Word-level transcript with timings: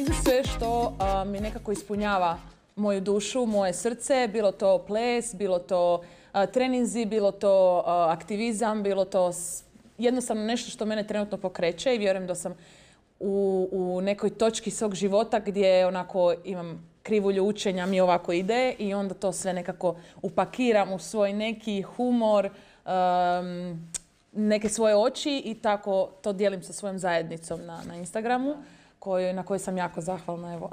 radim 0.00 0.14
sve 0.16 0.44
što 0.44 0.96
mi 1.26 1.40
nekako 1.40 1.72
ispunjava 1.72 2.38
moju 2.76 3.00
dušu, 3.00 3.46
moje 3.46 3.72
srce, 3.72 4.28
bilo 4.28 4.52
to 4.52 4.78
ples, 4.78 5.34
bilo 5.34 5.58
to 5.58 6.02
a, 6.32 6.46
treninzi, 6.46 7.04
bilo 7.04 7.32
to 7.32 7.82
aktivizam, 7.86 8.82
bilo 8.82 9.04
to 9.04 9.32
s- 9.32 9.64
jednostavno 9.98 10.44
nešto 10.44 10.70
što 10.70 10.84
mene 10.84 11.06
trenutno 11.06 11.38
pokreće 11.38 11.94
i 11.94 11.98
vjerujem 11.98 12.26
da 12.26 12.34
sam 12.34 12.54
u, 13.20 13.68
u 13.72 14.00
nekoj 14.00 14.30
točki 14.30 14.70
svog 14.70 14.94
života 14.94 15.38
gdje 15.38 15.86
onako 15.86 16.34
imam 16.44 16.90
krivulju 17.02 17.44
učenja 17.44 17.86
mi 17.86 18.00
ovako 18.00 18.32
ide 18.32 18.74
i 18.78 18.94
onda 18.94 19.14
to 19.14 19.32
sve 19.32 19.52
nekako 19.52 19.94
upakiram 20.22 20.92
u 20.92 20.98
svoj 20.98 21.32
neki 21.32 21.82
humor, 21.82 22.46
um, 22.46 23.88
neke 24.34 24.68
svoje 24.68 24.96
oči 24.96 25.42
i 25.44 25.54
tako 25.54 26.08
to 26.22 26.32
dijelim 26.32 26.62
sa 26.62 26.72
svojom 26.72 26.98
zajednicom 26.98 27.60
na, 27.60 27.80
na 27.84 27.96
Instagramu 27.96 28.54
koju, 29.00 29.32
na 29.34 29.42
kojoj 29.42 29.58
sam 29.58 29.76
jako 29.76 30.00
zahvalna. 30.00 30.54
Evo. 30.54 30.70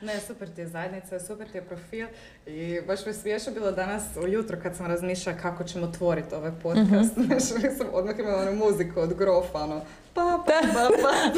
Ne, 0.00 0.20
super 0.20 0.54
ti 0.54 0.60
je 0.60 0.66
zajednica, 0.66 1.20
super 1.20 1.50
ti 1.50 1.58
je 1.58 1.64
profil 1.64 2.06
i 2.46 2.80
baš 2.86 3.06
mi 3.06 3.10
je 3.10 3.14
smiješno 3.14 3.52
bilo 3.52 3.72
danas 3.72 4.02
ujutro 4.24 4.58
kad 4.62 4.76
sam 4.76 4.86
razmišljala 4.86 5.38
kako 5.38 5.64
ćemo 5.64 5.86
otvoriti 5.86 6.34
ovaj 6.34 6.52
podcast. 6.62 7.16
Mhm. 7.16 7.26
Znaš, 7.26 7.62
nisam 7.62 7.86
odmah 7.92 8.18
imala 8.18 8.42
onu 8.42 8.52
muziku 8.56 9.00
od 9.00 9.14
grofa, 9.14 9.58
ono, 9.58 9.80
pa, 10.14 10.44
pa, 10.46 10.60
pa, 10.74 10.88
pa. 11.02 11.12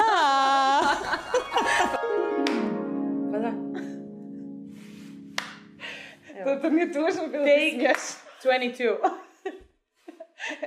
Pa 3.33 3.39
da. 3.39 3.53
To, 6.45 6.61
to 6.61 6.71
nije 6.71 6.93
tužno 6.93 7.29
bilo 7.31 7.45
Take 7.45 7.71
smiješno. 7.71 8.17
22. 8.45 8.97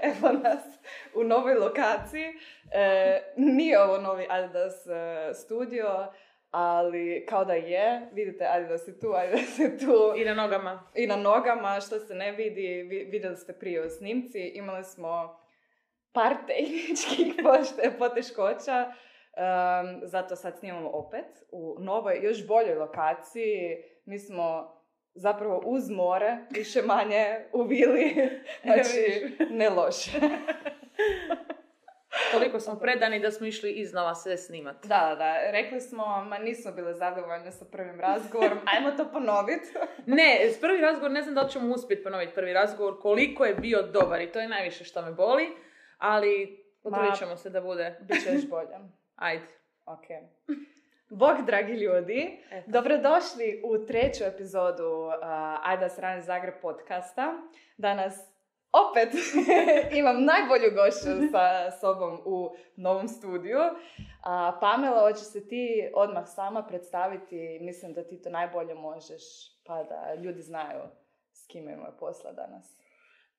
Evo 0.09 0.31
nas 0.31 0.78
u 1.15 1.23
novoj 1.23 1.53
lokaciji. 1.55 2.25
E, 2.71 3.21
nije 3.35 3.81
ovo 3.81 3.97
novi 3.97 4.25
Adidas 4.29 4.87
e, 4.87 4.93
studio, 5.35 6.07
ali 6.51 7.25
kao 7.25 7.45
da 7.45 7.53
je. 7.53 8.09
Vidite, 8.13 8.45
Adidas 8.45 8.87
je 8.87 8.99
tu, 8.99 9.13
Adidas 9.13 9.59
je 9.59 9.77
tu. 9.77 10.13
I 10.17 10.25
na 10.25 10.33
nogama. 10.33 10.83
I 10.95 11.07
na 11.07 11.15
nogama, 11.15 11.79
što 11.79 11.99
se 11.99 12.15
ne 12.15 12.31
vidi, 12.31 12.61
vi- 12.83 13.03
vidjeli 13.03 13.35
ste 13.35 13.53
prije 13.53 13.81
u 13.81 13.89
snimci, 13.89 14.39
imali 14.41 14.83
smo 14.83 15.39
par 16.13 16.33
tehničkih 16.47 17.33
pošte- 17.43 17.97
poteškoća, 17.99 18.85
um, 18.87 19.99
zato 20.03 20.35
sad 20.35 20.59
snimamo 20.59 20.89
opet 20.89 21.25
u 21.51 21.75
novoj, 21.79 22.19
još 22.21 22.47
boljoj 22.47 22.75
lokaciji. 22.75 23.77
Mi 24.05 24.19
smo 24.19 24.78
zapravo 25.19 25.61
uz 25.65 25.89
more, 25.89 26.37
više 26.49 26.81
manje 26.81 27.45
u 27.53 27.63
vili, 27.63 28.15
znači 28.63 29.35
ne 29.49 29.69
loše. 29.69 30.11
Toliko 32.31 32.59
smo 32.59 32.75
predani 32.75 33.19
da 33.19 33.31
smo 33.31 33.47
išli 33.47 33.71
iznova 33.71 34.15
sve 34.15 34.37
snimati. 34.37 34.87
Da, 34.87 35.15
da, 35.17 35.51
rekli 35.51 35.81
smo, 35.81 36.25
ma 36.25 36.37
nismo 36.37 36.71
bili 36.71 36.93
zadovoljni 36.93 37.51
sa 37.51 37.65
prvim 37.65 37.99
razgovorom, 37.99 38.57
ajmo 38.73 38.91
to 38.91 39.11
ponoviti. 39.11 39.67
Ne, 40.05 40.49
s 40.49 40.61
prvi 40.61 40.81
razgovor 40.81 41.11
ne 41.11 41.21
znam 41.21 41.35
da 41.35 41.41
li 41.41 41.49
ćemo 41.49 41.73
uspjeti 41.73 42.03
ponoviti 42.03 42.33
prvi 42.35 42.53
razgovor, 42.53 42.99
koliko 43.01 43.45
je 43.45 43.55
bio 43.55 43.81
dobar 43.81 44.21
i 44.21 44.31
to 44.31 44.39
je 44.39 44.47
najviše 44.47 44.83
što 44.83 45.01
me 45.01 45.11
boli, 45.11 45.47
ali 45.97 46.63
potrudit 46.83 47.17
ćemo 47.17 47.37
se 47.37 47.49
da 47.49 47.61
bude. 47.61 47.97
Biće 48.01 48.33
još 48.33 48.49
bolje. 48.49 48.77
Ajde. 49.15 49.45
Ok. 49.85 50.05
Bog, 51.11 51.45
dragi 51.45 51.73
ljudi, 51.73 52.39
Eto. 52.51 52.71
dobrodošli 52.71 53.61
u 53.65 53.85
treću 53.85 54.23
epizodu 54.23 54.83
uh, 54.83 55.13
Ajda 55.63 55.89
Srane 55.89 56.21
Zagreb 56.21 56.53
podcasta. 56.61 57.33
Danas 57.77 58.13
opet 58.71 59.09
imam 59.99 60.23
najbolju 60.23 60.71
gošću 60.75 61.31
sa 61.31 61.71
sobom 61.71 62.21
u 62.25 62.55
novom 62.75 63.07
studiju. 63.07 63.59
A, 64.23 64.57
Pamela, 64.61 65.01
hoćeš 65.01 65.27
se 65.31 65.47
ti 65.47 65.91
odmah 65.93 66.23
sama 66.27 66.63
predstaviti, 66.63 67.59
mislim 67.61 67.93
da 67.93 68.03
ti 68.03 68.21
to 68.21 68.29
najbolje 68.29 68.73
možeš, 68.73 69.23
pa 69.65 69.83
da 69.83 70.13
ljudi 70.13 70.41
znaju 70.41 70.81
s 71.33 71.47
kime 71.47 71.73
imaju 71.73 71.93
posla 71.99 72.31
danas. 72.31 72.79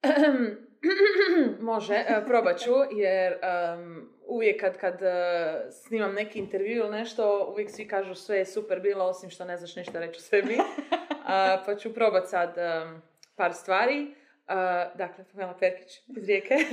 Može, 1.61 1.95
e, 1.95 2.23
probat 2.27 2.59
ću, 2.59 2.73
jer 2.93 3.33
em, 3.33 4.09
uvijek 4.27 4.61
kad, 4.61 4.77
kad 4.79 5.03
e, 5.03 5.71
snimam 5.71 6.15
neki 6.15 6.39
intervju 6.39 6.77
ili 6.77 6.91
nešto, 6.91 7.49
uvijek 7.53 7.71
svi 7.71 7.89
kažu 7.89 8.15
sve 8.15 8.39
je 8.39 8.47
super 8.47 8.81
bilo, 8.81 9.05
osim 9.05 9.31
što 9.31 9.45
ne 9.45 9.57
znaš 9.57 9.77
ništa 9.77 10.01
reći 10.01 10.19
o 10.19 10.21
sebi. 10.21 10.59
A, 11.27 11.63
pa 11.67 11.77
ću 11.77 11.95
probat 11.95 12.29
sad 12.29 12.59
em, 12.59 13.03
par 13.37 13.55
stvari. 13.55 14.15
A, 14.47 14.89
dakle, 14.95 15.25
Pamela 15.33 15.57
Perkić 15.59 16.01
iz 16.17 16.27
Rijeke. 16.27 16.55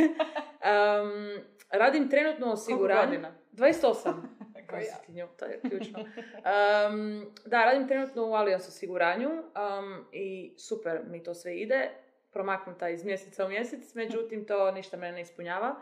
Em, 0.62 1.44
radim 1.70 2.10
trenutno 2.10 2.56
godina? 2.78 3.36
28. 3.54 3.94
Kao 4.68 4.80
ja. 4.80 4.86
Paziti 4.94 5.12
nju, 5.12 5.28
to 5.40 5.46
je 5.46 5.60
ključno. 5.70 6.00
Em, 6.00 7.26
da, 7.46 7.66
radim 7.66 7.88
trenutno 7.88 8.30
u 8.30 8.34
Allianz 8.34 8.68
osiguranju 8.68 9.30
em, 9.30 10.06
i 10.12 10.54
super 10.58 11.00
mi 11.10 11.24
to 11.24 11.34
sve 11.34 11.56
ide. 11.56 11.90
Promaknuta 12.38 12.90
iz 12.90 13.06
mjeseca 13.06 13.46
u 13.46 13.50
mjesec, 13.50 13.96
međutim 13.96 14.46
to 14.46 14.72
ništa 14.72 14.98
mene 14.98 15.14
ne 15.14 15.22
ispunjava. 15.22 15.76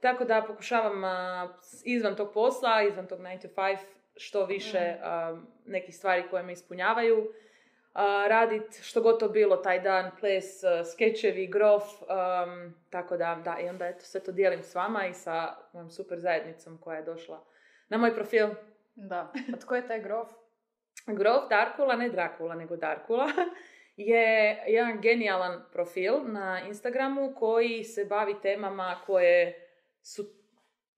Tako 0.00 0.24
da 0.24 0.44
pokušavam 0.46 1.02
izvan 1.84 2.16
tog 2.16 2.32
posla, 2.34 2.82
izvan 2.82 3.06
tog 3.06 3.20
9 3.20 3.42
to 3.42 3.48
5, 3.48 3.76
što 4.16 4.46
više 4.46 4.96
a, 5.02 5.36
nekih 5.66 5.96
stvari 5.96 6.24
koje 6.30 6.42
me 6.42 6.52
ispunjavaju. 6.52 7.32
A, 7.92 8.26
radit 8.28 8.80
što 8.82 9.02
god 9.02 9.20
to 9.20 9.28
bilo 9.28 9.56
taj 9.56 9.80
dan, 9.80 10.10
ples, 10.20 10.64
a, 10.64 10.84
skečevi, 10.84 11.46
grof, 11.46 11.84
tako 12.90 13.16
da, 13.16 13.40
da, 13.44 13.58
i 13.60 13.68
onda 13.68 13.86
eto, 13.86 14.04
sve 14.04 14.20
to 14.20 14.32
dijelim 14.32 14.62
s 14.62 14.74
vama 14.74 15.06
i 15.06 15.14
sa 15.14 15.56
mojom 15.72 15.90
super 15.90 16.18
zajednicom 16.18 16.78
koja 16.78 16.96
je 16.96 17.04
došla 17.04 17.44
na 17.88 17.98
moj 17.98 18.14
profil. 18.14 18.48
Da. 18.94 19.32
A 19.54 19.56
tko 19.60 19.76
je 19.76 19.86
taj 19.86 20.00
grof? 20.00 20.28
Grof 21.06 21.48
Darkula, 21.48 21.96
ne 21.96 22.08
Drakula, 22.08 22.54
nego 22.54 22.76
Darkula, 22.76 23.26
je 24.06 24.62
jedan 24.66 25.00
genijalan 25.00 25.62
profil 25.72 26.14
na 26.24 26.60
Instagramu 26.68 27.34
koji 27.34 27.84
se 27.84 28.04
bavi 28.04 28.34
temama 28.42 29.00
koje 29.06 29.68
su 30.02 30.24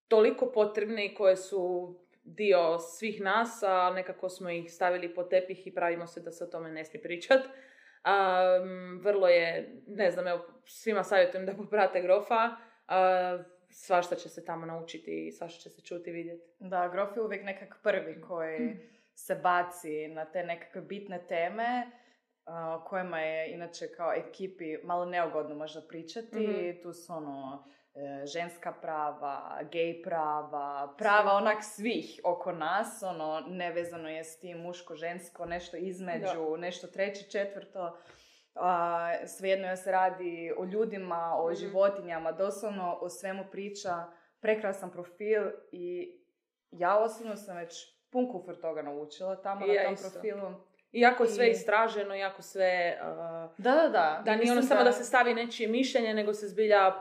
toliko 0.09 0.53
potrebne 0.53 1.07
i 1.07 1.15
koje 1.15 1.37
su 1.37 1.95
dio 2.25 2.79
svih 2.79 3.21
nas, 3.21 3.63
a 3.63 3.93
nekako 3.95 4.29
smo 4.29 4.51
ih 4.51 4.73
stavili 4.73 5.15
pod 5.15 5.31
tepih 5.31 5.67
i 5.67 5.75
pravimo 5.75 6.07
se 6.07 6.21
da 6.21 6.31
se 6.31 6.45
o 6.45 6.47
tome 6.47 6.71
ne 6.71 6.85
smije 6.85 7.03
pričat. 7.03 7.41
Um, 7.45 9.01
vrlo 9.03 9.29
je, 9.29 9.83
ne 9.87 10.11
znam, 10.11 10.27
evo, 10.27 10.45
svima 10.67 11.05
savjetujem 11.05 11.47
da 11.47 11.53
poprate 11.53 12.03
Grofa, 12.03 12.51
a, 12.89 13.43
svašta 13.71 14.17
će 14.17 14.29
se 14.29 14.45
tamo 14.45 14.67
naučiti 14.67 15.27
i 15.27 15.33
svašta 15.33 15.61
će 15.61 15.71
se 15.71 15.83
čuti 15.83 16.11
i 16.11 16.13
vidjeti. 16.13 16.45
Da, 16.59 16.89
grof 16.89 17.17
je 17.17 17.23
uvijek 17.23 17.45
nekak 17.45 17.77
prvi 17.83 18.21
koji 18.21 18.77
se 19.15 19.35
baci 19.35 20.09
na 20.09 20.25
te 20.25 20.45
nekakve 20.45 20.81
bitne 20.81 21.27
teme 21.29 21.91
o 22.47 22.85
kojima 22.85 23.21
je 23.21 23.53
inače 23.53 23.89
kao 23.89 24.13
ekipi 24.13 24.79
malo 24.79 25.05
neugodno 25.05 25.55
možda 25.55 25.81
pričati. 25.81 26.39
Mhm. 26.39 26.83
Tu 26.83 26.93
su 26.93 27.13
ono 27.13 27.65
e, 27.95 28.27
ženska 28.27 28.73
prava, 28.73 29.61
gej 29.63 30.03
prava, 30.03 30.95
prava 30.99 31.33
onak 31.33 31.59
svih 31.63 32.21
oko 32.25 32.53
nas, 32.53 33.03
ono 33.03 33.41
nevezano 33.41 34.09
je 34.09 34.25
s 34.25 34.41
tim 34.41 34.59
muško-žensko, 34.59 35.47
nešto 35.47 35.77
između, 35.77 36.27
nešto 36.59 36.87
treće, 36.87 37.31
četvrto. 37.31 37.97
A, 38.55 39.09
svejedno 39.27 39.69
je 39.69 39.77
se 39.77 39.93
radi 39.93 40.53
o 40.59 40.65
ljudima, 40.65 41.35
o 41.37 41.47
Mhm. 41.47 41.55
životinjama, 41.55 42.33
doslovno 42.33 42.99
o 43.01 43.09
svemu 43.09 43.45
priča, 43.51 44.05
prekrasan 44.41 44.91
profil 44.91 45.43
i 45.73 46.17
ja 46.71 46.99
osobno 46.99 47.37
sam 47.37 47.57
već 47.57 47.75
pun 48.11 48.33
kufer 48.33 48.61
toga 48.61 48.83
naučila 48.83 49.37
tamo 49.37 49.65
I 49.65 49.69
na 49.69 49.75
ja 49.75 49.85
tom 49.85 49.95
isto. 49.95 50.11
profilu. 50.11 50.55
Iako 50.93 51.23
je 51.23 51.29
sve 51.29 51.51
istraženo, 51.51 52.17
iako 52.17 52.43
sve... 52.43 52.99
uh, 53.03 53.51
Da, 53.59 53.73
da, 53.73 53.89
da. 53.89 54.23
da 54.25 54.37
nije 54.37 54.53
ono 54.53 54.63
samo 54.63 54.85
da 54.85 54.93
se 54.93 55.05
stavi 55.05 55.35
nečije 55.35 55.69
mišljenje, 55.69 56.15
nego 56.15 56.35
se 56.35 56.49
zbilja 56.49 56.89
uh, 56.89 56.95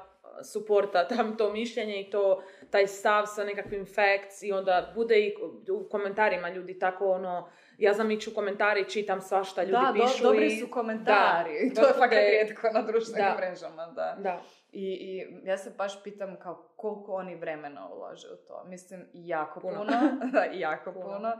suporta 0.43 1.07
tam 1.15 1.37
to 1.37 1.51
mišljenje 1.51 2.01
i 2.01 2.09
to 2.09 2.43
taj 2.69 2.87
stav 2.87 3.25
sa 3.25 3.43
nekakvim 3.43 3.85
facts 3.85 4.43
i 4.43 4.51
onda 4.51 4.91
bude 4.95 5.19
i 5.19 5.33
u 5.71 5.89
komentarima 5.89 6.49
ljudi 6.49 6.79
tako 6.79 7.11
ono, 7.11 7.49
ja 7.77 7.93
znam 7.93 8.11
ići 8.11 8.29
u 8.29 8.33
komentari 8.33 8.89
čitam 8.89 9.21
svašta 9.21 9.63
ljudi 9.63 9.71
da, 9.85 9.93
do- 9.97 10.03
pišu 10.05 10.23
dobri 10.23 10.45
i... 10.45 10.49
su 10.59 10.67
komentari. 10.71 11.69
Da, 11.69 11.75
to 11.81 11.87
je 11.87 11.93
da 11.93 11.99
fakat 11.99 12.19
rijetko 12.19 12.67
na 12.73 12.81
društvenim 12.81 13.25
Da. 13.25 13.35
mrežama, 13.37 13.85
da. 13.85 14.17
Da, 14.19 14.41
I, 14.71 14.83
I 14.83 15.27
ja 15.47 15.57
se 15.57 15.69
baš 15.77 16.03
pitam 16.03 16.35
kao 16.39 16.73
koliko 16.75 17.13
oni 17.13 17.35
vremena 17.35 17.89
ulaže 17.89 18.27
u 18.27 18.47
to. 18.47 18.63
Mislim, 18.67 19.05
jako 19.13 19.59
puno. 19.59 19.77
Puno. 19.77 19.91
da, 20.33 20.43
jako 20.43 20.91
Puno. 20.93 21.05
puno. 21.05 21.33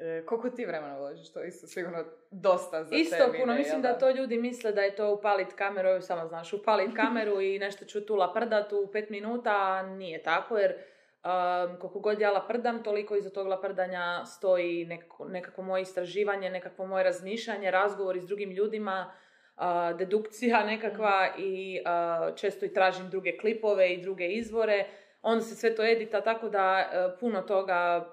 E, 0.00 0.22
koliko 0.26 0.50
ti 0.50 0.66
vremena 0.66 0.98
ulažeš? 0.98 1.32
To 1.32 1.44
isto 1.44 1.66
sigurno 1.66 2.04
dosta 2.30 2.84
za 2.84 2.96
Isto 2.96 3.16
tebi, 3.16 3.38
puno, 3.38 3.52
ne, 3.52 3.58
mislim 3.58 3.82
da 3.82 3.98
to 3.98 4.10
ljudi 4.10 4.38
misle 4.38 4.72
da 4.72 4.82
je 4.82 4.96
to 4.96 5.14
upalit 5.14 5.52
kameru, 5.52 6.02
samo 6.02 6.26
znaš, 6.26 6.52
upalit 6.52 6.96
kameru 6.96 7.40
i 7.40 7.58
nešto 7.58 7.84
ću 7.84 8.06
tu 8.06 8.14
laprdat 8.14 8.72
u 8.72 8.88
pet 8.92 9.10
minuta, 9.10 9.50
a 9.50 9.82
nije 9.82 10.22
tako 10.22 10.58
jer 10.58 10.72
um, 10.72 11.76
koliko 11.80 12.00
god 12.00 12.20
ja 12.20 12.30
laprdam, 12.30 12.82
toliko 12.82 13.16
iza 13.16 13.30
tog 13.30 13.46
laprdanja 13.46 14.24
stoji 14.26 14.84
nekako, 14.84 15.28
nekako 15.28 15.62
moje 15.62 15.82
istraživanje, 15.82 16.50
nekakvo 16.50 16.86
moje 16.86 17.04
razmišljanje, 17.04 17.70
razgovori 17.70 18.20
s 18.20 18.26
drugim 18.26 18.50
ljudima, 18.50 19.12
a, 19.56 19.92
dedukcija 19.92 20.64
nekakva 20.66 21.28
i 21.38 21.80
a, 21.84 22.30
često 22.36 22.66
i 22.66 22.72
tražim 22.72 23.10
druge 23.10 23.36
klipove 23.36 23.92
i 23.92 24.02
druge 24.02 24.28
izvore. 24.28 24.86
Onda 25.22 25.44
se 25.44 25.54
sve 25.54 25.74
to 25.74 25.84
edita, 25.84 26.20
tako 26.20 26.48
da 26.48 26.90
e, 26.92 27.18
puno 27.20 27.42
toga 27.42 28.08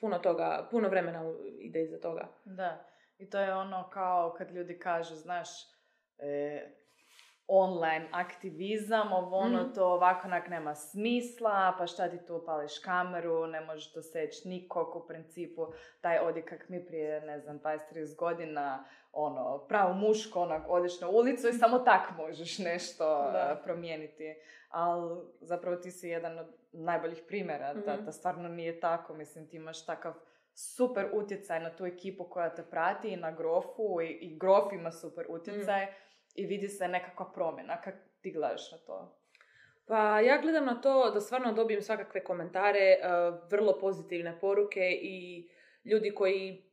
puno 0.00 0.18
toga, 0.18 0.68
puno 0.70 0.88
vremena 0.88 1.22
ide 1.58 1.82
iza 1.82 2.00
toga. 2.00 2.28
Da, 2.44 2.84
i 3.18 3.30
to 3.30 3.38
je 3.38 3.54
ono 3.54 3.90
kao 3.90 4.34
kad 4.38 4.50
ljudi 4.50 4.78
kažu, 4.78 5.14
znaš, 5.14 5.48
e, 6.18 6.66
online 7.48 8.08
aktivizam, 8.12 9.12
ovo 9.14 9.36
ono 9.36 9.62
Mhm. 9.62 9.72
to 9.72 9.86
ovako 9.86 10.20
onak 10.24 10.48
nema 10.48 10.74
smisla, 10.74 11.74
pa 11.78 11.86
šta 11.86 12.08
ti 12.08 12.18
tu 12.18 12.42
pališ 12.46 12.78
kameru, 12.78 13.46
ne 13.46 13.60
možeš 13.60 13.92
doseći 13.92 14.48
nikog 14.48 14.96
u 14.96 15.06
principu, 15.06 15.66
taj 16.00 16.18
odjekak 16.18 16.68
mi 16.68 16.86
prije, 16.86 17.20
ne 17.20 17.38
znam, 17.38 17.58
20-30 17.58 17.78
godina, 18.16 18.84
ono, 19.12 19.58
pravo 19.58 19.92
muško, 19.94 20.40
onak, 20.40 20.62
odeš 20.68 21.00
na 21.00 21.08
ulicu 21.08 21.48
i 21.48 21.54
samo 21.54 21.78
tak 21.78 22.16
možeš 22.18 22.58
nešto 22.60 23.04
Da. 23.32 23.38
e, 23.52 23.64
promijeniti. 23.64 24.34
Ali 24.68 25.10
zapravo 25.40 25.76
ti 25.76 25.90
si 25.90 26.08
jedan 26.08 26.38
od 26.38 26.46
najboljih 26.72 27.22
primjera 27.22 27.74
da, 27.76 27.94
Mhm. 27.94 28.04
da 28.04 28.12
stvarno 28.12 28.48
nije 28.48 28.80
tako. 28.80 29.14
Mislim, 29.14 29.46
ti 29.46 29.56
imaš 29.56 29.86
takav 29.86 30.14
super 30.54 31.10
utjecaj 31.12 31.60
na 31.60 31.70
tu 31.70 31.86
ekipu 31.86 32.24
koja 32.24 32.50
te 32.50 32.62
prati 32.64 33.08
i 33.08 33.16
na 33.16 33.30
grofu 33.32 34.00
i, 34.00 34.08
i 34.08 34.38
grof 34.38 34.72
ima 34.72 34.92
super 34.92 35.26
utjecaj 35.28 35.86
i 36.38 36.46
vidi 36.46 36.68
se 36.68 36.88
nekakva 36.88 37.32
promjena. 37.34 37.80
Kako 37.80 37.98
ti 38.20 38.32
gledaš 38.32 38.72
na 38.72 38.78
to? 38.78 39.18
Pa 39.86 40.20
ja 40.20 40.40
gledam 40.40 40.64
na 40.64 40.80
to 40.80 41.10
da 41.10 41.20
stvarno 41.20 41.52
dobijem 41.52 41.82
svakakve 41.82 42.24
komentare, 42.24 42.78
e, 42.78 42.98
vrlo 43.50 43.78
pozitivne 43.80 44.38
poruke 44.40 44.98
i 45.02 45.48
ljudi 45.84 46.10
koji 46.14 46.64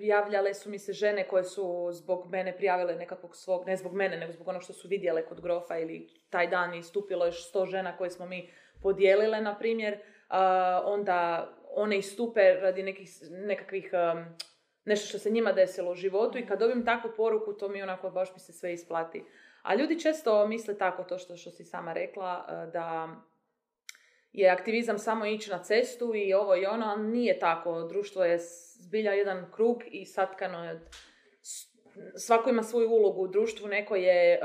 javljale 0.00 0.54
su 0.54 0.70
mi 0.70 0.78
se 0.78 0.92
žene 0.92 1.28
koje 1.28 1.44
su 1.44 1.88
zbog 1.92 2.30
mene 2.30 2.56
prijavile 2.56 2.94
nekakvog 2.94 3.36
svog, 3.36 3.66
ne 3.66 3.76
zbog 3.76 3.94
mene, 3.94 4.16
nego 4.16 4.32
zbog 4.32 4.48
onog 4.48 4.62
što 4.62 4.72
su 4.72 4.88
vidjele 4.88 5.26
kod 5.26 5.40
grofa 5.40 5.78
ili 5.78 6.08
taj 6.30 6.46
dan 6.46 6.74
istupilo 6.74 7.26
još 7.26 7.48
sto 7.48 7.66
žena 7.66 7.96
koje 7.96 8.10
smo 8.10 8.26
mi 8.26 8.50
podijelile, 8.82 9.40
na 9.40 9.58
primjer, 9.58 9.98
a, 10.28 10.82
onda 10.84 11.48
one 11.70 11.98
istupe 11.98 12.54
radi 12.54 12.82
nekih, 12.82 13.08
nekakvih 13.30 13.90
nešto 14.84 15.08
što 15.08 15.18
se 15.18 15.30
njima 15.30 15.52
desilo 15.52 15.90
u 15.90 15.94
životu 15.94 16.38
i 16.38 16.46
kad 16.46 16.58
dobijem 16.58 16.84
takvu 16.84 17.10
poruku, 17.16 17.52
to 17.52 17.68
mi 17.68 17.82
onako 17.82 18.10
baš 18.10 18.32
mi 18.32 18.38
se 18.38 18.52
sve 18.52 18.72
isplati. 18.72 19.24
A 19.62 19.74
ljudi 19.74 20.00
često 20.00 20.46
misle 20.46 20.78
tako, 20.78 21.04
to 21.04 21.18
što, 21.18 21.36
što 21.36 21.50
si 21.50 21.64
sama 21.64 21.92
rekla, 21.92 22.46
e, 22.48 22.70
da 22.70 23.08
je 24.32 24.50
aktivizam 24.50 24.98
samo 24.98 25.26
ići 25.26 25.50
na 25.50 25.62
cestu 25.62 26.12
i 26.14 26.34
ovo 26.34 26.56
i 26.56 26.66
ono, 26.66 26.86
ali 26.86 27.02
nije 27.02 27.38
tako. 27.38 27.82
Društvo 27.82 28.24
je 28.24 28.38
zbilja 28.86 29.12
jedan 29.12 29.52
krug 29.52 29.82
i 29.86 30.06
satkano 30.06 30.64
je 30.64 30.80
Svako 32.16 32.50
ima 32.50 32.62
svoju 32.62 32.90
ulogu 32.90 33.22
u 33.22 33.28
društvu, 33.28 33.68
neko 33.68 33.96
je, 33.96 34.34
e, 34.34 34.38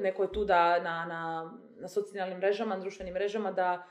neko 0.00 0.22
je 0.22 0.32
tu 0.32 0.44
da 0.44 0.82
na, 0.82 1.04
na, 1.04 1.52
na 1.80 1.88
socijalnim 1.88 2.38
mrežama, 2.38 2.74
na 2.74 2.80
društvenim 2.80 3.14
mrežama 3.14 3.52
da 3.52 3.86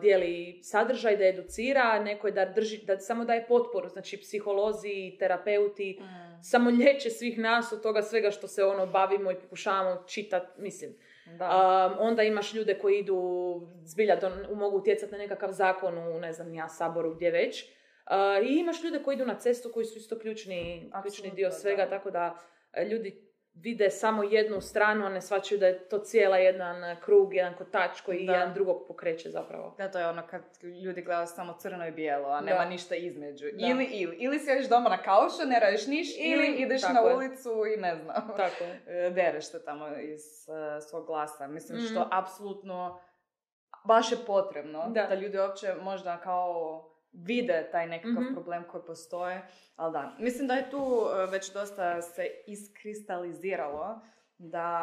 dijeli 0.00 0.60
sadržaj, 0.62 1.16
da 1.16 1.26
educira, 1.26 1.98
neko 1.98 2.26
je 2.26 2.32
da 2.32 2.44
drži, 2.44 2.84
da 2.86 2.98
samo 2.98 3.24
daje 3.24 3.46
potporu, 3.46 3.88
znači 3.88 4.16
psiholozi, 4.20 5.16
terapeuti, 5.18 6.00
samo 6.42 6.70
liječe 6.70 7.10
svih 7.10 7.38
nas 7.38 7.72
od 7.72 7.82
toga 7.82 8.02
svega 8.02 8.30
što 8.30 8.48
se 8.48 8.64
ono 8.64 8.86
bavimo 8.86 9.30
i 9.30 9.40
pokušavamo 9.40 10.04
čitati, 10.06 10.60
mislim. 10.60 10.94
Da. 11.38 11.88
Um, 11.92 12.06
onda 12.06 12.22
imaš 12.22 12.54
ljude 12.54 12.78
koji 12.78 12.98
idu, 12.98 13.60
zbilja 13.84 14.20
to 14.20 14.30
mogu 14.54 14.76
utjecati 14.76 15.12
na 15.12 15.18
nekakav 15.18 15.52
zakon 15.52 15.98
u, 15.98 16.20
ne 16.20 16.32
znam, 16.32 16.54
ja, 16.54 16.68
saboru, 16.68 17.14
gdje 17.14 17.30
već. 17.30 17.62
Uh, 17.62 18.48
I 18.48 18.58
imaš 18.58 18.84
ljude 18.84 19.02
koji 19.02 19.14
idu 19.14 19.26
na 19.26 19.38
cestu, 19.38 19.70
koji 19.74 19.86
su 19.86 19.98
isto 19.98 20.18
ključni, 20.18 20.90
ključni 21.02 21.30
dio 21.30 21.50
svega, 21.50 21.84
da. 21.84 21.90
tako 21.90 22.10
da 22.10 22.38
e, 22.72 22.84
ljudi 22.84 23.31
vide 23.54 23.90
samo 23.90 24.22
jednu 24.22 24.60
stranu, 24.60 25.06
a 25.06 25.08
ne 25.08 25.20
shvaćaju 25.20 25.58
da 25.58 25.66
je 25.66 25.88
to 25.88 25.98
cijela 25.98 26.36
jedan 26.36 26.84
e, 26.84 26.96
krug, 27.00 27.34
jedan 27.34 27.54
kotač 27.54 28.00
koji 28.00 28.26
Da. 28.26 28.32
jedan 28.32 28.54
drugog 28.54 28.84
pokreće 28.88 29.30
zapravo. 29.30 29.74
Da, 29.78 29.90
to 29.90 29.98
je 29.98 30.08
ono 30.08 30.26
kad 30.26 30.42
ljudi 30.84 31.02
gledaju 31.02 31.26
samo 31.26 31.52
crno 31.52 31.86
i 31.86 31.92
bijelo, 31.92 32.28
a 32.28 32.40
nema 32.40 32.58
Da. 32.58 32.64
ništa 32.64 32.94
između. 32.94 33.44
Da. 33.52 33.66
Ili, 33.66 33.84
ili. 33.84 34.16
Ili 34.16 34.38
sjediš 34.38 34.68
doma 34.68 34.88
na 34.88 34.98
kaušu, 34.98 35.46
ne 35.46 35.60
radiš 35.60 35.86
niš, 35.86 36.08
ili, 36.18 36.46
Ili- 36.46 36.56
ideš 36.56 36.82
na 36.84 37.00
je. 37.00 37.14
ulicu 37.16 37.50
i 37.68 37.80
ne 37.80 37.96
znam. 37.96 38.28
Tako. 38.36 38.64
e, 38.86 39.10
dereš 39.10 39.44
se 39.44 39.64
tamo 39.64 39.88
iz 39.88 40.20
e, 40.48 40.80
svog 40.80 41.06
glasa. 41.06 41.46
Mislim 41.46 41.78
Mhm. 41.78 41.86
što 41.86 42.08
apsolutno 42.12 43.00
baš 43.84 44.12
je 44.12 44.18
potrebno 44.26 44.84
Da. 44.88 45.06
da, 45.06 45.14
ljudi 45.14 45.38
uopće 45.38 45.74
možda 45.74 46.20
kao 46.20 46.84
vide 47.14 47.68
taj 47.72 47.86
nekakav 47.86 48.22
Mhm. 48.22 48.32
problem 48.34 48.64
koji 48.64 48.82
postoje. 48.86 49.42
Ali 49.76 49.92
da, 49.92 50.16
mislim 50.18 50.48
da 50.48 50.54
je 50.54 50.70
tu 50.70 50.78
e, 50.78 51.26
već 51.26 51.52
dosta 51.52 52.02
se 52.02 52.26
iskristaliziralo 52.46 54.00
da 54.38 54.76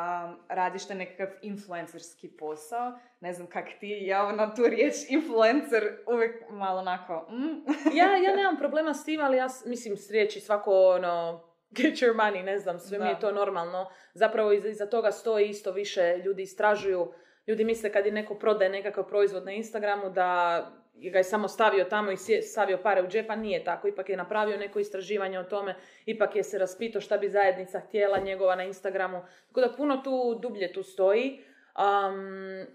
radiš 0.50 0.88
taj 0.88 0.98
nekakav 0.98 1.28
influencerski 1.42 2.28
posao. 2.30 2.92
Ne 3.20 3.34
znam 3.34 3.48
kak 3.48 3.66
ti, 3.80 4.00
ja 4.02 4.32
na 4.32 4.56
tu 4.56 4.64
riječ 4.64 4.96
influencer 5.10 5.84
uvijek 6.08 6.44
malo 6.50 6.80
onako... 6.80 7.28
mm. 7.32 7.64
ja, 7.98 8.18
ja 8.18 8.36
nemam 8.36 8.58
problema 8.58 8.94
s 8.94 9.06
tim, 9.06 9.22
ali 9.22 9.38
ja 9.38 9.48
mislim 9.66 9.98
s 9.98 10.12
riječi 10.12 10.40
svako 10.40 10.72
ono, 10.88 11.44
get 11.78 11.94
your 11.94 12.16
money, 12.16 12.44
ne 12.44 12.60
znam, 12.60 12.80
sve 12.80 12.98
mi 12.98 13.04
Da. 13.04 13.10
je 13.10 13.20
to 13.20 13.32
normalno. 13.32 13.90
Zapravo 14.14 14.52
iza, 14.52 14.68
iza 14.70 14.86
toga 14.86 15.12
stoji 15.12 15.50
isto 15.50 15.72
više, 15.72 16.18
ljudi 16.18 16.42
istražuju, 16.42 17.12
ljudi 17.48 17.64
misle 17.64 17.92
kad 17.92 18.06
je 18.06 18.12
neko 18.12 18.36
prodaje 18.36 18.72
nekakav 18.72 19.08
proizvod 19.08 19.46
na 19.46 19.52
Instagramu 19.52 20.10
da 20.10 20.66
ga 21.12 21.18
je 21.18 21.24
samo 21.24 21.48
stavio 21.48 21.84
tamo 21.84 22.12
i 22.12 22.18
stavio 22.42 22.78
pare 22.78 23.04
u 23.04 23.08
džepa, 23.08 23.36
nije 23.36 23.64
tako. 23.64 23.88
Ipak 23.88 24.10
je 24.10 24.18
napravio 24.18 24.58
neko 24.58 24.80
istraživanje 24.80 25.40
o 25.40 25.44
tome, 25.44 25.76
ipak 26.06 26.36
je 26.36 26.44
se 26.44 26.58
raspitao 26.58 27.02
šta 27.02 27.18
bi 27.18 27.30
zajednica 27.30 27.80
htjela 27.80 28.20
njegova 28.20 28.56
na 28.56 28.64
Instagramu. 28.64 29.22
Tako 29.48 29.62
da 29.62 29.74
puno 29.78 29.98
tu 29.98 30.40
dublje 30.42 30.74
tu 30.74 30.84
stoji. 30.84 31.40
Um, 31.76 32.66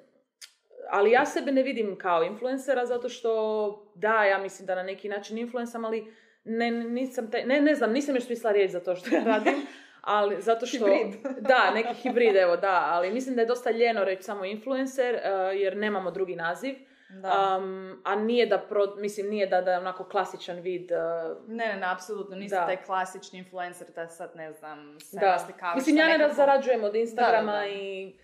ali 0.90 1.10
ja 1.10 1.26
sebe 1.26 1.52
ne 1.52 1.62
vidim 1.62 1.98
kao 1.98 2.24
influencera 2.24 2.86
zato 2.86 3.08
što 3.08 3.92
da, 3.94 4.24
ja 4.24 4.38
mislim 4.38 4.66
da 4.66 4.74
na 4.74 4.82
neki 4.82 5.08
način 5.08 5.38
influencam, 5.38 5.84
ali 5.84 6.14
ne, 6.44 6.70
nisam 6.70 7.30
taj, 7.30 7.44
ne, 7.44 7.60
ne 7.60 7.74
znam, 7.74 7.92
nisam 7.92 8.14
još 8.14 8.24
smisla 8.24 8.52
riječ 8.52 8.70
za 8.70 8.80
to 8.80 8.96
što 8.96 9.14
ja 9.14 9.24
radim, 9.24 9.54
ali 10.00 10.42
zato 10.42 10.66
što... 10.66 10.86
Hibrid. 10.86 11.22
da, 11.50 11.70
neki 11.74 11.94
hibrid, 11.94 12.36
evo, 12.36 12.56
da, 12.56 12.88
ali 12.90 13.12
mislim 13.12 13.34
da 13.34 13.42
je 13.42 13.46
dosta 13.46 13.70
ljeno 13.70 14.04
reći 14.04 14.22
samo 14.22 14.44
influencer, 14.44 15.14
uh, 15.14 15.60
jer 15.60 15.76
nemamo 15.76 16.10
drugi 16.10 16.36
naziv, 16.36 16.74
Da. 17.08 17.58
Um, 17.58 18.00
a 18.04 18.16
nije 18.16 18.46
da, 18.46 18.58
pro, 18.58 18.94
mislim, 18.96 19.28
nije 19.30 19.46
da, 19.46 19.60
da 19.60 19.72
je 19.72 19.78
onako 19.78 20.04
klasičan 20.04 20.60
vid 20.60 20.90
uh, 20.92 21.48
Ne, 21.48 21.66
ne, 21.66 21.76
ne, 21.76 21.92
apsolutno. 21.92 22.36
Nisi 22.36 22.54
taj 22.54 22.82
klasični 22.82 23.38
influencer 23.38 23.86
da 23.94 24.08
sad, 24.08 24.30
ne 24.34 24.52
znam, 24.52 25.00
se 25.00 25.16
Da. 25.20 25.46
Mislim, 25.74 25.96
ja 25.96 26.06
ne 26.06 26.12
nekakvom- 26.12 26.36
zarađujem 26.36 26.84
od 26.84 26.94
Instagrama 26.94 27.52
Da, 27.52 27.58
da, 27.58 27.64
da. 27.64 27.66
i 27.66 28.18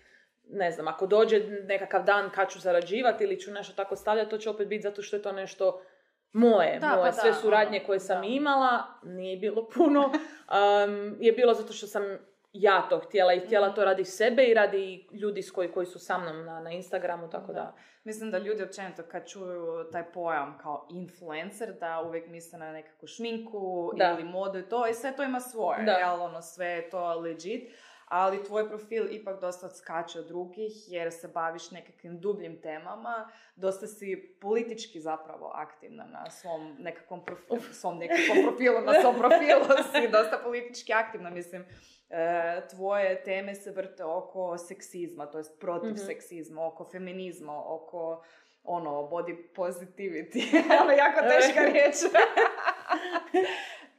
ne 0.49 0.71
znam, 0.71 0.87
ako 0.87 1.07
dođe 1.07 1.39
nekakav 1.67 2.03
dan 2.03 2.29
kad 2.29 2.49
ću 2.49 2.59
zarađivati 2.59 3.23
ili 3.23 3.39
ću 3.39 3.51
nešto 3.51 3.73
tako 3.73 3.95
stavljati, 3.95 4.29
to 4.29 4.37
će 4.37 4.49
opet 4.49 4.67
biti 4.67 4.81
zato 4.81 5.01
što 5.01 5.15
je 5.15 5.21
to 5.21 5.31
nešto 5.31 5.81
moje. 6.31 6.79
Da, 6.79 6.87
moje 6.87 7.01
pa 7.05 7.11
sve 7.11 7.29
da, 7.29 7.35
suradnje 7.35 7.77
ono, 7.77 7.85
koje 7.85 7.99
sam 7.99 8.21
da. 8.21 8.27
imala, 8.27 8.83
nije 9.03 9.37
bilo 9.37 9.69
puno, 9.69 10.01
um, 10.11 11.17
je 11.19 11.31
bilo 11.31 11.53
zato 11.53 11.73
što 11.73 11.87
sam 11.87 12.03
ja 12.53 12.87
to 12.89 12.99
htjela 12.99 13.33
i 13.33 13.39
htjela 13.39 13.67
Mhm. 13.67 13.75
to 13.75 13.85
radi 13.85 14.05
sebe 14.05 14.43
i 14.43 14.53
radi 14.53 15.07
ljudi 15.11 15.41
s 15.41 15.51
koji, 15.51 15.71
koji 15.71 15.85
su 15.85 15.99
sa 15.99 16.17
mnom 16.17 16.45
na, 16.45 16.59
na 16.59 16.71
Instagramu, 16.71 17.29
tako 17.29 17.53
da. 17.53 17.75
Mislim 18.03 18.31
da 18.31 18.37
ljudi 18.37 18.63
općenito 18.63 19.03
kad 19.03 19.27
čuju 19.27 19.89
taj 19.91 20.11
pojam 20.11 20.57
kao 20.57 20.87
influencer, 20.91 21.73
da 21.73 22.01
uvijek 22.01 22.27
misle 22.29 22.59
na 22.59 22.71
nekakvu 22.71 23.07
šminku 23.07 23.91
Da. 23.95 24.11
ili 24.11 24.23
modu 24.23 24.59
i 24.59 24.69
to, 24.69 24.87
i 24.87 24.93
sve 24.93 25.15
to 25.15 25.23
ima 25.23 25.39
svoje, 25.39 25.83
Da. 25.85 25.91
jel, 25.91 26.21
ono, 26.21 26.41
sve 26.41 26.65
je 26.67 26.89
to 26.89 27.13
legit. 27.13 27.71
Ali 28.13 28.43
tvoj 28.43 28.67
profil 28.67 29.07
ipak 29.11 29.39
dosta 29.39 29.65
odskače 29.65 30.19
od 30.19 30.27
drugih 30.27 30.71
jer 30.87 31.11
se 31.11 31.27
baviš 31.27 31.71
nekakvim 31.71 32.19
dubljim 32.19 32.61
temama. 32.61 33.13
Dosta 33.55 33.87
si 33.87 34.37
politički 34.41 34.99
zapravo 34.99 35.51
aktivna 35.55 36.05
na 36.05 36.29
svom 36.31 36.75
nekakvom 36.79 37.25
profilu, 37.25 37.59
svom 37.81 37.97
nekakvom 37.97 38.37
profilu, 38.43 38.81
na 38.81 38.93
svom 38.93 39.15
profilu 39.15 39.61
si 39.91 40.07
dosta 40.09 40.37
politički 40.39 40.93
aktivna. 40.93 41.29
Mislim, 41.29 41.65
e, 42.09 42.25
tvoje 42.69 43.23
teme 43.23 43.55
se 43.55 43.71
vrte 43.71 44.03
oko 44.05 44.57
seksizma, 44.59 45.25
to 45.25 45.37
jest 45.37 45.59
protiv 45.59 45.89
Mhm. 45.89 45.99
seksizma, 45.99 46.65
oko 46.65 46.85
feminizma, 46.85 47.63
oko 47.65 48.23
ono, 48.65 48.91
body 48.91 49.37
positivity. 49.55 50.41
ono, 50.81 50.91
jako 50.93 51.19
teška 51.21 51.61
riječ. 51.63 51.95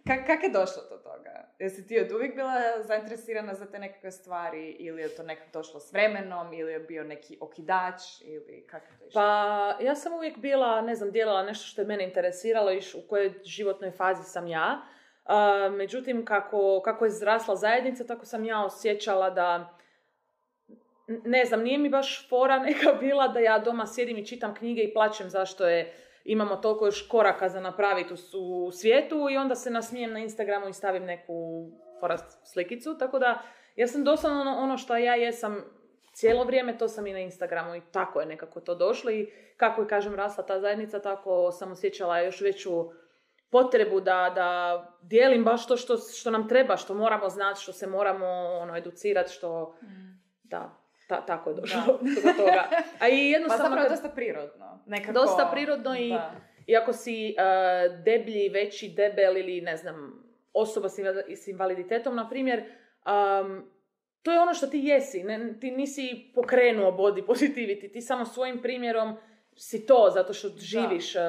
Ka- 0.05 0.27
Kako 0.27 0.43
je 0.43 0.51
došlo 0.51 0.83
do 0.85 0.97
toga? 0.99 1.32
Jesi 1.63 1.87
ti 1.87 2.01
od 2.01 2.13
uvijek 2.13 2.35
bila 2.35 2.83
zainteresirana 2.83 3.55
za 3.55 3.67
te 3.67 3.79
nekakve 3.79 4.11
stvari 4.11 4.71
ili 4.71 5.03
je 5.03 5.09
to 5.09 5.23
nekako 5.23 5.49
došlo 5.53 5.81
s 5.81 5.93
vremenom 5.93 6.53
ili 6.53 6.73
je 6.73 6.79
bio 6.79 7.05
neki 7.05 7.39
okidač 7.41 8.03
ili 8.25 8.67
kako 8.67 8.87
to 8.99 9.07
išlo? 9.07 9.21
Pa 9.21 9.77
ja 9.81 9.95
sam 9.95 10.13
uvijek 10.13 10.39
bila, 10.39 10.81
ne 10.81 10.95
znam, 10.95 11.11
dijelila 11.11 11.43
nešto 11.43 11.67
što 11.67 11.81
je 11.81 11.87
mene 11.87 12.05
interesiralo 12.05 12.73
i 12.73 12.81
u 12.95 13.09
kojoj 13.09 13.33
životnoj 13.45 13.91
fazi 13.91 14.23
sam 14.25 14.47
ja. 14.47 14.83
A, 15.25 15.69
međutim, 15.73 16.25
kako, 16.25 16.83
kako 16.85 17.05
je 17.05 17.11
zrasla 17.11 17.57
zajednica, 17.57 18.07
tako 18.07 18.27
sam 18.27 18.45
ja 18.45 18.65
osjećala 18.65 19.31
da 19.31 19.79
ne 21.07 21.45
znam, 21.45 21.63
nije 21.63 21.79
mi 21.79 21.89
baš 21.89 22.29
fora 22.29 22.59
neka 22.69 22.93
bila 23.01 23.29
da 23.29 23.41
ja 23.41 23.59
doma 23.59 23.87
sjedim 23.87 24.17
i 24.19 24.27
čitam 24.27 24.55
knjige 24.55 24.83
i 24.83 24.93
plaćem 24.93 25.31
zašto 25.31 25.69
je 25.69 25.95
imamo 26.25 26.57
toliko 26.57 26.87
još 26.87 27.09
koraka 27.09 27.49
za 27.49 27.61
napraviti 27.61 28.15
u, 28.39 28.71
svijetu 28.71 29.29
i 29.31 29.37
onda 29.37 29.55
se 29.55 29.71
nasmijem 29.71 30.13
na 30.13 30.19
Instagramu 30.19 30.69
i 30.69 30.73
stavim 30.73 31.05
neku 31.05 31.67
porast 32.01 32.53
slikicu, 32.53 32.99
tako 32.99 33.19
da 33.19 33.43
ja 33.77 33.87
sam 33.87 34.05
doslovno 34.05 34.41
ono, 34.41 34.57
ono 34.57 34.79
što 34.79 34.97
ja 34.97 35.15
jesam 35.15 35.65
cijelo 36.13 36.45
vrijeme, 36.45 36.79
to 36.79 36.89
sam 36.89 37.07
i 37.07 37.13
na 37.13 37.19
Instagramu 37.19 37.75
i 37.75 37.83
tako 37.93 38.21
je 38.21 38.27
nekako 38.27 38.61
to 38.61 38.75
došlo 38.75 39.11
i 39.11 39.31
kako 39.57 39.83
je, 39.83 39.89
kažem, 39.89 40.15
rasla 40.15 40.47
ta 40.47 40.61
zajednica, 40.61 41.03
tako 41.03 41.53
sam 41.53 41.73
osjećala 41.73 42.21
još 42.21 42.41
veću 42.41 42.91
potrebu 43.51 44.01
da, 44.01 44.33
da 44.35 44.83
dijelim 45.03 45.45
baš 45.45 45.67
to 45.67 45.77
što, 45.77 45.97
što 45.97 46.31
nam 46.31 46.49
treba, 46.49 46.77
što 46.77 46.95
moramo 46.95 47.29
znati, 47.29 47.61
što 47.61 47.73
se 47.73 47.87
moramo 47.87 48.27
ono, 48.61 48.77
educirati, 48.77 49.33
što... 49.33 49.77
Da, 50.43 50.82
ta, 51.13 51.27
tako 51.27 51.51
je 51.51 51.57
došlo 51.57 51.81
do 52.25 52.33
toga. 52.37 52.69
A 52.99 53.09
i 53.09 53.11
Pa 53.11 53.17
jednostavno... 53.17 53.65
zapravo 53.65 53.83
kad- 53.83 53.91
dosta 53.91 54.09
prirodno. 54.09 54.83
Nekako, 54.87 55.13
Dosta 55.13 55.49
prirodno 55.53 55.97
i 55.97 56.09
Da. 56.09 56.33
i 56.67 56.77
ako 56.77 56.93
si 56.93 57.35
uh, 57.37 57.45
deblji, 57.99 58.49
veći, 58.49 58.89
debel 58.89 59.37
ili 59.37 59.61
ne 59.61 59.77
znam, 59.77 60.23
osoba 60.53 60.89
s, 60.89 60.99
inva- 60.99 61.37
s 61.37 61.49
invaliditetom, 61.49 62.17
na 62.17 62.29
primjer, 62.29 62.59
um, 62.61 63.71
to 64.23 64.33
je 64.33 64.41
ono 64.41 64.55
što 64.55 64.67
ti 64.67 64.79
jesi. 64.79 65.25
Ne, 65.25 65.55
ti 65.61 65.71
nisi 65.71 66.03
pokrenuo 66.35 66.93
body 66.93 67.27
positivity, 67.31 67.93
ti 67.93 68.01
samo 68.01 68.25
svojim 68.25 68.63
primjerom 68.63 69.17
si 69.57 69.87
to, 69.87 70.11
zato 70.11 70.33
što 70.33 70.49
živiš, 70.51 71.15
uh, 71.15 71.23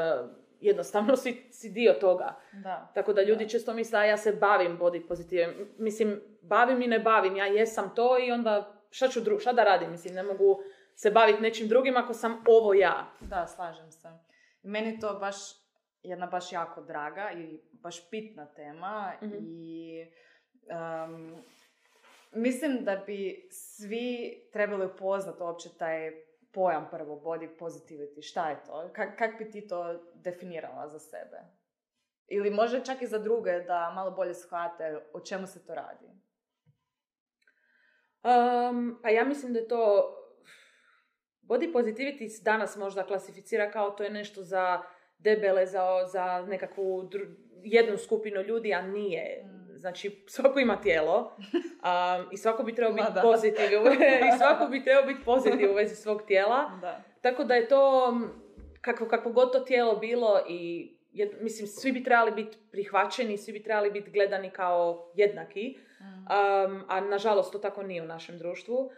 jednostavno 0.62 1.16
si, 1.16 1.44
si 1.52 1.70
dio 1.70 1.94
toga. 1.94 2.36
Da. 2.54 2.92
Tako 2.94 3.14
da 3.14 3.22
ljudi 3.22 3.50
često 3.50 3.74
misle, 3.74 4.00
a 4.00 4.06
ja 4.06 4.18
se 4.18 4.32
bavim 4.34 4.80
body 4.80 5.08
pozitivem. 5.08 5.50
Mislim, 5.78 6.22
bavim 6.42 6.82
i 6.82 6.88
ne 6.88 7.00
bavim, 7.00 7.36
ja 7.36 7.46
jesam 7.46 7.92
to 7.96 8.20
i 8.20 8.32
onda 8.32 8.83
šta 8.94 9.08
ću 9.08 9.22
dru- 9.22 9.40
šta 9.40 9.54
da 9.54 9.64
radim? 9.64 9.92
Mislim, 9.92 10.16
ne 10.16 10.24
mogu 10.24 10.60
se 10.96 11.12
baviti 11.12 11.42
nečim 11.42 11.68
drugim 11.68 11.98
ako 11.98 12.14
sam 12.14 12.44
ovo 12.48 12.74
ja. 12.74 13.12
Da, 13.22 13.48
slažem 13.48 13.92
se. 13.92 14.08
Meni 14.64 14.90
je 14.90 15.00
to 15.00 15.14
baš 15.14 15.36
jedna 16.04 16.26
baš 16.28 16.52
jako 16.52 16.82
draga 16.82 17.32
i 17.32 17.60
baš 17.74 18.10
pitna 18.10 18.46
tema 18.46 19.14
Mhm. 19.22 19.36
i 19.36 20.06
um, 21.06 21.44
mislim 22.32 22.84
da 22.84 22.96
bi 22.98 23.48
svi 23.52 24.34
trebali 24.54 24.86
upoznati 24.86 25.44
uopće 25.44 25.70
taj 25.70 26.12
pojam 26.52 26.88
prvo 26.92 27.16
body 27.16 27.50
positivity. 27.60 28.22
Šta 28.22 28.50
je 28.50 28.64
to? 28.64 28.90
Kak, 28.94 29.18
kak 29.18 29.38
bi 29.38 29.52
ti 29.52 29.68
to 29.68 29.84
definirala 30.14 30.88
za 30.88 31.00
sebe? 31.00 31.38
Ili 32.28 32.50
možda 32.50 32.80
čak 32.82 33.02
i 33.02 33.08
za 33.08 33.18
druge 33.20 33.60
da 33.60 33.92
malo 33.92 34.12
bolje 34.12 34.34
shvate 34.34 35.00
o 35.14 35.20
čemu 35.20 35.48
se 35.48 35.66
to 35.66 35.76
radi. 35.76 36.06
Um, 38.24 39.00
pa 39.02 39.10
ja 39.10 39.26
mislim 39.26 39.54
da 39.54 39.60
je 39.60 39.68
to 39.68 40.14
body 41.42 41.74
positivity 41.74 42.30
se 42.30 42.44
danas 42.44 42.78
možda 42.78 43.04
klasificira 43.06 43.72
kao 43.72 43.90
to 43.90 44.04
je 44.04 44.10
nešto 44.10 44.44
za 44.44 44.82
debele, 45.18 45.66
za, 45.66 46.08
za 46.12 46.46
nekakvu 46.48 47.04
dru- 47.04 47.36
jednu 47.64 47.98
skupinu 47.98 48.42
ljudi, 48.42 48.74
a 48.74 48.82
nije. 48.82 49.44
Mm. 49.46 49.64
Znači, 49.78 50.24
svako 50.28 50.60
ima 50.60 50.82
tijelo 50.82 51.18
um, 51.44 52.28
i 52.32 52.38
svako 52.38 52.64
bi 52.64 52.76
trebao 52.76 52.94
biti 52.94 53.08
pozitiv 53.22 53.66
i 54.28 54.38
svako 54.38 54.68
bi 54.68 54.84
trebao 54.84 55.06
biti 55.06 55.24
pozitiv 55.26 55.72
u 55.72 55.76
vezi 55.76 55.96
svog 55.96 56.22
tijela. 56.28 56.72
Da. 56.82 57.04
Tako 57.22 57.44
da 57.44 57.56
je 57.56 57.68
to, 57.68 58.10
m, 58.12 58.30
kakvo, 58.82 59.08
kakvo 59.08 59.32
god 59.32 59.52
to 59.52 59.60
tijelo 59.60 59.96
bilo 59.96 60.42
i 60.50 60.92
jed- 61.14 61.42
mislim, 61.42 61.68
svi 61.68 61.92
bi 61.92 62.04
trebali 62.04 62.32
biti 62.32 62.58
prihvaćeni, 62.72 63.38
svi 63.38 63.54
bi 63.54 63.64
trebali 63.64 63.92
biti 63.92 64.12
gledani 64.12 64.50
kao 64.50 65.12
jednaki. 65.16 65.78
Um, 66.04 66.84
a 66.88 67.02
nažalost 67.02 67.52
to 67.52 67.60
tako 67.60 67.84
nije 67.84 68.02
u 68.02 68.08
našem 68.08 68.38
društvu. 68.38 68.90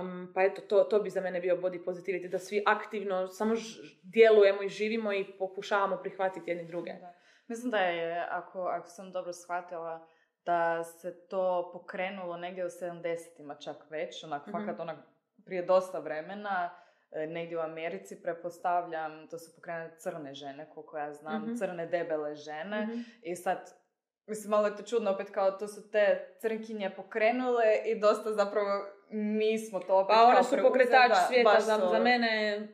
Um, 0.00 0.32
pa 0.34 0.42
eto, 0.42 0.60
to, 0.62 0.80
to 0.80 0.98
bi 0.98 1.10
za 1.10 1.20
mene 1.20 1.40
bio 1.40 1.56
body 1.56 1.84
positivity, 1.84 2.28
da 2.28 2.38
svi 2.38 2.62
aktivno 2.66 3.28
samo 3.28 3.54
ž- 3.54 3.80
djelujemo 4.04 4.62
i 4.62 4.68
živimo 4.68 5.12
i 5.12 5.38
pokušavamo 5.38 5.96
prihvatiti 5.96 6.50
jedni 6.50 6.66
druge. 6.66 6.92
Da. 6.92 7.14
Mislim 7.48 7.70
da 7.70 7.78
je, 7.78 8.26
ako, 8.30 8.60
ako 8.60 8.86
sam 8.86 9.12
dobro 9.12 9.32
shvatila, 9.32 10.06
da 10.40 10.84
se 10.84 11.26
to 11.28 11.70
pokrenulo 11.72 12.36
negdje 12.36 12.64
u 12.64 12.70
70-ima 12.70 13.54
čak 13.54 13.90
već, 13.90 14.24
onak, 14.24 14.46
Mhm. 14.46 14.52
fakat 14.52 14.80
onak, 14.80 14.96
prije 15.44 15.62
dosta 15.62 15.98
vremena, 15.98 16.70
e, 17.12 17.26
negdje 17.26 17.58
u 17.58 17.62
Americi, 17.62 18.22
prepostavljam, 18.22 19.28
to 19.28 19.38
su 19.38 19.54
pokrenule 19.54 19.90
crne 19.96 20.34
žene, 20.34 20.70
koliko 20.70 20.98
ja 20.98 21.12
znam, 21.12 21.42
Mhm. 21.42 21.54
crne 21.54 21.86
debele 21.86 22.34
žene. 22.34 22.82
Mhm. 22.82 23.00
I 23.22 23.36
sad, 23.36 23.70
mislim, 24.28 24.50
malo 24.50 24.66
je 24.66 24.76
to 24.76 24.82
čudno 24.82 25.10
opet 25.10 25.30
kao 25.30 25.50
to 25.50 25.68
su 25.68 25.90
te 25.90 26.34
crnkinje 26.38 26.90
pokrenule 26.90 27.64
i 27.86 28.00
dosta 28.00 28.32
zapravo 28.32 28.84
mi 29.10 29.58
smo 29.58 29.80
to 29.80 29.98
opet 29.98 30.14
Pa 30.16 30.22
one 30.24 30.42
su 30.44 30.56
pokretač 30.62 31.08
da, 31.08 31.14
svijeta 31.14 31.50
baš 31.50 31.62
za, 31.62 31.78
za 31.82 31.98
mene, 31.98 32.28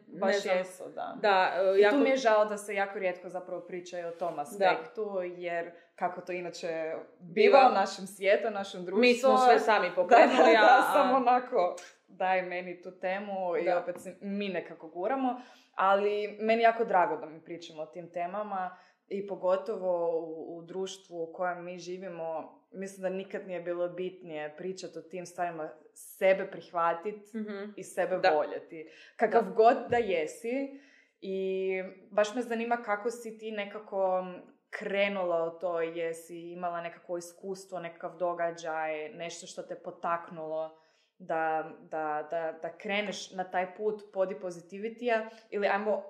ne 0.06 0.18
Baš 0.20 0.42
znam. 0.42 0.56
jesu, 0.58 0.84
da. 0.86 1.16
Da, 1.22 1.52
I 1.78 1.80
jako... 1.80 1.96
tu 1.96 2.02
mi 2.02 2.10
je 2.10 2.16
žao 2.16 2.44
da 2.44 2.56
se 2.56 2.74
jako 2.74 2.98
rijetko 2.98 3.28
zapravo 3.28 3.60
pričaju 3.60 4.08
o 4.08 4.12
tom 4.12 4.38
aspektu, 4.38 5.06
jer 5.26 5.70
kako 5.94 6.20
to 6.20 6.32
inače 6.32 6.92
biva 7.20 7.68
u 7.70 7.74
našem 7.74 8.06
svijetu, 8.06 8.48
u 8.48 8.52
našem 8.52 8.84
društvu. 8.84 9.00
Mi 9.00 9.14
smo 9.14 9.36
sve 9.38 9.58
sami 9.60 9.88
da, 9.88 9.94
pokrenuli, 10.02 10.52
da, 10.52 10.60
da, 10.60 10.80
a- 10.80 10.92
samo 10.92 11.16
onako 11.16 11.76
daj 12.08 12.42
meni 12.42 12.82
tu 12.82 12.90
temu 12.92 13.56
i 13.56 13.64
Da. 13.64 13.78
opet 13.78 14.00
se 14.00 14.16
mi 14.20 14.48
nekako 14.48 14.88
guramo. 14.88 15.40
Ali 15.74 16.38
meni 16.40 16.62
je 16.62 16.64
jako 16.64 16.84
drago 16.84 17.16
da 17.16 17.26
mi 17.26 17.40
pričamo 17.40 17.82
o 17.82 17.86
tim 17.86 18.12
temama 18.12 18.76
i 19.08 19.26
pogotovo 19.26 20.18
u, 20.18 20.58
u 20.58 20.62
društvu 20.62 21.22
u 21.22 21.32
kojem 21.32 21.64
mi 21.64 21.78
živimo. 21.78 22.54
Mislim 22.72 23.02
da 23.02 23.08
nikad 23.08 23.46
nije 23.46 23.60
bilo 23.60 23.88
bitnije 23.88 24.54
pričati 24.56 24.98
o 24.98 25.02
tim 25.02 25.26
stvarima, 25.26 25.70
sebe 25.94 26.50
prihvatiti 26.50 27.38
Mhm. 27.38 27.70
i 27.76 27.84
sebe 27.84 28.18
Da. 28.18 28.30
voljeti. 28.30 28.88
Kakav 29.16 29.44
god 29.52 29.76
da 29.90 29.96
jesi 29.96 30.80
i 31.20 31.70
baš 32.10 32.34
me 32.34 32.42
zanima 32.42 32.76
kako 32.76 33.10
si 33.10 33.38
ti 33.38 33.50
nekako 33.52 34.24
krenula 34.70 35.44
u 35.46 35.58
to, 35.58 35.80
jesi 35.80 36.40
imala 36.42 36.80
nekakvo 36.80 37.16
iskustvo, 37.16 37.80
nekakav 37.80 38.16
događaj, 38.16 39.08
nešto 39.08 39.46
što 39.46 39.62
te 39.62 39.74
potaknulo 39.74 40.78
da, 41.18 41.70
da, 41.80 42.28
da, 42.30 42.58
da 42.62 42.72
kreneš 42.72 43.30
na 43.30 43.44
taj 43.44 43.74
put 43.74 44.02
body 44.12 44.40
positivity 44.40 45.10
ili 45.50 45.66
ajmo 45.66 46.02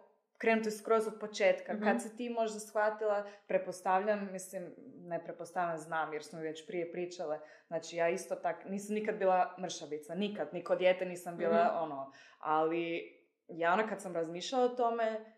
krenuti 0.44 0.70
skroz 0.70 1.06
od 1.06 1.14
početka. 1.20 1.72
Mhm. 1.72 1.84
Kad 1.84 2.02
si 2.02 2.16
ti 2.16 2.30
možda 2.30 2.60
shvatila, 2.60 3.24
prepostavljam, 3.48 4.28
mislim, 4.32 4.74
ne 4.98 5.24
prepostavljam, 5.24 5.78
znam 5.78 6.12
jer 6.12 6.24
smo 6.24 6.40
već 6.40 6.66
prije 6.66 6.92
pričale, 6.92 7.38
znači 7.66 7.96
ja 7.96 8.08
isto 8.08 8.34
tak, 8.36 8.64
nisam 8.64 8.94
nikad 8.94 9.16
bila 9.16 9.56
mršavica, 9.58 10.14
nikad, 10.16 10.48
ni 10.52 10.64
kod 10.64 10.78
dijete 10.78 11.04
nisam 11.06 11.36
bila 11.36 11.64
Mhm. 11.64 11.82
ono, 11.82 12.12
ali 12.38 13.12
ja 13.48 13.72
ono 13.72 13.88
kad 13.88 14.02
sam 14.02 14.14
razmišljala 14.14 14.64
o 14.64 14.76
tome, 14.76 15.34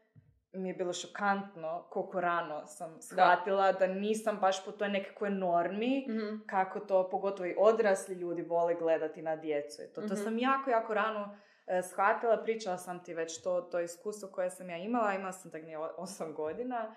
mi 0.52 0.68
je 0.68 0.74
bilo 0.74 0.92
šokantno 0.92 1.86
koliko 1.90 2.20
rano 2.20 2.66
sam 2.66 2.96
shvatila 3.02 3.72
da, 3.72 3.86
nisam 3.86 4.38
baš 4.38 4.64
po 4.64 4.72
toj 4.72 4.88
nekakvoj 4.88 5.30
normi 5.30 6.06
Mhm. 6.08 6.36
kako 6.46 6.80
to 6.80 7.10
pogotovo 7.10 7.46
i 7.46 7.56
odrasli 7.58 8.14
ljudi 8.14 8.42
vole 8.42 8.74
gledati 8.74 9.22
na 9.22 9.36
djecu. 9.36 9.82
To, 9.86 10.00
to 10.00 10.06
Mhm. 10.06 10.16
sam 10.16 10.38
jako, 10.38 10.70
jako 10.70 10.94
rano 10.94 11.36
shvatila, 11.84 12.42
pričala 12.42 12.78
sam 12.78 13.04
ti 13.04 13.14
već 13.14 13.42
to, 13.42 13.60
to 13.62 13.80
iskustvo 13.80 14.28
koje 14.28 14.50
sam 14.50 14.70
ja 14.70 14.76
imala, 14.76 15.14
imala 15.14 15.32
sam 15.32 15.50
tak 15.50 15.62
nije 15.62 15.78
8 15.78 16.32
godina 16.34 16.94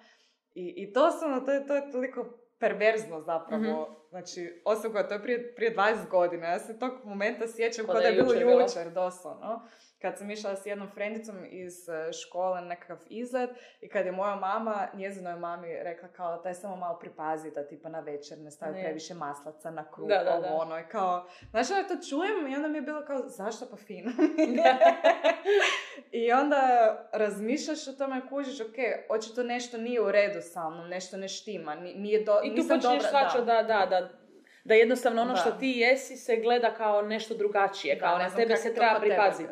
i, 0.53 0.73
i 0.77 0.93
to 0.93 1.11
sam, 1.11 1.45
to 1.45 1.51
je, 1.51 1.67
to 1.67 1.75
je 1.75 1.91
toliko 1.91 2.25
perverzno 2.59 3.21
zapravo, 3.21 3.61
Mhm. 3.61 3.93
znači 4.09 4.61
8 4.65 4.81
godina, 4.83 5.07
to 5.07 5.13
je 5.13 5.21
prije, 5.21 5.55
prije 5.55 5.75
20 5.75 6.09
godina, 6.09 6.47
ja 6.47 6.59
se 6.59 6.79
tog 6.79 6.91
momenta 7.03 7.47
sjećam 7.47 7.85
Ko 7.85 7.91
kao 7.91 7.95
da 7.95 8.01
da 8.01 8.07
je 8.07 8.13
je 8.13 8.21
bilo 8.21 8.33
jučer 8.33 8.47
bilo. 8.47 8.61
jučer, 8.61 8.89
doslovno. 8.89 9.61
Kad 10.01 10.17
sam 10.17 10.31
išla 10.31 10.55
s 10.55 10.65
jednom 10.65 10.89
frendicom 10.89 11.35
iz 11.45 11.89
e, 11.89 12.13
škole 12.13 12.61
na 12.61 12.67
nekakav 12.67 12.97
izlet 13.07 13.49
i 13.81 13.89
kad 13.89 14.05
je 14.05 14.11
moja 14.11 14.35
mama, 14.35 14.87
njezinoj 14.93 15.35
mami 15.35 15.67
rekla 15.73 16.07
kao 16.07 16.37
daj 16.37 16.53
samo 16.53 16.75
malo 16.75 16.99
pripazi 16.99 17.51
da 17.51 17.67
tipa 17.67 17.89
na 17.89 17.99
večer 17.99 18.37
ne 18.37 18.51
stavi 18.51 18.73
Ne. 18.73 18.83
previše 18.83 19.13
maslaca 19.13 19.71
na 19.71 19.91
kruh, 19.91 20.07
Da, 20.07 20.23
da, 20.23 20.33
ovo 20.33 20.41
da. 20.41 20.53
ono 20.53 20.79
i 20.79 20.83
kao, 20.83 21.27
znaš 21.49 21.69
ja 21.69 21.83
to 21.83 21.95
čujem 22.09 22.47
i 22.47 22.55
onda 22.55 22.67
mi 22.67 22.77
je 22.77 22.81
bilo 22.81 23.05
kao 23.05 23.19
zašto 23.19 23.65
pa 23.71 23.77
fino 23.77 24.11
I 26.11 26.31
onda 26.31 26.61
razmišljaš 27.13 27.87
o 27.87 27.93
tome 27.93 28.17
i 28.19 28.29
kužiš, 28.29 28.61
ok, 28.61 28.75
očito 29.09 29.43
nešto 29.43 29.77
nije 29.77 30.01
u 30.01 30.11
redu 30.11 30.39
sa 30.43 30.69
mnom, 30.69 30.89
nešto 30.89 31.17
ne 31.17 31.27
štima, 31.27 31.75
ni- 31.75 31.93
nije 31.93 32.23
do, 32.23 32.39
I 32.43 32.55
tu 32.55 32.61
dobra, 32.63 32.99
shvaćati 32.99 33.45
da, 33.45 33.63
da, 33.63 33.85
da, 33.85 34.09
da 34.63 34.73
jednostavno 34.73 35.21
ono 35.21 35.33
Da. 35.33 35.37
što 35.37 35.51
ti 35.51 35.73
jesi 35.75 36.17
se 36.17 36.35
gleda 36.35 36.73
kao 36.73 37.01
nešto 37.01 37.33
drugačije, 37.33 37.95
Da, 37.95 38.01
kao 38.01 38.17
na 38.17 38.29
tebe 38.29 38.55
se 38.55 38.73
treba 38.73 38.99
pripaziti. 38.99 39.49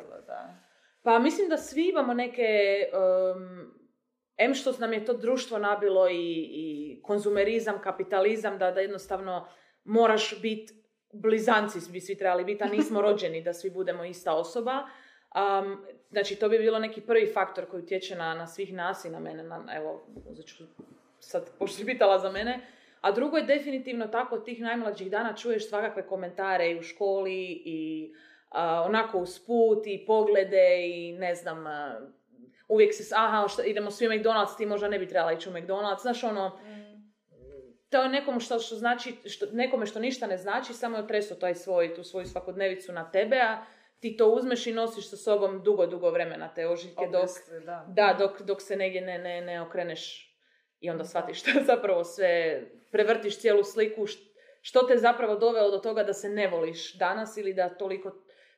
Pa 1.08 1.20
mislim 1.20 1.50
da 1.50 1.58
svi 1.58 1.90
imamo 1.90 2.14
neke, 2.14 2.50
um, 2.94 3.72
em 4.38 4.54
što 4.54 4.72
nam 4.80 4.94
je 4.94 5.06
to 5.06 5.14
društvo 5.14 5.58
nabilo 5.58 6.10
i, 6.10 6.50
i 6.52 7.00
konzumerizam, 7.04 7.82
kapitalizam, 7.82 8.58
da, 8.58 8.72
da 8.72 8.80
jednostavno 8.80 9.48
moraš 9.84 10.42
biti, 10.42 10.74
blizanci 11.14 11.92
bi 11.92 12.02
svi 12.02 12.18
trebali 12.18 12.44
biti, 12.44 12.64
a 12.64 12.68
nismo 12.68 13.02
rođeni 13.08 13.42
da 13.42 13.54
svi 13.54 13.70
budemo 13.70 14.06
ista 14.06 14.34
osoba. 14.34 14.74
Um, 14.82 15.86
znači, 16.10 16.36
to 16.36 16.50
bi 16.50 16.58
bilo 16.58 16.80
neki 16.80 17.02
prvi 17.02 17.32
faktor 17.34 17.66
koji 17.66 17.84
utječe 17.84 18.16
na, 18.16 18.34
na 18.34 18.48
svih 18.48 18.74
nas 18.74 19.06
i 19.06 19.10
na 19.10 19.20
mene. 19.20 19.44
Na, 19.44 19.66
evo, 19.76 20.08
uzet 20.26 20.46
ću 20.46 20.64
sad, 21.20 21.50
pošto 21.60 21.78
si 21.78 21.86
pitala 21.86 22.20
za 22.20 22.32
mene. 22.32 22.68
A 23.02 23.12
drugo 23.12 23.38
je 23.38 23.44
definitivno 23.44 24.08
tako 24.08 24.36
od 24.36 24.46
tih 24.46 24.62
najmlađih 24.62 25.12
dana 25.12 25.36
čuješ 25.36 25.70
svakakve 25.70 26.08
komentare 26.08 26.72
i 26.72 26.80
u 26.80 26.82
školi 26.82 27.62
i 27.66 28.12
onako 28.86 29.18
usput 29.18 29.88
i 29.88 30.06
poglede 30.08 30.88
i 30.88 31.12
ne 31.12 31.36
znam, 31.36 31.66
uvijek 32.68 32.94
se, 32.94 33.16
aha, 33.16 33.48
šta, 33.48 33.64
idemo 33.64 33.92
svi 33.92 34.08
u 34.08 34.12
McDonald's, 34.12 34.58
ti 34.58 34.66
možda 34.66 34.88
ne 34.88 35.00
bi 35.00 35.08
trebala 35.08 35.34
ići 35.34 35.50
u 35.50 35.52
McDonald's, 35.52 36.02
znaš 36.02 36.24
ono, 36.24 36.60
to 37.90 38.02
je 38.02 38.10
nekom 38.10 38.40
što, 38.40 38.60
što 38.60 38.76
znači, 38.76 39.16
što, 39.26 39.46
nekome 39.52 39.86
što 39.86 40.00
ništa 40.00 40.28
ne 40.28 40.38
znači, 40.38 40.74
samo 40.74 40.98
je 40.98 41.04
otreso 41.04 41.36
taj 41.36 41.56
svoj, 41.56 41.96
tu 41.96 42.04
svoju 42.04 42.26
svakodnevicu 42.26 42.94
na 42.94 43.12
tebe, 43.12 43.38
a 43.38 43.66
ti 44.00 44.18
to 44.18 44.28
uzmeš 44.30 44.68
i 44.68 44.74
nosiš 44.74 45.10
sa 45.10 45.18
sobom 45.18 45.64
dugo, 45.64 45.86
dugo 45.88 46.12
vremena 46.12 46.54
te 46.54 46.68
ožiljke 46.68 47.08
dok, 47.12 47.30
da. 47.66 47.86
da, 47.88 48.16
dok, 48.20 48.42
dok 48.42 48.62
se 48.62 48.76
negdje 48.76 49.02
ne, 49.02 49.18
ne, 49.18 49.42
ne 49.42 49.62
okreneš 49.62 50.34
i 50.80 50.90
onda 50.90 51.06
shvatiš 51.06 51.40
što 51.40 51.50
zapravo 51.76 52.04
sve, 52.04 52.62
prevrtiš 52.92 53.40
cijelu 53.40 53.64
sliku, 53.64 54.02
št- 54.02 54.28
što 54.62 54.84
te 54.84 54.98
zapravo 54.98 55.36
dovelo 55.36 55.72
do 55.72 55.78
toga 55.78 56.04
da 56.04 56.14
se 56.14 56.30
ne 56.30 56.48
voliš 56.48 56.98
danas 56.98 57.38
ili 57.38 57.54
da 57.54 57.70
toliko 57.70 58.12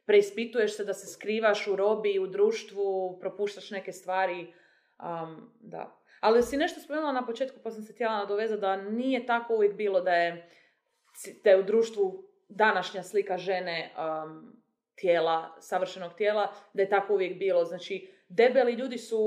preispituješ 0.10 0.78
se, 0.78 0.86
da 0.86 0.94
se 0.94 1.08
skrivaš 1.08 1.68
u 1.68 1.76
robi, 1.76 2.20
u 2.20 2.28
društvu, 2.28 3.18
propuštaš 3.20 3.72
neke 3.72 3.92
stvari. 3.92 4.54
Um, 5.00 5.54
da. 5.60 6.02
Ali 6.20 6.44
si 6.44 6.58
nešto 6.58 6.82
spomenula 6.82 7.12
na 7.14 7.26
početku 7.26 7.60
pa 7.64 7.72
sam 7.72 7.84
se 7.84 7.94
htjela 7.94 8.18
nadovezati 8.18 8.62
da 8.62 8.76
nije 8.76 9.26
tako 9.26 9.54
uvijek 9.54 9.76
bilo 9.76 10.02
da 10.02 10.12
je, 10.12 10.50
je 11.44 11.60
u 11.60 11.64
društvu 11.64 12.24
današnja 12.48 13.04
slika 13.04 13.38
žene 13.38 13.94
um, 13.98 14.54
tijela, 14.96 15.56
savršenog 15.60 16.14
tijela, 16.14 16.54
da 16.74 16.82
je 16.82 16.90
tako 16.90 17.14
uvijek 17.14 17.40
bilo. 17.40 17.66
Znači, 17.66 18.10
debeli 18.30 18.74
ljudi 18.74 18.98
su 18.98 19.20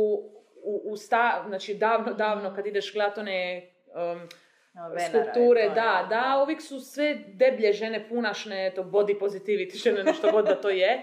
u, 0.65 0.83
u 0.85 0.97
sta, 0.97 1.45
znači 1.47 1.75
davno, 1.75 2.12
davno 2.12 2.55
kad 2.55 2.67
ideš 2.67 2.93
gledati 2.93 3.21
one 3.21 3.71
um, 3.87 4.29
Venera 4.75 5.02
je 5.02 5.09
skulpture, 5.09 5.69
to, 5.69 5.75
da, 5.75 5.99
je, 6.02 6.07
da, 6.09 6.41
uvijek 6.43 6.62
su 6.62 6.81
sve 6.81 7.14
deblje 7.14 7.73
žene, 7.73 8.09
punašne, 8.09 8.73
to 8.75 8.83
body 8.83 9.19
positivity 9.21 9.83
žene, 9.85 10.05
nešto 10.05 10.31
god 10.33 10.45
da 10.45 10.61
to 10.61 10.69
je. 10.69 11.02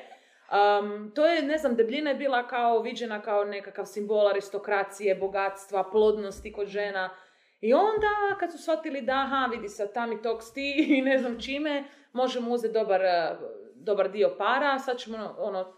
Um, 0.51 1.11
to 1.15 1.27
je, 1.27 1.41
ne 1.41 1.57
znam, 1.57 1.75
debljina 1.75 2.09
je 2.09 2.15
bila 2.15 2.47
kao 2.47 2.81
viđena 2.81 3.21
kao 3.21 3.45
nekakav 3.45 3.85
simbol 3.85 4.27
aristokracije, 4.27 5.15
bogatstva, 5.15 5.89
plodnosti 5.91 6.53
kod 6.53 6.67
žena. 6.67 7.09
I 7.61 7.73
onda, 7.73 8.37
kad 8.39 8.51
su 8.51 8.57
shvatili 8.57 9.01
da, 9.01 9.13
aha, 9.13 9.49
vidi 9.51 9.67
tam 9.93 10.11
i 10.11 10.21
tog 10.21 10.43
sti 10.43 10.85
i 10.97 11.01
ne 11.01 11.17
znam 11.17 11.41
čime, 11.41 11.83
možemo 12.13 12.51
uzeti 12.51 12.73
dobar, 12.73 13.01
eh, 13.01 13.37
dobar 13.75 14.11
dio 14.11 14.35
para, 14.37 14.79
sad 14.79 14.97
ćemo, 14.97 15.35
ono, 15.37 15.73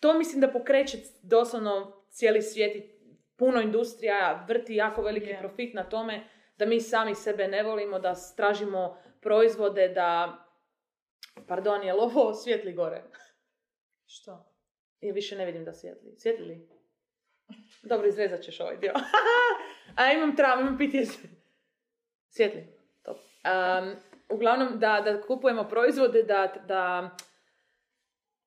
to 0.00 0.14
mislim 0.14 0.40
da 0.40 0.48
pokreće 0.48 0.98
doslovno 1.22 2.02
cijeli 2.10 2.42
svijet 2.42 2.76
i 2.76 2.90
puno 3.36 3.60
industrija 3.60 4.44
vrti 4.48 4.74
jako 4.74 5.02
veliki 5.02 5.30
Je. 5.30 5.38
profit 5.38 5.74
na 5.74 5.84
tome 5.84 6.24
da 6.56 6.66
mi 6.66 6.80
sami 6.80 7.14
sebe 7.14 7.48
ne 7.48 7.62
volimo, 7.62 7.98
da 7.98 8.14
tražimo 8.36 9.02
proizvode, 9.20 9.88
da... 9.88 10.38
Pardon, 11.48 11.82
je 11.82 11.94
ovo 11.94 12.34
svjetli 12.34 12.72
gore? 12.72 13.02
Što? 14.06 14.52
Ja 15.00 15.12
više 15.12 15.36
ne 15.36 15.46
vidim 15.46 15.64
da 15.64 15.72
svjetli. 15.72 16.14
Svjetli 16.18 16.46
li? 16.46 16.68
Dobro, 17.82 18.06
izrezat 18.06 18.40
ćeš 18.40 18.60
ovaj 18.60 18.76
dio. 18.76 18.92
A 19.96 20.12
imam 20.12 20.36
traum, 20.36 20.60
imam 20.60 20.78
PTSD. 20.78 21.24
Svjetli. 22.28 22.66
Top. 23.02 23.16
Um, 23.16 23.96
uglavnom, 24.28 24.78
da, 24.78 25.00
da 25.04 25.20
kupujemo 25.20 25.68
proizvode, 25.68 26.22
da, 26.22 26.54
da, 26.68 27.10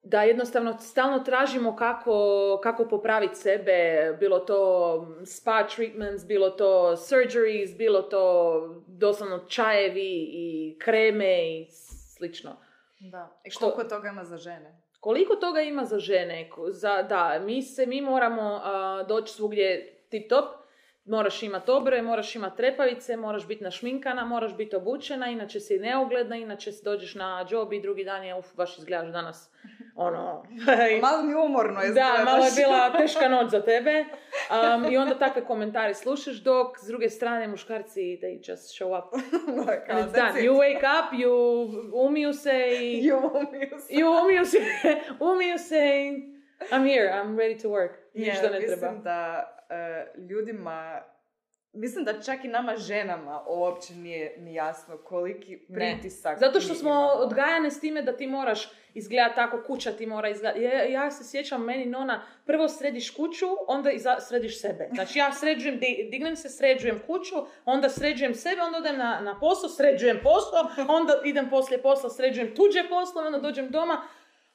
da 0.02 0.22
jednostavno 0.22 0.78
stalno 0.78 1.18
tražimo 1.18 1.76
kako, 1.76 2.14
kako 2.62 2.88
popraviti 2.88 3.34
sebe, 3.34 4.12
bilo 4.20 4.38
to 4.38 5.06
spa 5.26 5.66
treatments, 5.66 6.26
bilo 6.26 6.50
to 6.50 6.96
surgeries, 6.96 7.76
bilo 7.76 8.02
to 8.02 8.54
doslovno 8.86 9.38
čajevi 9.38 10.28
i 10.32 10.76
kreme 10.78 11.48
i 11.50 11.66
slično. 12.16 12.56
Da. 13.00 13.40
I 13.44 13.50
Što- 13.50 13.60
koliko 13.70 13.84
toga 13.88 14.08
ima 14.08 14.24
za 14.24 14.36
žene? 14.36 14.80
Koliko 15.00 15.36
toga 15.36 15.60
ima 15.60 15.84
za 15.84 15.98
žene? 15.98 16.50
Za, 16.68 17.02
da, 17.02 17.40
mi 17.44 17.62
se, 17.62 17.86
mi 17.86 18.00
moramo 18.00 18.60
a, 18.64 19.02
doći 19.08 19.32
svugdje 19.32 19.96
tip 20.08 20.28
top, 20.28 20.44
moraš 21.04 21.42
imati 21.42 21.70
obre, 21.70 22.02
moraš 22.02 22.36
imati 22.36 22.56
trepavice, 22.56 23.16
moraš 23.16 23.46
biti 23.46 23.64
našminkana, 23.64 24.24
moraš 24.24 24.56
biti 24.56 24.76
obučena, 24.76 25.26
inače 25.26 25.60
si 25.60 25.78
neugledna, 25.78 26.36
inače 26.36 26.72
si 26.72 26.84
dođeš 26.84 27.14
na 27.14 27.46
job 27.50 27.72
i 27.72 27.80
drugi 27.80 28.04
dan 28.04 28.24
je, 28.24 28.34
uf, 28.34 28.46
baš 28.54 28.78
izgledaš 28.78 29.12
danas, 29.12 29.50
ono... 29.96 30.44
Malo 31.02 31.22
mi 31.22 31.34
umorno 31.34 31.74
Da, 31.80 31.86
izgledaš. 31.86 32.24
malo 32.24 32.44
je 32.44 32.50
bila 32.56 32.90
teška 32.98 33.28
noć 33.28 33.50
za 33.50 33.62
tebe. 33.62 34.04
Um, 34.50 34.92
I 34.92 34.96
onda 34.96 35.18
takve 35.18 35.44
komentare 35.44 35.94
slušaš 35.94 36.36
dok 36.36 36.78
s 36.78 36.86
druge 36.86 37.08
strane 37.10 37.48
muškarci 37.48 38.00
they 38.22 38.50
just 38.50 38.80
show 38.80 38.98
up. 38.98 39.04
Da, 39.66 39.94
And 39.94 40.08
it's 40.10 40.12
done. 40.12 40.42
You 40.42 40.52
wake 40.54 40.78
up, 40.78 41.12
you 41.12 41.32
umiju 41.94 42.32
se 42.32 42.68
i... 42.80 43.02
You 43.02 43.16
umiju 43.16 43.78
se. 43.78 43.94
I 43.94 44.04
umiju 44.04 44.44
se, 44.44 44.58
umiju 45.20 45.58
se 45.58 45.76
i 45.76 46.30
I'm 46.70 46.84
here, 46.94 47.12
I'm 47.12 47.36
ready 47.36 47.62
to 47.62 47.68
work. 47.68 47.90
Ništa 48.14 48.46
Je, 48.46 48.50
ne 48.52 48.60
mislim 48.60 48.78
treba. 48.80 48.98
da 48.98 49.56
e, 49.70 50.06
ljudima, 50.20 51.02
mislim 51.72 52.04
da 52.04 52.22
čak 52.22 52.44
i 52.44 52.48
nama 52.48 52.76
ženama 52.76 53.42
uopće 53.48 53.94
nije 53.94 54.34
ni 54.38 54.54
jasno 54.54 54.98
koliki 54.98 55.58
Ne. 55.68 55.74
pritisak 55.74 56.38
Zato 56.38 56.60
što 56.60 56.74
smo 56.74 56.90
imamo. 56.90 57.06
odgajane 57.08 57.70
s 57.70 57.80
time 57.80 58.02
da 58.02 58.16
ti 58.16 58.26
moraš 58.26 58.68
izgledati 58.94 59.34
tako, 59.34 59.62
kuća 59.66 59.92
ti 59.92 60.06
mora 60.06 60.28
izgledati. 60.28 60.62
Ja, 60.62 60.84
ja 60.84 61.10
se 61.10 61.24
sjećam, 61.24 61.64
meni 61.64 61.86
nona, 61.86 62.22
prvo 62.46 62.68
središ 62.68 63.10
kuću, 63.10 63.46
onda 63.68 63.90
iza, 63.90 64.20
središ 64.20 64.60
sebe. 64.60 64.88
Znači 64.94 65.18
ja 65.18 65.32
sređujem, 65.32 65.78
di- 65.78 66.08
dignem 66.10 66.36
se, 66.36 66.48
sređujem 66.48 66.98
kuću, 67.06 67.34
onda 67.64 67.88
sređujem 67.88 68.34
sebe, 68.34 68.62
onda 68.62 68.78
odem 68.78 68.98
na, 68.98 69.20
na 69.20 69.38
posao, 69.40 69.68
sređujem 69.68 70.20
posao, 70.22 70.60
onda 70.88 71.20
idem 71.24 71.50
poslije 71.50 71.82
posla, 71.82 72.10
sređujem 72.10 72.54
tuđe 72.54 72.88
poslove, 72.88 73.26
onda 73.26 73.38
dođem 73.38 73.70
doma. 73.70 74.02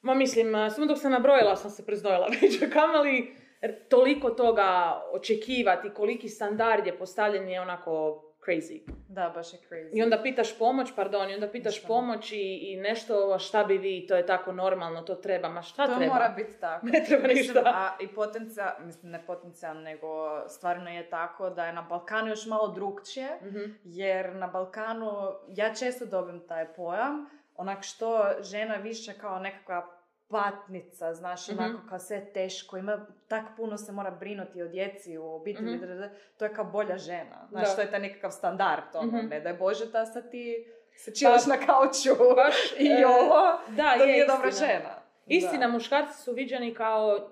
Ma 0.02 0.14
mislim, 0.14 0.56
a, 0.56 0.70
samo 0.70 0.86
dok 0.88 1.00
sam 1.00 1.12
nabrojila 1.12 1.56
sam 1.56 1.72
se 1.72 1.86
preznojila 1.86 2.28
već, 2.42 2.74
kamali 2.74 3.36
toliko 3.74 4.30
toga 4.30 4.68
očekivati, 5.12 5.90
koliki 5.90 6.30
standard 6.30 6.88
je 6.88 6.98
postavljen 6.98 7.50
je 7.50 7.62
onako 7.62 8.22
crazy. 8.42 8.82
Da, 9.10 9.30
baš 9.30 9.54
je 9.54 9.60
crazy. 9.62 9.90
I 9.94 10.04
onda 10.04 10.20
pitaš 10.20 10.58
pomoć, 10.58 10.92
pardon, 10.96 11.30
i 11.30 11.34
onda 11.34 11.48
pitaš 11.48 11.74
Ništa. 11.74 11.88
pomoć 11.88 12.32
i, 12.32 12.38
i 12.64 12.78
nešto, 12.78 13.40
šta 13.40 13.64
bi 13.64 13.78
vi, 13.78 14.06
to 14.08 14.16
je 14.16 14.26
tako 14.26 14.52
normalno, 14.52 15.02
to 15.02 15.16
treba, 15.16 15.50
ma 15.50 15.62
šta 15.62 15.88
to 15.88 15.96
treba? 15.96 16.14
mora 16.14 16.30
biti 16.30 16.60
tako. 16.60 16.86
Ne 16.94 17.04
treba 17.08 17.24
Mislim, 17.24 17.38
ništa. 17.38 17.62
A 17.66 17.98
i 18.00 18.08
potencija, 18.08 18.78
mislim 18.80 19.12
ne 19.12 19.26
potencijalno, 19.26 19.82
nego 19.82 20.08
stvarno 20.48 20.90
je 20.90 21.10
tako 21.10 21.50
da 21.50 21.66
je 21.66 21.74
na 21.74 21.82
Balkanu 21.82 22.28
još 22.28 22.46
malo 22.46 22.68
drugčije, 22.68 23.30
Mhm. 23.42 23.60
jer 23.84 24.36
na 24.36 24.48
Balkanu 24.48 25.12
ja 25.50 25.74
često 25.74 26.06
dobim 26.08 26.40
taj 26.40 26.68
pojam, 26.68 27.26
onak 27.56 27.84
što 27.84 28.24
žena 28.42 28.76
više 28.76 29.14
kao 29.14 29.40
nekakva 29.40 29.88
patnica, 30.30 31.14
znaš, 31.14 31.48
Mhm. 31.48 31.60
onako 31.60 31.80
kao 31.90 32.00
sve 32.00 32.26
teško, 32.26 32.78
ima 32.78 33.06
tak 33.28 33.44
puno 33.58 33.78
se 33.78 33.92
mora 33.92 34.12
brinuti 34.12 34.62
o 34.62 34.68
djeci, 34.68 35.18
o 35.18 35.36
obitelji, 35.36 35.76
Mhm. 35.76 35.86
da, 35.88 36.10
to 36.38 36.46
je 36.46 36.54
kao 36.54 36.66
bolja 36.66 36.98
žena. 36.98 37.48
Znaš, 37.50 37.70
Da. 37.70 37.76
to 37.76 37.82
je 37.82 37.92
taj 37.92 38.00
nekakav 38.00 38.32
standard, 38.32 38.84
ono, 38.96 39.18
Mhm. 39.18 39.28
ne 39.28 39.40
daj 39.40 39.54
Bože 39.54 39.86
da 39.86 40.06
sad 40.06 40.32
ti 40.32 40.66
se 40.96 41.16
čilaš 41.16 41.46
na 41.46 41.58
kauču 41.58 42.10
Baš, 42.36 42.56
i 42.80 42.88
e, 42.92 43.08
ovo, 43.08 43.42
da, 43.68 43.76
da 43.98 44.04
je 44.04 44.08
nije 44.08 44.28
dobra 44.28 44.52
žena. 44.52 45.02
Istina, 45.28 45.60
Da. 45.60 45.68
muškarci 45.68 46.22
su 46.22 46.34
viđeni 46.34 46.74
kao 46.74 47.30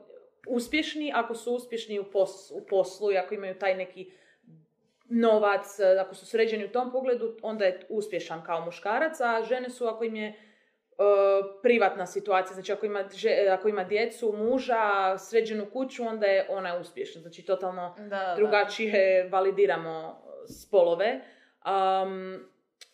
uspješni 0.47 1.11
ako 1.15 1.35
su 1.35 1.53
uspješni 1.53 1.99
u, 1.99 2.03
pos, 2.03 2.29
u 2.51 2.65
poslu 2.67 3.11
i 3.11 3.17
ako 3.17 3.33
imaju 3.33 3.59
taj 3.59 3.75
neki 3.75 4.11
novac, 5.05 5.79
e, 5.79 5.97
ako 5.97 6.15
su 6.15 6.25
sređeni 6.25 6.65
u 6.65 6.71
tom 6.71 6.91
pogledu, 6.91 7.37
onda 7.41 7.65
je 7.65 7.85
uspješan 7.89 8.43
kao 8.43 8.65
muškarac, 8.65 9.19
a 9.21 9.43
žene 9.43 9.69
su 9.69 9.85
ako 9.85 10.03
im 10.03 10.15
je 10.15 10.39
privatna 11.61 12.05
situacija, 12.05 12.53
znači 12.53 12.71
ako 12.71 12.85
ima, 12.85 13.03
že- 13.09 13.47
ako 13.49 13.67
ima 13.67 13.83
djecu, 13.83 14.33
muža, 14.33 14.81
sređenu 15.19 15.65
kuću, 15.65 16.03
onda 16.03 16.25
je 16.25 16.45
ona 16.49 16.77
uspješna. 16.77 17.21
Znači 17.21 17.41
totalno 17.41 17.95
Da, 17.99 18.03
da. 18.09 18.33
drugačije 18.35 18.93
validiramo 19.29 20.23
spolove. 20.59 21.19
Um, 21.65 22.39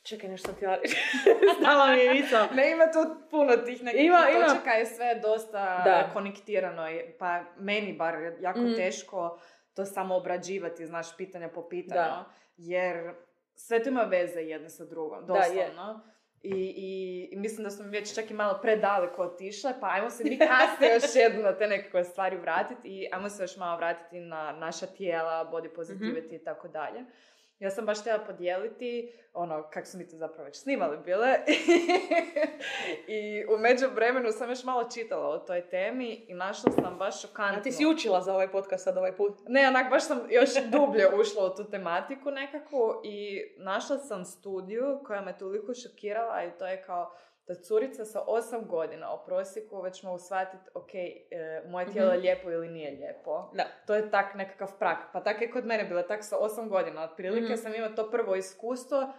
čekaj, 0.04 0.30
nešto 0.30 0.46
sam 0.46 0.56
htjela 0.56 0.76
reći. 0.84 0.96
Stala 1.60 1.88
mi 1.88 2.00
je. 2.00 2.24
Ne, 2.54 2.72
ima 2.72 2.86
tu 2.86 3.00
puno 3.30 3.58
tih 3.58 3.84
nekih 3.84 4.02
Ima, 4.02 4.18
ima. 4.30 4.48
točaka 4.48 4.72
je 4.72 4.86
sve 4.86 5.16
dosta 5.18 5.82
Da. 5.86 6.10
konektirano, 6.14 6.86
pa 7.20 7.44
meni 7.58 7.94
bar 7.94 8.16
jako 8.40 8.60
Mhm. 8.60 8.76
teško 8.76 9.40
to 9.74 9.86
samo 9.86 10.16
obrađivati, 10.16 10.86
znaš, 10.86 11.18
pitanja 11.18 11.50
po 11.50 11.70
pitanju, 11.70 12.02
Da. 12.02 12.26
jer 12.58 13.14
sve 13.56 13.84
to 13.84 13.90
ima 13.90 14.02
veze 14.02 14.40
jedno 14.42 14.70
sa 14.70 14.86
drugom, 14.86 15.26
Da, 15.26 15.34
je. 15.36 15.72
I, 16.43 16.73
i, 16.78 17.30
I 17.32 17.36
mislim 17.36 17.63
da 17.63 17.69
smo 17.69 17.86
već 17.86 18.15
čak 18.15 18.32
i 18.32 18.34
malo 18.34 18.60
predaleko 18.62 19.23
otišle, 19.23 19.73
pa 19.80 19.88
ajmo 19.89 20.10
se 20.10 20.23
mi 20.23 20.38
kasnije 20.38 20.93
još 20.95 21.15
jednu 21.15 21.41
na 21.41 21.58
te 21.58 21.67
nekakve 21.67 22.04
stvari 22.04 22.38
vratiti 22.38 22.88
i 22.88 23.08
ajmo 23.12 23.30
se 23.30 23.43
još 23.43 23.58
malo 23.58 23.78
vratiti 23.78 24.19
na 24.19 24.52
naša 24.52 24.86
tijela, 24.86 25.49
body 25.54 25.69
positivity 25.75 26.36
i 26.36 26.43
tako 26.43 26.67
dalje. 26.67 27.06
Ja 27.60 27.69
sam 27.69 27.86
baš 27.86 28.00
htjela 28.00 28.19
podijeliti, 28.19 29.13
ono, 29.34 29.69
kako 29.69 29.88
su 29.88 29.98
mi 29.98 30.08
to 30.08 30.17
zapravo 30.17 30.43
već 30.43 30.62
snimali 30.62 30.98
bile. 30.98 31.36
I 33.17 33.45
u 33.45 33.58
međuvremenu 33.58 34.32
sam 34.32 34.50
još 34.50 34.63
malo 34.63 34.89
čitala 34.93 35.30
o 35.30 35.38
toj 35.38 35.69
temi 35.69 36.26
i 36.28 36.34
našla 36.34 36.72
sam 36.72 36.98
baš 36.98 37.22
šokantno. 37.22 37.60
A 37.60 37.62
ti 37.62 37.72
si 37.72 37.86
učila 37.86 38.22
za 38.22 38.34
ovaj 38.34 38.52
podcast 38.52 38.84
sad 38.84 38.98
ovaj 38.98 39.15
put? 39.15 39.38
Ne, 39.48 39.67
onak 39.67 39.89
baš 39.89 40.04
sam 40.08 40.22
još 40.30 40.50
dublje 40.72 41.08
ušla 41.19 41.45
u 41.45 41.56
tu 41.56 41.69
tematiku 41.72 42.32
nekako 42.32 43.02
i 43.06 43.41
našla 43.58 43.98
sam 43.98 44.26
studiju 44.26 45.00
koja 45.06 45.22
me 45.22 45.38
toliko 45.38 45.74
šokirala 45.74 46.43
i 46.43 46.58
to 46.60 46.67
je 46.67 46.84
kao 46.84 47.13
da 47.50 47.56
curica 47.58 48.06
sa 48.06 48.20
8 48.22 48.68
godina 48.68 49.14
u 49.14 49.26
prosjeku 49.26 49.82
već 49.82 50.04
mogu 50.04 50.20
shvatiti, 50.20 50.70
ok, 50.74 50.94
e, 50.94 51.20
moje 51.68 51.86
tijelo 51.88 52.08
je 52.08 52.14
Mhm. 52.14 52.22
lijepo 52.22 52.52
ili 52.52 52.70
nije 52.70 52.92
lijepo. 52.92 53.50
Da. 53.54 53.64
To 53.86 53.96
je 53.96 54.12
tak 54.12 54.36
nekakav 54.36 54.78
prak. 54.80 54.98
Pa 55.14 55.22
tak 55.22 55.42
je 55.42 55.52
kod 55.52 55.66
mene 55.66 55.84
bilo, 55.84 56.02
tak 56.02 56.24
sa 56.24 56.38
8 56.38 56.70
godina. 56.70 57.04
Otprilike 57.04 57.46
Mhm. 57.46 57.56
sam 57.56 57.76
imala 57.76 57.96
to 57.96 58.12
prvo 58.12 58.36
iskustvo, 58.36 59.14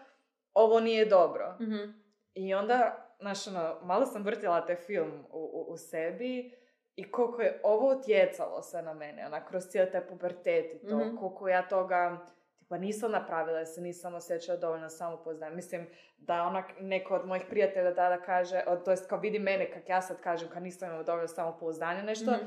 ovo 0.55 0.81
nije 0.81 1.05
dobro. 1.05 1.57
Mhm. 1.61 1.91
I 2.35 2.55
onda 2.55 3.07
znaš, 3.21 3.47
ono, 3.47 3.77
malo 3.83 4.07
sam 4.07 4.23
vrtila 4.23 4.67
taj 4.67 4.77
film 4.77 5.25
u, 5.31 5.39
u, 5.39 5.73
u 5.73 5.77
sebi 5.77 6.55
i 6.97 7.11
koliko 7.11 7.43
je 7.43 7.61
ovo 7.63 7.91
utjecalo 7.91 8.63
se 8.63 8.83
na 8.83 8.95
mene, 8.95 9.27
ona, 9.27 9.45
kroz 9.45 9.65
cijeli 9.65 9.91
taj 9.91 10.07
pubertet 10.07 10.75
i 10.75 10.89
to, 10.89 10.97
Mhm. 10.99 11.17
koliko 11.17 11.49
ja 11.49 11.69
toga, 11.69 12.19
tipa, 12.71 12.79
nisam 12.79 13.11
napravila, 13.11 13.59
jer 13.59 13.67
se 13.67 13.81
nisam 13.81 14.15
osjećala 14.15 14.59
dovoljno 14.59 14.89
samopoznajem. 14.89 15.57
Mislim, 15.57 15.87
da 16.19 16.43
onak, 16.43 16.65
neko 16.81 17.15
od 17.15 17.27
mojih 17.27 17.45
prijatelja 17.45 17.95
tada 17.95 18.19
kaže, 18.19 18.63
od, 18.67 18.85
to 18.85 18.91
jest 18.91 19.09
kao 19.09 19.19
vidi 19.19 19.39
mene, 19.39 19.71
kak 19.71 19.89
ja 19.89 20.03
sad 20.03 20.21
kažem, 20.21 20.49
kad 20.49 20.63
nisam 20.63 20.89
imala 20.89 21.03
dovoljno 21.03 21.29
samopouzdanja, 21.29 22.03
nešto, 22.03 22.31
Mhm. 22.31 22.47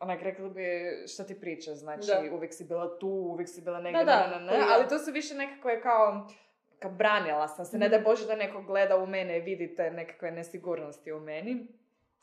onak 0.00 0.22
rekli 0.22 0.50
bi 0.50 0.64
šta 1.06 1.24
ti 1.24 1.40
pričaš, 1.40 1.74
znači 1.74 2.06
Da. 2.06 2.34
uvijek 2.34 2.54
si 2.54 2.64
bila 2.64 2.98
tu, 2.98 3.08
uvijek 3.08 3.48
si 3.48 3.62
bila 3.62 3.80
negdje, 3.80 4.04
Da, 4.04 4.26
da, 4.30 4.38
ne, 4.40 4.58
ali 4.68 4.88
to 4.88 4.98
su 4.98 5.12
više 5.12 5.34
nekakve 5.34 5.80
kao, 5.80 6.28
kao 6.78 6.90
branila 6.90 7.48
sam 7.48 7.64
se, 7.64 7.78
ne 7.78 7.86
Mhm. 7.86 7.92
da 7.92 8.00
Bože 8.00 8.26
da 8.26 8.36
neko 8.36 8.62
gleda 8.62 8.96
u 8.96 9.06
mene 9.06 9.38
i 9.38 9.42
vidite 9.42 9.90
nekakve 9.90 10.30
nesigurnosti 10.30 11.12
u 11.12 11.20
meni 11.20 11.66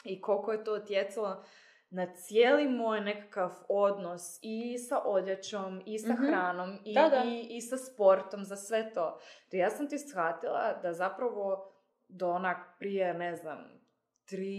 i 0.06 0.21
koliko 0.21 0.52
je 0.52 0.63
to 0.63 0.75
utjecalo 0.75 1.43
na 1.89 2.15
cijeli 2.15 2.67
moj 2.67 3.02
nekakav 3.02 3.52
odnos 3.69 4.39
i 4.41 4.78
sa 4.80 4.99
odjećom, 4.99 5.82
i 5.86 5.99
sa 5.99 6.13
Mhm. 6.13 6.25
hranom, 6.25 6.78
i, 6.86 6.93
Da, 6.93 7.10
da. 7.10 7.23
i, 7.25 7.47
i 7.49 7.62
sa 7.62 7.78
sportom, 7.78 8.43
za 8.43 8.56
sve 8.56 8.93
to. 8.93 9.19
Jer 9.52 9.60
ja 9.60 9.69
sam 9.69 9.89
ti 9.89 9.99
shvatila 9.99 10.73
da 10.73 10.93
zapravo 10.93 11.71
do 12.08 12.30
onak 12.30 12.58
prije, 12.80 13.13
ne 13.13 13.36
znam, 13.36 13.58
tri, 14.25 14.54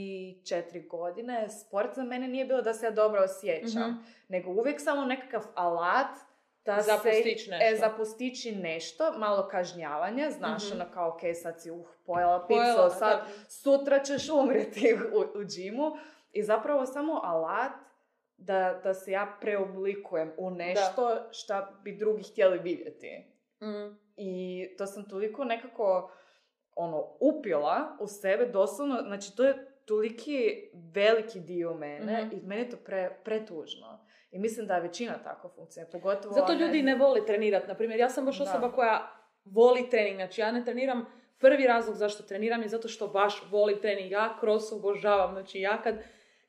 četiri 0.45 0.83
godine, 0.83 1.49
sport 1.51 1.95
za 1.95 2.03
mene 2.03 2.29
nije 2.29 2.45
bilo 2.45 2.63
da 2.63 2.75
se 2.75 2.87
ja 2.87 2.91
dobro 2.93 3.23
osjećam, 3.23 3.83
Mhm. 3.83 3.99
nego 4.29 4.51
uvijek 4.51 4.81
samo 4.81 5.05
nekakav 5.05 5.43
alat 5.55 6.17
da 6.65 6.77
Za 6.77 6.99
se, 6.99 7.09
nešto. 7.09 7.51
E, 7.63 7.77
za 7.77 7.89
postići 7.89 8.53
nešto, 8.53 9.13
malo 9.13 9.49
kažnjavanja, 9.49 10.31
znaš, 10.31 10.65
Mhm. 10.65 10.81
ono 10.81 10.91
kao, 10.91 11.09
ok, 11.09 11.21
sad 11.35 11.63
si 11.63 11.71
uh, 11.71 11.87
pojela 12.07 12.47
Pojela, 12.49 12.91
sad 12.91 13.19
da. 13.19 13.27
sutra 13.49 13.99
ćeš 13.99 14.29
umrijeti 14.31 14.95
u, 15.13 15.39
u 15.39 15.45
džimu. 15.45 15.97
I 16.33 16.43
zapravo 16.43 16.87
samo 16.87 17.21
alat 17.25 17.73
da, 18.37 18.81
da 18.85 18.95
se 18.95 19.13
ja 19.13 19.37
preoblikujem 19.41 20.33
u 20.39 20.51
nešto 20.51 21.17
što 21.31 21.55
bi 21.85 21.97
drugi 21.97 22.23
htjeli 22.23 22.59
vidjeti. 22.59 23.25
Mm. 23.63 23.97
I 24.17 24.67
to 24.79 24.87
sam 24.87 25.09
toliko 25.09 25.45
nekako 25.45 26.11
ono, 26.75 27.17
upila 27.21 27.97
u 28.01 28.07
sebe, 28.07 28.47
doslovno, 28.47 29.03
znači 29.03 29.37
to 29.37 29.45
je 29.45 29.67
toliki 29.87 30.71
veliki 30.95 31.41
dio 31.41 31.75
mene 31.75 32.25
Mhm. 32.25 32.37
i 32.37 32.47
meni 32.47 32.61
je 32.63 32.71
to 32.71 32.77
pre, 32.77 33.21
pretužno. 33.25 34.07
I 34.31 34.39
mislim 34.39 34.67
da 34.67 34.75
je 34.75 34.81
većina 34.81 35.23
tako 35.25 35.49
funkcionira, 35.49 35.91
pogotovo... 35.93 36.35
Zato 36.35 36.53
ljudi 36.53 36.83
ne 36.83 36.95
vole 36.95 37.27
trenirati. 37.27 37.69
Na 37.69 37.75
primjer, 37.75 38.01
ja 38.01 38.09
sam 38.09 38.25
baš 38.25 38.39
Da. 38.39 38.45
osoba 38.45 38.73
koja 38.73 39.11
voli 39.45 39.91
trening. 39.91 40.17
Znači, 40.17 40.41
ja 40.41 40.53
ne 40.53 40.65
treniram. 40.65 41.07
Prvi 41.39 41.67
razlog 41.67 41.97
zašto 41.97 42.23
treniram 42.23 42.63
je 42.63 42.69
zato 42.69 42.89
što 42.89 43.09
baš 43.09 43.43
volim 43.51 43.81
trening. 43.81 44.11
Ja 44.13 44.37
cross 44.41 44.73
obožavam. 44.73 45.33
Znači, 45.33 45.61
ja 45.61 45.83
kad, 45.83 45.95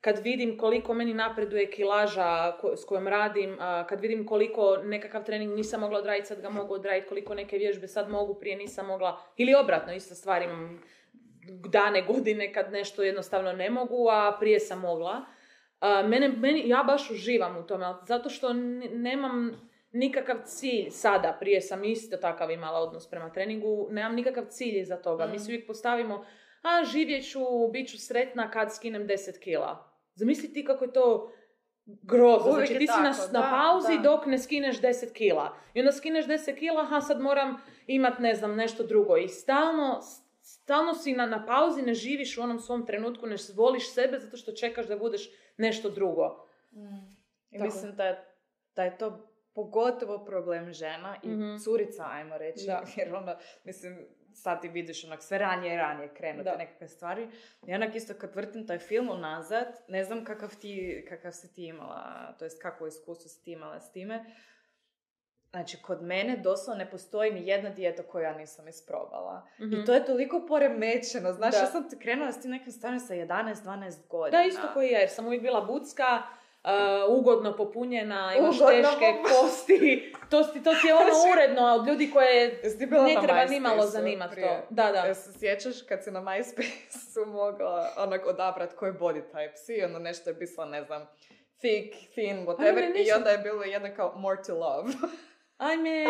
kad 0.02 0.18
vidim 0.18 0.58
koliko 0.58 0.94
meni 0.94 1.14
napreduje 1.14 1.70
kilaža 1.70 2.26
ko- 2.60 2.76
s 2.76 2.84
kojom 2.84 3.08
radim, 3.08 3.56
a, 3.60 3.86
kad 3.86 4.00
vidim 4.00 4.26
koliko 4.26 4.76
nekakav 4.76 5.24
trening 5.24 5.54
nisam 5.54 5.80
mogla 5.80 5.98
odraditi, 5.98 6.26
sad 6.26 6.40
ga 6.40 6.50
mogu 6.50 6.74
odraditi, 6.74 7.08
koliko 7.08 7.34
neke 7.34 7.58
vježbe 7.58 7.86
sad 7.88 8.10
mogu, 8.10 8.34
prije 8.34 8.56
nisam 8.56 8.86
mogla. 8.86 9.20
Ili 9.36 9.54
obratno, 9.54 9.94
ista 9.94 10.14
stvar 10.14 10.42
imam 10.42 10.82
dane, 11.68 12.02
godine 12.02 12.52
kad 12.52 12.72
nešto 12.72 13.02
jednostavno 13.02 13.52
ne 13.52 13.70
mogu, 13.70 14.08
a 14.08 14.36
prije 14.40 14.60
sam 14.60 14.80
mogla. 14.80 15.24
A, 15.80 16.02
mene, 16.02 16.28
meni, 16.28 16.68
ja 16.68 16.82
baš 16.82 17.10
uživam 17.10 17.56
u 17.56 17.62
tome, 17.62 17.86
zato 18.02 18.28
što 18.28 18.50
n- 18.50 18.90
nemam 18.92 19.50
nikakav 19.92 20.36
cilj 20.44 20.90
sada, 20.90 21.36
prije 21.40 21.60
sam 21.60 21.84
isto 21.84 22.16
takav 22.16 22.50
imala 22.50 22.78
odnos 22.80 23.10
prema 23.10 23.30
treningu, 23.30 23.88
nemam 23.90 24.14
nikakav 24.14 24.44
cilj 24.44 24.78
iza 24.78 24.96
toga. 24.96 25.26
Mi 25.26 25.36
Mm. 25.36 25.38
si 25.38 25.52
uvijek 25.52 25.66
postavimo, 25.66 26.24
a 26.62 26.84
živjet 26.84 27.30
ću, 27.30 27.40
bit 27.72 27.90
ću 27.90 27.98
sretna 27.98 28.50
kad 28.50 28.74
skinem 28.74 29.06
10 29.06 29.38
kila. 29.38 29.91
Zamisli 30.14 30.52
ti 30.52 30.64
kako 30.64 30.84
je 30.84 30.92
to 30.92 31.32
grozno. 31.86 32.52
Znači 32.52 32.78
ti 32.78 32.86
si 32.86 33.02
na, 33.02 33.12
tako, 33.12 33.32
na 33.32 33.40
da, 33.40 33.50
pauzi 33.50 33.96
da. 33.96 34.02
dok 34.02 34.26
ne 34.26 34.38
skineš 34.38 34.80
10 34.80 35.12
kila. 35.12 35.56
I 35.74 35.80
onda 35.80 35.92
skineš 35.92 36.26
10 36.26 36.58
kila, 36.58 36.82
aha 36.82 37.00
sad 37.00 37.20
moram 37.20 37.56
imat 37.86 38.18
ne 38.18 38.34
znam 38.34 38.54
nešto 38.56 38.82
drugo. 38.82 39.16
I 39.16 39.28
stalno, 39.28 40.00
stalno 40.42 40.94
si 40.94 41.12
na, 41.12 41.26
na 41.26 41.46
pauzi, 41.46 41.82
ne 41.82 41.94
živiš 41.94 42.38
u 42.38 42.42
onom 42.42 42.58
svom 42.60 42.86
trenutku, 42.86 43.26
ne 43.26 43.36
voliš 43.54 43.92
sebe 43.94 44.18
zato 44.18 44.36
što 44.36 44.52
čekaš 44.52 44.86
da 44.86 44.96
budeš 44.96 45.30
nešto 45.56 45.90
drugo. 45.90 46.46
Mm. 46.72 46.78
I 47.50 47.58
Tako. 47.58 47.64
mislim 47.64 47.96
da 47.96 48.04
je, 48.04 48.24
da 48.76 48.84
je 48.84 48.98
to 48.98 49.28
pogotovo 49.54 50.24
problem 50.24 50.72
žena 50.72 51.16
i 51.22 51.28
Mhm. 51.28 51.56
curica, 51.56 52.04
ajmo 52.10 52.38
reći. 52.38 52.66
Da. 52.66 52.82
Jer 52.96 53.14
onda, 53.14 53.38
mislim, 53.64 54.06
sad 54.34 54.60
ti 54.60 54.68
vidiš 54.68 55.04
onak 55.04 55.22
sve 55.22 55.38
ranije 55.38 55.74
i 55.74 55.78
ranije 55.78 56.08
krenu 56.08 56.38
te 56.38 56.50
Da. 56.50 56.56
nekakve 56.56 56.88
stvari. 56.88 57.28
I 57.66 57.74
onak 57.74 57.94
isto 57.94 58.14
kad 58.14 58.34
vrtim 58.34 58.66
taj 58.66 58.78
film 58.78 59.10
unazad, 59.10 59.66
ne 59.88 60.04
znam 60.04 60.24
kakav, 60.24 60.54
ti, 60.60 61.04
kakav 61.08 61.32
si 61.32 61.54
ti 61.54 61.66
imala, 61.66 62.32
to 62.38 62.44
jest 62.44 62.62
kakvo 62.62 62.86
iskustvo 62.86 63.28
si 63.28 63.44
ti 63.44 63.52
imala 63.52 63.80
s 63.80 63.92
time. 63.92 64.24
Znači, 65.50 65.82
kod 65.82 66.02
mene 66.02 66.36
doslovno 66.36 66.84
ne 66.84 66.90
postoji 66.90 67.32
ni 67.32 67.46
jedna 67.46 67.70
dijeta 67.70 68.02
koju 68.02 68.22
ja 68.22 68.34
nisam 68.34 68.68
isprobala. 68.68 69.46
Mhm. 69.60 69.74
I 69.74 69.84
to 69.84 69.94
je 69.94 70.04
toliko 70.04 70.46
poremećeno. 70.48 71.32
Znaš, 71.32 71.52
Da. 71.52 71.58
ja 71.60 71.66
sam 71.66 71.88
krenula 72.00 72.32
s 72.32 72.42
tim 72.42 72.50
nekim 72.50 72.72
stvarima 72.72 73.00
sa 73.00 73.14
11-12 73.14 74.08
godina. 74.08 74.38
Da, 74.38 74.44
isto 74.44 74.68
koji 74.74 74.90
ja, 74.90 74.98
jer 74.98 75.10
sam 75.10 75.26
uvijek 75.26 75.42
bila 75.42 75.60
bucka, 75.60 76.22
uh, 76.64 77.18
ugodno 77.18 77.56
popunjena, 77.56 78.34
imaš 78.38 78.56
Ugodno 78.56 78.82
teške 78.82 79.14
kosti, 79.22 80.12
to, 80.30 80.42
to 80.42 80.74
ti 80.80 80.86
je 80.86 80.94
ono 80.94 81.12
uredno 81.32 81.62
od 81.62 81.88
ljudi 81.88 82.10
koje 82.10 82.60
ne 82.90 83.22
treba 83.22 83.44
MySpace-u 83.44 83.50
nimalo 83.50 83.86
zanimati 83.86 84.40
to. 84.40 84.66
Da, 84.70 84.92
da. 84.92 84.98
Jel 84.98 85.14
se 85.14 85.38
sjećaš 85.38 85.82
kad 85.88 86.04
si 86.04 86.10
na 86.10 86.20
MySpace-u 86.20 87.26
mogla 87.26 87.92
onak 87.96 88.26
odabrat 88.26 88.74
koji 88.74 88.92
body 88.92 89.22
type 89.32 89.56
si 89.56 89.74
i 89.74 89.82
onda 89.84 89.98
nešto 89.98 90.30
je 90.30 90.38
pisalo, 90.38 90.66
ne 90.66 90.82
znam, 90.82 91.06
thick, 91.58 92.12
thin, 92.14 92.46
whatever, 92.46 93.06
i 93.06 93.12
onda 93.12 93.30
je 93.30 93.38
bilo 93.38 93.62
jedno 93.62 93.88
kao 93.96 94.12
more 94.16 94.42
to 94.42 94.54
love. 94.58 94.92
Ajme, 95.58 96.04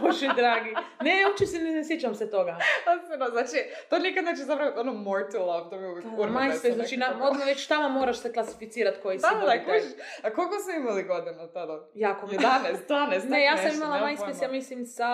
bože 0.00 0.28
dragi. 0.36 0.74
Ne, 1.00 1.26
uopće 1.28 1.46
se 1.46 1.58
ne, 1.58 1.70
ne 1.72 1.84
sjećam 1.84 2.14
se 2.14 2.30
toga. 2.30 2.58
Osnovno, 2.96 3.26
znači, 3.30 3.56
to 3.90 3.98
nikad 3.98 4.24
neće 4.24 4.42
zapravo 4.42 4.80
ono 4.80 4.92
more 4.92 5.30
to 5.30 5.46
love, 5.46 5.70
to 5.70 5.80
mi 5.80 5.86
uvijek 5.86 6.04
Da, 6.04 6.10
MySpace, 6.10 6.50
besno 6.52 6.74
znači 6.74 6.96
na, 6.96 7.06
odmah 7.22 7.46
već 7.46 7.66
tamo 7.66 7.88
moraš 7.88 8.18
se 8.18 8.32
klasificirati 8.32 8.98
koji 9.02 9.18
si 9.18 9.22
Da, 9.22 9.40
da, 9.40 9.52
type. 9.52 9.64
kužiš. 9.64 9.92
A 10.22 10.30
koliko 10.30 10.54
su 10.58 10.70
imali 10.70 11.02
godina 11.02 11.46
tada? 11.52 11.88
Jako 11.94 12.26
mi 12.26 12.32
11, 12.32 12.48
12, 12.88 13.28
Ne, 13.28 13.44
ja 13.44 13.56
sam 13.56 13.74
imala 13.74 13.98
MySpace, 14.08 14.42
ja 14.42 14.48
mislim, 14.48 14.86
sa 14.86 15.04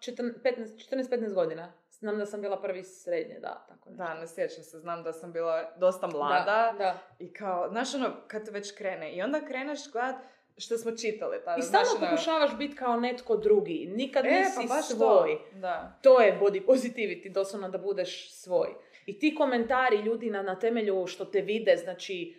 14-15 0.00 1.34
godina. 1.34 1.72
Znam 1.90 2.18
da 2.18 2.26
sam 2.26 2.40
bila 2.40 2.60
prvi 2.62 2.84
srednje, 2.84 3.38
da, 3.40 3.66
tako 3.68 3.90
nešto. 3.90 4.04
Da, 4.04 4.14
ne 4.14 4.26
sjećam 4.28 4.64
se, 4.64 4.78
znam 4.78 5.02
da 5.02 5.12
sam 5.12 5.32
bila 5.32 5.72
dosta 5.76 6.06
Da, 6.06 6.12
mlada 6.16 6.74
da. 6.78 6.98
i 7.18 7.32
kao, 7.32 7.68
znaš 7.68 7.94
ono, 7.94 8.10
kad 8.28 8.48
već 8.48 8.74
krene 8.76 9.12
i 9.12 9.22
onda 9.22 9.40
kreneš 9.40 9.92
gledat 9.92 10.14
što 10.56 10.78
smo 10.78 10.92
čitali 10.92 11.36
tada. 11.44 11.56
I 11.58 11.62
stalno 11.62 11.90
ono, 11.96 12.06
pokušavaš 12.10 12.56
biti 12.58 12.74
kao 12.76 13.00
netko 13.00 13.36
drugi. 13.36 13.86
Nikad 13.94 14.26
E, 14.26 14.30
nisi 14.30 14.68
pa 14.68 14.82
svoj. 14.82 15.38
to. 15.52 15.58
Da. 15.58 15.98
To 16.02 16.20
je 16.20 16.38
body 16.40 16.66
positivity, 16.66 17.32
doslovno 17.32 17.68
da 17.68 17.78
budeš 17.78 18.30
svoj. 18.32 18.68
I 19.06 19.18
ti 19.18 19.34
komentari 19.34 19.96
ljudi 19.96 20.30
na, 20.30 20.42
na 20.42 20.58
temelju 20.58 21.06
što 21.06 21.24
te 21.24 21.40
vide, 21.40 21.76
znači 21.76 22.34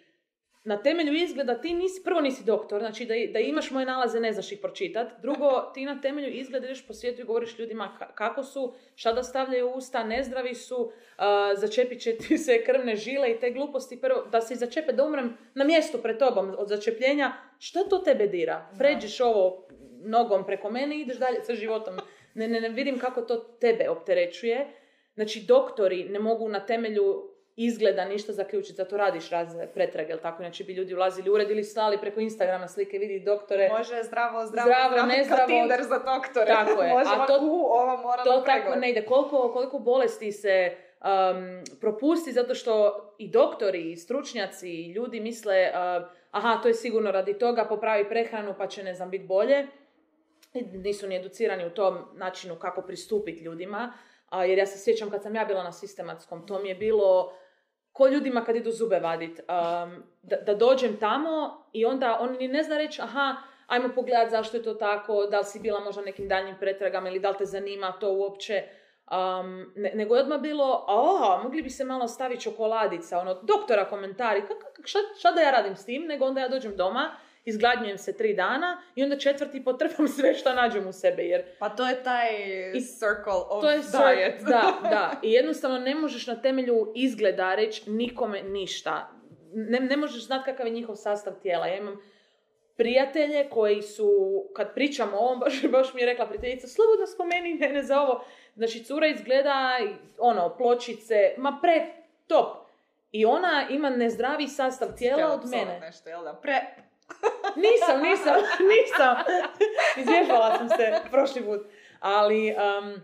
na 0.65 0.77
temelju 0.77 1.13
izgleda 1.13 1.61
ti 1.61 1.73
nisi, 1.73 2.03
prvo 2.03 2.21
nisi 2.21 2.43
doktor, 2.43 2.79
znači 2.79 3.05
da, 3.05 3.13
da 3.33 3.39
imaš 3.39 3.71
moje 3.71 3.85
nalaze 3.85 4.19
ne 4.19 4.33
znaš 4.33 4.51
ih 4.51 4.59
pročitat. 4.61 5.07
Drugo, 5.21 5.71
ti 5.73 5.85
na 5.85 6.01
temelju 6.01 6.29
izgleda 6.29 6.65
ideš 6.65 6.87
po 6.87 6.93
svijetu 6.93 7.21
i 7.21 7.25
govoriš 7.25 7.59
ljudima 7.59 7.97
ka- 7.99 8.13
kako 8.15 8.43
su, 8.43 8.73
šta 8.95 9.13
da 9.13 9.23
stavljaju 9.23 9.69
usta, 9.69 10.03
nezdravi 10.03 10.55
su, 10.55 10.91
a, 11.17 11.55
začepit 11.55 12.01
će 12.01 12.17
ti 12.17 12.37
se 12.37 12.63
krvne 12.63 12.95
žile 12.95 13.31
i 13.31 13.39
te 13.39 13.51
gluposti. 13.51 14.01
Prvo, 14.01 14.25
da 14.31 14.41
se 14.41 14.55
začepe, 14.55 14.93
da 14.93 15.05
umrem 15.05 15.37
na 15.53 15.63
mjestu 15.65 15.97
pred 15.97 16.17
tobom 16.17 16.55
od 16.57 16.67
začepljenja, 16.67 17.33
šta 17.59 17.83
to 17.89 17.97
tebe 17.97 18.27
dira? 18.27 18.69
Pređeš 18.77 19.21
ovo 19.21 19.67
nogom 20.03 20.45
preko 20.45 20.69
mene 20.69 20.97
i 20.97 21.01
ideš 21.01 21.17
dalje 21.17 21.43
sa 21.43 21.53
životom. 21.53 21.95
Ne, 22.33 22.47
ne, 22.47 22.61
ne 22.61 22.69
vidim 22.69 22.99
kako 22.99 23.21
to 23.21 23.37
tebe 23.37 23.89
opterećuje. 23.89 24.67
Znači, 25.15 25.45
doktori 25.47 26.03
ne 26.09 26.19
mogu 26.19 26.49
na 26.49 26.65
temelju 26.65 27.34
izgleda 27.55 28.05
ništa 28.05 28.33
zaključiti, 28.33 28.73
zato 28.73 28.97
radiš 28.97 29.29
razne 29.29 29.67
pretrage, 29.67 30.09
jel 30.09 30.19
tako? 30.19 30.43
Znači 30.43 30.63
bi 30.63 30.73
ljudi 30.73 30.93
ulazili 30.93 31.29
u 31.29 31.33
ured 31.33 31.51
ili 31.51 31.63
slali 31.63 31.97
preko 31.97 32.19
Instagrama 32.19 32.67
slike, 32.67 32.97
vidi 32.97 33.19
doktore. 33.19 33.69
Može 33.69 34.03
zdravo, 34.03 34.45
zdravo, 34.45 34.67
Zdravo, 34.67 34.89
zdravo, 34.91 35.07
nezdravo. 35.07 35.37
kao 35.39 35.47
Tinder 35.47 35.83
za 35.83 35.97
doktore. 35.99 36.45
Tako 36.45 36.81
je, 36.81 36.93
Može 36.93 37.09
a 37.15 37.25
to- 37.25 37.39
u, 37.41 37.65
ova 37.65 37.97
mora 37.97 38.23
to 38.23 38.41
tako 38.41 38.75
ne 38.75 38.91
ide. 38.91 39.05
Koliko, 39.05 39.51
koliko 39.53 39.79
bolesti 39.79 40.31
se 40.31 40.75
um, 41.01 41.07
propusti 41.81 42.31
zato 42.31 42.55
što 42.55 43.01
i 43.17 43.29
doktori, 43.31 43.91
i 43.91 43.97
stručnjaci, 43.97 44.69
i 44.69 44.91
ljudi 44.91 45.19
misle 45.19 45.71
uh, 45.99 46.07
aha, 46.31 46.59
to 46.61 46.67
je 46.67 46.73
sigurno 46.73 47.11
radi 47.11 47.33
toga, 47.33 47.65
popravi 47.65 48.09
prehranu 48.09 48.53
pa 48.57 48.67
će, 48.67 48.83
ne 48.83 48.93
znam, 48.93 49.09
biti 49.09 49.25
bolje. 49.25 49.67
Nisu 50.73 51.07
ni 51.07 51.15
educirani 51.15 51.65
u 51.65 51.69
tom 51.69 51.97
načinu 52.13 52.55
kako 52.55 52.81
pristupiti 52.81 53.43
ljudima. 53.43 53.93
A, 54.29 54.45
jer 54.45 54.57
ja 54.57 54.65
se 54.65 54.79
sjećam 54.79 55.09
kad 55.11 55.23
sam 55.23 55.35
ja 55.35 55.45
bila 55.45 55.63
na 55.63 55.71
sistematskom, 55.71 56.47
to 56.47 56.59
mi 56.59 56.69
je 56.69 56.75
bilo 56.75 57.33
ko 57.95 58.07
ljudima 58.07 58.43
kad 58.45 58.55
idu 58.55 58.71
zube 58.71 58.99
vadit. 58.99 59.39
Um, 59.39 60.03
da, 60.21 60.35
da 60.35 60.55
dođem 60.55 60.97
tamo 60.99 61.63
i 61.73 61.85
onda 61.85 62.17
oni 62.19 62.37
ni 62.37 62.47
ne 62.47 62.63
zna 62.63 62.77
reći, 62.77 63.01
aha, 63.01 63.35
ajmo 63.67 63.89
pogledat 63.95 64.29
zašto 64.29 64.57
je 64.57 64.63
to 64.63 64.73
tako, 64.73 65.25
da 65.25 65.37
li 65.37 65.45
si 65.45 65.59
bila 65.59 65.79
možda 65.79 66.01
nekim 66.01 66.27
daljnjim 66.27 66.55
pretragama 66.59 67.09
ili 67.09 67.19
da 67.19 67.29
li 67.29 67.37
te 67.37 67.45
zanima 67.45 67.91
to 67.91 68.11
uopće. 68.11 68.63
Um, 69.11 69.71
ne- 69.75 69.91
nego 69.93 70.15
je 70.15 70.21
odmah 70.21 70.39
bilo, 70.39 70.85
a 70.87 71.43
mogli 71.43 71.61
bi 71.61 71.69
se 71.69 71.83
malo 71.83 72.07
staviti 72.07 72.41
čokoladica, 72.41 73.19
ono, 73.19 73.33
doktora 73.33 73.85
komentari, 73.85 74.41
kak, 74.41 74.57
kak- 74.57 74.87
šta, 74.87 74.99
šta 75.19 75.31
da 75.31 75.41
ja 75.41 75.51
radim 75.51 75.75
s 75.75 75.85
tim, 75.85 76.05
nego 76.05 76.25
onda 76.25 76.41
ja 76.41 76.47
dođem 76.47 76.75
doma, 76.75 77.11
izgladnjujem 77.45 77.97
se 77.97 78.17
tri 78.17 78.33
dana 78.33 78.81
i 78.95 79.03
onda 79.03 79.17
četvrti 79.17 79.63
potrpam 79.63 80.07
sve 80.17 80.33
što 80.33 80.53
nađem 80.53 80.87
u 80.87 80.93
sebe, 80.93 81.23
jer 81.23 81.43
Pa 81.59 81.69
to 81.69 81.87
je 81.87 82.03
taj 82.03 82.27
circle 82.73 83.41
of 83.49 83.61
to 83.61 83.69
je 83.69 83.77
diet. 84.15 84.41
Da, 84.41 84.79
da. 84.93 85.19
I 85.23 85.31
jednostavno 85.31 85.79
ne 85.79 85.95
možeš 85.95 86.27
na 86.27 86.41
temelju 86.41 86.91
izgleda 86.95 87.55
reći 87.55 87.89
nikome 87.89 88.43
ništa. 88.43 89.09
Ne, 89.53 89.79
ne 89.79 89.97
možeš 89.97 90.25
znati 90.25 90.45
kakav 90.45 90.67
je 90.67 90.73
njihov 90.73 90.95
sastav 90.95 91.33
tijela. 91.41 91.67
Ja 91.67 91.77
imam 91.77 91.97
prijatelje 92.77 93.49
koji 93.49 93.81
su, 93.81 94.09
kad 94.55 94.73
pričamo 94.73 95.17
o 95.17 95.19
ovom, 95.19 95.39
baš, 95.43 95.61
baš 95.71 95.93
mi 95.93 96.01
je 96.01 96.05
rekla 96.05 96.27
prijateljica, 96.27 96.67
slobodno 96.67 97.07
spomeni 97.07 97.53
mene 97.53 97.83
za 97.83 98.01
ovo. 98.01 98.25
Znači, 98.55 98.83
cura 98.83 99.07
izgleda, 99.07 99.77
ono, 100.17 100.57
pločice, 100.57 101.33
ma 101.37 101.59
pre 101.61 101.85
top. 102.27 102.65
I 103.11 103.25
ona 103.25 103.67
ima 103.69 103.89
nezdravi 103.89 104.47
sastav 104.47 104.89
tijela 104.97 105.33
od 105.33 105.49
mene. 105.49 105.79
Nešto, 105.79 106.09
jel 106.09 106.23
da? 106.23 106.33
Pre... 106.33 106.84
Nisam, 107.55 108.01
nisam, 108.01 108.35
nisam. 108.73 109.15
Izvježbala 109.97 110.57
sam 110.57 110.69
se 110.69 111.09
prošli 111.11 111.45
put. 111.45 111.61
Ali, 111.99 112.55
um, 112.55 113.01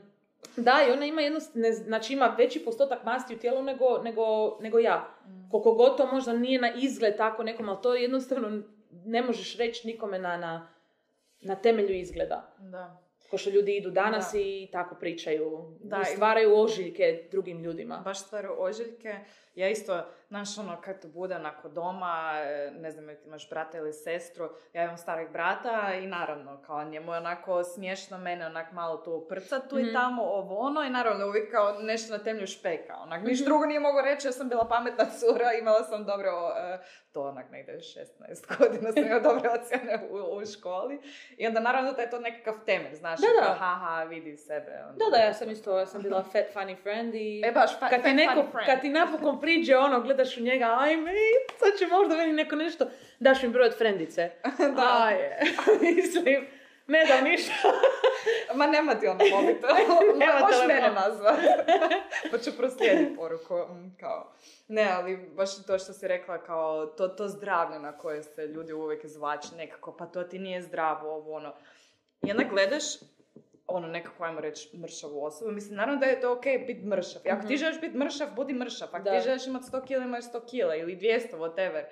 da, 0.55 0.85
i 0.87 0.91
ona 0.91 1.05
ima 1.05 1.21
jedno, 1.21 1.39
ne, 1.53 1.71
znači 1.71 2.13
ima 2.13 2.35
veći 2.37 2.65
postotak 2.65 3.03
masti 3.03 3.35
u 3.35 3.39
tijelu 3.39 3.63
nego, 3.63 3.97
nego, 4.03 4.57
nego 4.61 4.79
ja. 4.79 5.17
Koliko 5.51 5.73
god 5.73 5.97
to 5.97 6.07
možda 6.07 6.33
nije 6.33 6.61
na 6.61 6.71
izgled 6.75 7.17
tako 7.17 7.43
nekom, 7.43 7.69
ali 7.69 7.81
to 7.83 7.95
jednostavno 7.95 8.61
ne 9.05 9.21
možeš 9.21 9.57
reći 9.57 9.87
nikome 9.87 10.19
na, 10.19 10.37
na, 10.37 10.67
na 11.41 11.55
temelju 11.55 11.95
izgleda. 11.95 12.55
Da. 12.59 12.97
Ko 13.29 13.37
što 13.37 13.49
ljudi 13.49 13.77
idu 13.77 13.89
danas 13.89 14.31
Da. 14.33 14.39
i 14.39 14.69
tako 14.71 14.95
pričaju. 14.95 15.77
Da, 15.83 16.03
stvaraju 16.03 16.59
ožiljke 16.59 17.27
drugim 17.31 17.63
ljudima. 17.63 18.01
Baš 18.05 18.19
stvaraju 18.19 18.55
ožiljke. 18.57 19.15
Ja 19.55 19.69
isto, 19.69 20.03
znaš, 20.31 20.57
ono, 20.57 20.77
kad 20.77 21.01
to 21.01 21.07
bude 21.09 21.35
onako 21.35 21.69
doma, 21.69 22.33
e, 22.37 22.71
ne 22.73 22.91
znam, 22.91 23.07
ti 23.07 23.21
imaš 23.25 23.49
brata 23.49 23.77
ili 23.77 23.93
sestru, 23.93 24.43
ja 24.73 24.83
imam 24.83 24.97
starog 24.97 25.31
brata 25.31 25.71
i 25.95 26.07
naravno, 26.07 26.61
kao 26.61 26.83
njemu 26.83 27.11
je 27.11 27.17
onako 27.17 27.63
smiješno 27.65 28.17
mene 28.17 28.45
onak 28.45 28.71
malo 28.71 28.97
tu 28.97 29.25
prca 29.29 29.59
tu 29.59 29.75
Mhm. 29.75 29.85
i 29.85 29.93
tamo, 29.93 30.23
ovo 30.23 30.57
ono, 30.57 30.83
i 30.83 30.89
naravno 30.89 31.27
uvijek 31.27 31.51
kao 31.51 31.73
nešto 31.73 32.13
na 32.13 32.19
temelju 32.19 32.47
špeka, 32.47 32.95
onak, 32.95 33.21
ništa 33.21 33.41
Mhm. 33.41 33.45
drugo 33.45 33.65
nije 33.65 33.79
mogu 33.79 34.01
reći, 34.01 34.27
ja 34.27 34.31
sam 34.31 34.49
bila 34.49 34.65
pametna 34.65 35.05
cura, 35.07 35.53
imala 35.53 35.83
sam 35.83 36.05
dobro, 36.05 36.31
e, 36.57 36.77
to 37.11 37.21
onak 37.23 37.51
negdje 37.51 37.75
16 37.75 38.01
godina 38.59 38.91
sam 38.91 39.03
imala 39.03 39.19
dobre 39.21 39.49
ocjene 39.51 39.99
u, 40.09 40.35
u 40.35 40.45
školi, 40.47 41.01
i 41.31 41.47
onda 41.47 41.59
naravno 41.61 41.93
da 41.93 42.01
je 42.01 42.09
to 42.09 42.19
nekakav 42.19 42.55
temelj, 42.65 42.93
znaš, 42.93 43.19
Da, 43.19 43.27
da. 43.35 43.45
kao, 43.45 43.55
haha, 43.55 44.03
vidi 44.03 44.37
sebe. 44.37 44.71
onda. 44.81 45.05
Da, 45.05 45.17
da, 45.17 45.23
ja 45.23 45.33
sam 45.33 45.49
isto, 45.49 45.79
ja 45.79 45.85
sam 45.85 46.01
bila 46.01 46.23
fat 46.23 46.45
funny 46.53 46.75
friend 46.77 47.15
i... 47.15 47.41
E 47.45 47.51
baš, 47.51 47.71
fa- 47.71 47.89
kad 47.89 48.01
ti, 48.01 48.01
fat 48.03 48.15
neko, 48.15 48.33
funny 48.33 48.51
friend. 48.51 48.65
kad 48.65 48.81
ti 48.81 48.89
napokon 48.91 49.41
priđe 49.41 49.77
ono, 49.77 49.99
gledaš 50.21 50.37
u 50.37 50.41
njega, 50.41 50.75
ajme, 50.79 51.11
sad 51.59 51.79
će 51.79 51.87
možda 51.87 52.15
meni 52.15 52.33
neko 52.33 52.55
nešto, 52.55 52.85
daš 53.19 53.43
mi 53.43 53.49
broj 53.49 53.65
od 53.65 53.77
frendice. 53.77 54.31
Da. 54.75 55.03
Aj, 55.03 55.15
mislim, 55.81 56.47
ne 56.87 57.05
dam 57.05 57.23
ništa. 57.23 57.53
Ma 58.55 58.67
nema 58.67 58.95
ti 58.95 59.07
ono 59.07 59.25
mobitel. 59.31 59.69
Nema 60.15 60.33
Možeš 60.33 60.57
telefon. 60.57 60.67
mene 60.67 60.91
nazvat. 60.91 61.35
pa 62.31 62.37
ću 62.37 62.57
proslijediti 62.57 63.15
poruku. 63.15 63.55
mm, 63.55 63.95
Kao. 63.99 64.33
Ne, 64.67 64.91
ali 64.91 65.17
baš 65.17 65.65
to 65.65 65.79
što 65.79 65.93
si 65.93 66.07
rekla, 66.07 66.37
kao 66.37 66.85
to, 66.87 67.07
to 67.07 67.27
zdravlje 67.27 67.79
na 67.79 67.97
koje 67.97 68.23
se 68.23 68.47
ljudi 68.47 68.73
uvijek 68.73 69.03
izvlače 69.03 69.47
nekako, 69.57 69.95
pa 69.97 70.05
to 70.05 70.23
ti 70.23 70.39
nije 70.39 70.61
zdravo, 70.61 71.09
ovo 71.09 71.33
ono. 71.35 71.53
I 72.23 72.31
onda 72.31 72.43
gledaš 72.43 72.83
ono 73.71 73.87
nekako, 73.87 74.23
ajmo 74.23 74.41
reći, 74.41 74.77
mršavu 74.77 75.23
osobu. 75.23 75.51
Mislim, 75.51 75.75
naravno 75.75 75.99
da 75.99 76.05
je 76.05 76.21
to 76.21 76.33
ok 76.33 76.43
biti 76.67 76.85
mršav. 76.85 77.21
Ako 77.27 77.41
ti 77.41 77.45
Mhm. 77.45 77.55
želiš 77.55 77.81
biti 77.81 77.97
mršav, 77.97 78.27
budi 78.35 78.53
mršav. 78.53 78.87
Ako 78.87 79.03
Da. 79.03 79.11
ti 79.11 79.23
želiš 79.23 79.47
imati 79.47 79.65
100 79.65 79.81
kila, 79.81 80.03
imaš 80.03 80.23
100 80.25 80.39
kila 80.41 80.75
ili 80.75 80.95
200, 80.95 81.09
whatever. 81.33 81.83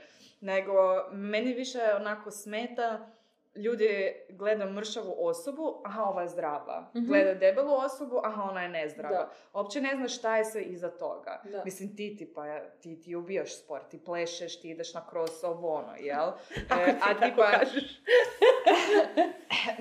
Nego, 0.42 0.74
meni 1.12 1.54
više 1.54 1.80
onako 1.96 2.32
smeta 2.32 3.12
ljudi 3.56 3.90
gledaju 4.30 4.72
mršavu 4.72 5.16
osobu, 5.18 5.82
aha, 5.86 6.04
ova 6.04 6.22
je 6.22 6.28
zdrava. 6.28 6.92
Mhm. 6.96 7.06
Gledaju 7.06 7.40
debelu 7.40 7.74
osobu, 7.74 8.22
aha, 8.24 8.44
ona 8.44 8.64
je 8.64 8.70
nezdrava. 8.70 9.16
Da. 9.16 9.30
Uopće 9.54 9.82
ne 9.82 9.96
znaš 9.96 10.18
šta 10.18 10.38
je 10.38 10.46
sve 10.46 10.62
iza 10.62 10.90
toga. 10.90 11.42
Da. 11.44 11.62
Mislim, 11.66 11.96
ti 11.96 12.16
ti 12.18 12.34
pa, 12.34 12.44
ti, 12.82 13.02
ti 13.02 13.16
ubijaš 13.16 13.56
sport, 13.56 13.90
ti 13.90 14.04
plešeš, 14.06 14.62
ti 14.62 14.70
ideš 14.70 14.94
na 14.94 15.06
cross, 15.10 15.44
ovo 15.44 15.74
ono, 15.74 15.96
jel? 16.00 16.28
E, 16.80 16.94
a 17.02 17.14
ti 17.16 17.34
pa, 17.38 17.52
kažeš. 17.52 17.84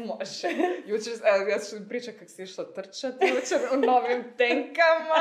Može. 0.09 0.49
Jučer, 0.87 1.13
evo, 1.25 1.49
ja 1.49 1.59
ću 1.59 1.89
pričat 1.89 2.15
kako 2.15 2.29
si 2.29 2.43
išla 2.43 2.65
trčati 2.65 3.27
jučer 3.27 3.59
u 3.73 3.87
novim 3.87 4.25
tenkama. 4.37 5.21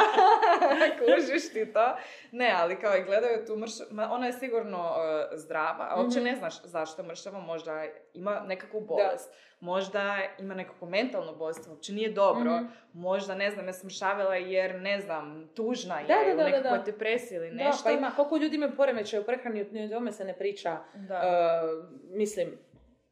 Kužiš 0.99 1.53
ti 1.53 1.73
to? 1.73 1.95
Ne, 2.31 2.53
ali 2.55 2.79
kao 2.79 2.97
i 2.97 3.03
gledaju 3.03 3.45
tu 3.45 3.55
mršavu, 3.55 3.89
ona 4.11 4.25
je 4.25 4.33
sigurno 4.33 4.95
e, 5.33 5.37
zdrava, 5.37 5.87
a 5.89 6.01
uopće 6.01 6.19
Mhm. 6.19 6.25
ne 6.25 6.35
znaš 6.35 6.63
zašto 6.63 7.03
mršava, 7.03 7.39
možda 7.39 7.83
ima 8.13 8.36
nekakvu 8.39 8.81
bolest, 8.81 9.29
možda 9.59 10.17
ima 10.39 10.53
nekakvu 10.53 10.87
mentalnu 10.87 11.35
bolest, 11.35 11.67
uopće 11.69 11.93
nije 11.93 12.09
dobro, 12.11 12.51
Mhm. 12.55 12.65
možda, 12.93 13.35
ne 13.35 13.51
znam, 13.51 13.65
ja 13.67 13.73
sam 13.73 13.89
šavila 13.89 14.35
jer, 14.35 14.75
ne 14.75 14.99
znam, 14.99 15.49
tužna 15.55 15.99
je, 15.99 16.07
Da, 16.07 16.13
da, 16.15 16.21
u 16.23 16.37
da, 16.37 16.43
da, 16.43 16.49
nekakvoj 16.49 16.77
da. 16.77 16.83
depresiji 16.83 17.35
ili 17.35 17.49
Da, 17.49 17.55
nešto. 17.55 17.83
pa 17.83 17.91
ima, 17.91 18.11
koliko 18.11 18.37
ljudi 18.37 18.55
imaju 18.55 18.71
poremećaj 18.75 19.19
u 19.19 19.23
prehrani, 19.23 19.65
ni 19.65 19.85
o 19.85 19.89
tome 19.89 20.11
se 20.11 20.25
ne 20.25 20.37
priča. 20.37 20.77
Da. 20.95 21.15
Uh, 21.17 21.85
mislim, 22.09 22.57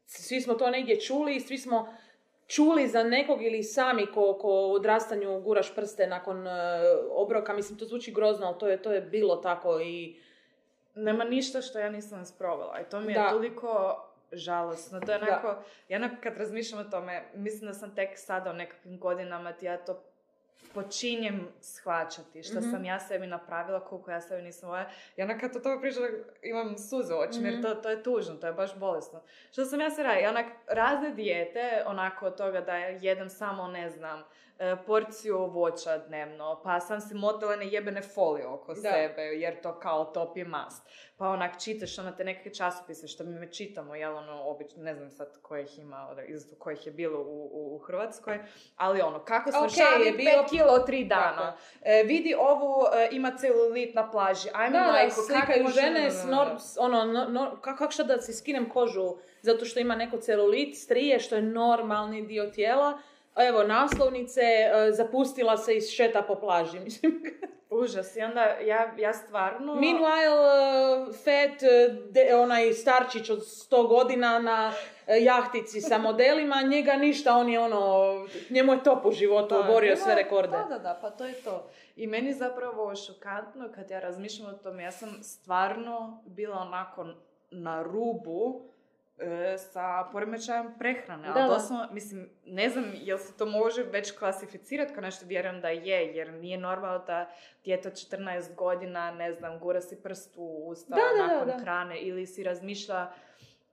svi 0.05 0.41
smo 0.41 0.53
to 0.53 0.69
negdje 0.69 0.99
čuli 0.99 1.35
i 1.35 1.39
svi 1.39 1.57
smo 1.57 1.95
čuli 2.47 2.88
za 2.88 3.03
nekog 3.03 3.43
ili 3.43 3.63
sami 3.63 4.05
ko, 4.05 4.33
ko 4.33 4.49
odrastanju 4.49 5.41
guraš 5.41 5.75
prste 5.75 6.07
nakon 6.07 6.38
uh, 6.39 6.53
obroka. 7.11 7.53
Mislim, 7.53 7.79
to 7.79 7.85
zvuči 7.85 8.11
grozno, 8.11 8.47
ali 8.47 8.59
to 8.59 8.67
je, 8.67 8.81
to 8.81 8.91
je 8.91 9.01
bilo 9.01 9.35
tako 9.35 9.79
i... 9.79 10.19
nema 10.95 11.23
ništa 11.23 11.61
što 11.61 11.79
ja 11.79 11.89
nisam 11.89 12.21
isprobala 12.21 12.79
i 12.81 12.89
to 12.89 12.99
mi 12.99 13.11
je 13.11 13.19
Da. 13.19 13.29
toliko 13.29 14.01
žalosno. 14.36 15.00
To 15.00 15.12
je 15.12 15.19
Da. 15.19 15.26
onako, 15.26 15.56
ja 15.89 15.98
onak 15.98 16.12
kad 16.19 16.38
razmišljam 16.38 16.82
o 16.82 16.86
tome, 16.86 17.24
mislim 17.34 17.67
da 17.67 17.74
sam 17.74 17.95
tek 17.95 18.10
sada 18.15 18.50
u 18.50 18.56
nekakvim 18.56 19.00
godinama 19.00 19.52
ti 19.54 19.65
ja 19.65 19.78
to 19.78 20.04
počinjem 20.74 21.48
shvaćati 21.62 22.43
što 22.43 22.60
Mhm. 22.60 22.69
sam 22.71 22.86
ja 22.86 23.00
sebi 23.00 23.28
napravila, 23.28 23.80
koliko 23.80 24.12
ja 24.12 24.21
sebi 24.21 24.41
nisam 24.41 24.69
voljela. 24.69 24.89
I 25.17 25.21
onda 25.21 25.38
kad 25.38 25.56
o 25.56 25.60
tome 25.60 25.82
pričam, 25.82 26.04
imam 26.41 26.78
suze 26.80 27.13
u 27.13 27.19
očima, 27.19 27.45
jer 27.45 27.54
Mhm. 27.54 27.63
to, 27.63 27.76
to 27.76 27.89
je 27.89 28.04
tužno, 28.04 28.36
to 28.36 28.48
je 28.48 28.54
baš 28.54 28.76
bolesno. 28.76 29.21
Što 29.52 29.65
sam 29.65 29.82
ja 29.82 29.89
se 29.89 30.04
radila? 30.04 30.21
I 30.21 30.30
onak 30.30 30.45
razne 30.67 31.10
dijete, 31.12 31.60
onako 31.86 32.26
od 32.26 32.38
toga 32.38 32.62
da 32.62 32.76
jedem 32.76 33.30
samo, 33.30 33.67
ne 33.67 33.89
znam, 33.89 34.24
porciju 34.78 35.38
voća 35.39 35.98
dnevno, 35.98 36.62
pa 36.63 36.80
sam 36.80 37.02
si 37.02 37.13
motala 37.15 37.56
ne 37.56 37.68
jebene 37.68 38.02
folije 38.04 38.48
oko 38.48 38.74
Da. 38.74 38.82
sebe, 38.84 39.22
jer 39.22 39.62
to 39.62 39.74
kao 39.74 40.06
topi 40.06 40.44
mast. 40.44 40.84
Pa 41.18 41.28
onak 41.28 41.52
čitaš 41.60 42.00
ono 42.00 42.12
te 42.12 42.24
neke 42.24 42.50
časopise 42.50 43.08
što 43.08 43.24
mi 43.24 43.30
me 43.32 43.52
čitamo, 43.52 43.96
jel 43.96 44.15
ono, 44.18 44.41
obično, 44.44 44.84
ne 44.84 44.96
znam 44.96 45.12
sad 45.12 45.38
kojih 45.41 45.80
ima, 45.80 45.96
iz 46.28 46.46
kojih 46.60 46.86
je 46.86 46.91
bilo 46.91 47.20
u, 47.20 47.50
u, 47.54 47.76
u 47.76 47.80
Hrvatskoj, 47.80 48.39
ali 48.76 49.02
ono, 49.02 49.20
kako 49.20 49.52
sam 49.52 49.63
Ok, 49.63 49.70
šalim 49.72 50.08
je 50.08 50.12
bio- 50.13 50.32
5 50.34 50.50
kilo 50.50 50.80
tri 50.80 51.06
dana. 51.06 51.58
E, 51.82 52.04
vidi 52.04 52.36
ovu, 52.39 52.76
e, 52.96 53.10
ima 53.12 53.32
celulit 53.32 53.96
na 53.96 54.12
plaži, 54.12 54.50
ajme 54.54 54.80
Da, 54.80 54.86
majko, 54.86 55.10
kako 55.12 55.22
slikaju 55.24 55.63
može- 55.63 55.82
žene 55.82 56.12
s 56.12 56.24
nor- 56.26 56.60
s 56.60 56.78
ono, 56.78 57.06
no, 57.06 57.26
no, 57.26 57.52
kako, 57.52 57.78
kako 57.78 57.91
šta 57.91 58.04
da 58.04 58.22
si 58.22 58.34
skinem 58.34 58.70
kožu 58.70 59.15
zato 59.41 59.65
što 59.65 59.80
ima 59.80 59.96
neko 59.96 60.18
celulit, 60.18 60.76
strije, 60.76 61.20
što 61.20 61.36
je 61.36 61.41
normalni 61.41 62.22
dio 62.22 62.46
tijela. 62.46 62.98
Evo, 63.36 63.63
naslovnice, 63.63 64.41
e, 64.41 64.91
zapustila 64.91 65.58
se 65.58 65.78
i 65.78 65.82
šeta 65.82 66.21
po 66.21 66.36
plaži. 66.36 66.80
Mislim, 66.86 67.21
Užas, 67.69 68.15
i 68.15 68.21
onda 68.21 68.41
ja, 68.43 68.93
ja 68.98 69.13
stvarno... 69.13 69.76
Meanwhile, 69.76 71.06
Fat, 71.06 71.62
uh, 71.62 72.12
de- 72.12 72.36
onaj 72.36 72.74
starčić 72.74 73.30
od 73.30 73.39
100 73.39 73.88
godina 73.88 74.39
na 74.39 74.71
uh, 75.08 75.24
jahtici 75.24 75.82
sa 75.82 75.98
modelima, 75.98 76.62
njega 76.62 76.93
ništa, 76.93 77.38
on 77.38 77.50
je 77.50 77.60
ono, 77.60 78.13
njemu 78.50 78.74
je 78.74 78.84
top 78.84 79.06
u 79.06 79.12
životu, 79.12 79.56
Da, 79.56 79.60
oborio 79.60 79.95
sve 79.95 80.15
rekorde. 80.15 80.58
Da, 80.58 80.65
da, 80.69 80.80
da, 80.80 81.00
pa 81.02 81.10
to 81.10 81.26
je 81.26 81.34
to. 81.34 81.69
I 81.95 82.08
meni 82.08 82.34
zapravo 82.34 82.95
šokantno 82.95 83.69
kad 83.76 83.89
ja 83.91 84.00
razmišljam 84.00 84.50
o 84.50 84.58
tome, 84.58 84.84
ja 84.84 84.91
sam 84.91 85.24
stvarno 85.24 86.24
bila 86.26 86.58
onako 86.58 87.06
na 87.52 87.84
rubu 87.84 88.62
e, 88.62 88.74
sa 89.58 90.10
poremećajem 90.12 90.73
prehrane. 90.80 91.28
Da, 91.28 91.34
Ali 91.34 91.41
da. 91.49 91.54
doslovno, 91.54 91.88
mislim, 91.91 92.30
ne 92.45 92.69
znam 92.69 92.91
jel 92.95 93.17
se 93.17 93.38
to 93.38 93.45
može 93.45 93.84
već 93.84 94.12
klasificirati 94.17 94.93
kao 94.93 95.01
nešto, 95.01 95.25
vjerujem 95.25 95.62
da 95.62 95.69
je, 95.69 96.15
jer 96.15 96.34
nije 96.34 96.58
normalno 96.58 96.99
da 97.06 97.30
dijete 97.63 97.88
od 97.88 97.93
14 97.93 98.56
godina, 98.56 99.12
ne 99.12 99.34
znam, 99.34 99.60
gura 99.60 99.82
si 99.82 100.01
prst 100.04 100.34
u 100.38 100.63
usta 100.67 100.95
Da, 100.95 101.28
nakon 101.28 101.47
da. 101.47 101.58
hrane 101.58 101.99
ili 101.99 102.25
si 102.25 102.43
razmišlja 102.43 103.12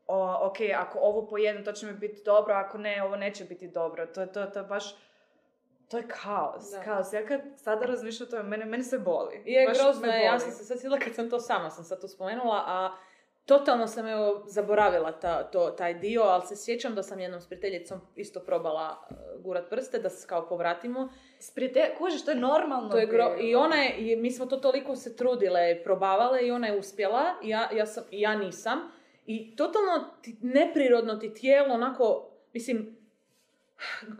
o, 0.06 0.46
ok, 0.46 0.56
ako 0.76 0.98
ovo 0.98 1.26
pojedem, 1.26 1.64
to 1.64 1.72
će 1.72 1.86
mi 1.86 1.92
biti 1.92 2.22
dobro, 2.24 2.54
ako 2.54 2.78
ne, 2.78 3.02
ovo 3.02 3.16
neće 3.16 3.44
biti 3.44 3.68
dobro. 3.68 4.06
To, 4.06 4.26
to, 4.26 4.44
to 4.46 4.58
je 4.58 4.64
baš, 4.64 4.96
to 5.90 5.96
je 5.96 6.04
kaos, 6.22 6.70
Da. 6.70 6.82
kaos. 6.82 7.12
Ja 7.12 7.26
kad 7.26 7.40
sada 7.56 7.86
razmišljam 7.86 8.28
o 8.28 8.30
tome, 8.30 8.42
mene, 8.42 8.64
mene 8.64 8.82
se 8.84 8.98
boli. 8.98 9.42
Je 9.46 9.66
Baš 9.68 9.78
grozno 9.78 10.06
je, 10.06 10.24
ja 10.24 10.38
sam 10.38 10.50
se 10.50 10.64
sad 10.64 10.78
sjetila 10.80 10.98
kad 10.98 11.14
sam 11.14 11.30
to 11.30 11.40
sama, 11.40 11.70
sam 11.70 11.84
sad 11.84 12.00
to 12.00 12.08
spomenula, 12.08 12.64
a 12.66 12.96
totalno 13.46 13.86
sam 13.86 14.08
evo 14.08 14.44
zaboravila 14.46 15.12
ta, 15.12 15.42
to, 15.50 15.70
taj 15.70 15.94
dio, 15.94 16.22
ali 16.22 16.46
se 16.46 16.56
sjećam 16.56 16.94
da 16.94 17.02
sam 17.02 17.20
jednom 17.20 17.40
s 17.40 17.46
prijateljicom 17.46 18.00
isto 18.16 18.40
probala 18.40 19.06
uh, 19.10 19.42
gurat 19.42 19.70
prste, 19.70 19.98
da 19.98 20.10
se 20.10 20.28
kao 20.28 20.48
povratimo. 20.48 21.12
Sprite, 21.38 21.94
kužiš, 21.98 22.24
to 22.24 22.30
je 22.30 22.36
normalno. 22.36 22.90
To 22.90 22.98
je 22.98 23.08
gro-. 23.08 23.40
I 23.40 23.54
ona 23.54 23.76
je, 23.76 24.12
i 24.12 24.16
mi 24.16 24.30
smo 24.30 24.46
to 24.46 24.56
toliko 24.56 24.96
se 24.96 25.16
trudile 25.16 25.82
probavale 25.84 26.46
i 26.46 26.50
ona 26.50 26.66
je 26.66 26.78
uspjela, 26.78 27.24
i 27.42 27.48
ja, 27.48 27.68
ja, 27.72 27.86
sam, 27.86 28.04
i 28.10 28.20
ja 28.20 28.36
nisam. 28.36 28.78
I 29.26 29.56
totalno 29.56 30.04
ti, 30.22 30.36
neprirodno 30.40 31.16
ti 31.16 31.34
tijelo 31.34 31.74
onako, 31.74 32.30
mislim, 32.52 32.96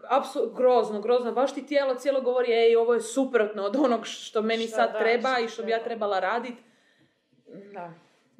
apsu, 0.08 0.52
grozno, 0.56 1.00
grozno, 1.00 1.32
baš 1.32 1.54
ti 1.54 1.66
tijelo 1.66 1.94
cijelo 1.94 2.20
govori, 2.20 2.52
ej, 2.52 2.76
ovo 2.76 2.94
je 2.94 3.00
suprotno 3.00 3.62
od 3.62 3.76
onog 3.76 4.06
što 4.06 4.42
meni 4.42 4.66
Šta 4.66 4.76
sad 4.76 4.92
da, 4.92 4.98
treba 4.98 5.38
i 5.44 5.48
što 5.48 5.62
bi 5.62 5.70
ja 5.70 5.76
treba. 5.76 5.88
trebala 5.88 6.20
radit. 6.20 6.54
Da. 7.72 7.92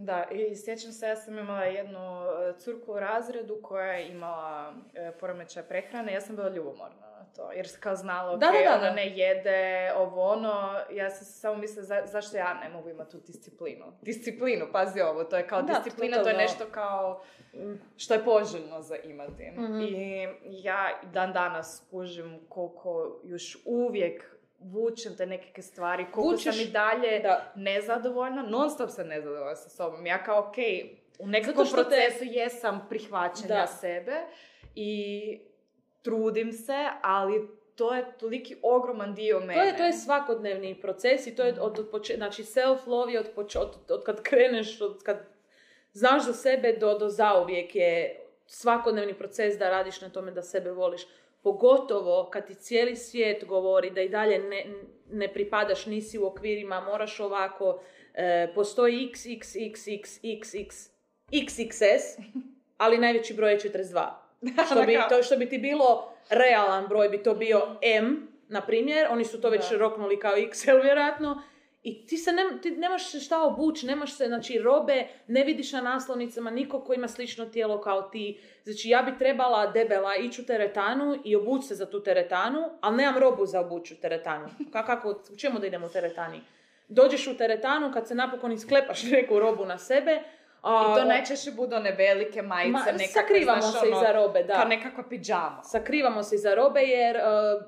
Da, 0.02 0.24
i 0.30 0.56
sjećam 0.56 0.92
se, 0.92 1.06
ja 1.06 1.16
sam 1.16 1.38
imala 1.38 1.64
jednu 1.64 2.22
e, 2.24 2.58
curku 2.58 2.92
u 2.92 3.00
razredu 3.00 3.58
koja 3.62 3.92
je 3.92 4.08
imala 4.08 4.72
e, 4.94 5.12
poremećaj 5.12 5.62
prehrane, 5.62 6.12
ja 6.12 6.20
sam 6.20 6.36
bila 6.36 6.48
ljubomorna 6.48 7.06
na 7.10 7.24
to, 7.26 7.52
jer 7.52 7.68
sam 7.68 7.80
kao 7.80 7.96
znala, 7.96 8.32
ok, 8.32 8.40
Da, 8.40 8.46
da, 8.46 8.52
da, 8.64 8.74
ona 8.74 8.80
da. 8.80 8.94
ne 8.94 9.18
jede, 9.18 9.60
ovo 9.96 10.22
ono, 10.22 10.52
ja 10.90 11.10
sam 11.10 11.26
se 11.26 11.32
samo 11.32 11.56
mislila, 11.56 11.84
za, 11.84 12.02
zašto 12.06 12.36
ja 12.36 12.54
ne 12.54 12.68
mogu 12.68 12.88
imati 12.88 13.10
tu 13.10 13.18
disciplinu? 13.18 13.84
Disciplinu, 14.02 14.66
pazi 14.72 15.00
ovo, 15.00 15.24
to 15.24 15.36
je 15.36 15.46
kao 15.46 15.62
Da, 15.62 15.72
disciplina, 15.74 16.16
to 16.16 16.20
je 16.20 16.24
totalno. 16.24 16.42
nešto 16.42 16.64
kao 16.70 17.22
što 17.96 18.14
je 18.14 18.24
poželjno 18.24 18.82
za 18.82 18.96
imati. 18.96 19.50
Mhm. 19.50 19.80
I 19.80 20.28
ja 20.42 21.00
dan 21.12 21.32
danas 21.32 21.82
kužim 21.90 22.40
koliko 22.48 23.20
još 23.24 23.58
uvijek 23.64 24.36
vučem 24.64 25.16
te 25.16 25.26
nekakve 25.26 25.62
stvari, 25.62 26.06
koliko 26.06 26.36
sam 26.36 26.52
Vučeš- 26.52 26.62
i 26.62 26.70
dalje 26.70 27.18
Da. 27.18 27.52
nezadovoljna, 27.56 28.42
non 28.42 28.70
stop 28.70 28.90
sam 28.90 29.08
nezadovoljna 29.08 29.56
sa 29.56 29.68
sobom. 29.70 30.06
Ja 30.06 30.24
kao, 30.24 30.38
ok, 30.40 30.54
u 31.18 31.26
nekakvom 31.26 31.66
što 31.66 31.76
te- 31.76 31.82
procesu 31.82 32.24
jesam 32.24 32.86
prihvaćanja 32.88 33.48
Da. 33.50 33.66
sebe 33.68 34.12
i 34.74 35.40
trudim 36.02 36.52
se, 36.52 36.72
ali 37.02 37.48
to 37.74 37.94
je 37.94 38.12
toliki 38.12 38.56
ogroman 38.62 39.14
dio 39.14 39.40
mene. 39.40 39.54
To 39.54 39.62
je, 39.62 39.76
to 39.76 39.84
je 39.84 39.92
svakodnevni 39.94 40.74
proces 40.76 41.26
i 41.26 41.36
to 41.36 41.42
je 41.42 41.52
od, 41.52 41.78
od 41.78 41.90
poče- 41.90 42.16
znači 42.16 42.42
self-love 42.44 43.08
je 43.08 43.20
od, 43.20 43.30
poč- 43.36 43.56
od, 43.56 43.90
od 43.90 44.04
kad 44.04 44.22
kreneš, 44.22 44.80
od 44.80 45.02
kad 45.02 45.18
znaš 45.92 46.22
za 46.22 46.32
sebe 46.34 46.72
do, 46.72 46.98
do 46.98 47.08
zauvijek 47.08 47.74
je 47.74 48.18
svakodnevni 48.46 49.14
proces 49.14 49.58
da 49.58 49.70
radiš 49.70 50.00
na 50.00 50.08
tome 50.08 50.30
da 50.30 50.42
sebe 50.42 50.70
voliš. 50.70 51.02
Pogotovo 51.42 52.28
kad 52.32 52.46
ti 52.46 52.54
cijeli 52.54 52.96
svijet 52.96 53.44
govori 53.44 53.90
da 53.90 54.00
i 54.00 54.08
dalje 54.08 54.38
ne, 54.38 54.64
ne 55.10 55.32
pripadaš, 55.32 55.86
nisi 55.86 56.18
u 56.18 56.26
okvirima, 56.26 56.80
moraš 56.80 57.20
ovako, 57.20 57.80
e, 58.14 58.52
postoji 58.54 59.10
XXXXXX, 59.14 60.88
XXS, 61.32 62.22
ali 62.82 62.98
najveći 62.98 63.34
broj 63.34 63.52
je 63.52 63.58
42. 63.58 64.08
Što 64.70 64.82
bi, 64.82 64.98
to, 65.08 65.22
što 65.22 65.36
bi 65.36 65.48
ti 65.48 65.58
bilo 65.58 66.12
realan 66.30 66.88
broj 66.88 67.08
bi 67.08 67.22
to 67.22 67.34
bio 67.34 67.76
M, 67.82 68.28
na 68.48 68.60
primjer, 68.60 69.06
oni 69.10 69.24
su 69.24 69.40
to 69.40 69.50
već 69.50 69.70
Da. 69.70 69.78
roknuli 69.78 70.18
kao 70.18 70.36
XL 70.36 70.82
vjerojatno, 70.82 71.42
i 71.82 72.06
ti 72.06 72.16
se 72.16 72.32
ne, 72.32 72.42
ti 72.62 72.70
nemaš 72.70 73.10
se 73.10 73.20
šta 73.20 73.42
obući, 73.42 73.86
nemaš 73.86 74.16
se, 74.16 74.26
znači 74.26 74.58
robe, 74.58 75.06
ne 75.26 75.44
vidiš 75.44 75.72
na 75.72 75.80
naslovnicama 75.80 76.50
nikog 76.50 76.86
ko 76.86 76.94
ima 76.94 77.08
slično 77.08 77.46
tijelo 77.46 77.80
kao 77.80 78.02
ti. 78.02 78.40
Znači 78.64 78.88
ja 78.88 79.02
bi 79.02 79.18
trebala 79.18 79.66
debela 79.66 80.16
ići 80.16 80.40
u 80.42 80.46
teretanu 80.46 81.18
i 81.24 81.36
obući 81.36 81.66
se 81.66 81.74
za 81.74 81.90
tu 81.90 82.02
teretanu, 82.02 82.70
ali 82.80 82.96
nemam 82.96 83.18
robu 83.18 83.46
za 83.46 83.60
obući 83.60 83.94
u 83.94 84.00
teretanu. 84.00 84.48
Ka- 84.72 84.86
Kako, 84.86 85.10
u 85.32 85.36
čemu 85.36 85.58
da 85.58 85.66
idem 85.66 85.84
u 85.84 85.88
teretani? 85.88 86.40
Dođeš 86.88 87.26
u 87.26 87.36
teretanu 87.36 87.92
kad 87.92 88.08
se 88.08 88.14
napokon 88.14 88.52
isklepaš 88.52 89.02
neku 89.12 89.38
robu 89.38 89.64
na 89.64 89.78
sebe, 89.78 90.20
a, 90.62 90.94
I 90.96 91.00
to 91.00 91.04
najčešće 91.04 91.50
budu 91.50 91.76
one 91.76 91.92
velike 91.92 92.42
majice, 92.42 92.70
Ma, 92.70 92.78
nekakve, 92.78 93.06
sakrivamo 93.06 93.60
znaš, 93.62 93.72
se 93.72 93.88
ono, 93.88 93.96
iza 93.96 94.12
robe, 94.12 94.42
da. 94.42 94.54
Kao 94.54 94.64
nekakva 94.64 95.04
pidžama. 95.08 95.62
sakrivamo 95.64 96.22
se 96.22 96.34
iza 96.34 96.54
robe 96.54 96.80
jer 96.80 97.16
uh, 97.16 97.62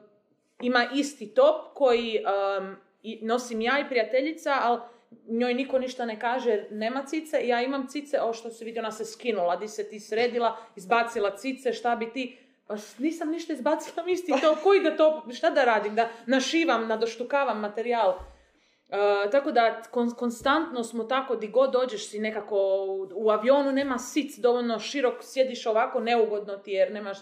ima 0.61 0.87
isti 0.95 1.35
top 1.35 1.75
koji 1.75 2.25
um, 2.59 2.77
i- 3.05 3.19
nosim 3.23 3.61
ja 3.61 3.79
i 3.79 3.89
prijateljica, 3.89 4.59
ali 4.61 4.81
njoj 5.29 5.55
niko 5.55 5.79
ništa 5.79 6.05
ne 6.07 6.21
kaže 6.21 6.65
nema 6.71 7.03
cice. 7.03 7.47
Ja 7.47 7.63
imam 7.63 7.87
cice, 7.89 8.21
o 8.21 8.33
što 8.33 8.51
se 8.51 8.65
vidi, 8.65 8.79
ona 8.79 8.91
se 8.91 9.05
skinula, 9.05 9.57
di 9.57 9.69
se 9.69 9.89
ti 9.89 10.01
sredila, 10.01 10.57
izbacila 10.77 11.37
cice, 11.37 11.73
šta 11.73 11.97
bi 11.97 12.13
ti... 12.13 12.39
Pa 12.67 12.75
nisam 12.99 13.31
ništa 13.31 13.53
izbacila, 13.53 14.05
isti 14.11 14.33
to, 14.41 14.57
koji 14.63 14.81
da 14.81 14.97
to, 14.97 15.27
šta 15.35 15.51
da 15.51 15.65
radim, 15.65 15.95
da 15.95 16.09
našivam, 16.27 16.89
nadoštukavam 16.89 17.61
materijal. 17.61 18.09
Uh, 18.09 19.31
tako 19.31 19.53
da 19.53 19.83
kon- 19.93 20.15
konstantno 20.15 20.85
smo 20.85 21.05
tako, 21.05 21.37
di 21.37 21.49
god 21.49 21.73
dođeš 21.73 22.09
si 22.11 22.19
nekako 22.19 22.57
u, 22.89 23.09
u 23.15 23.31
avionu 23.31 23.73
nema 23.73 23.99
sic 23.99 24.39
dovoljno 24.39 24.79
širok, 24.79 25.15
sjediš 25.23 25.67
ovako 25.67 26.01
neugodno 26.01 26.57
ti 26.57 26.71
jer 26.73 26.93
nemaš, 26.93 27.19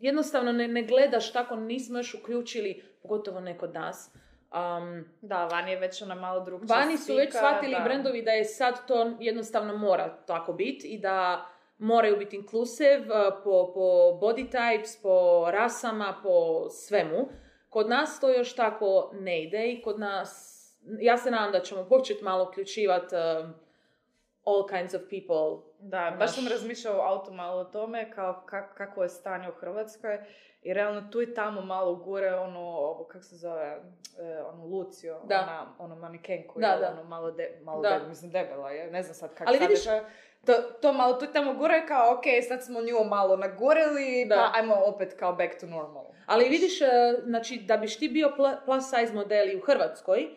jednostavno 0.00 0.52
ne, 0.52 0.68
ne 0.68 0.82
gledaš 0.82 1.32
tako, 1.32 1.56
nismo 1.56 1.98
još 1.98 2.14
uključili, 2.14 2.82
pogotovo 3.02 3.40
ne 3.40 3.58
kod 3.58 3.74
nas. 3.74 4.10
Um, 4.52 5.04
Da, 5.22 5.44
vani 5.44 5.70
je 5.70 5.78
već 5.78 6.02
ona 6.02 6.14
malo 6.14 6.40
drugčija 6.40 6.78
Vani 6.78 6.98
su 6.98 7.14
već 7.14 7.32
shvatili 7.32 7.72
da. 7.72 7.84
brendovi 7.84 8.22
da 8.22 8.30
je 8.30 8.44
sad 8.44 8.86
to 8.86 9.16
jednostavno 9.20 9.76
mora 9.76 10.16
tako 10.26 10.52
biti 10.52 10.88
i 10.88 10.98
da 10.98 11.46
moraju 11.78 12.16
biti 12.16 12.36
inclusive 12.36 12.98
uh, 12.98 13.34
po, 13.44 13.72
po 13.74 13.80
body 14.20 14.50
types, 14.50 15.02
po 15.02 15.46
rasama, 15.50 16.20
po 16.22 16.68
svemu. 16.70 17.28
Kod 17.68 17.88
nas 17.88 18.20
to 18.20 18.30
još 18.30 18.56
tako 18.56 19.10
ne 19.14 19.42
ide 19.42 19.72
i 19.72 19.82
kod 19.82 19.98
nas, 19.98 20.54
ja 21.00 21.16
se 21.16 21.30
nadam 21.30 21.52
da 21.52 21.60
ćemo 21.60 21.88
početi 21.88 22.24
malo 22.24 22.48
uključivati 22.48 23.14
um, 23.14 23.54
all 24.48 24.66
kinds 24.68 24.94
of 24.94 25.02
people. 25.02 25.44
Da, 25.80 26.16
baš 26.18 26.30
sam 26.30 26.48
razmišljala 26.48 26.98
u 26.98 27.08
auto 27.08 27.32
malo 27.32 27.60
o 27.60 27.64
tome, 27.66 28.10
kao 28.10 28.42
kak- 28.46 28.74
kako 28.74 29.02
je 29.02 29.08
stanje 29.08 29.48
u 29.48 29.52
Hrvatskoj. 29.52 30.18
I 30.62 30.74
realno 30.74 31.02
tu 31.02 31.22
i 31.22 31.34
tamo 31.34 31.60
malo 31.60 31.94
gure 31.96 32.34
ono, 32.34 32.60
ovo, 32.60 33.04
kako 33.04 33.24
se 33.24 33.36
zove, 33.36 33.64
e, 34.18 34.42
ono 34.44 34.64
Lucio, 34.66 35.20
Da. 35.24 35.36
ona, 35.38 35.66
ono 35.80 35.96
manikenku, 35.96 36.60
Da, 36.60 36.66
jel, 36.66 36.80
da. 36.80 36.90
ono 36.90 37.04
malo, 37.04 37.30
de, 37.30 37.58
malo 37.62 37.82
Da. 37.82 37.88
debela, 37.88 38.08
mislim 38.08 38.30
debela 38.30 38.70
je, 38.70 38.90
ne 38.90 39.02
znam 39.02 39.14
sad 39.14 39.34
kako 39.34 39.50
Ali 39.50 39.58
vidiš- 39.58 39.86
je, 39.86 40.04
to, 40.46 40.52
to 40.72 40.92
malo 40.92 41.12
tu 41.14 41.24
i 41.24 41.32
tamo 41.32 41.54
gure 41.54 41.86
kao, 41.86 42.12
ok, 42.12 42.22
sad 42.48 42.64
smo 42.64 42.80
nju 42.80 43.04
malo 43.06 43.36
nagurili, 43.36 44.26
Da. 44.28 44.34
pa 44.36 44.58
ajmo 44.58 44.74
opet 44.76 45.14
kao 45.14 45.32
back 45.32 45.60
to 45.60 45.66
normal. 45.66 46.04
Ali 46.26 46.48
vidiš, 46.48 46.80
uh, 46.80 46.86
znači, 47.22 47.58
da 47.58 47.76
biš 47.76 47.98
ti 47.98 48.08
bio 48.08 48.32
plus 48.64 48.84
size 48.90 49.12
model 49.14 49.48
i 49.48 49.56
u 49.56 49.62
Hrvatskoj, 49.62 50.28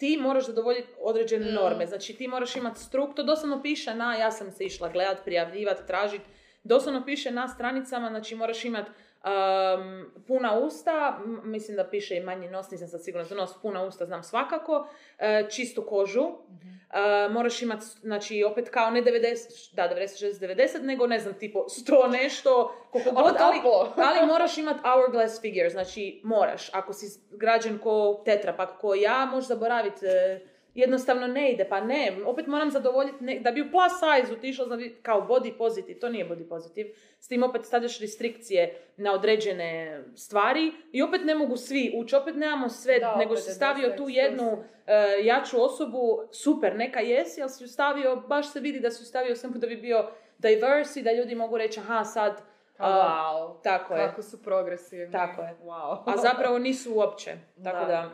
ti 0.00 0.18
moraš 0.20 0.46
zadovoljiti 0.46 0.88
određene 1.00 1.50
Mm. 1.50 1.54
norme. 1.54 1.86
Znači, 1.86 2.16
ti 2.16 2.28
moraš 2.28 2.56
imati 2.56 2.80
struk, 2.80 3.14
to 3.16 3.22
doslovno 3.22 3.62
piše 3.62 3.94
na, 3.94 4.14
ja 4.14 4.30
sam 4.30 4.52
se 4.52 4.64
išla 4.64 4.88
gledat, 4.88 5.24
prijavljivat, 5.24 5.86
tražit, 5.86 6.22
doslovno 6.64 7.04
piše 7.04 7.30
na 7.30 7.48
stranicama, 7.48 8.08
znači 8.08 8.34
moraš 8.34 8.64
imati 8.64 8.90
um, 9.24 10.22
puna 10.26 10.58
usta, 10.58 11.20
mislim 11.44 11.76
da 11.76 11.84
piše 11.84 12.16
i 12.16 12.20
manji 12.20 12.48
nos, 12.48 12.70
nisam 12.70 12.88
sad 12.88 13.04
sigurna 13.04 13.24
za 13.24 13.34
nos, 13.34 13.50
puna 13.62 13.82
usta 13.82 14.06
znam 14.06 14.22
svakako, 14.22 14.88
e, 15.18 15.46
čistu 15.50 15.86
kožu, 15.88 16.24
e, 16.24 17.28
moraš 17.28 17.62
imati, 17.62 17.86
znači 17.86 18.44
opet 18.44 18.68
kao 18.68 18.90
ne 18.90 19.02
90, 19.02 19.74
da 19.74 19.82
96, 19.82 20.40
90, 20.40 20.82
nego 20.82 21.06
ne 21.06 21.18
znam, 21.18 21.34
tipo 21.34 21.58
100 21.58 22.10
nešto, 22.10 22.74
koliko 22.90 23.10
god, 23.10 23.34
ali, 23.38 23.58
ali 24.08 24.26
moraš 24.26 24.58
imati 24.58 24.80
hourglass 24.82 25.40
figure, 25.40 25.70
znači 25.70 26.20
moraš. 26.24 26.74
Ako 26.74 26.92
si 26.92 27.20
građan 27.30 27.78
ko 27.78 28.22
tetra, 28.24 28.52
pa 28.52 28.66
ko 28.66 28.94
ja, 28.94 29.28
možeš 29.32 29.48
zaboraviti, 29.48 30.06
e, 30.06 30.40
jednostavno 30.74 31.26
ne 31.26 31.52
ide, 31.52 31.64
pa 31.64 31.80
ne, 31.80 32.16
opet 32.26 32.46
moram 32.46 32.70
zadovoljiti, 32.70 33.24
ne- 33.24 33.40
da 33.40 33.50
bi 33.52 33.60
u 33.60 33.70
plus 33.70 33.92
size 33.92 34.32
otišla 34.32 34.66
kao 35.02 35.20
body 35.20 35.58
positive, 35.58 36.00
to 36.00 36.08
nije 36.08 36.28
body 36.28 36.48
positive, 36.48 36.88
s 37.20 37.28
tim 37.28 37.42
opet 37.42 37.64
stavljaš 37.64 38.00
restrikcije 38.00 38.74
na 38.96 39.12
određene 39.12 40.02
stvari 40.16 40.72
i 40.92 41.02
opet 41.02 41.20
ne 41.24 41.34
mogu 41.34 41.56
svi 41.56 41.92
ući, 41.96 42.16
opet 42.16 42.34
nemamo 42.36 42.68
sve, 42.68 42.98
Da, 42.98 43.16
nego 43.16 43.36
si 43.36 43.50
stavio 43.50 43.90
tu 43.90 44.08
jednu 44.08 44.58
e, 44.86 44.94
jaču 45.22 45.62
osobu, 45.62 45.98
super, 46.32 46.76
neka 46.76 47.00
jesi, 47.00 47.42
ali 47.42 47.50
si 47.50 47.64
ju 47.64 47.68
stavio, 47.68 48.16
baš 48.18 48.52
se 48.52 48.60
vidi 48.60 48.80
da 48.80 48.90
si 48.90 49.02
ju 49.02 49.06
stavio 49.06 49.36
samo 49.36 49.54
da 49.54 49.66
bi 49.66 49.76
bio 49.76 50.10
diverse 50.38 51.00
i 51.00 51.02
da 51.02 51.12
ljudi 51.12 51.34
mogu 51.34 51.58
reći, 51.58 51.80
aha, 51.80 52.04
sad, 52.04 52.42
a, 52.78 52.88
wow, 52.90 53.62
tako 53.62 53.94
je. 53.94 54.06
kako 54.06 54.22
su 54.22 54.42
progresivni. 54.42 55.12
Tako 55.12 55.42
je. 55.42 55.56
Wow. 55.64 56.02
a 56.06 56.16
zapravo 56.18 56.58
nisu 56.58 56.94
uopće, 56.94 57.30
tako 57.64 57.78
Da. 57.78 57.86
da, 57.86 58.10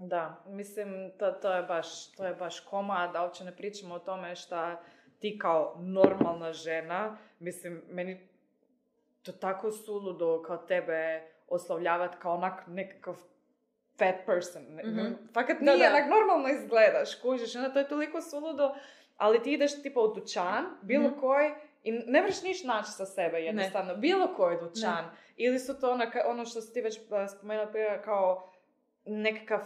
Da, 0.00 0.42
mislim, 0.46 0.88
to, 1.18 1.32
to, 1.32 1.52
je 1.52 1.62
baš, 1.62 1.86
to 2.08 2.26
je 2.26 2.34
baš 2.34 2.60
koma, 2.60 3.06
da 3.08 3.22
uopće 3.22 3.44
ne 3.44 3.52
pričamo 3.52 3.94
o 3.94 3.98
tome 4.00 4.36
šta 4.36 4.80
ti 5.18 5.38
kao 5.38 5.76
normalna 5.78 6.52
žena, 6.52 7.16
mislim, 7.38 7.82
meni 7.88 8.28
to 9.22 9.32
tako 9.32 9.70
suludo 9.70 10.42
kao 10.42 10.56
tebe 10.58 11.22
oslovljavati 11.48 12.16
kao 12.18 12.34
onak 12.34 12.62
nekakav 12.66 13.14
fat 13.98 14.14
person. 14.26 14.62
Ne- 14.64 14.82
Mhm. 14.84 15.12
Fakat 15.34 15.56
Da, 15.58 15.64
nije, 15.66 15.78
da. 15.80 15.94
onak 15.96 16.10
normalno 16.10 16.48
izgledaš, 16.50 17.14
kužiš, 17.14 17.56
onda 17.56 17.72
to 17.72 17.78
je 17.78 17.88
toliko 17.88 18.20
suludo, 18.20 18.74
ali 19.16 19.42
ti 19.42 19.52
ideš 19.52 19.82
tipa 19.82 20.00
u 20.00 20.08
dućan, 20.08 20.64
bilo 20.82 21.08
Mhm. 21.08 21.20
koji, 21.20 21.50
i 21.84 21.92
ne 21.92 22.22
vreš 22.22 22.42
niš 22.42 22.64
naći 22.64 22.90
sa 22.90 23.06
sebe 23.06 23.38
jednostavno, 23.38 23.94
bilo 23.96 24.28
koji 24.28 24.58
dućan. 24.58 25.04
Ili 25.36 25.58
su 25.58 25.80
to 25.80 25.90
ona, 25.90 26.10
ono 26.26 26.44
što 26.44 26.60
si 26.60 26.72
ti 26.72 26.80
već 26.80 27.00
spomenula 27.30 27.66
prije 27.66 28.02
kao 28.04 28.50
nekakav, 29.04 29.60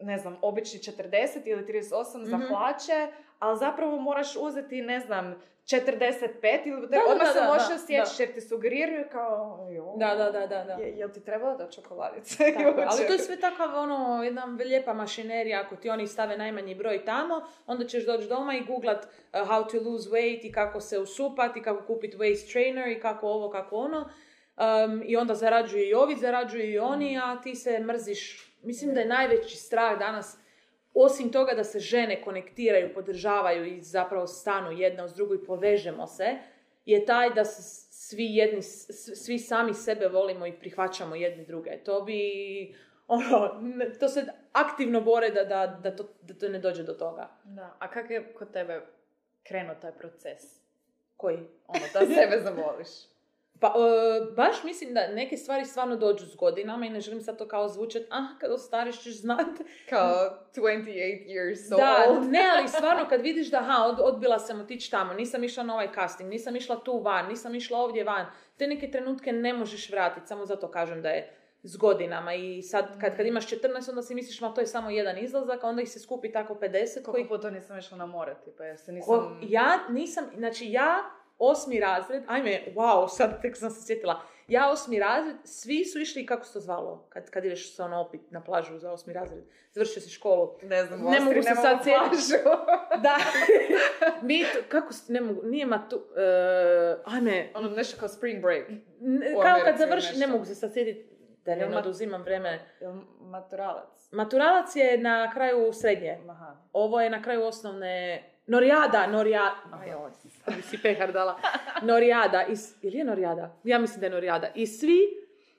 ne 0.00 0.18
znam, 0.18 0.38
obični 0.42 0.80
40 0.80 1.12
ili 1.44 1.66
38 1.66 2.24
za 2.24 2.36
Mhm. 2.36 2.46
hlače, 2.46 3.08
ali 3.38 3.58
zapravo 3.58 3.98
moraš 3.98 4.36
uzeti, 4.36 4.82
ne 4.82 5.00
znam, 5.00 5.42
45 5.64 6.66
ili 6.66 6.88
Da, 6.88 6.98
odmah 7.08 7.26
da, 7.26 7.32
se 7.32 7.40
da, 7.40 7.46
možeš 7.46 7.66
osjećati 7.74 8.22
jer 8.22 8.34
ti 8.34 8.40
sugeriraju 8.40 9.04
kao, 9.12 9.68
jo, 9.70 9.94
Da, 9.96 10.14
da, 10.14 10.30
da, 10.30 10.46
da, 10.46 10.64
da. 10.64 10.72
Je, 10.72 10.98
jel 10.98 11.08
ti 11.10 11.24
trebala 11.24 11.56
da 11.56 11.70
čokoladice? 11.70 12.44
Ali 12.90 13.06
to 13.06 13.12
je 13.12 13.18
sve 13.18 13.36
takav 13.36 13.74
ono, 13.74 14.22
jedna 14.24 14.44
lijepa 14.44 14.92
mašinerija, 14.92 15.60
ako 15.60 15.76
ti 15.76 15.90
oni 15.90 16.06
stave 16.06 16.36
najmanji 16.36 16.74
broj 16.74 17.04
tamo, 17.04 17.34
onda 17.66 17.84
ćeš 17.86 18.06
doći 18.06 18.28
doma 18.28 18.54
i 18.54 18.64
googlat 18.64 19.04
uh, 19.04 19.40
how 19.40 19.70
to 19.70 19.90
lose 19.90 20.10
weight 20.10 20.46
i 20.46 20.52
kako 20.52 20.80
se 20.80 20.98
usupat 20.98 21.56
i 21.56 21.62
kako 21.62 21.86
kupiti 21.86 22.16
waist 22.16 22.52
trainer 22.52 22.88
i 22.88 23.00
kako 23.00 23.28
ovo, 23.28 23.50
kako 23.50 23.76
ono. 23.76 23.98
Um, 24.56 25.02
I 25.06 25.16
onda 25.16 25.34
zarađuju 25.34 25.88
i 25.88 25.94
ovi, 25.94 26.16
zarađuju 26.16 26.70
i 26.70 26.78
oni, 26.78 27.18
a 27.18 27.40
ti 27.42 27.54
se 27.54 27.78
mrziš. 27.80 28.51
Mislim 28.62 28.94
da 28.94 29.00
je 29.00 29.06
najveći 29.06 29.56
strah 29.56 29.98
danas, 29.98 30.38
osim 30.94 31.32
toga 31.32 31.54
da 31.54 31.64
se 31.64 31.78
žene 31.78 32.22
konektiraju, 32.22 32.94
podržavaju 32.94 33.64
i 33.64 33.80
zapravo 33.80 34.26
stanu 34.26 34.72
jedna 34.72 35.04
uz 35.04 35.14
drugu 35.14 35.34
i 35.34 35.44
povežemo 35.44 36.06
se, 36.06 36.38
je 36.84 37.06
taj 37.06 37.30
da 37.30 37.44
se 37.44 37.62
svi 37.90 38.24
jedni, 38.24 38.62
svi 38.62 39.38
sami 39.38 39.74
sebe 39.74 40.08
volimo 40.08 40.46
i 40.46 40.52
prihvaćamo 40.52 41.14
jedni 41.14 41.46
druge. 41.46 41.78
To 41.84 42.00
bi, 42.00 42.20
ono, 43.08 43.60
to 44.00 44.08
se 44.08 44.24
aktivno 44.52 45.00
bore 45.00 45.30
da, 45.30 45.44
da, 45.44 45.80
da, 45.82 45.96
to, 45.96 46.04
da 46.22 46.34
to 46.34 46.48
ne 46.48 46.58
dođe 46.58 46.82
do 46.82 46.92
toga. 46.92 47.30
Da. 47.44 47.76
A 47.78 47.90
kak 47.90 48.10
je 48.10 48.32
kod 48.32 48.52
tebe 48.52 48.80
krenuo 49.42 49.74
taj 49.74 49.92
proces? 49.92 50.42
Koji? 51.16 51.38
Ono, 51.66 51.84
da 51.92 52.00
sebe 52.00 52.40
zavoliš. 52.42 53.11
Pa, 53.62 53.68
e, 53.68 54.34
baš 54.36 54.64
mislim 54.64 54.94
da 54.94 55.08
neke 55.08 55.36
stvari 55.36 55.64
stvarno 55.64 55.96
dođu 55.96 56.26
s 56.26 56.36
godinama 56.36 56.86
i 56.86 56.90
ne 56.90 57.00
želim 57.00 57.20
sad 57.20 57.38
to 57.38 57.48
kao 57.48 57.68
zvučati, 57.68 58.06
ah, 58.10 58.38
kad 58.40 58.52
ostariš 58.52 59.02
ćeš 59.02 59.20
znat. 59.20 59.46
Kao 59.90 60.38
28 60.56 60.86
years 61.28 61.68
so 61.68 61.76
da, 61.76 62.06
old. 62.08 62.30
ne, 62.30 62.40
ali 62.56 62.68
stvarno 62.78 63.08
kad 63.08 63.20
vidiš 63.20 63.50
da, 63.50 63.60
ha, 63.60 63.84
od, 63.84 64.00
odbila 64.00 64.38
sam 64.38 64.60
otići 64.60 64.90
tamo, 64.90 65.14
nisam 65.14 65.44
išla 65.44 65.64
na 65.64 65.74
ovaj 65.74 65.88
casting, 65.94 66.30
nisam 66.30 66.56
išla 66.56 66.80
tu 66.84 66.98
van, 66.98 67.28
nisam 67.28 67.54
išla 67.54 67.78
ovdje 67.78 68.04
van, 68.04 68.26
te 68.56 68.66
neke 68.66 68.90
trenutke 68.90 69.32
ne 69.32 69.52
možeš 69.52 69.90
vratiti, 69.90 70.26
samo 70.26 70.46
zato 70.46 70.70
kažem 70.70 71.02
da 71.02 71.08
je 71.08 71.36
s 71.62 71.76
godinama 71.76 72.34
i 72.34 72.62
sad 72.62 73.00
kad, 73.00 73.16
kad 73.16 73.26
imaš 73.26 73.46
14 73.46 73.88
onda 73.88 74.02
si 74.02 74.14
misliš 74.14 74.40
ma 74.40 74.54
to 74.54 74.60
je 74.60 74.66
samo 74.66 74.90
jedan 74.90 75.18
izlazak, 75.18 75.64
a 75.64 75.68
onda 75.68 75.82
ih 75.82 75.90
se 75.90 76.00
skupi 76.00 76.32
tako 76.32 76.54
50 76.54 76.94
koji 76.94 77.02
Koliko 77.02 77.36
puta 77.36 77.50
nisam 77.50 77.78
išla 77.78 77.98
na 77.98 78.06
more, 78.06 78.36
tipa, 78.44 78.64
jer 78.64 78.78
se 78.78 78.92
nisam... 78.92 79.14
Ko- 79.14 79.36
ja 79.42 79.78
nisam, 79.90 80.24
znači 80.36 80.70
ja 80.70 81.21
osmi 81.42 81.80
razred, 81.80 82.22
ajme, 82.26 82.60
wow, 82.74 83.08
sad 83.08 83.42
tek 83.42 83.56
sam 83.56 83.70
se 83.70 83.86
sjetila. 83.86 84.20
Ja 84.48 84.70
osmi 84.70 84.98
razred, 84.98 85.36
svi 85.44 85.84
su 85.84 85.98
išli, 85.98 86.26
kako 86.26 86.44
se 86.44 86.52
to 86.52 86.60
zvalo, 86.60 87.06
kad, 87.08 87.30
kad 87.30 87.44
ideš 87.44 87.76
se 87.76 87.82
ono 87.82 88.00
opit 88.00 88.30
na 88.30 88.40
plažu 88.40 88.78
za 88.78 88.92
osmi 88.92 89.12
razred, 89.12 89.44
završio 89.72 90.02
si 90.02 90.10
školu. 90.10 90.58
Ne 90.62 90.84
znam, 90.84 91.00
Ne 91.00 91.20
mogu 91.20 91.42
se 91.42 91.54
sad 91.54 91.78
sjetiti. 91.84 92.42
Da, 93.02 93.16
mi, 94.22 94.42
to- 94.44 94.58
kako, 94.68 94.88
ne 95.08 95.20
mogu, 95.20 95.40
nije 95.44 95.66
matu, 95.66 95.96
uh, 95.96 97.14
ajme, 97.14 97.50
ono 97.54 97.68
nešto 97.68 97.96
kao 98.00 98.08
spring 98.08 98.42
break. 98.42 98.68
n- 99.00 99.22
kao 99.42 99.58
kad 99.64 99.78
završi, 99.78 100.18
ne 100.18 100.26
mogu 100.26 100.44
se 100.44 100.54
sad 100.54 100.72
sjetiti, 100.72 101.08
da 101.44 101.54
ne 101.54 101.76
oduzimam 101.78 102.22
vreme. 102.22 102.58
Maturalac? 103.20 104.08
Maturalac 104.10 104.76
je 104.76 104.98
na 104.98 105.30
kraju 105.32 105.72
srednje, 105.72 106.18
Aha. 106.28 106.56
ovo 106.72 107.00
je 107.00 107.10
na 107.10 107.22
kraju 107.22 107.42
osnovne, 107.44 108.22
Norijada, 108.46 109.06
Norijada, 109.06 109.56
Aj, 109.72 109.94
oj. 109.94 110.10
Sad 110.44 110.54
bi 110.56 110.62
si 110.62 110.78
pehar 110.78 111.12
dala. 111.12 111.38
Norijada. 111.82 112.42
I, 112.42 112.56
s- 112.56 112.74
ili 112.82 112.96
je 112.96 113.04
Norijada? 113.04 113.56
Ja 113.64 113.78
mislim 113.78 114.00
da 114.00 114.06
je 114.06 114.10
Norijada. 114.10 114.48
I 114.54 114.66
svi 114.66 114.98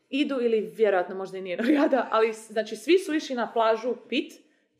idu, 0.09 0.41
ili 0.41 0.61
vjerojatno 0.61 1.15
možda 1.15 1.37
i 1.37 1.41
nije 1.41 1.57
Norijada, 1.57 2.07
ali 2.11 2.33
znači 2.33 2.75
svi 2.75 2.99
su 2.99 3.13
išli 3.13 3.35
na 3.35 3.51
plažu 3.51 3.95
pit. 4.09 4.33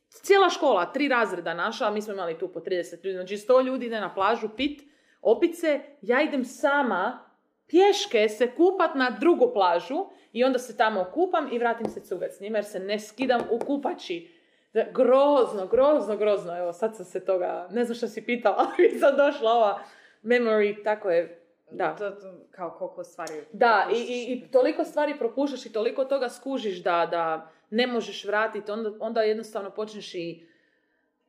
Cijela 0.10 0.50
škola, 0.50 0.86
tri 0.86 1.08
razreda 1.08 1.54
naša, 1.54 1.88
a 1.88 1.92
mi 1.92 2.02
smo 2.02 2.14
imali 2.14 2.38
tu 2.38 2.48
po 2.48 2.60
30 2.60 2.70
ljudi. 3.06 3.14
Znači 3.14 3.38
100 3.38 3.66
ljudi 3.66 3.86
ide 3.86 4.00
na 4.00 4.14
plažu 4.14 4.50
pit, 4.50 4.82
opice. 5.22 5.80
Ja 6.02 6.22
idem 6.22 6.46
sama 6.46 7.30
pješke 7.68 8.30
se 8.30 8.52
kupat 8.52 8.96
na 8.96 9.10
drugu 9.12 9.52
plažu 9.54 10.06
i 10.34 10.44
onda 10.44 10.60
se 10.60 10.78
tamo 10.78 11.06
kupam 11.06 11.50
i 11.52 11.60
vratim 11.60 11.90
se 11.90 12.02
cugat 12.02 12.32
s 12.32 12.40
njima 12.40 12.58
jer 12.58 12.66
se 12.66 12.80
ne 12.80 13.00
skidam 13.00 13.42
u 13.52 13.60
kupači. 13.60 14.30
Da, 14.74 14.84
Grozno, 14.94 15.68
grozno, 15.68 16.18
grozno. 16.18 16.58
Evo, 16.58 16.74
sad 16.74 16.96
sam 16.96 17.06
se 17.06 17.26
toga, 17.26 17.68
ne 17.72 17.86
znam 17.86 17.96
što 17.96 18.08
si 18.08 18.26
pitala, 18.26 18.56
ali 18.78 19.00
sad 19.00 19.18
došla 19.18 19.52
ova 19.52 19.80
memory, 20.24 20.84
tako 20.84 21.10
je, 21.10 21.44
da. 21.72 21.96
To, 21.96 22.10
to, 22.12 22.34
kao 22.52 22.72
koliko 22.72 23.04
stvari... 23.04 23.34
Da, 23.52 23.88
i, 23.92 23.98
i, 23.98 24.34
i 24.34 24.52
toliko 24.52 24.84
stvari 24.84 25.18
propuštaš 25.20 25.66
i 25.66 25.74
toliko 25.74 26.06
toga 26.06 26.30
skužiš 26.30 26.84
da, 26.84 27.08
da 27.12 27.52
ne 27.70 27.88
možeš 27.88 28.26
vratiti, 28.26 28.72
onda, 28.72 28.92
onda 29.00 29.22
jednostavno 29.22 29.70
počneš 29.70 30.16
i 30.16 30.46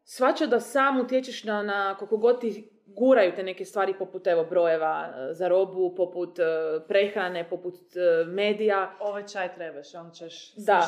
svača 0.05 0.47
da 0.47 0.61
sam 0.61 1.01
utječeš 1.01 1.45
na, 1.45 1.63
na 1.63 1.97
koliko 1.99 2.17
god 2.17 2.41
ti 2.41 2.71
guraju 2.87 3.33
te 3.37 3.43
neke 3.43 3.65
stvari 3.65 3.95
poput 3.99 4.27
evo 4.27 4.45
brojeva 4.45 5.09
e, 5.09 5.35
za 5.35 5.49
robu, 5.49 5.95
poput 5.97 6.39
e, 6.39 6.43
prehrane, 6.89 7.49
poput 7.49 7.75
e, 7.97 8.25
medija. 8.25 8.95
Ovaj 9.01 9.27
čaj 9.27 9.55
trebaš, 9.55 9.95
on 9.95 10.11
ćeš 10.11 10.55
Da. 10.55 10.81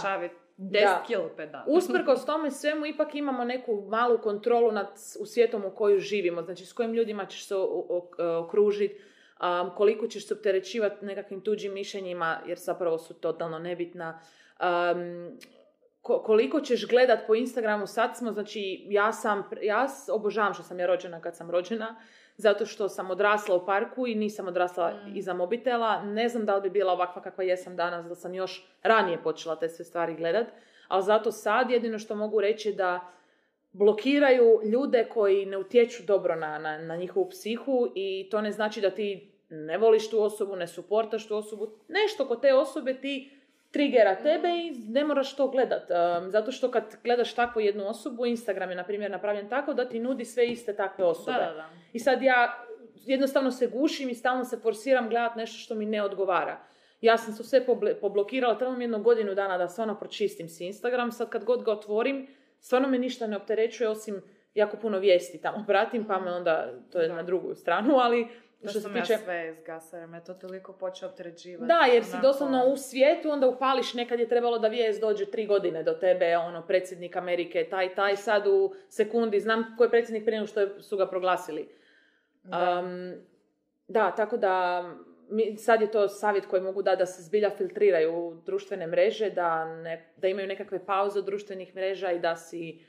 Smršaviti 0.56 1.14
10 1.14 1.50
Da. 1.50 1.64
Usprkos 1.76 2.26
tome 2.26 2.50
svemu 2.50 2.86
ipak 2.86 3.14
imamo 3.14 3.44
neku 3.44 3.86
malu 3.88 4.18
kontrolu 4.18 4.72
nad 4.72 4.88
u 5.20 5.26
svijetom 5.26 5.64
u 5.64 5.70
koju 5.70 5.98
živimo. 5.98 6.42
Znači 6.42 6.66
s 6.66 6.72
kojim 6.72 6.94
ljudima 6.94 7.26
ćeš 7.26 7.46
se 7.46 7.54
okružiti, 8.38 9.00
koliko 9.76 10.06
ćeš 10.06 10.28
se 10.28 10.34
opterećivati 10.34 11.04
nekakvim 11.04 11.40
tuđim 11.40 11.74
mišljenjima, 11.74 12.40
jer 12.46 12.58
zapravo 12.58 12.98
su 12.98 13.14
totalno 13.14 13.58
nebitna. 13.58 14.20
Um, 14.60 15.38
ko- 16.02 16.22
koliko 16.22 16.60
ćeš 16.60 16.88
gledat 16.88 17.26
po 17.26 17.34
Instagramu, 17.34 17.86
sad 17.86 18.16
smo, 18.16 18.32
znači 18.32 18.86
ja 18.88 19.12
sam, 19.12 19.50
ja 19.62 19.86
obožavam 20.12 20.54
što 20.54 20.62
sam 20.62 20.80
ja 20.80 20.86
rođena 20.86 21.20
kad 21.20 21.36
sam 21.36 21.50
rođena, 21.50 21.96
zato 22.36 22.66
što 22.66 22.88
sam 22.88 23.10
odrasla 23.10 23.56
u 23.56 23.66
parku 23.66 24.06
i 24.06 24.14
nisam 24.14 24.48
odrasla 24.48 24.90
Mm. 24.90 25.16
iza 25.16 25.34
mobitela. 25.34 26.02
Ne 26.02 26.28
znam 26.28 26.44
da 26.46 26.56
li 26.56 26.62
bi 26.62 26.70
bila 26.70 26.92
ovakva 26.92 27.22
kakva 27.22 27.44
jesam 27.44 27.76
danas, 27.76 28.06
da 28.06 28.14
sam 28.14 28.34
još 28.34 28.68
ranije 28.82 29.22
počela 29.22 29.56
te 29.56 29.68
sve 29.68 29.84
stvari 29.84 30.14
gledat, 30.14 30.46
ali 30.88 31.02
zato 31.02 31.32
sad 31.32 31.70
jedino 31.70 31.98
što 31.98 32.14
mogu 32.14 32.40
reći 32.40 32.72
da 32.72 33.12
blokiraju 33.72 34.60
ljude 34.64 35.04
koji 35.04 35.46
ne 35.46 35.56
utječu 35.58 36.02
dobro 36.02 36.34
na, 36.36 36.58
na, 36.58 36.78
na 36.78 36.96
njihovu 36.96 37.28
psihu 37.30 37.88
i 37.94 38.28
to 38.30 38.40
ne 38.40 38.52
znači 38.52 38.80
da 38.80 38.90
ti 38.90 39.32
ne 39.48 39.78
voliš 39.78 40.10
tu 40.10 40.22
osobu, 40.22 40.56
ne 40.56 40.66
suportaš 40.66 41.28
tu 41.28 41.36
osobu. 41.36 41.68
Nešto 41.88 42.28
kod 42.28 42.40
te 42.40 42.54
osobe 42.54 42.94
ti 42.94 43.35
trigera 43.76 44.14
tebe 44.14 44.48
i 44.48 44.70
ne 44.88 45.04
moraš 45.04 45.36
to 45.36 45.48
gledat. 45.48 45.82
Zato 46.28 46.52
što 46.52 46.70
kad 46.70 46.96
gledaš 47.04 47.34
takvu 47.34 47.60
jednu 47.60 47.88
osobu, 47.88 48.26
Instagram 48.26 48.70
je 48.70 48.76
na 48.76 48.84
primjer 48.84 49.10
napravljen 49.10 49.48
tako 49.48 49.74
da 49.74 49.88
ti 49.88 50.00
nudi 50.00 50.24
sve 50.24 50.46
iste 50.46 50.76
takve 50.76 51.04
osobe. 51.04 51.38
Da, 51.38 51.44
da, 51.44 51.52
da. 51.52 51.68
I 51.92 51.98
sad 51.98 52.22
ja 52.22 52.66
jednostavno 53.06 53.50
se 53.50 53.66
gušim 53.66 54.08
i 54.08 54.14
stalno 54.14 54.44
se 54.44 54.56
forsiram 54.56 55.08
gledat 55.08 55.36
nešto 55.36 55.58
što 55.58 55.74
mi 55.74 55.86
ne 55.86 56.02
odgovara. 56.02 56.58
Ja 57.00 57.16
sam 57.18 57.36
to 57.36 57.42
sve 57.42 57.66
poblokirala, 58.00 58.58
trebam 58.58 58.80
jednu 58.80 59.02
godinu 59.02 59.34
dana 59.34 59.58
da 59.58 59.68
stvarno 59.68 59.98
pročistim 59.98 60.48
si 60.48 60.64
Instagram. 60.64 61.12
Sad 61.12 61.28
kad 61.28 61.44
god 61.44 61.64
ga 61.64 61.72
otvorim, 61.72 62.26
stvarno 62.60 62.88
me 62.88 62.98
ništa 62.98 63.26
ne 63.26 63.36
opterećuje 63.36 63.88
osim 63.88 64.22
jako 64.54 64.76
puno 64.76 64.98
vijesti 64.98 65.40
tamo 65.40 65.64
pratim, 65.66 66.04
pa 66.04 66.20
me 66.20 66.32
onda, 66.32 66.72
to 66.92 67.00
je 67.00 67.08
na 67.08 67.22
drugu 67.22 67.54
stranu, 67.54 67.96
ali 67.96 68.28
To 68.66 68.70
što 68.70 68.80
se 68.80 68.82
sam 68.82 68.94
tiče... 68.94 69.12
ja 69.12 69.18
sve 69.18 69.48
izgasala, 69.50 70.00
jer 70.00 70.08
me 70.08 70.24
to 70.24 70.34
toliko 70.34 70.72
počeo 70.72 71.08
opteređivati. 71.08 71.66
Da, 71.66 71.80
jer 71.84 72.04
si 72.04 72.10
onako- 72.10 72.22
doslovno 72.22 72.64
u 72.66 72.76
svijetu, 72.76 73.30
onda 73.30 73.46
upališ 73.46 73.94
nekad 73.94 74.20
je 74.20 74.28
trebalo 74.28 74.58
da 74.58 74.68
vijest 74.68 75.00
dođe 75.00 75.26
tri 75.26 75.46
godine 75.46 75.82
do 75.82 75.92
tebe, 75.92 76.36
ono, 76.36 76.62
predsjednik 76.62 77.16
Amerike, 77.16 77.66
taj, 77.70 77.94
taj, 77.94 78.16
sad 78.16 78.46
u 78.46 78.74
sekundi, 78.88 79.40
znam 79.40 79.74
ko 79.78 79.84
je 79.84 79.90
predsjednik 79.90 80.24
prije 80.24 80.46
što 80.46 80.60
je- 80.60 80.80
su 80.80 80.96
ga 80.96 81.06
proglasili. 81.06 81.68
Da. 82.42 82.80
Um, 82.80 83.14
da, 83.88 84.10
tako 84.10 84.36
da 84.36 84.84
mi, 85.28 85.56
sad 85.56 85.80
je 85.80 85.90
to 85.90 86.08
savjet 86.08 86.46
koji 86.46 86.62
mogu 86.62 86.82
dati 86.82 86.98
da 86.98 87.06
se 87.06 87.22
zbilja 87.22 87.50
filtriraju 87.50 88.42
društvene 88.46 88.86
mreže, 88.86 89.30
da, 89.30 89.64
ne, 89.64 90.12
da 90.16 90.28
imaju 90.28 90.48
nekakve 90.48 90.86
pauze 90.86 91.18
od 91.18 91.24
društvenih 91.24 91.74
mreža 91.74 92.10
i 92.12 92.18
da 92.18 92.36
si 92.36 92.84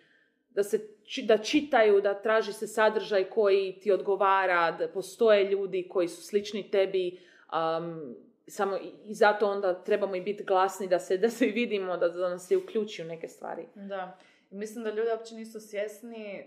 da 0.49 0.63
se 0.63 0.87
da 1.23 1.37
čitaju, 1.37 2.01
da 2.01 2.21
traži 2.21 2.53
se 2.53 2.67
sadržaj 2.67 3.23
koji 3.23 3.79
ti 3.81 3.91
odgovara, 3.91 4.71
da 4.71 4.87
postoje 4.87 5.43
ljudi 5.43 5.87
koji 5.89 6.07
su 6.07 6.21
slični 6.23 6.71
tebi, 6.71 7.19
um, 7.79 8.15
samo 8.47 8.77
i, 9.05 9.13
zato 9.13 9.49
onda 9.51 9.83
trebamo 9.83 10.15
i 10.15 10.21
biti 10.21 10.43
glasni 10.43 10.87
da 10.87 10.99
se, 10.99 11.17
da 11.17 11.29
se 11.29 11.45
vidimo, 11.45 11.97
da, 11.97 12.09
da 12.09 12.29
nas 12.29 12.47
se 12.47 12.57
uključi 12.57 13.01
u 13.01 13.05
neke 13.05 13.27
stvari. 13.27 13.65
Da. 13.75 14.17
Mislim 14.51 14.83
da 14.83 14.89
ljudi 14.91 15.09
uopće 15.11 15.35
nisu 15.35 15.59
svjesni 15.59 16.45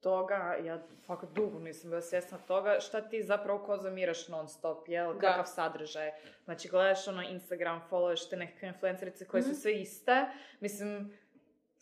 toga, 0.00 0.56
ja 0.64 0.82
fakat 1.06 1.28
dugo 1.30 1.58
nisam 1.58 1.90
bila 1.90 2.02
svjesna 2.02 2.38
toga, 2.38 2.80
šta 2.80 3.00
ti 3.00 3.22
zapravo 3.22 3.58
konzumiraš 3.58 4.28
non 4.28 4.48
stop, 4.48 4.88
jel? 4.88 5.14
Da. 5.14 5.20
Kakav 5.20 5.44
sadržaj. 5.46 6.10
Znači, 6.44 6.68
gledaš 6.68 7.08
ono 7.08 7.22
Instagram, 7.22 7.82
followuješ 7.90 8.30
te 8.30 8.36
nekakve 8.36 8.68
influencerice 8.68 9.24
koje 9.24 9.40
Mhm. 9.40 9.50
su 9.50 9.60
sve 9.60 9.72
iste. 9.80 10.26
Mislim, 10.60 11.12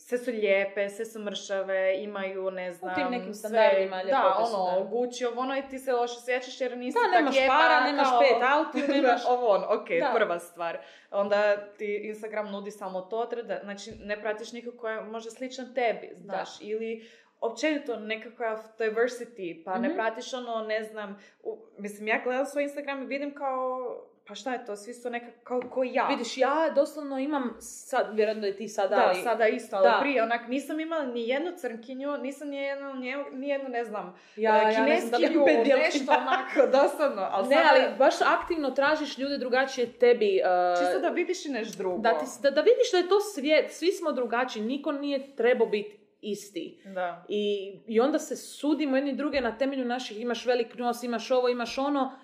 sve 0.01 0.19
su 0.19 0.31
lijepe, 0.33 0.89
sve 0.89 1.05
su 1.05 1.21
mršave, 1.21 1.95
imaju, 1.99 2.51
ne 2.53 2.73
znam, 2.73 2.95
tim 2.95 3.07
nekim 3.09 3.35
sve- 3.35 3.49
standardima 3.49 3.97
Da, 3.97 4.03
ljepote 4.03 4.47
su, 4.47 4.57
ono, 4.57 4.79
da. 4.79 4.85
Gucci, 4.87 5.25
ovo 5.25 5.41
ono, 5.41 5.57
i 5.57 5.63
ti 5.63 5.79
se 5.79 5.93
loše 5.93 6.15
sjećaš 6.21 6.61
jer 6.61 6.77
nisi 6.77 6.99
Da, 7.05 7.19
nemaš 7.19 7.35
lijepa, 7.35 7.53
para, 7.55 7.81
nemaš 7.83 8.09
kao- 8.09 8.21
pet 8.21 8.43
autiju, 8.45 8.85
nemaš- 8.97 9.27
ovo 9.29 9.47
on, 9.49 9.63
ok, 9.65 9.89
Da. 9.91 10.13
prva 10.15 10.39
stvar. 10.41 10.79
Onda 11.13 11.41
ti 11.69 12.01
Instagram 12.05 12.47
nudi 12.47 12.71
samo 12.71 13.01
to, 13.01 13.27
da, 13.27 13.59
znači 13.59 13.91
ne 13.95 14.21
pratiš 14.21 14.53
nikog 14.53 14.75
koji 14.77 14.95
je 14.95 15.03
možda 15.03 15.31
sličan 15.31 15.75
tebi, 15.75 16.11
znaš, 16.15 16.49
ili 16.61 17.09
općenito 17.41 17.97
nekakav 17.97 18.59
diversity, 18.79 19.65
pa 19.65 19.79
ne 19.79 19.89
Mhm. 19.89 19.97
pratiš 19.97 20.35
ono, 20.35 20.65
ne 20.65 20.83
znam, 20.83 21.19
u, 21.43 21.59
mislim, 21.79 22.09
ja 22.09 22.21
gledam 22.25 22.47
svoj 22.47 22.63
Instagram 22.63 23.03
i 23.03 23.07
vidim 23.07 23.35
kao, 23.35 23.97
pa 24.31 24.35
šta 24.35 24.53
je 24.53 24.65
to, 24.65 24.77
svi 24.77 24.95
su 24.95 25.11
nekako 25.11 25.45
kao, 25.45 25.61
ko 25.63 25.85
ja. 25.85 26.07
Vidiš, 26.07 26.39
ja 26.39 26.73
doslovno 26.75 27.19
imam, 27.19 27.57
sad, 27.61 28.07
vjerojatno 28.13 28.47
je 28.47 28.57
ti 28.57 28.69
sada, 28.69 28.97
Da, 28.97 29.07
ali- 29.07 29.23
sada 29.23 29.47
isto, 29.47 29.77
ali 29.77 29.85
Da. 29.85 29.99
prije 30.01 30.23
onak 30.23 30.49
nisam 30.49 30.81
imala 30.81 31.05
ni 31.05 31.29
jednu 31.29 31.51
crnkinju, 31.53 32.17
nisam 32.17 32.49
ni 32.49 32.57
jednu, 32.57 32.95
ni 33.33 33.49
jednu 33.49 33.69
ne 33.69 33.85
znam, 33.85 34.15
ja, 34.37 34.57
e, 34.61 34.73
ja 34.73 34.81
ne 34.81 34.87
kineskinju, 34.87 35.45
nešto 35.69 36.13
onako, 36.13 36.67
doslovno. 36.79 37.29
Ali 37.31 37.49
Ne, 37.49 37.57
sada, 37.57 37.69
ali 37.71 37.99
baš 37.99 38.15
aktivno 38.23 38.71
tražiš 38.71 39.19
ljude 39.19 39.39
drugačije 39.39 39.87
tebi. 39.89 40.41
uh, 40.41 40.81
čisto 40.81 41.01
da 41.01 41.09
vidiš 41.09 41.47
i 41.47 41.51
nešto 41.51 41.79
drugo. 41.79 41.99
da, 41.99 42.11
ti, 42.11 42.25
da, 42.43 42.51
da 42.51 42.61
vidiš 42.61 42.93
da 42.93 42.99
je 42.99 43.09
to 43.09 43.21
svijet, 43.21 43.73
svi 43.73 43.93
smo 43.93 44.13
drugačiji, 44.13 44.63
niko 44.63 44.93
nije 44.93 45.37
trebao 45.37 45.67
biti 45.67 45.99
isti. 46.23 46.83
Da. 46.87 47.25
I, 47.29 47.73
I 47.87 48.01
onda 48.01 48.19
se 48.19 48.37
sudimo 48.37 48.97
jedni 48.97 49.13
druge 49.13 49.41
na 49.41 49.59
temelju 49.59 49.85
naših, 49.85 50.21
imaš 50.21 50.47
velik 50.47 50.75
nos, 50.75 51.03
imaš 51.03 51.31
ovo, 51.31 51.49
imaš 51.49 51.79
ono. 51.79 52.19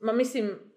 Ma 0.00 0.12
mislim, 0.12 0.73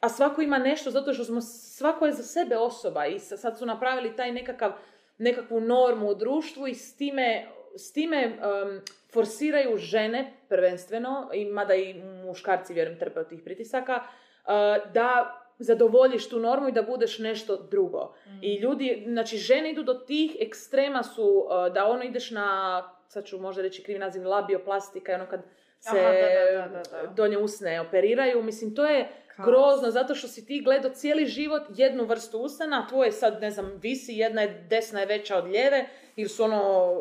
a 0.00 0.08
svako 0.08 0.42
ima 0.42 0.58
nešto 0.58 0.90
zato 0.90 1.12
što 1.12 1.24
smo, 1.24 1.40
svako 1.40 2.06
je 2.06 2.12
za 2.12 2.22
sebe 2.22 2.56
osoba 2.56 3.06
i 3.06 3.18
sa- 3.18 3.36
sad 3.36 3.58
su 3.58 3.66
napravili 3.66 4.16
taj 4.16 4.32
nekakav, 4.32 4.72
nekakvu 5.18 5.60
normu 5.60 6.08
u 6.08 6.14
društvu 6.14 6.66
i 6.66 6.74
s 6.74 6.96
time, 6.96 7.46
s 7.76 7.92
time 7.92 8.26
um, 8.26 8.80
forsiraju 9.12 9.76
žene 9.76 10.32
prvenstveno, 10.48 11.30
i 11.34 11.44
mada 11.44 11.74
i 11.74 11.94
muškarci 12.24 12.74
vjerujem 12.74 12.98
trpe 12.98 13.20
od 13.20 13.28
tih 13.28 13.40
pritisaka, 13.44 13.94
uh, 13.96 14.92
da 14.92 15.34
zadovoljiš 15.58 16.28
tu 16.28 16.40
normu 16.40 16.68
i 16.68 16.72
da 16.72 16.82
budeš 16.82 17.18
nešto 17.18 17.56
drugo. 17.56 18.14
I 18.42 18.60
ljudi, 18.60 19.04
znači 19.06 19.36
žene 19.36 19.70
idu 19.70 19.82
do 19.82 19.94
tih 19.94 20.36
ekstrema 20.40 21.02
su 21.02 21.24
uh, 21.24 21.72
da 21.74 21.86
ono 21.86 22.02
ideš 22.02 22.30
na, 22.30 22.82
sad 23.08 23.24
ću 23.24 23.38
možda 23.38 23.62
reći 23.62 23.82
krivi 23.82 23.98
naziv, 23.98 24.28
labioplastika, 24.28 25.12
i 25.12 25.14
ono 25.14 25.26
kad 25.26 25.40
se 25.80 25.98
Aha, 26.00 26.12
da, 26.12 26.60
da, 26.60 26.68
da, 26.68 26.82
da, 26.90 27.02
da. 27.02 27.12
donje 27.14 27.38
usne 27.38 27.80
operiraju. 27.80 28.42
Mislim, 28.42 28.74
to 28.74 28.86
je. 28.86 29.08
Grozno, 29.44 29.90
zato 29.90 30.14
što 30.14 30.28
si 30.28 30.46
ti 30.46 30.60
gledao 30.60 30.90
cijeli 30.90 31.26
život 31.26 31.62
jednu 31.76 32.04
vrstu 32.04 32.38
usana, 32.38 32.82
a 32.84 32.88
tvoje 32.88 33.12
sad, 33.12 33.40
ne 33.40 33.50
znam, 33.50 33.72
visi, 33.82 34.12
jedna 34.12 34.42
je 34.42 34.66
desna 34.70 35.00
je 35.00 35.06
veća 35.06 35.36
od 35.36 35.44
lijeve, 35.44 35.88
ili 36.16 36.28
su 36.28 36.44
ono 36.44 36.92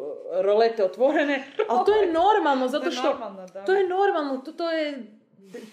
rolete 0.42 0.84
otvorene, 0.84 1.44
ali 1.70 1.86
to 1.86 1.94
je 1.94 2.14
normalno, 2.14 2.68
zato 2.68 2.84
To 2.84 2.90
je 2.90 2.92
što 2.92 3.10
normalno, 3.10 3.46
da. 3.54 3.66
to 3.66 3.74
je 3.74 3.88
normalno, 3.88 4.38
to, 4.38 4.52
to 4.52 4.72
je, 4.72 5.04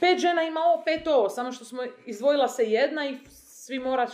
pet 0.01 0.19
žena 0.19 0.43
ima 0.43 0.61
ovo, 0.61 0.83
pet 0.85 1.07
ovo, 1.07 1.29
samo 1.29 1.53
što 1.53 1.65
smo 1.65 1.83
izdvojila 2.07 2.49
se 2.49 2.71
jedna 2.71 3.07
i 3.07 3.17
svi 3.29 3.79
moraš, 3.79 4.11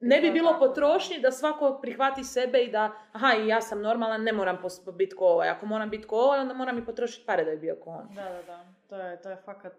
ne 0.00 0.20
bi 0.20 0.30
bilo 0.30 0.56
potrošnje 0.58 1.18
da 1.18 1.32
svako 1.32 1.78
prihvati 1.82 2.24
sebe 2.24 2.58
i 2.58 2.70
da, 2.70 2.92
aha, 3.12 3.32
i 3.38 3.48
ja 3.48 3.60
sam 3.60 3.82
normalan, 3.82 4.22
ne 4.22 4.32
moram 4.32 4.58
biti 4.94 5.16
ko 5.16 5.26
ovaj, 5.26 5.48
ako 5.48 5.66
moram 5.66 5.90
biti 5.90 6.06
ko 6.06 6.16
ovaj, 6.16 6.40
onda 6.40 6.54
moram 6.54 6.78
i 6.78 6.84
potrošiti 6.84 7.26
pare 7.26 7.44
da 7.44 7.50
bi 7.50 7.56
bio 7.56 7.76
ko 7.76 7.90
on. 7.90 8.14
Da, 8.14 8.22
da, 8.22 8.42
da. 8.46 8.64
To 8.88 8.96
je, 8.96 9.22
to 9.22 9.30
je 9.30 9.36
fakat 9.44 9.72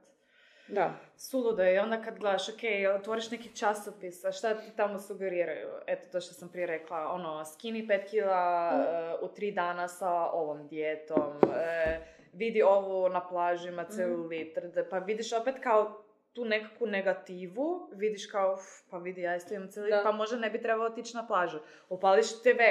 Da. 0.69 0.93
suludo 1.17 1.63
i 1.63 1.77
onda 1.77 2.01
kad 2.01 2.19
gledaš, 2.19 2.49
ok, 2.49 2.59
otvoriš 2.99 3.31
neki 3.31 3.55
časopis, 3.55 4.25
a 4.25 4.31
šta 4.31 4.53
ti 4.53 4.71
tamo 4.75 4.99
sugeriraju? 4.99 5.67
Eto 5.87 6.07
to 6.11 6.21
što 6.21 6.33
sam 6.33 6.49
prije 6.49 6.67
rekla, 6.67 7.11
ono, 7.11 7.45
skini 7.45 7.87
5 7.87 8.09
kila 8.09 8.71
e, 8.71 9.25
u 9.25 9.27
tri 9.27 9.51
dana 9.51 9.87
sa 9.87 10.11
ovom 10.11 10.67
dijetom, 10.67 11.33
e, 11.55 11.99
vidi 12.33 12.61
ovu 12.61 13.09
na 13.09 13.27
plaži, 13.27 13.67
ima 13.67 13.83
celulit, 13.85 14.57
rd- 14.57 14.89
pa 14.89 14.97
vidiš 14.99 15.33
opet 15.33 15.55
kao 15.63 16.03
tu 16.33 16.45
nekakvu 16.45 16.87
negativu, 16.87 17.89
vidiš 17.95 18.25
kao, 18.31 18.53
uf, 18.53 18.61
pa 18.89 18.97
vidi, 18.97 19.21
ja 19.21 19.35
isto 19.35 19.53
imam 19.53 19.71
celulit, 19.71 19.93
pa 20.03 20.11
možda 20.11 20.37
ne 20.37 20.49
bi 20.49 20.61
trebao 20.61 20.85
otići 20.85 21.15
na 21.15 21.27
plažu. 21.27 21.59
Upališ 21.89 22.41
TV, 22.41 22.61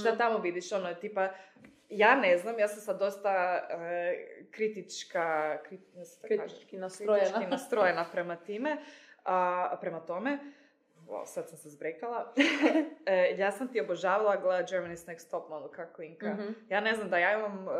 šta 0.00 0.16
tamo 0.16 0.38
vidiš, 0.38 0.72
ono, 0.72 0.94
tipa, 0.94 1.28
ja 1.88 2.14
ne 2.14 2.38
znam, 2.38 2.58
ja 2.58 2.68
sam 2.68 2.80
sad 2.80 2.98
dosta 2.98 3.60
e, 3.70 4.16
kritička, 4.50 5.58
kri, 5.62 5.78
ne 5.94 6.04
znam 6.04 6.22
da 6.22 6.28
kažem, 6.28 6.46
Kritički 6.48 6.76
nastrojena. 6.76 7.24
kritički 7.24 7.50
nastrojena 7.50 8.06
prema 8.12 8.36
time, 8.36 8.76
a, 9.24 9.76
prema 9.80 10.00
tome. 10.00 10.38
Wow, 11.06 11.26
sad 11.26 11.48
sam 11.48 11.58
se 11.58 11.70
zbrekala. 11.70 12.32
e, 13.06 13.34
ja 13.38 13.52
sam 13.52 13.68
ti 13.68 13.80
obožavala 13.80 14.36
gledati 14.36 14.74
Germany's 14.74 15.06
Next 15.08 15.30
Top 15.30 15.48
Model 15.48 15.68
kako 15.68 16.02
Inka. 16.02 16.34
Mhm. 16.34 16.48
Ja 16.68 16.80
ne 16.80 16.94
znam 16.94 17.10
da 17.10 17.18
ja 17.18 17.38
imam 17.38 17.66
uh, 17.66 17.72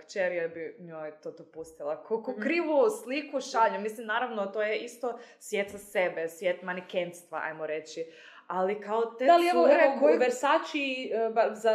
kćer 0.00 0.32
jer 0.32 0.48
bi 0.48 0.76
njoj 0.78 1.12
to 1.22 1.30
dopustila. 1.30 2.02
Koliko 2.02 2.30
Mhm. 2.32 2.40
krivu 2.42 2.90
sliku 3.04 3.40
šalju. 3.40 3.80
Mislim, 3.80 4.06
naravno, 4.06 4.46
to 4.46 4.62
je 4.62 4.78
isto 4.78 5.18
svijet 5.38 5.70
za 5.70 5.78
sebe, 5.78 6.28
svijet 6.28 6.62
manikenstva, 6.62 7.40
ajmo 7.44 7.66
reći. 7.66 8.06
Ali 8.46 8.80
kao 8.80 9.04
te 9.04 9.24
Da 9.24 9.36
li 9.36 9.50
cure 9.50 9.72
evo 9.84 9.96
koje... 10.00 10.18
Versace, 10.18 10.78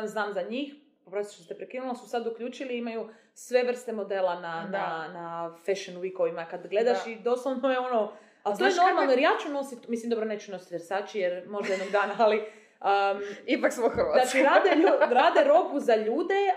znam 0.07 0.34
za 0.34 0.41
njih, 0.41 0.74
oprosti 1.06 1.36
što 1.36 1.43
ste 1.43 1.56
prekinula, 1.56 1.95
su 1.95 2.10
sad 2.10 2.28
uključili, 2.28 2.78
imaju 2.78 3.10
sve 3.34 3.64
vrste 3.64 3.93
modela 3.93 4.36
na, 4.36 4.68
Da. 4.72 4.78
na, 4.80 5.14
na 5.14 5.56
fashion 5.58 5.97
weekovima. 5.97 6.45
Kad 6.47 6.68
gledaš 6.68 7.06
Da. 7.06 7.12
i 7.12 7.16
doslovno 7.16 7.72
je 7.72 7.80
ono, 7.80 8.12
ali 8.43 8.58
to 8.58 8.66
je 8.66 8.74
normalno 8.78 9.12
jer 9.12 9.20
ja 9.20 9.32
ću 9.43 9.49
nositi, 9.49 9.89
mislim 9.89 10.10
dobro 10.10 10.26
neću 10.26 10.51
nositi 10.51 10.74
Versace 10.74 11.20
jer 11.20 11.47
možda 11.47 11.74
jednog 11.74 11.89
dana, 11.89 12.14
ali 12.26 12.38
um, 12.38 13.22
Ipak 13.45 13.74
smo 13.74 13.89
Hrvatski. 13.89 14.30
znači 14.30 14.43
rade, 14.45 14.70
lju- 14.78 15.10
rade 15.22 15.43
robu 15.43 15.80
za 15.80 15.95
ljude, 15.95 16.53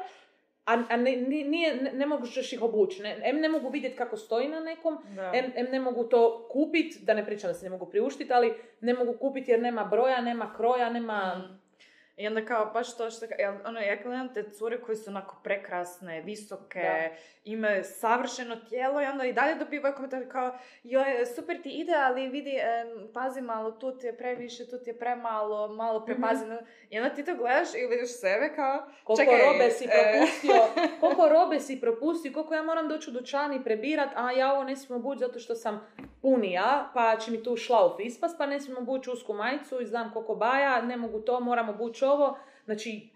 a, 0.66 0.82
a 0.90 0.96
ne, 0.96 1.12
ni- 1.12 1.44
nije, 1.44 1.74
ne, 1.76 1.92
ne 1.92 2.06
možeš 2.06 2.52
ih 2.52 2.62
obući. 2.62 3.02
Ne, 3.02 3.20
em 3.22 3.36
ne 3.36 3.48
mogu 3.48 3.68
vidjeti 3.68 3.96
kako 3.96 4.16
stoji 4.16 4.48
na 4.48 4.60
nekom, 4.60 4.98
Da. 5.08 5.30
Em, 5.34 5.52
em 5.54 5.66
ne 5.66 5.80
mogu 5.80 6.04
to 6.04 6.48
kupiti, 6.50 6.98
da 7.00 7.14
ne 7.14 7.24
pričam 7.24 7.48
da 7.48 7.54
se 7.54 7.64
ne 7.64 7.70
mogu 7.70 7.86
priuštiti, 7.86 8.32
ali 8.32 8.54
ne 8.80 8.94
mogu 8.94 9.12
kupiti 9.12 9.50
jer 9.50 9.60
nema 9.60 9.84
broja, 9.84 10.20
nema 10.20 10.54
kroja, 10.54 10.90
nema... 10.90 11.34
Mm. 11.36 11.67
I 12.18 12.26
onda 12.26 12.44
kao 12.44 12.66
baš 12.66 12.96
to 12.96 13.10
što, 13.10 13.26
ono, 13.64 13.80
ja 13.80 13.96
gledam 14.02 14.34
te 14.34 14.50
cure 14.50 14.80
koje 14.80 14.96
su 14.96 15.10
onako 15.10 15.36
prekrasne, 15.44 16.20
visoke, 16.20 16.80
Da. 16.80 17.16
imaju 17.44 17.84
savršeno 17.84 18.56
tijelo 18.56 19.02
i 19.02 19.04
onda 19.04 19.24
i 19.24 19.32
dalje 19.32 19.54
dobivaju 19.54 19.94
komentar 19.94 20.22
kao 20.32 20.58
joj, 20.82 21.26
super 21.36 21.62
ti 21.62 21.70
ide, 21.70 21.92
ali 21.94 22.28
vidi, 22.28 22.56
em, 22.56 23.12
pazi 23.14 23.40
malo, 23.40 23.70
tu 23.70 23.98
ti 23.98 24.06
je 24.06 24.16
previše, 24.16 24.70
tu 24.70 24.78
ti 24.84 24.90
je 24.90 24.98
premalo, 24.98 25.68
malo 25.68 26.04
prepazi. 26.04 26.44
I 26.90 26.98
onda 26.98 27.14
ti 27.14 27.24
to 27.24 27.34
gledaš 27.34 27.68
i 27.74 27.86
vidiš 27.86 28.20
sebe 28.20 28.52
kao, 28.56 28.86
Koliko 29.04 29.32
čekaj, 29.32 29.52
robe 29.52 29.70
si 29.70 29.84
e, 29.84 29.88
propustio, 29.88 30.54
koliko 31.00 31.28
robe 31.28 31.60
si 31.60 31.80
propustio, 31.80 32.32
koliko 32.32 32.54
ja 32.54 32.62
moram 32.62 32.88
doći 32.88 33.10
u 33.10 33.12
dućan 33.12 33.54
i 33.54 33.64
prebirat, 33.64 34.08
a 34.14 34.32
ja 34.32 34.52
ovo 34.52 34.64
ne 34.64 34.76
smijem 34.76 35.00
obući 35.00 35.18
zato 35.18 35.38
što 35.38 35.54
sam 35.54 35.86
punija, 36.22 36.90
pa 36.94 37.16
će 37.16 37.30
mi 37.30 37.42
tu 37.42 37.56
šlauf 37.56 37.92
ispast, 38.00 38.38
pa 38.38 38.46
ne 38.46 38.60
smijem 38.60 38.78
obući 38.78 39.10
usku 39.10 39.32
majicu 39.34 39.80
i 39.80 39.86
znam 39.86 40.10
koliko 40.12 40.34
baja, 40.34 40.82
ne 40.82 40.96
mogu 40.96 41.20
to, 41.20 41.40
moram 41.40 41.68
obući 41.68 42.04
ovo. 42.08 42.38
Znači, 42.64 43.10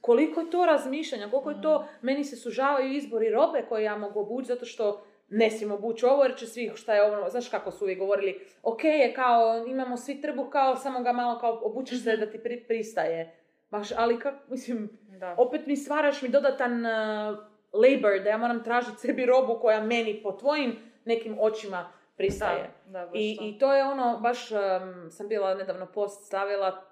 koliko 0.00 0.40
je 0.40 0.50
to 0.50 0.66
razmišljanja, 0.66 1.30
koliko 1.30 1.50
je 1.50 1.62
to, 1.62 1.86
meni 2.02 2.24
se 2.24 2.36
sužavaju 2.36 2.92
izbori 2.92 3.30
robe 3.30 3.64
koje 3.68 3.84
ja 3.84 3.96
mogu 3.98 4.20
obući 4.20 4.46
zato 4.46 4.64
što 4.64 5.02
ne 5.28 5.50
smijem 5.50 5.72
obući 5.72 6.06
ovo 6.06 6.22
jer 6.22 6.36
će 6.36 6.46
svi, 6.46 6.72
šta 6.74 6.94
je 6.94 7.02
ono, 7.02 7.30
znaš 7.30 7.48
kako 7.48 7.70
su 7.70 7.84
uvijek 7.84 7.98
govorili, 7.98 8.40
ok 8.62 8.84
je 8.84 9.14
kao, 9.14 9.64
imamo 9.66 9.96
svi 9.96 10.20
trbuh 10.20 10.48
kao, 10.50 10.76
samo 10.76 11.00
ga 11.00 11.12
malo 11.12 11.38
kao 11.40 11.60
obučeš 11.62 12.02
se 12.04 12.16
da 12.16 12.30
ti 12.30 12.38
pri- 12.38 12.64
pristaje. 12.68 13.36
Baš, 13.70 13.88
ali 13.96 14.18
kako, 14.20 14.38
mislim, 14.48 14.98
Da. 15.18 15.34
opet 15.38 15.66
mi 15.66 15.76
stvaraš 15.76 16.22
mi 16.22 16.28
dodatan 16.28 16.72
uh, 16.86 17.38
labor, 17.72 18.22
da 18.24 18.30
ja 18.30 18.36
moram 18.38 18.64
tražiti 18.64 18.98
sebi 19.00 19.26
robu 19.26 19.58
koja 19.60 19.80
meni 19.80 20.20
po 20.22 20.32
tvojim 20.32 20.76
nekim 21.04 21.36
očima 21.40 21.92
pristaje. 22.16 22.70
Da, 22.86 23.06
da, 23.06 23.10
I. 23.14 23.38
I 23.42 23.58
to 23.58 23.74
je 23.74 23.84
ono, 23.84 24.18
baš 24.22 24.50
um, 24.50 25.10
sam 25.10 25.28
bila 25.28 25.54
nedavno 25.54 25.86
post 25.86 26.26
stavila, 26.26 26.82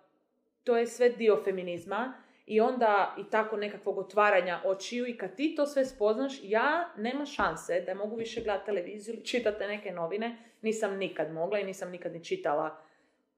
to 0.64 0.76
je 0.76 0.86
sve 0.86 1.08
dio 1.08 1.40
feminizma 1.44 2.14
i 2.46 2.60
onda 2.60 3.14
i 3.18 3.30
tako 3.30 3.56
nekakvog 3.56 3.98
otvaranja 3.98 4.60
očiju 4.64 5.06
i 5.06 5.18
kad 5.18 5.36
ti 5.36 5.54
to 5.56 5.66
sve 5.66 5.84
spoznaš, 5.84 6.32
ja 6.42 6.92
nema 6.96 7.26
šanse 7.26 7.80
da 7.80 7.94
mogu 7.94 8.16
više 8.16 8.42
gledati 8.42 8.66
televiziju 8.66 9.14
ili 9.14 9.24
čitati 9.24 9.64
neke 9.64 9.92
novine, 9.92 10.36
nisam 10.62 10.96
nikad 10.96 11.32
mogla 11.32 11.58
i 11.58 11.64
nisam 11.64 11.90
nikad 11.90 12.12
ni 12.12 12.24
čitala, 12.24 12.82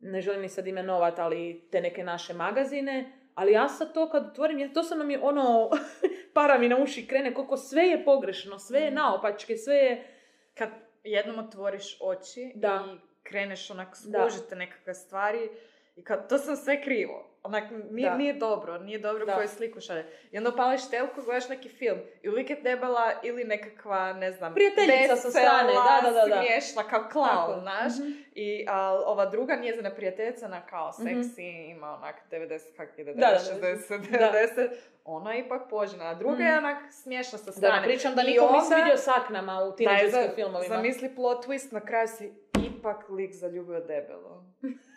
ne 0.01 0.21
želim 0.21 0.43
ni 0.43 0.49
sad 0.49 0.67
imenovat, 0.67 1.19
ali 1.19 1.69
te 1.71 1.81
neke 1.81 2.05
naše 2.05 2.35
magazine, 2.35 3.13
ali 3.35 3.53
ja 3.53 3.69
sad 3.69 3.95
to 3.95 4.11
kad 4.11 4.27
otvorim, 4.27 4.59
ja, 4.59 4.73
to 4.73 4.83
sam 4.83 4.99
nam 4.99 5.11
je 5.11 5.21
ono, 5.23 5.71
para 6.35 6.59
mi 6.59 6.69
na 6.69 6.77
uši 6.83 7.07
krene, 7.07 7.35
koliko 7.35 7.57
sve 7.57 7.83
je 7.83 8.05
pogrešno, 8.05 8.59
sve 8.59 8.81
je 8.81 8.91
naopačke, 8.91 9.57
sve 9.57 9.75
je... 9.75 10.07
Kad 10.55 10.71
jednom 11.05 11.39
otvoriš 11.39 11.99
oči 12.01 12.53
Da. 12.55 12.85
i 12.87 12.99
kreneš 13.23 13.71
onak 13.71 13.89
Da. 14.07 14.31
skužiti 14.31 14.55
nekakve 14.55 14.95
stvari 14.95 15.51
i 15.97 16.05
kad 16.05 16.29
to 16.29 16.39
sam 16.39 16.57
sve 16.57 16.83
krivo. 16.83 17.23
Onak, 17.43 17.65
nije, 17.91 18.11
Da. 18.11 18.17
nije 18.17 18.33
dobro, 18.35 18.79
nije 18.79 18.99
dobro 18.99 19.27
Da. 19.27 19.35
koju 19.35 19.49
sliku 19.49 19.81
šalje. 19.81 20.07
I 20.33 20.39
onda 20.39 20.51
opališ 20.51 20.91
telku, 20.91 21.23
gledaš 21.23 21.49
neki 21.49 21.69
film 21.69 21.99
i 22.23 22.29
uvijek 22.29 22.51
je 22.51 22.57
debela 22.57 23.13
ili 23.23 23.45
nekakva, 23.45 24.13
ne 24.13 24.33
znam, 24.33 24.55
Prijateljica 24.55 25.17
sa 25.17 25.31
strane, 25.31 25.73
da, 25.75 26.01
da, 26.03 26.11
da, 26.13 26.27
da. 26.27 26.37
smiješna, 26.37 26.83
kao 26.83 27.05
klaun, 27.13 27.61
znaš. 27.61 27.93
Mhm. 28.01 28.11
I 28.35 28.67
a, 28.69 28.81
ova 28.97 29.27
druga 29.27 29.55
njezina 29.57 29.91
prijateljica, 29.91 30.47
ona 30.47 30.61
kao 30.61 30.91
Mhm. 30.93 31.03
seksi, 31.23 31.43
ima 31.45 31.91
onak 31.93 32.15
90, 32.31 32.77
kak 32.77 32.99
ide, 32.99 33.15
Da, 33.15 33.21
da, 33.21 33.39
60, 33.41 33.89
da. 34.03 34.19
90, 34.19 34.71
ona 35.05 35.33
je 35.33 35.41
ipak 35.41 35.63
požena, 35.71 36.05
a 36.05 36.15
druga 36.15 36.45
je 36.45 36.51
Mhm. 36.51 36.59
onak 36.59 36.77
smiješna 36.93 37.39
sa 37.39 37.45
Da 37.47 37.53
strane. 37.53 37.81
ne 37.81 37.87
pričam 37.87 38.15
da 38.15 38.23
I 38.23 38.27
niko 38.27 38.45
nisi 38.45 38.65
onda- 38.65 38.77
vidio 38.77 38.97
saknama 38.97 39.59
u 39.59 39.71
da 39.71 39.77
tineđerskim 39.77 40.35
filmovima. 40.35 40.75
Zamisli 40.77 41.15
plot 41.15 41.47
twist, 41.47 41.73
na 41.73 41.81
kraju 41.81 42.09
si 42.09 42.33
ipak 42.69 43.09
lik 43.09 43.33
zaljubio 43.33 43.81
debelo. 43.81 44.45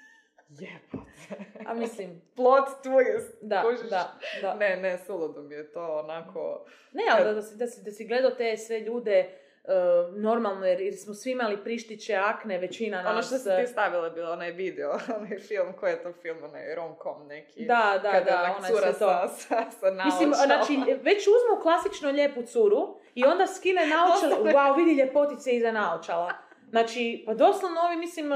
Jebote. 0.50 1.46
A 1.66 1.74
mislim, 1.74 2.22
Plot 2.36 2.68
twist. 2.84 3.32
da, 3.42 3.64
kužiš? 3.64 3.90
da, 3.90 4.20
da. 4.42 4.54
Ne, 4.54 4.78
ne, 4.78 4.98
suludo 4.98 5.42
mi 5.42 5.56
je 5.56 5.72
to 5.72 6.00
onako... 6.04 6.66
Ne, 6.94 7.04
ali 7.12 7.24
da, 7.26 7.34
da, 7.34 7.42
si, 7.42 7.58
da, 7.58 7.68
si, 7.68 7.84
da 7.84 7.92
si 7.92 8.08
gledao 8.08 8.32
te 8.32 8.58
sve 8.58 8.80
ljude 8.80 9.30
uh, 9.64 10.16
normalno, 10.16 10.66
jer, 10.66 10.82
jer 10.82 10.98
smo 10.98 11.14
svi 11.14 11.32
imali 11.32 11.64
prištiće, 11.64 12.16
akne, 12.16 12.58
većina 12.58 13.02
nas. 13.02 13.12
Ono 13.12 13.22
što 13.22 13.38
si 13.38 13.50
ti 13.62 13.72
stavila 13.72 14.10
bilo 14.10 14.32
onaj 14.32 14.52
video, 14.52 14.92
onaj 15.20 15.40
film, 15.40 15.74
koji 15.80 15.92
je 15.92 16.04
to 16.04 16.14
film, 16.22 16.38
onaj 16.44 16.76
rom-com 16.76 17.28
neki. 17.28 17.66
Da, 17.66 18.00
da, 18.04 18.12
kada 18.12 18.32
da, 18.32 18.56
onaj 18.58 18.72
cura 18.72 18.94
to. 18.94 18.98
sa, 18.98 19.28
sa, 19.28 19.72
sa 19.72 19.92
Mislim, 20.06 20.34
znači, 20.46 20.74
već 21.02 21.28
uzmu 21.28 21.62
klasično 21.62 22.12
lijepu 22.12 22.42
curu 22.42 22.98
i 23.16 23.26
onda 23.26 23.48
skine 23.48 23.82
Doslovno. 23.86 24.52
wow, 24.52 24.78
vidi 24.78 25.02
ljepotice 25.02 25.52
iza 25.52 25.72
naočala. 25.72 26.34
Znači, 26.70 27.24
pa 27.26 27.34
doslovno 27.34 27.82
ovi, 27.82 27.96
mislim, 27.96 28.32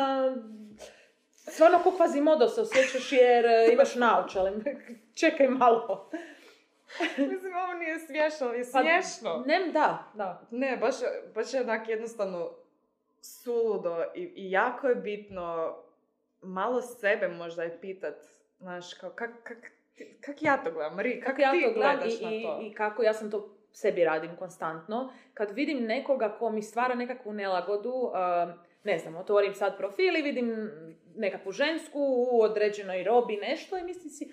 stvarno 1.48 1.80
ko 1.84 1.92
kvazimodo 1.92 2.48
se 2.48 2.62
osjećaš 2.62 3.12
jer 3.12 3.46
e, 3.46 3.70
imaš 3.74 3.96
naočale. 3.96 4.52
Čekaj 5.20 5.48
malo. 5.48 6.10
Mislim, 7.18 7.56
ovo 7.64 7.74
nije 7.74 8.00
smiješno, 8.00 8.48
ali 8.48 8.58
je 8.58 8.66
Pa, 8.74 8.80
smiješno. 8.80 9.44
Ne, 9.46 9.72
da, 9.72 10.12
da. 10.14 10.48
Ne, 10.52 10.78
baš, 10.78 10.96
baš 11.36 11.54
je 11.54 11.62
onak 11.62 11.90
jednostavno 11.90 12.52
suludo 13.22 14.04
i, 14.16 14.22
i 14.22 14.52
jako 14.52 14.88
je 14.88 14.96
bitno 14.96 15.76
malo 16.42 16.82
sebe 16.82 17.28
možda 17.28 17.64
je 17.64 17.78
pitat, 17.82 18.16
znaš, 18.60 18.94
kao, 18.94 19.10
kak, 19.10 19.30
kak, 19.44 19.58
kak 20.22 20.42
ja 20.42 20.64
to 20.64 20.72
gledam, 20.72 20.96
Mari, 20.96 21.20
kak 21.20 21.30
Kako 21.30 21.42
ja 21.42 21.52
ti 21.52 21.62
to 21.62 21.74
gledam 21.74 21.98
gledaš 21.98 22.22
i, 22.22 22.24
na 22.24 22.32
i, 22.32 22.44
to? 22.44 22.60
i 22.62 22.74
kako 22.74 23.04
ja 23.04 23.14
sam 23.14 23.32
to 23.32 23.58
sebi 23.72 24.04
radim 24.04 24.36
konstantno. 24.36 25.14
Kad 25.34 25.52
vidim 25.52 25.84
nekoga 25.84 26.36
ko 26.40 26.50
mi 26.50 26.62
stvara 26.62 26.96
nekakvu 26.96 27.34
nelagodu, 27.34 27.94
um, 27.94 28.54
ne 28.84 29.00
znam, 29.00 29.16
otvorim 29.16 29.54
sad 29.54 29.78
profil 29.78 30.18
i 30.18 30.22
vidim 30.22 30.72
nekakvu 31.16 31.52
žensku 31.52 32.00
u 32.32 32.42
određenoj 32.42 33.04
robi 33.04 33.38
nešto 33.38 33.78
i 33.78 33.84
mislim 33.84 34.10
si, 34.10 34.32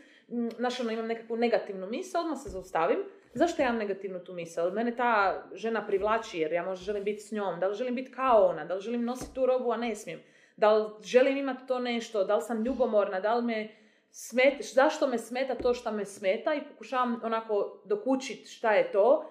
znaš 0.57 0.81
ono, 0.81 0.91
imam 0.91 1.07
nekakvu 1.07 1.37
negativnu 1.37 1.87
misao, 1.87 2.23
odmah 2.23 2.39
se 2.39 2.49
zaustavim. 2.49 2.99
Zašto 3.35 3.63
ja 3.63 3.69
imam 3.69 3.79
negativnu 3.79 4.25
tu 4.25 4.33
misao? 4.33 4.71
Mene 4.71 4.97
ta 4.97 5.45
žena 5.55 5.87
privlači 5.87 6.39
jer 6.39 6.53
ja 6.53 6.65
možda 6.65 6.85
želim 6.85 7.05
biti 7.05 7.21
s 7.21 7.33
njom, 7.33 7.61
da 7.61 7.69
li 7.69 7.75
želim 7.75 7.95
biti 7.95 8.13
kao 8.13 8.47
ona, 8.47 8.65
da 8.65 8.75
li 8.75 8.81
želim 8.81 9.05
nositi 9.05 9.35
tu 9.35 9.47
robu, 9.47 9.73
a 9.73 9.77
ne 9.77 9.95
smijem. 9.95 10.21
Da 10.57 10.73
li 10.73 10.91
želim 11.03 11.37
imati 11.37 11.67
to 11.67 11.79
nešto, 11.79 12.25
da 12.25 12.37
li 12.37 12.43
sam 12.43 12.65
ljubomorna, 12.65 13.21
da 13.21 13.35
li 13.35 13.43
me 13.43 13.69
smet, 14.11 14.55
zašto 14.75 15.07
me 15.07 15.19
smeta 15.19 15.55
to 15.55 15.75
što 15.75 15.93
me 15.93 16.05
smeta 16.05 16.55
i 16.55 16.65
pokušavam 16.71 17.21
onako 17.25 17.83
dokučiti 17.85 18.49
šta 18.49 18.73
je 18.73 18.93
to 18.93 19.31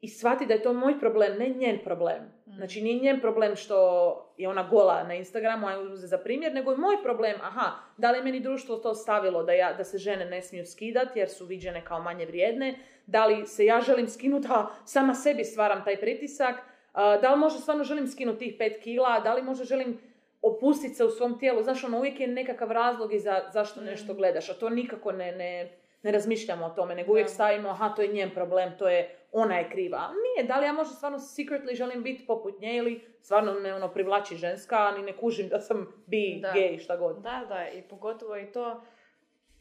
i 0.00 0.08
shvatiti 0.08 0.46
da 0.46 0.54
je 0.54 0.62
to 0.62 0.72
moj 0.72 1.00
problem, 1.00 1.38
ne 1.38 1.48
njen 1.48 1.78
problem. 1.84 2.22
Mm. 2.46 2.56
Znači 2.56 2.82
nije 2.82 3.00
njen 3.00 3.20
problem 3.20 3.56
što 3.56 3.76
je 4.36 4.48
ona 4.48 4.62
gola 4.62 5.02
na 5.02 5.14
Instagramu, 5.14 5.68
a 5.68 5.80
uze 5.80 6.06
za 6.06 6.18
primjer, 6.18 6.54
nego 6.54 6.70
je 6.70 6.76
moj 6.76 6.96
problem, 7.02 7.36
aha, 7.42 7.70
da 7.96 8.10
li 8.10 8.18
je 8.18 8.24
meni 8.24 8.40
društvo 8.40 8.76
to 8.76 8.94
stavilo 8.94 9.42
da, 9.42 9.52
ja, 9.52 9.72
da 9.72 9.84
se 9.84 9.98
žene 9.98 10.24
ne 10.24 10.42
smiju 10.42 10.66
skidati 10.66 11.18
jer 11.18 11.28
su 11.28 11.46
viđene 11.46 11.84
kao 11.84 12.02
manje 12.02 12.26
vrijedne, 12.26 12.78
da 13.06 13.26
li 13.26 13.46
se 13.46 13.64
ja 13.64 13.80
želim 13.80 14.08
skinuti, 14.08 14.48
a 14.50 14.66
sama 14.84 15.14
sebi 15.14 15.44
stvaram 15.44 15.84
taj 15.84 16.00
pritisak, 16.00 16.54
da 16.94 17.34
li 17.34 17.40
možda 17.40 17.60
stvarno 17.60 17.84
želim 17.84 18.08
skinuti 18.08 18.38
tih 18.38 18.54
pet 18.58 18.82
kila, 18.82 19.20
da 19.20 19.34
li 19.34 19.42
možda 19.42 19.64
želim 19.64 19.98
opustiti 20.42 20.94
se 20.94 21.04
u 21.04 21.10
svom 21.10 21.38
tijelu, 21.38 21.62
znaš, 21.62 21.84
ono, 21.84 21.98
uvijek 21.98 22.20
je 22.20 22.26
nekakav 22.26 22.72
razlog 22.72 23.14
i 23.14 23.18
za, 23.18 23.42
zašto 23.52 23.80
nešto 23.80 24.14
gledaš, 24.14 24.50
a 24.50 24.54
to 24.54 24.70
nikako 24.70 25.12
ne, 25.12 25.32
ne, 25.32 25.79
ne 26.02 26.10
razmišljamo 26.12 26.66
o 26.66 26.70
tome, 26.70 26.94
nego 26.94 27.12
uvijek 27.12 27.26
Da. 27.26 27.32
stavimo, 27.34 27.68
aha, 27.68 27.88
to 27.88 28.02
je 28.02 28.08
njen 28.08 28.30
problem, 28.34 28.78
to 28.78 28.88
je, 28.88 29.16
ona 29.32 29.58
je 29.58 29.70
kriva. 29.70 30.08
Nije, 30.08 30.48
da 30.48 30.58
li 30.58 30.66
ja 30.66 30.72
možda 30.72 30.94
stvarno 30.94 31.18
secretly 31.18 31.74
želim 31.74 32.02
biti 32.02 32.26
poput 32.26 32.60
nje 32.60 32.76
ili 32.76 33.04
stvarno 33.20 33.54
me 33.54 33.74
ono 33.74 33.88
privlači 33.88 34.36
ženska, 34.36 34.76
a 34.76 34.90
ni 34.96 35.02
ne 35.02 35.16
kužim 35.16 35.48
da 35.48 35.60
sam 35.60 36.02
bi, 36.06 36.42
gay, 36.54 36.78
šta 36.78 36.96
god. 36.96 37.16
Da, 37.22 37.44
da, 37.48 37.68
i 37.68 37.82
pogotovo 37.82 38.36
i 38.36 38.52
to 38.52 38.82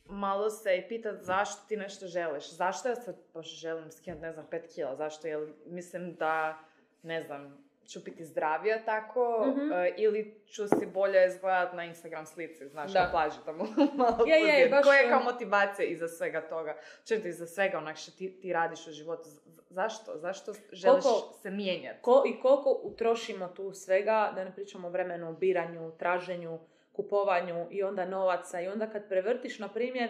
malo 0.06 0.50
se 0.50 0.78
i 0.78 0.88
pitat 0.88 1.22
zašto 1.22 1.62
ti 1.68 1.78
nešto 1.78 2.08
želiš. 2.08 2.52
Zašto 2.52 2.90
ja 2.90 2.96
sad 2.96 3.16
baš 3.34 3.60
želim 3.60 3.92
skinuti, 3.92 4.22
ne 4.22 4.32
znam, 4.32 4.48
pet 4.52 4.72
kila? 4.76 4.96
Zašto? 4.96 5.28
Jer 5.28 5.48
mislim 5.66 6.16
da, 6.16 6.60
ne 7.04 7.22
znam, 7.22 7.69
ću 7.90 8.00
biti 8.02 8.26
zdravija 8.26 8.80
tako 8.80 9.46
Mhm. 9.48 9.72
e, 9.74 9.94
ili 9.98 10.42
ću 10.46 10.68
si 10.70 10.86
bolje 10.88 11.28
izgledat 11.28 11.74
na 11.74 11.86
Instagram 11.86 12.26
slici, 12.26 12.68
znaš, 12.68 12.92
Da. 12.92 13.04
na 13.04 13.12
plaži 13.12 13.36
tamo 13.46 13.64
malo 13.98 14.26
Je, 14.26 14.36
je, 14.40 14.70
baš, 14.70 14.84
Koja 14.84 15.00
je 15.00 15.10
kao 15.10 15.24
motivacija 15.24 15.86
iza 15.86 16.08
svega 16.08 16.42
toga? 16.42 16.76
Četo 17.04 17.28
iza 17.28 17.46
svega 17.46 17.78
onak 17.78 17.98
što 17.98 18.12
ti, 18.12 18.40
ti 18.42 18.54
radiš 18.54 18.88
u 18.88 18.92
životu. 18.92 19.30
Zašto? 19.70 20.12
Zašto 20.16 20.52
želiš 20.72 21.04
Koliko- 21.04 21.34
se 21.34 21.52
mijenjati? 21.52 22.00
Ko, 22.02 22.24
I 22.28 22.42
koliko 22.42 22.80
utrošimo 22.84 23.48
tu 23.48 23.74
svega, 23.74 24.32
da 24.36 24.44
ne 24.44 24.52
pričamo 24.52 24.88
o 24.88 24.92
vremenu, 24.92 25.34
biranju, 25.34 25.92
traženju, 25.92 26.60
kupovanju 26.94 27.68
i 27.72 27.84
onda 27.84 28.06
novaca. 28.06 28.62
I 28.62 28.68
onda 28.68 28.88
kad 28.88 29.08
prevrtiš, 29.10 29.60
na 29.60 29.68
primjer, 29.68 30.10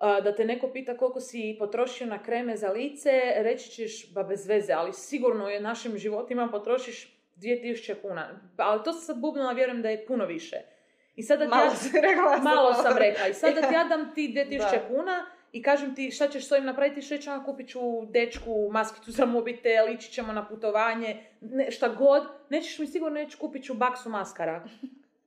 da 0.00 0.34
te 0.34 0.44
neko 0.44 0.68
pita 0.68 0.96
koliko 0.96 1.20
si 1.20 1.56
potrošio 1.58 2.06
na 2.06 2.22
kreme 2.22 2.56
za 2.56 2.68
lice, 2.68 3.10
reći 3.36 3.70
ćeš, 3.70 4.12
ba 4.12 4.22
bez 4.22 4.46
veze, 4.46 4.72
ali 4.72 4.92
sigurno 4.92 5.48
je 5.48 5.60
našim 5.60 5.98
životima 5.98 6.48
potrošiš 6.48 7.08
2000 7.36 7.94
kuna. 7.94 8.28
Ali 8.56 8.80
to 8.84 8.92
sam 8.92 9.02
sad 9.02 9.18
bubnula, 9.18 9.52
vjerujem 9.52 9.82
da 9.82 9.90
je 9.90 10.06
puno 10.06 10.24
više. 10.26 10.56
I 11.16 11.22
sada 11.22 11.44
ti 11.44 11.50
Malo 11.50 11.64
ja- 11.64 11.70
si 11.70 12.00
rekla. 12.00 12.36
Malo 12.38 12.74
sam 12.74 12.98
rekla. 12.98 13.26
I 13.28 13.34
sad 13.34 13.54
da 13.54 13.62
ti 13.62 13.74
ja 13.74 13.84
dam 13.84 14.14
ti 14.14 14.28
2000 14.36 14.58
Da. 14.58 14.88
kuna 14.88 15.26
i 15.52 15.62
kažem 15.62 15.94
ti 15.94 16.10
šta 16.10 16.28
ćeš 16.28 16.48
s 16.48 16.52
ovim 16.52 16.64
napraviti, 16.64 17.02
što 17.02 17.16
ću 17.16 17.30
ja 17.30 17.44
kupit 17.44 17.68
ću 17.68 17.80
dečku 18.06 18.68
maskicu 18.70 19.10
za 19.10 19.24
mobitel, 19.26 19.88
ići 19.88 20.12
ćemo 20.12 20.32
na 20.32 20.48
putovanje, 20.48 21.16
ne, 21.40 21.70
šta 21.70 21.88
god, 21.88 22.22
nećeš 22.50 22.78
mi 22.78 22.86
sigurno 22.86 23.16
reći 23.16 23.36
kupit 23.36 23.64
ću 23.64 23.74
baksu 23.74 24.08
maskara. 24.08 24.64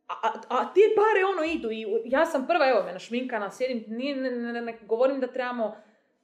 A, 0.08 0.16
a, 0.50 0.74
ti 0.74 0.82
pare 0.96 1.26
ono 1.26 1.44
idu 1.46 1.72
i 1.72 1.86
ja 2.06 2.26
sam 2.26 2.48
prva, 2.48 2.70
evo 2.70 2.84
me 2.84 2.94
našminkana, 2.94 3.52
sjedim, 3.52 3.86
nije, 3.88 4.16
ne, 4.16 4.32
ne, 4.32 4.54
ne, 4.54 4.62
ne 4.62 4.78
govorim 4.82 5.20
da 5.20 5.28
trebamo 5.28 5.76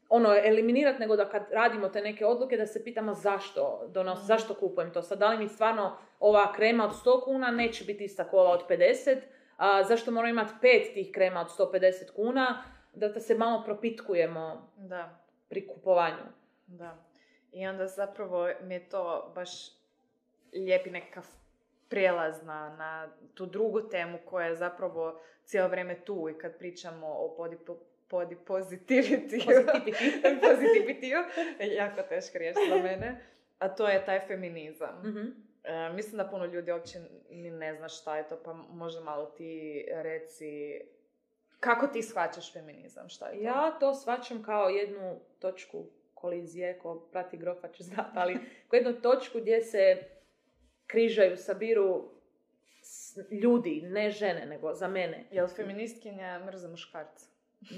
ono, 0.10 0.36
eliminirati, 0.36 1.00
nego 1.00 1.16
da 1.16 1.30
kad 1.30 1.46
radimo 1.52 1.90
te 1.90 2.02
neke 2.02 2.26
odluke 2.26 2.58
da 2.58 2.66
se 2.66 2.84
pitamo 2.84 3.14
zašto 3.14 3.86
donos, 3.88 4.18
Mhm. 4.18 4.26
zašto 4.26 4.54
kupujem 4.54 4.94
to. 4.94 5.02
Sad, 5.02 5.20
da 5.20 5.30
li 5.30 5.38
mi 5.38 5.50
stvarno 5.50 5.98
ova 6.20 6.54
krema 6.54 6.86
od 6.86 6.92
100 6.96 7.24
kuna 7.24 7.52
neće 7.52 7.86
biti 7.86 8.04
ista 8.04 8.24
kao 8.24 8.40
ova 8.40 8.52
od 8.52 8.68
50, 8.68 9.18
a, 9.58 9.84
zašto 9.84 10.12
moramo 10.12 10.30
imati 10.32 10.54
pet 10.62 10.94
tih 10.94 11.12
krema 11.14 11.42
od 11.42 11.48
150 11.50 12.12
kuna, 12.16 12.64
da, 12.94 13.08
da 13.08 13.20
se 13.20 13.36
malo 13.36 13.64
propitkujemo 13.64 14.72
Da. 14.78 15.20
pri 15.50 15.68
kupovanju. 15.68 16.24
Da. 16.68 16.98
I 17.52 17.68
onda 17.68 17.88
zapravo 17.88 18.50
mi 18.62 18.74
je 18.74 18.90
to 18.90 19.32
baš 19.36 19.50
lijepi 20.54 20.90
nekakav 20.90 21.26
prijelaz 21.94 22.44
na, 22.44 22.76
na 22.78 23.10
tu 23.34 23.46
drugu 23.46 23.82
temu 23.82 24.18
koja 24.26 24.48
je 24.48 24.56
zapravo 24.56 25.22
cijelo 25.44 25.68
vrijeme 25.68 25.96
tu 26.06 26.30
i 26.30 26.38
kad 26.38 26.58
pričamo 26.58 27.08
o 27.08 27.36
body, 27.38 27.58
po- 27.66 27.80
body 28.10 28.36
positivity. 28.48 29.46
Positivity. 29.46 30.40
positivity. 30.48 31.14
jako 31.60 32.02
teška 32.10 32.38
riječ 32.38 32.56
za 32.70 32.76
mene. 32.90 33.22
A 33.60 33.70
to 33.70 33.88
je 33.88 34.06
taj 34.06 34.20
feminizam. 34.28 35.02
Mhm. 35.04 35.26
E, 35.64 35.90
mislim 35.94 36.18
da 36.18 36.30
puno 36.30 36.46
ljudi 36.46 36.72
uopće 36.72 37.00
ni 37.30 37.52
ne 37.52 37.76
zna 37.76 37.90
šta 37.90 38.18
je 38.18 38.28
to, 38.28 38.44
pa 38.46 38.54
možda 38.54 39.02
malo 39.02 39.26
ti 39.26 39.86
reci 39.92 40.82
kako 41.60 41.88
ti 41.88 42.02
shvaćaš 42.02 42.54
feminizam, 42.54 43.10
šta 43.10 43.28
je 43.28 43.38
to? 43.38 43.44
Ja 43.44 43.78
to 43.80 43.94
shvaćam 43.94 44.44
kao 44.44 44.70
jednu 44.70 45.20
točku 45.40 45.86
kolizije, 46.14 46.80
ko 46.80 47.00
prati 47.12 47.38
grofa 47.38 47.68
će 47.68 47.84
znati, 47.84 48.12
ali 48.16 48.34
kao 48.70 48.78
jednu 48.78 49.02
točku 49.02 49.40
gdje 49.40 49.62
se 49.62 50.13
križaju, 50.88 51.38
sabiru 51.38 52.04
ljudi, 53.32 53.82
ne 53.84 54.12
žene, 54.12 54.46
nego 54.46 54.74
za 54.74 54.88
mene. 54.88 55.24
Jel 55.32 55.48
feministkinja 55.48 56.42
mrze 56.46 56.68
muškarca? 56.68 57.26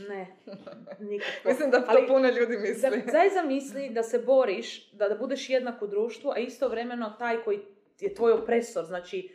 Ne, 0.09 0.27
nikako. 1.09 1.47
Mislim 1.49 1.71
da 1.71 1.79
to 1.79 1.85
Ali 1.87 2.07
puno 2.07 2.29
ljudi 2.29 2.57
misli. 2.57 3.01
Zaj 3.11 3.29
zamisli 3.29 3.89
da 3.89 4.03
se 4.03 4.19
boriš, 4.19 4.91
da, 4.91 5.09
da 5.09 5.15
budeš 5.15 5.49
jednak 5.49 5.81
u 5.81 5.87
društvu, 5.87 6.31
a 6.31 6.37
istovremeno 6.37 7.15
taj 7.19 7.43
koji 7.43 7.59
je 7.99 8.13
tvoj 8.13 8.31
opresor, 8.31 8.85
znači 8.85 9.29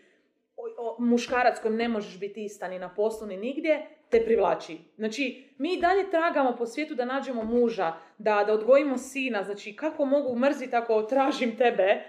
o- 0.57 0.75
o- 0.79 0.97
muškarac 0.99 1.61
kojem 1.61 1.77
ne 1.77 1.89
možeš 1.89 2.21
biti 2.21 2.45
ista 2.45 2.69
ni 2.69 2.79
na 2.79 2.95
poslu 2.95 3.27
ni 3.27 3.37
nigdje, 3.37 3.87
te 4.09 4.25
privlači. 4.25 4.79
Znači, 4.97 5.49
mi 5.59 5.75
i 5.75 5.81
dalje 5.81 6.11
tragamo 6.11 6.57
po 6.57 6.67
svijetu 6.67 6.95
da 6.95 7.05
nađemo 7.05 7.45
muža, 7.45 7.93
da, 8.19 8.45
da 8.47 8.53
odgojimo 8.53 8.99
sina, 8.99 9.45
znači 9.45 9.77
kako 9.77 10.05
mogu 10.05 10.37
mrziti 10.37 10.77
ako 10.77 11.03
tražim 11.03 11.57
tebe, 11.57 12.03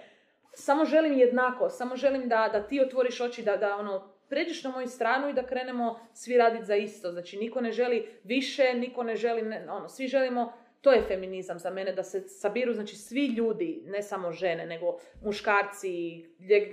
samo 0.54 0.86
želim 0.86 1.14
jednako, 1.14 1.70
samo 1.70 1.96
želim 1.96 2.30
da, 2.30 2.50
da 2.54 2.68
ti 2.68 2.82
otvoriš 2.82 3.22
oči, 3.22 3.44
da, 3.44 3.58
da 3.58 3.76
ono, 3.76 4.14
pređeš 4.30 4.64
na 4.64 4.72
moju 4.72 4.88
stranu 4.88 5.30
i 5.30 5.34
da 5.34 5.48
krenemo 5.48 6.00
svi 6.14 6.38
raditi 6.38 6.66
za 6.66 6.76
isto. 6.76 7.12
Znači, 7.12 7.38
niko 7.38 7.62
ne 7.62 7.72
želi 7.72 8.08
više, 8.24 8.74
niko 8.74 9.04
ne 9.04 9.16
želi, 9.16 9.42
ne, 9.42 9.68
ono, 9.70 9.90
svi 9.90 10.08
želimo, 10.08 10.54
to 10.82 10.92
je 10.92 11.04
feminizam 11.08 11.60
za 11.60 11.70
mene, 11.70 11.94
da 11.94 12.04
se 12.04 12.22
sabiru, 12.28 12.74
znači, 12.74 12.96
svi 12.96 13.26
ljudi, 13.26 13.84
ne 13.86 14.02
samo 14.02 14.32
žene, 14.32 14.66
nego 14.66 14.98
muškarci, 15.24 16.26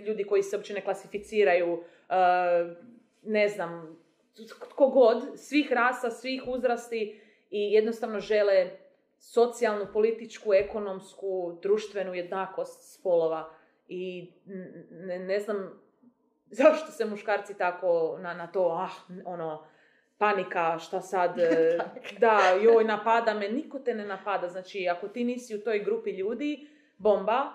ljudi 0.07 0.25
koji 0.25 0.43
se 0.43 0.57
uopće 0.57 0.75
ne 0.75 0.85
klasificiraju, 0.85 1.73
uh, 1.73 1.83
ne 3.23 3.49
znam, 3.49 3.99
tko 4.71 4.89
god, 4.89 5.23
svih 5.37 5.73
rasa, 5.73 6.11
svih 6.11 6.43
uzrasti 6.47 7.21
i 7.51 7.73
jednostavno 7.73 8.21
žele 8.21 8.71
socijalnu, 9.19 9.87
političku, 9.93 10.55
ekonomsku, 10.55 11.59
društvenu 11.63 12.15
jednakost 12.15 12.95
spolova. 12.95 13.58
I 13.89 14.33
ne, 14.91 15.19
ne 15.19 15.41
znam, 15.41 15.81
zašto 16.51 16.93
se 16.93 17.05
muškarci 17.05 17.59
tako 17.59 18.19
na, 18.21 18.35
na 18.35 18.47
to, 18.47 18.79
ah, 18.81 19.15
ono, 19.25 19.67
panika, 20.19 20.79
šta 20.79 21.01
sad, 21.01 21.39
e, 21.39 21.79
da, 22.19 22.39
joj, 22.63 22.85
napada 22.85 23.35
me, 23.35 23.49
niko 23.49 23.79
te 23.79 23.95
ne 23.95 24.07
napada. 24.07 24.49
Znači, 24.49 24.89
ako 24.89 25.09
ti 25.09 25.25
nisi 25.25 25.57
u 25.57 25.61
toj 25.61 25.79
grupi 25.79 26.11
ljudi, 26.11 26.69
bomba, 26.99 27.53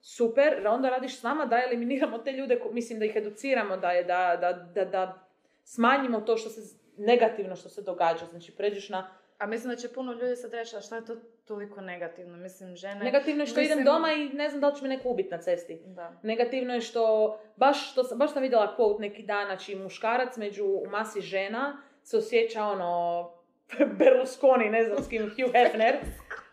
super, 0.00 0.66
onda 0.66 0.88
radiš 0.88 1.18
s 1.18 1.22
nama 1.22 1.46
da 1.46 1.62
eliminiramo 1.66 2.18
te 2.18 2.32
ljude, 2.32 2.60
mislim 2.72 2.98
da 2.98 3.04
ih 3.04 3.16
educiramo, 3.16 3.76
da, 3.76 3.90
je, 3.90 4.04
da, 4.04 4.38
da, 4.40 4.52
da, 4.52 4.84
da 4.84 5.28
smanjimo 5.64 6.20
to 6.20 6.36
što 6.36 6.48
se 6.50 6.78
negativno 6.96 7.56
što 7.56 7.68
se 7.68 7.82
događa. 7.82 8.26
Znači, 8.30 8.56
pređeš 8.56 8.88
na 8.88 9.10
a 9.38 9.46
mislim 9.46 9.70
da 9.70 9.76
će 9.76 9.88
puno 9.88 10.12
ljudi 10.12 10.36
sad 10.36 10.52
reći, 10.54 10.76
a 10.76 10.80
šta 10.80 10.96
je 10.96 11.04
to 11.04 11.16
toliko 11.44 11.80
negativno? 11.80 12.36
Mislim, 12.36 12.76
žene... 12.76 13.04
Negativno 13.04 13.42
je 13.42 13.46
što 13.46 13.60
idem 13.60 13.84
doma 13.84 14.12
i 14.12 14.28
ne 14.28 14.48
znam 14.48 14.60
da 14.60 14.68
li 14.68 14.76
će 14.76 14.82
me 14.82 14.88
neko 14.88 15.08
ubiti 15.08 15.30
na 15.30 15.38
cesti. 15.38 15.80
Da. 15.86 16.12
Negativno 16.22 16.74
je 16.74 16.80
što, 16.80 17.38
baš, 17.56 17.92
što, 17.92 18.02
baš 18.16 18.32
sam 18.32 18.42
vidjela 18.42 18.76
quote 18.78 19.00
neki 19.00 19.22
dan, 19.22 19.46
znači 19.46 19.74
muškarac 19.74 20.36
među 20.36 20.64
u 20.64 20.86
masi 20.90 21.20
žena 21.20 21.82
se 22.02 22.16
osjeća 22.16 22.64
ono 22.64 23.22
Berlusconi, 23.98 24.70
ne 24.70 24.84
znam 24.84 25.02
s 25.02 25.08
kim, 25.08 25.22
Hugh 25.22 25.52
Hefner, 25.52 25.96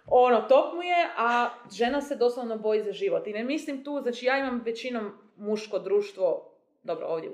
ono, 0.07 0.41
top 0.41 0.73
mu 0.73 0.83
je, 0.83 1.09
a 1.17 1.49
žena 1.71 2.01
se 2.01 2.15
doslovno 2.15 2.57
boji 2.57 2.83
za 2.83 2.91
život. 2.91 3.27
I 3.27 3.33
ne 3.33 3.43
mislim 3.43 3.83
tu, 3.83 3.99
znači 4.01 4.25
ja 4.25 4.37
imam 4.37 4.61
većinom 4.65 5.11
muško 5.37 5.79
društvo, 5.79 6.53
dobro, 6.83 7.07
ovdje, 7.07 7.31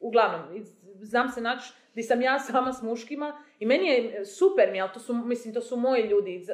uglavnom, 0.00 0.64
znam 1.00 1.28
se 1.28 1.40
naći 1.40 1.72
gdje 1.92 2.02
sam 2.02 2.22
ja 2.22 2.38
sama 2.38 2.72
s 2.72 2.82
muškima 2.82 3.42
i 3.62 3.66
meni 3.66 3.88
je 3.88 4.24
super 4.24 4.72
mi, 4.72 4.80
ali 4.80 4.90
to 4.94 5.00
su, 5.00 5.14
mislim, 5.14 5.54
to 5.54 5.60
su 5.60 5.76
moji 5.76 6.02
ljudi. 6.02 6.46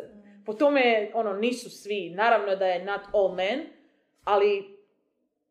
Po 0.47 0.53
tome, 0.53 1.11
ono, 1.15 1.33
nisu 1.33 1.71
svi. 1.71 2.11
Naravno 2.11 2.57
da 2.57 2.67
je 2.67 2.85
not 2.85 3.01
all 3.13 3.35
men, 3.35 3.61
ali 4.25 4.79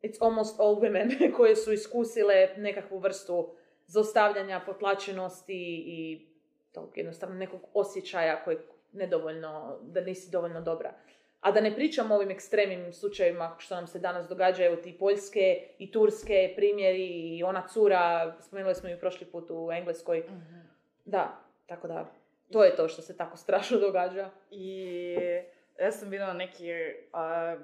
it's 0.02 0.18
almost 0.20 0.60
all 0.60 0.76
women 0.76 1.10
koje 1.36 1.56
su 1.56 1.72
iskusile 1.72 2.48
nekakvu 2.56 2.98
vrstu 2.98 3.54
zostavljanja, 3.86 4.60
potlačenosti 4.66 5.84
i 5.86 6.26
tog 6.72 6.92
jednostavno 6.96 7.34
nekog 7.34 7.60
osjećaja 7.74 8.44
koji 8.44 8.56
nedovoljno, 8.92 9.78
da 9.82 10.00
nisi 10.00 10.30
dovoljno 10.30 10.60
dobra. 10.60 10.94
A 11.40 11.52
da 11.52 11.60
ne 11.60 11.74
pričam 11.74 12.10
o 12.10 12.14
ovim 12.14 12.30
ekstremnim 12.30 12.92
slučajevima 12.92 13.56
što 13.58 13.74
nam 13.74 13.86
se 13.86 13.98
danas 13.98 14.28
događa, 14.28 14.64
evo 14.64 14.76
ti 14.76 14.96
poljske 14.98 15.68
i 15.78 15.92
turske 15.92 16.52
primjeri 16.56 17.36
i 17.36 17.42
ona 17.42 17.66
cura, 17.68 18.36
spomenuli 18.40 18.74
smo 18.74 18.88
ju 18.88 18.98
prošli 18.98 19.26
put 19.26 19.50
u 19.50 19.72
Engleskoj. 19.72 20.20
Mhm. 20.20 20.58
Da, 21.04 21.47
tako 21.68 21.88
da, 21.88 22.06
to 22.52 22.64
je 22.64 22.76
to 22.76 22.88
što 22.88 23.02
se 23.02 23.16
tako 23.16 23.36
strašno 23.44 23.78
događa. 23.78 24.30
I 24.50 25.14
ja 25.80 25.92
sam 25.92 26.10
vidjela 26.10 26.32
neki 26.32 26.66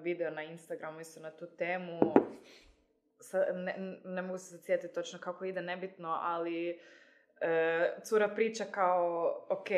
video 0.02 0.30
na 0.30 0.42
Instagramu 0.42 1.00
isto 1.00 1.20
na 1.20 1.30
tu 1.30 1.46
temu. 1.46 2.00
ne, 3.54 3.98
ne, 4.04 4.22
mogu 4.22 4.38
se 4.38 4.58
sjetiti 4.58 4.94
točno 4.94 5.18
kako 5.18 5.44
ide, 5.44 5.62
nebitno, 5.62 6.18
ali 6.22 6.80
e, 7.40 7.96
cura 8.04 8.28
priča 8.28 8.64
kao, 8.64 9.46
ok, 9.48 9.68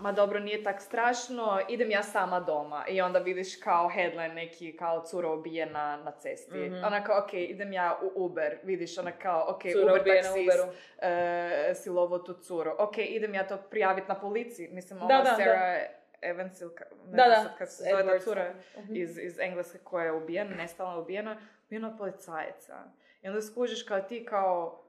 ma 0.00 0.12
dobro, 0.12 0.40
nije 0.40 0.62
tak 0.62 0.80
strašno, 0.80 1.60
idem 1.68 1.90
ja 1.90 2.02
sama 2.02 2.40
doma. 2.40 2.84
I 2.88 3.00
onda 3.00 3.18
vidiš 3.18 3.56
kao 3.56 3.88
headline 3.88 4.34
neki 4.34 4.76
kao 4.76 5.04
cura 5.06 5.32
ubijena 5.32 5.96
na 5.96 6.10
cesti. 6.10 6.58
Mm-hmm. 6.58 6.84
Ona 6.84 7.04
kao, 7.04 7.18
ok, 7.18 7.32
idem 7.32 7.72
ja 7.72 7.98
u 8.02 8.24
Uber. 8.24 8.58
Vidiš, 8.62 8.98
ona 8.98 9.12
kao, 9.12 9.44
ok, 9.48 9.62
cura 9.72 9.92
Uber 9.92 10.04
taksist 10.04 10.58
uh, 10.58 11.76
silovo 11.82 12.18
tu 12.18 12.34
curu. 12.34 12.70
Ok, 12.78 12.98
idem 12.98 13.34
ja 13.34 13.46
to 13.46 13.56
prijaviti 13.56 14.08
na 14.08 14.20
policiji. 14.20 14.68
Mislim, 14.68 15.02
ova 15.02 15.08
da, 15.08 15.24
Sarah 15.24 15.38
da. 15.38 16.00
Evans 16.22 16.60
ili 16.60 16.70
ne 17.06 17.16
da, 17.16 17.24
znam 17.28 17.44
sad 17.44 17.58
kad 17.58 17.72
se 17.72 17.84
zove 17.90 18.06
ta 18.06 18.18
cura 18.24 18.54
mm-hmm. 18.78 18.96
iz, 18.96 19.18
iz 19.18 19.38
Engleske 19.38 19.78
koja 19.78 20.04
je 20.04 20.12
ubijena, 20.12 20.56
nestala 20.56 20.98
ubijena, 20.98 21.36
ubijena 21.66 21.88
od 21.88 21.98
policajaca. 21.98 22.76
I 23.22 23.28
onda 23.28 23.42
skužiš 23.42 23.82
kao 23.82 24.00
ti 24.00 24.24
kao 24.24 24.84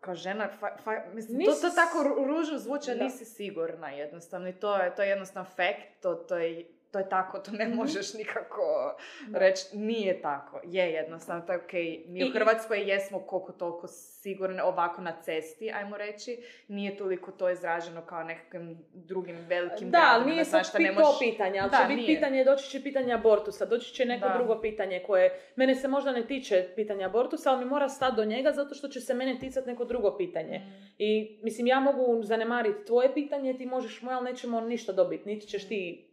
kao 0.00 0.14
žena, 0.14 0.48
fa, 0.60 0.76
fa, 0.84 1.02
mislim, 1.14 1.44
to, 1.44 1.52
to 1.52 1.70
tako 1.70 2.02
ružno 2.26 2.58
zvuče, 2.58 2.94
nisi 2.94 3.24
sigurna 3.24 3.90
jednostavno 3.90 4.48
i 4.48 4.52
to 4.52 4.76
je, 4.76 4.94
to 4.94 5.02
je 5.02 5.08
jednostavno 5.08 5.50
fact, 5.50 6.02
to, 6.02 6.14
to 6.14 6.38
je 6.38 6.66
to 6.92 6.98
je 6.98 7.08
tako, 7.08 7.38
to 7.38 7.50
ne 7.52 7.68
mhm. 7.68 7.76
možeš 7.76 8.14
nikako 8.14 8.96
reći, 9.34 9.76
nije 9.76 10.22
tako. 10.22 10.60
Je 10.64 10.92
jednostavno, 10.92 11.42
to 11.46 11.52
je 11.52 11.58
ok. 11.58 11.72
Mi 12.06 12.28
u 12.28 12.32
Hrvatskoj 12.32 12.90
jesmo 12.90 13.20
koliko 13.20 13.52
toliko 13.52 13.86
sigurne 13.88 14.62
ovako 14.62 15.02
na 15.02 15.22
cesti, 15.22 15.70
ajmo 15.72 15.96
reći. 15.96 16.38
Nije 16.68 16.96
toliko 16.96 17.32
to 17.32 17.50
izraženo 17.50 18.06
kao 18.06 18.22
nekakvim 18.22 18.78
drugim 18.92 19.36
velikim 19.48 19.90
da, 19.90 19.98
gradima. 19.98 20.24
Da, 20.24 20.30
nije 20.30 20.44
sad 20.44 20.64
ne 20.78 20.94
to 20.94 21.16
pitanje, 21.20 21.60
ali 21.60 21.70
da, 21.70 21.76
će 21.76 21.94
biti 21.94 22.06
pitanje, 22.06 22.44
doći 22.44 22.70
će 22.70 22.82
pitanje 22.82 23.12
abortusa, 23.12 23.66
doći 23.66 23.94
će 23.94 24.04
neko 24.04 24.28
drugo 24.36 24.60
pitanje 24.60 25.02
koje, 25.06 25.40
mene 25.56 25.74
se 25.74 25.88
možda 25.88 26.12
ne 26.12 26.26
tiče 26.26 26.68
pitanja 26.76 27.06
abortusa, 27.06 27.50
ali 27.50 27.64
mi 27.64 27.70
mora 27.70 27.88
stati 27.88 28.16
do 28.16 28.24
njega 28.24 28.52
zato 28.52 28.74
što 28.74 28.88
će 28.88 29.00
se 29.00 29.14
mene 29.14 29.38
ticati 29.38 29.68
neko 29.68 29.84
drugo 29.84 30.16
pitanje. 30.16 30.58
Mm. 30.58 30.94
I 30.98 31.38
mislim, 31.42 31.66
ja 31.66 31.80
mogu 31.80 32.22
zanemariti 32.22 32.86
tvoje 32.86 33.14
pitanje, 33.14 33.58
ti 33.58 33.66
možeš 33.66 34.02
moje, 34.02 34.16
ali 34.16 34.30
nećemo 34.30 34.60
ništa 34.60 34.92
dobiti, 34.92 35.28
niti 35.28 35.46
ćeš 35.46 35.68
ti 35.68 36.07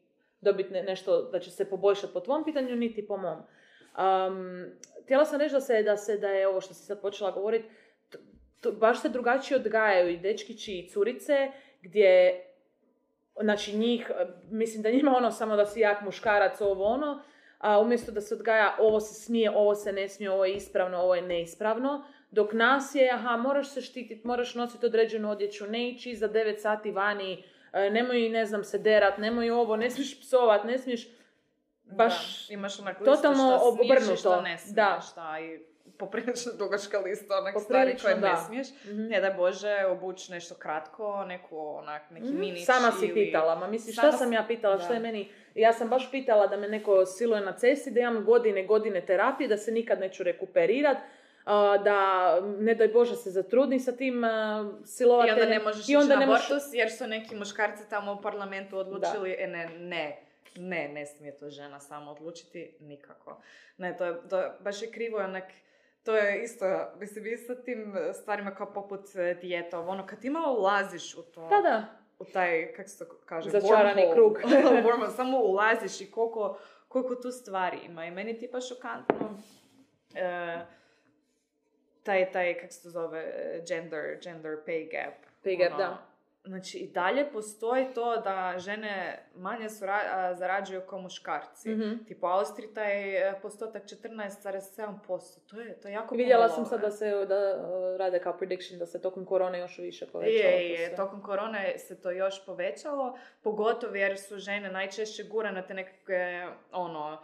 dobiti 0.46 0.74
nešto 0.74 1.22
da 1.22 1.40
će 1.40 1.52
se 1.52 1.70
poboljšati 1.70 2.14
po 2.14 2.20
tvom 2.20 2.44
pitanju, 2.44 2.76
niti 2.76 3.08
po 3.08 3.18
mom. 3.18 3.38
Um, 3.38 4.66
htjela 5.04 5.26
sam 5.26 5.40
reći 5.40 5.54
da, 5.54 5.62
se, 5.62 5.84
da, 5.84 5.98
se, 5.98 6.18
da 6.18 6.28
je 6.28 6.48
ovo 6.48 6.62
što 6.62 6.74
si 6.74 6.86
sad 6.86 7.02
počela 7.02 7.32
govoriti, 7.32 7.70
baš 8.80 9.02
se 9.02 9.10
drugačije 9.10 9.58
odgajaju 9.58 10.10
i 10.10 10.18
dečkići 10.18 10.74
i 10.74 10.90
curice, 10.90 11.52
gdje 11.82 12.42
znači 13.42 13.78
njih, 13.78 14.12
mislim 14.52 14.84
da 14.84 14.92
njima 14.92 15.18
ono 15.18 15.32
samo 15.32 15.56
da 15.56 15.66
si 15.66 15.80
jak 15.80 16.02
muškarac, 16.02 16.62
ovo 16.62 16.84
ono, 16.84 17.22
a 17.58 17.80
umjesto 17.80 18.12
da 18.12 18.22
se 18.22 18.36
odgaja 18.36 18.76
ovo 18.80 19.00
se 19.00 19.14
smije, 19.14 19.52
ovo 19.56 19.76
se 19.76 19.94
ne 19.94 20.10
smije, 20.10 20.32
ovo 20.32 20.46
je 20.46 20.56
ispravno, 20.56 20.98
ovo 20.98 21.16
je 21.16 21.22
neispravno, 21.22 22.06
dok 22.32 22.54
nas 22.54 22.96
je, 22.96 23.12
aha, 23.12 23.38
moraš 23.38 23.70
se 23.70 23.82
štititi, 23.82 24.28
moraš 24.28 24.56
nositi 24.56 24.86
određenu 24.86 25.32
odjeću, 25.32 25.68
ne 25.68 25.90
ići 25.90 26.16
za 26.16 26.30
9 26.30 26.58
sati 26.58 26.92
vani 26.92 27.44
nemoj, 27.76 28.30
ne 28.30 28.46
znam, 28.46 28.64
se 28.64 28.78
derat, 28.78 29.18
nemoj 29.18 29.52
ovo, 29.52 29.76
ne 29.76 29.90
smiješ 29.90 30.20
psovat, 30.20 30.64
ne 30.64 30.78
smiješ 30.78 31.08
baš 31.84 32.48
da, 32.48 32.54
imaš 32.54 32.80
onak 32.80 32.98
totalno 33.06 33.60
obrnuto. 33.62 34.16
Što 34.16 34.42
ne 34.42 34.58
smiješ, 34.58 34.76
da. 34.76 35.02
šta 35.12 35.40
i 35.40 35.60
poprilično 35.98 36.52
dugačka 36.60 37.00
lista 37.00 37.38
onak 37.38 37.56
stvari 37.64 37.98
koje 38.02 38.16
da. 38.16 38.32
ne 38.32 38.38
smiješ. 38.38 38.68
Mm-hmm. 38.70 39.08
Ne 39.08 39.22
da 39.22 39.34
Bože, 39.38 39.86
obući 39.86 40.32
nešto 40.32 40.56
kratko, 40.56 41.26
neku 41.26 41.58
onak, 41.58 42.02
neki 42.10 42.26
mm-hmm. 42.26 42.40
minić 42.40 42.66
Sama 42.66 42.92
si 42.92 43.06
ili... 43.06 43.14
pitala, 43.14 43.56
ma 43.56 43.68
misliš, 43.68 43.96
šta 43.96 44.12
sam 44.12 44.34
ja 44.34 44.46
pitala, 44.48 44.80
što 44.80 44.94
je 44.94 45.00
meni... 45.00 45.32
Ja 45.56 45.74
sam 45.74 45.90
baš 45.90 46.12
pitala 46.12 46.48
da 46.48 46.58
me 46.58 46.68
neko 46.68 47.06
siluje 47.06 47.42
na 47.42 47.54
cesti, 47.58 47.92
da 47.92 48.00
imam 48.00 48.26
godine, 48.26 48.66
godine 48.66 49.06
terapije, 49.06 49.48
da 49.48 49.58
se 49.58 49.72
nikad 49.72 50.00
neću 50.00 50.24
rekuperirat, 50.24 50.98
da 51.84 52.40
ne 52.60 52.76
daj 52.76 52.88
Bože 52.88 53.16
se 53.16 53.32
zatrudni 53.32 53.80
sa 53.80 53.92
tim 53.92 54.24
silovateljem. 54.86 55.38
I 55.38 55.42
onda 55.42 55.58
ne 55.58 55.64
možeš 55.64 55.90
I 55.90 55.96
onda 55.96 56.16
ne 56.16 56.26
abortus 56.26 56.64
jer 56.74 56.92
su 56.92 57.08
neki 57.08 57.36
muškarci 57.36 57.90
tamo 57.90 58.14
u 58.14 58.22
parlamentu 58.22 58.78
odlučili, 58.78 59.36
e, 59.40 59.48
ne, 59.48 59.70
ne, 59.80 60.26
ne, 60.56 60.88
ne 60.88 61.06
smije 61.06 61.38
to 61.38 61.50
žena 61.50 61.80
samo 61.80 62.12
odlučiti, 62.12 62.78
nikako. 62.80 63.42
Ne, 63.78 63.98
to 63.98 64.06
je, 64.06 64.30
to 64.30 64.44
baš 64.60 64.82
je 64.82 64.92
krivo, 64.92 65.20
onak, 65.20 65.44
to 66.04 66.16
je 66.16 66.44
isto, 66.44 66.66
mislim, 67.00 67.26
isto 67.28 67.56
tim 67.56 67.96
stvarima 68.22 68.56
kao 68.56 68.74
poput 68.74 69.16
e, 69.16 69.34
dijetova, 69.34 69.88
ono, 69.88 70.06
kad 70.06 70.20
ti 70.20 70.30
malo 70.30 70.60
ulaziš 70.60 71.16
u 71.16 71.22
to, 71.22 71.48
da, 71.50 71.62
da. 71.62 71.86
u 72.20 72.26
taj, 72.26 72.74
kako 72.74 72.90
se 72.90 73.06
to 73.06 73.06
kaže, 73.26 73.50
Začarani 73.50 74.04
krug. 74.14 74.38
samo 75.18 75.40
ulaziš 75.40 76.02
i 76.02 76.12
koliko, 76.12 76.60
koliko 76.88 77.16
tu 77.16 77.32
stvari 77.32 77.78
ima. 77.86 78.06
I 78.06 78.12
meni 78.12 78.32
je 78.32 78.40
tipa 78.40 78.62
šokantno, 78.62 79.38
e, 80.16 80.60
taj, 82.06 82.32
taj, 82.32 82.54
kak 82.54 82.74
se 82.74 82.84
to 82.84 82.90
zove, 82.90 83.24
gender, 83.68 84.20
gender 84.24 84.58
pay 84.68 84.92
gap. 84.92 85.14
Pay 85.44 85.58
gap, 85.58 85.74
ono, 85.74 85.78
da. 85.78 86.16
Znači, 86.46 86.78
i 86.78 86.88
dalje 86.88 87.32
postoji 87.32 87.88
to 87.94 88.18
da 88.18 88.56
žene 88.58 89.26
manje 89.36 89.70
sura, 89.70 90.00
zarađuju 90.36 90.82
kao 90.90 91.00
muškarci. 91.00 91.70
Mm-hmm. 91.70 92.06
Tipo, 92.08 92.28
Austriji 92.28 92.74
taj 92.74 93.30
e, 93.30 93.40
postotak 93.42 93.84
14,7%. 93.84 95.50
To 95.50 95.60
je, 95.60 95.80
to 95.80 95.88
je 95.88 95.94
jako 95.94 96.16
Vidjela 96.16 96.50
sam 96.50 96.66
sad 96.66 96.82
da 96.82 96.92
se 96.92 97.26
da, 97.26 97.36
e, 97.36 97.98
rade 97.98 98.20
kao 98.20 98.38
prediction 98.38 98.80
da 98.80 98.86
se 98.86 99.02
tokom 99.02 99.26
korone 99.26 99.60
još 99.60 99.78
više 99.78 100.06
povećalo. 100.06 100.54
Je, 100.54 100.70
je, 100.70 100.96
tokom 100.96 101.22
korone 101.22 101.78
se 101.78 102.02
to 102.02 102.12
još 102.12 102.46
povećalo. 102.46 103.18
Pogotovo 103.42 103.96
jer 103.96 104.20
su 104.20 104.38
žene 104.38 104.72
najčešće 104.72 105.24
gurane 105.24 105.68
te 105.68 105.74
nekakve, 105.74 106.48
ono, 106.72 107.22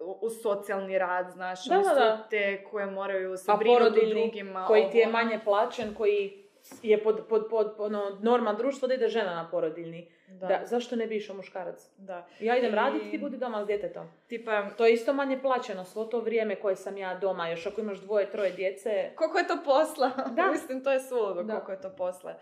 u 0.00 0.30
socijalni 0.30 0.98
rad, 0.98 1.30
znaš, 1.30 1.64
da, 1.64 1.76
da, 1.76 2.26
te 2.30 2.64
koje 2.64 2.86
moraju 2.86 3.36
se 3.36 3.52
brinuti 3.58 4.06
drugima. 4.06 4.66
koji 4.66 4.90
ti 4.90 4.98
je 4.98 5.06
manje 5.06 5.40
plaćen, 5.44 5.94
koji 5.94 6.40
je 6.82 7.02
pod, 7.02 7.26
pod, 7.28 7.46
pod, 7.50 7.74
ono, 7.78 8.18
normal 8.22 8.56
društvo 8.56 8.88
da 8.88 8.94
ide 8.94 9.08
žena 9.08 9.34
na 9.34 9.48
porodiljni. 9.50 10.08
Da. 10.28 10.60
zašto 10.64 10.96
ne 10.96 11.06
bi 11.06 11.16
išao 11.16 11.36
muškarac? 11.36 11.90
Da. 11.96 12.26
Ja 12.40 12.56
idem 12.56 12.72
I... 12.72 12.76
raditi, 12.76 13.10
ti 13.10 13.18
budi 13.18 13.36
doma 13.36 13.64
s 13.64 13.66
djetetom. 13.66 14.06
Tipa... 14.26 14.70
To 14.70 14.86
je 14.86 14.92
isto 14.92 15.12
manje 15.12 15.40
plaćeno, 15.42 15.84
svo 15.84 16.04
to 16.04 16.20
vrijeme 16.20 16.56
koje 16.56 16.76
sam 16.76 16.96
ja 16.96 17.14
doma, 17.14 17.48
još 17.48 17.66
ako 17.66 17.80
imaš 17.80 17.98
dvoje, 17.98 18.30
troje 18.30 18.52
djece. 18.52 19.10
Koliko 19.14 19.38
je 19.38 19.46
to 19.46 19.58
posla? 19.64 20.10
Da. 20.36 20.50
Mislim, 20.50 20.84
to 20.84 20.92
je 20.92 21.00
suludo 21.00 21.42
koliko 21.46 21.72
je 21.72 21.80
to 21.80 21.90
posla. 21.96 22.34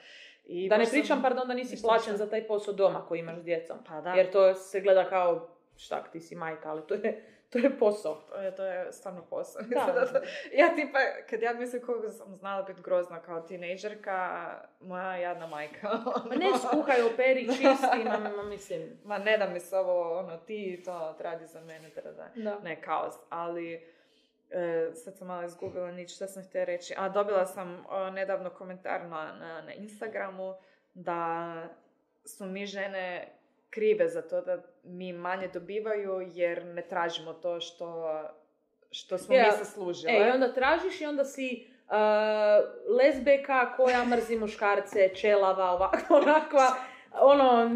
I 0.44 0.68
da 0.68 0.78
ne 0.78 0.86
pričam, 0.90 1.22
pardon, 1.22 1.48
da 1.48 1.54
nisi 1.54 1.82
plaćen 1.82 2.16
za 2.16 2.30
taj 2.30 2.46
posao 2.46 2.74
doma 2.74 3.06
koji 3.06 3.18
imaš 3.18 3.38
s 3.38 3.44
djecom. 3.44 3.76
Pa 3.86 4.00
da. 4.00 4.12
Jer 4.12 4.30
to 4.30 4.54
se 4.54 4.80
gleda 4.80 5.08
kao, 5.08 5.48
šta, 5.76 6.02
ti 6.02 6.20
si 6.20 6.34
majka, 6.34 6.70
ali 6.70 6.82
to 6.86 6.94
je 6.94 7.37
To 7.52 7.58
je 7.58 7.78
posao. 7.78 8.14
To 8.14 8.34
je, 8.36 8.54
to 8.54 8.64
je 8.64 8.92
stvarno 8.92 9.24
posao. 9.30 9.62
Da. 9.68 10.20
ja 10.52 10.74
tipa, 10.74 10.98
kad 11.30 11.42
ja 11.42 11.52
mislim 11.52 11.82
koliko 11.82 12.10
sam 12.10 12.36
znala 12.36 12.62
biti 12.62 12.82
grozna 12.82 13.22
kao 13.22 13.40
tinejdžerka, 13.40 14.50
moja 14.80 15.16
jadna 15.16 15.46
majka. 15.46 15.88
Ma 16.28 16.34
ne 16.34 16.46
skuhaj, 16.58 17.02
operi, 17.02 17.46
čisti, 17.46 18.04
ma, 18.04 18.18
ma, 18.36 18.42
mislim. 18.42 19.00
Ma 19.04 19.18
ne 19.18 19.38
da 19.38 19.48
mi 19.48 19.60
se 19.60 19.76
ovo, 19.76 20.18
ono, 20.18 20.36
ti 20.36 20.82
to 20.84 21.16
radi 21.20 21.46
za 21.46 21.60
mene, 21.60 21.90
da, 21.94 22.12
da. 22.12 22.28
Da. 22.34 22.58
Ne, 22.58 22.82
kaos. 22.82 23.14
Ali, 23.28 23.74
e, 24.50 24.90
sad 24.94 25.16
sam 25.16 25.26
malo 25.26 25.44
izgubila 25.44 25.90
nič, 25.90 26.14
što 26.14 26.26
sam 26.26 26.44
htjela 26.44 26.64
reći. 26.64 26.94
A, 26.96 27.08
dobila 27.08 27.46
sam 27.46 27.84
o, 27.88 28.10
nedavno 28.10 28.50
komentar 28.50 29.00
na, 29.00 29.32
na, 29.32 29.62
na 29.62 29.72
Instagramu 29.72 30.54
da 30.94 31.54
su 32.24 32.46
mi 32.46 32.66
žene 32.66 33.34
krive 33.70 34.08
za 34.08 34.22
to 34.22 34.40
da 34.40 34.62
mi 34.88 35.12
manje 35.12 35.48
dobivaju 35.48 36.30
jer 36.34 36.64
ne 36.64 36.82
tražimo 36.82 37.32
to 37.32 37.60
što, 37.60 38.20
što 38.90 39.18
smo 39.18 39.34
Ja. 39.34 39.44
mi 39.44 39.64
zaslužile. 39.64 40.12
E, 40.12 40.28
i 40.28 40.30
onda 40.30 40.52
tražiš 40.52 41.00
i 41.00 41.06
onda 41.06 41.24
si 41.24 41.66
uh, 41.86 41.94
lesbeka 42.96 43.76
koja 43.76 44.04
mrzi 44.04 44.36
muškarce, 44.36 45.08
čelava, 45.14 45.70
ovakva, 45.70 46.16
onakva, 46.16 46.74
ono, 47.20 47.70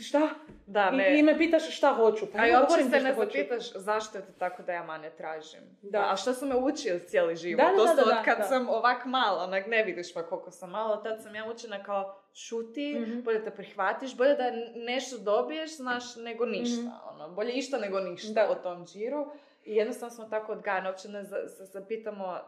šta? 0.00 0.28
Da, 0.66 0.90
I, 0.92 0.96
ne. 0.96 1.18
I 1.18 1.22
me 1.22 1.38
pitaš 1.38 1.76
šta 1.76 1.94
hoću. 1.94 2.26
Pa 2.26 2.38
A 2.38 2.46
i 2.48 2.52
uopće 2.52 2.74
se 2.84 3.00
ne 3.00 3.14
zapitaš 3.14 3.72
zašto 3.72 4.18
je 4.18 4.26
to 4.26 4.32
tako 4.32 4.62
da 4.62 4.72
ja 4.72 4.82
manje 4.82 5.10
tražim. 5.10 5.60
Da. 5.82 6.08
A 6.12 6.16
što 6.16 6.34
su 6.34 6.46
me 6.46 6.56
učili 6.56 7.00
cijeli 7.00 7.36
život? 7.36 7.64
Da, 7.64 7.70
da, 7.70 7.76
to 7.76 7.84
da, 7.86 8.04
da, 8.04 8.18
od 8.18 8.24
kad 8.24 8.38
da. 8.38 8.44
sam 8.44 8.68
ovak 8.68 9.04
mala, 9.04 9.44
onak 9.44 9.66
ne 9.66 9.84
vidiš 9.84 10.14
pa 10.14 10.22
koliko 10.22 10.50
sam 10.50 10.70
mala, 10.70 11.02
tad 11.02 11.22
sam 11.22 11.34
ja 11.34 11.50
učena 11.50 11.82
kao 11.82 12.20
šuti, 12.34 12.96
Mhm. 13.00 13.20
bolje 13.20 13.44
te 13.44 13.50
prihvatiš, 13.50 14.16
bolje 14.16 14.34
da 14.34 14.44
nešto 14.76 15.18
dobiješ, 15.18 15.76
znaš, 15.76 16.16
nego 16.16 16.46
ništa. 16.46 16.80
Mhm. 16.82 16.90
Ono, 17.08 17.28
bolje 17.30 17.52
išta 17.52 17.78
nego 17.78 18.00
ništa 18.00 18.32
Da. 18.46 18.50
o 18.50 18.54
tom 18.54 18.86
džiru. 18.86 19.26
I 19.64 19.74
jednostavno 19.76 20.14
smo 20.14 20.24
tako 20.24 20.52
odgajani, 20.52 20.88
uopće 20.88 21.08
ne 21.08 21.24
zapitamo 21.58 22.38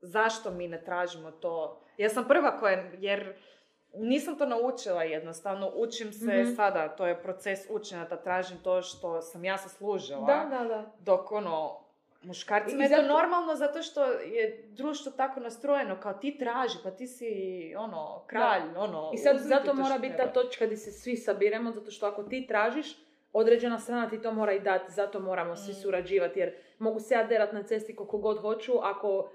zašto 0.00 0.50
mi 0.50 0.68
ne 0.68 0.84
tražimo 0.84 1.30
to. 1.30 1.80
Ja 1.98 2.08
sam 2.08 2.28
prva 2.28 2.58
koja, 2.58 2.90
jer 2.98 3.34
nisam 3.94 4.36
to 4.36 4.46
naučila 4.46 5.02
jednostavno, 5.04 5.72
učim 5.74 6.12
se 6.12 6.24
Mhm. 6.34 6.54
sada, 6.54 6.88
to 6.88 7.06
je 7.06 7.22
proces 7.22 7.60
učenja 7.70 8.04
da 8.04 8.16
tražim 8.16 8.58
to 8.58 8.82
što 8.82 9.22
sam 9.22 9.44
ja 9.44 9.56
zaslužila. 9.58 10.20
Da, 10.22 10.46
da, 10.52 10.64
da. 10.64 10.84
Dok 11.00 11.32
ono, 11.32 11.80
muškarcima 12.22 12.82
je 12.82 12.88
to 12.90 12.96
zato- 12.96 13.08
normalno 13.08 13.54
zato 13.54 13.82
što 13.82 14.04
je 14.04 14.64
društvo 14.68 15.12
tako 15.12 15.40
nastrojeno, 15.40 15.96
kao 15.96 16.12
ti 16.14 16.38
traži, 16.38 16.78
pa 16.82 16.90
ti 16.90 17.06
si 17.06 17.26
ono, 17.78 18.22
kralj, 18.26 18.62
ono, 18.76 19.10
I 19.14 19.18
sad 19.18 19.36
zato 19.38 19.66
to 19.66 19.74
mora 19.74 19.98
biti 19.98 20.16
ta 20.16 20.26
točka 20.28 20.64
gdje 20.66 20.76
se 20.76 20.92
svi 20.92 21.16
sabiremo, 21.16 21.70
zato 21.70 21.90
što 21.90 22.06
ako 22.06 22.22
ti 22.22 22.46
tražiš, 22.46 22.96
određena 23.32 23.78
strana 23.78 24.08
ti 24.08 24.22
to 24.22 24.32
mora 24.32 24.52
i 24.52 24.60
dati, 24.60 24.92
zato 24.92 25.20
moramo 25.20 25.56
svi 25.56 25.72
Mm. 25.72 25.74
surađivati, 25.74 26.40
jer 26.40 26.54
mogu 26.78 27.00
se 27.00 27.14
ja 27.14 27.24
derat 27.24 27.52
na 27.52 27.62
cesti 27.62 27.96
koliko 27.96 28.18
god 28.18 28.38
hoću, 28.38 28.72
ako 28.76 29.28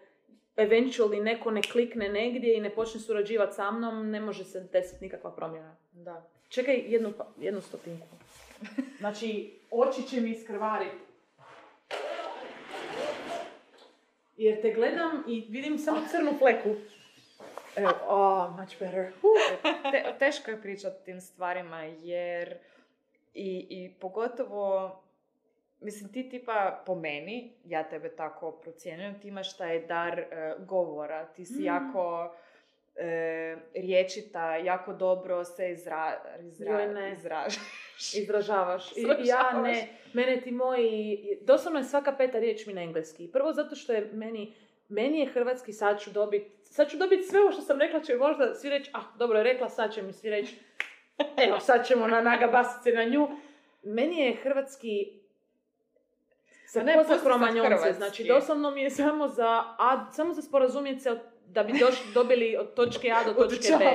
eventually 0.57 1.23
neko 1.23 1.51
ne 1.51 1.61
klikne 1.61 2.09
negdje 2.09 2.57
i 2.57 2.61
ne 2.61 2.69
počne 2.69 2.99
surađivati 3.01 3.55
sa 3.55 3.71
mnom, 3.71 4.09
ne 4.11 4.19
može 4.19 4.43
se 4.43 4.67
desiti 4.73 5.05
nikakva 5.05 5.35
promjena. 5.35 5.75
Da. 5.91 6.29
Čekaj 6.49 6.83
jednu, 6.87 7.13
pa- 7.17 7.31
jednu 7.37 7.61
stotinku. 7.61 8.07
Znači, 8.99 9.59
oči 9.71 10.03
će 10.07 10.21
mi 10.21 10.29
iskrvariti. 10.29 10.95
Jer 14.37 14.61
te 14.61 14.73
gledam 14.73 15.23
i 15.27 15.47
vidim 15.49 15.77
samo 15.77 16.01
crnu 16.11 16.31
fleku. 16.39 16.69
Evo, 17.75 17.91
oh, 18.07 18.59
much 18.59 18.79
better. 18.79 19.11
Te- 19.91 20.15
teško 20.19 20.51
je 20.51 20.61
pričati 20.61 20.95
o 21.01 21.05
tim 21.05 21.21
stvarima 21.21 21.83
jer 21.83 22.57
i, 23.33 23.67
i 23.69 23.93
pogotovo 23.99 24.95
Mislim, 25.81 26.11
ti 26.11 26.29
tipa 26.29 26.83
po 26.85 26.95
meni, 26.95 27.53
ja 27.65 27.89
tebe 27.89 28.09
tako 28.15 28.51
procjenjujem, 28.51 29.19
ti 29.19 29.27
imaš 29.27 29.57
taj 29.57 29.85
dar 29.85 30.19
e, 30.19 30.55
govora, 30.59 31.25
ti 31.25 31.45
si 31.45 31.61
Mm. 31.61 31.65
jako 31.65 32.35
e, 32.95 33.57
riječita, 33.75 34.55
jako 34.55 34.93
dobro 34.93 35.43
se 35.43 35.71
izra, 35.71 36.23
izra, 36.39 36.87
ne. 36.87 37.13
izražaš. 37.13 37.55
Izražavaš. 38.21 38.91
I, 38.97 39.01
ja 39.23 39.61
ne, 39.61 39.87
mene 40.13 40.41
ti 40.41 40.51
moji, 40.51 41.19
doslovno 41.41 41.79
je 41.79 41.83
svaka 41.83 42.11
peta 42.11 42.39
riječ 42.39 42.65
mi 42.65 42.73
na 42.73 42.81
engleski. 42.81 43.31
Prvo 43.31 43.53
zato 43.53 43.75
što 43.75 43.93
je 43.93 44.09
meni, 44.13 44.53
meni 44.89 45.19
je 45.19 45.31
hrvatski, 45.31 45.73
sad 45.73 45.99
ću 46.01 46.11
dobit, 46.11 46.43
sad 46.63 46.89
ću 46.89 46.97
dobit 46.97 47.25
sve 47.29 47.41
ovo 47.41 47.51
što 47.51 47.61
sam 47.61 47.79
rekla, 47.79 47.99
će 47.99 48.15
možda 48.15 48.55
svi 48.55 48.69
reći, 48.69 48.91
ah, 48.93 49.17
dobro 49.17 49.37
je 49.37 49.43
rekla, 49.43 49.69
sad 49.69 49.93
će 49.93 50.01
mi 50.01 50.13
svi 50.13 50.29
reći, 50.29 50.55
evo, 51.47 51.59
sad 51.59 51.87
ćemo 51.87 52.07
na 52.07 52.21
nagabasice 52.21 52.91
na 52.91 53.03
nju. 53.03 53.27
Meni 53.83 54.19
je 54.19 54.35
hrvatski 54.35 55.20
sa 56.71 56.83
ne, 56.83 57.03
sad 57.07 57.23
kromanjonce, 57.23 57.93
znači 57.93 58.23
doslovno 58.23 58.71
mi 58.71 58.81
je 58.81 58.89
samo 58.89 59.27
za, 59.27 59.63
a, 59.77 60.11
samo 60.11 60.33
za 60.33 60.41
sporazumjeti 60.41 60.99
se 60.99 61.19
da 61.47 61.63
bi 61.63 61.71
došli, 61.79 62.13
dobili 62.13 62.57
od 62.57 62.73
točke 62.73 63.11
A 63.11 63.23
do 63.23 63.33
točke 63.33 63.73
B. 63.79 63.85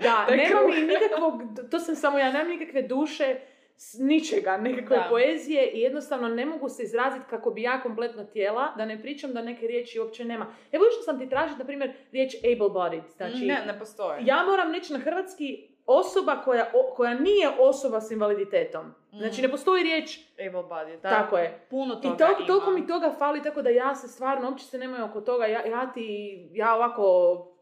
Da, 0.00 0.26
nema 0.36 0.60
mi 0.66 0.80
nikakvog, 0.80 1.42
to 1.70 1.78
sam 1.78 1.96
samo 1.96 2.18
ja, 2.18 2.32
nemam 2.32 2.48
nikakve 2.48 2.82
duše, 2.82 3.36
s 3.76 3.98
ničega, 3.98 4.56
nekakve 4.56 4.96
Da. 4.96 5.06
poezije 5.10 5.70
i 5.70 5.80
jednostavno 5.80 6.28
ne 6.28 6.46
mogu 6.46 6.68
se 6.68 6.82
izraziti 6.82 7.24
kako 7.30 7.50
bi 7.50 7.62
ja 7.62 7.80
kompletno 7.82 8.24
tijela, 8.24 8.72
da 8.76 8.84
ne 8.84 9.02
pričam 9.02 9.32
da 9.32 9.42
neke 9.42 9.66
riječi 9.66 10.00
uopće 10.00 10.24
nema. 10.24 10.46
Evo 10.72 10.84
što 10.94 11.02
sam 11.02 11.18
ti 11.18 11.28
tražiti, 11.28 11.58
na 11.58 11.64
primjer, 11.64 11.92
riječ 12.12 12.34
able-bodied, 12.42 13.02
znači 13.16 13.44
ne, 13.44 13.64
ne 13.66 13.78
postoji. 13.78 14.26
ja 14.26 14.44
moram 14.44 14.72
reći 14.72 14.92
na 14.92 14.98
hrvatski 14.98 15.68
osoba 15.86 16.36
koja, 16.36 16.70
o- 16.74 16.94
koja 16.94 17.14
nije 17.14 17.48
osoba 17.50 18.00
s 18.00 18.10
invaliditetom. 18.10 18.94
Znači 19.12 19.40
Mm. 19.40 19.44
ne 19.44 19.50
postoji 19.50 19.82
riječ, 19.82 20.18
Able 20.40 20.62
body, 20.62 20.92
da. 20.92 21.08
tako 21.10 21.38
je. 21.38 21.66
Puno 21.70 21.94
toga 21.94 22.14
I 22.14 22.18
toliko, 22.18 22.38
ima. 22.38 22.46
toliko 22.48 22.70
mi 22.70 22.86
toga 22.86 23.12
fali, 23.12 23.42
tako 23.42 23.62
da 23.62 23.70
ja 23.70 23.94
se 23.94 24.08
stvarno, 24.08 24.48
uopće 24.48 24.64
se 24.64 24.78
nemoj 24.78 25.02
oko 25.02 25.20
toga, 25.20 25.46
ja, 25.46 25.60
ja 25.62 25.92
ti, 25.92 26.08
ja 26.52 26.74
ovako 26.74 27.02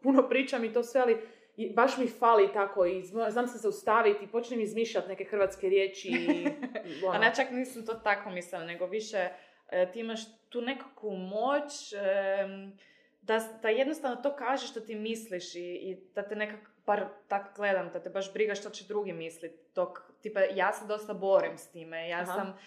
puno 0.03 0.23
pričam 0.23 0.63
i 0.63 0.73
to 0.73 0.83
sve, 0.83 1.01
ali 1.01 1.17
i 1.57 1.69
baš 1.69 1.97
mi 1.97 2.07
fali 2.09 2.49
tako 2.49 2.85
i 2.85 3.03
zna- 3.03 3.31
znam 3.31 3.47
se 3.47 3.57
zaustaviti 3.57 4.25
i 4.25 4.29
počnem 4.29 4.61
izmišljati 4.61 5.07
neke 5.07 5.23
hrvatske 5.25 5.69
riječi 5.69 6.07
i 6.09 6.47
ono. 7.05 7.11
A 7.11 7.19
ne, 7.19 7.31
čak 7.35 7.51
nisam 7.51 7.85
to 7.85 7.93
tako 7.93 8.29
mislila, 8.29 8.63
nego 8.63 8.85
više 8.85 9.29
e, 9.69 9.91
ti 9.91 9.99
imaš 9.99 10.19
tu 10.49 10.61
nekakvu 10.61 11.11
moć 11.11 11.93
em, 11.93 12.77
da, 13.25 13.39
da 13.61 13.69
jednostavno 13.69 14.15
to 14.15 14.35
kažeš 14.35 14.69
što 14.71 14.79
ti 14.79 14.95
misliš 14.95 15.55
i, 15.55 15.59
i 15.59 15.97
da 16.15 16.23
te 16.23 16.35
nekak, 16.35 16.59
bar 16.85 17.05
tako 17.27 17.49
gledam, 17.55 17.89
da 17.93 17.99
te 17.99 18.09
baš 18.09 18.33
briga 18.33 18.55
što 18.55 18.69
će 18.69 18.85
drugi 18.87 19.13
misliti. 19.13 19.57
Dok, 19.75 19.99
tipa, 20.21 20.39
ja 20.39 20.73
se 20.73 20.85
dosta 20.85 21.13
borim 21.13 21.57
s 21.57 21.71
time. 21.71 22.09
Ja 22.09 22.17
Aha. 22.17 22.33
sam, 22.33 22.57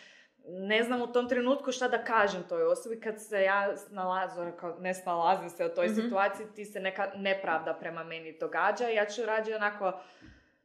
ne 0.47 0.83
znam 0.83 1.03
u 1.03 1.13
tom 1.13 1.29
trenutku 1.29 1.73
šta 1.73 1.89
da 1.89 2.05
kažem 2.05 2.43
toj 2.49 2.63
osobi 2.63 3.01
kad 3.01 3.23
se 3.23 3.43
ja 3.43 3.77
snalazim, 3.77 4.57
kao 4.57 4.77
ne 4.81 4.95
snalazim 4.95 5.51
se 5.51 5.67
u 5.67 5.75
toj 5.75 5.87
Mhm. 5.87 5.95
situaciji, 5.95 6.47
ti 6.55 6.65
se 6.65 6.81
neka 6.81 7.13
nepravda 7.17 7.75
prema 7.75 8.05
meni 8.05 8.39
događa. 8.41 8.89
Ja 8.89 9.07
ću 9.07 9.23
rađe 9.27 9.57
onako 9.57 10.01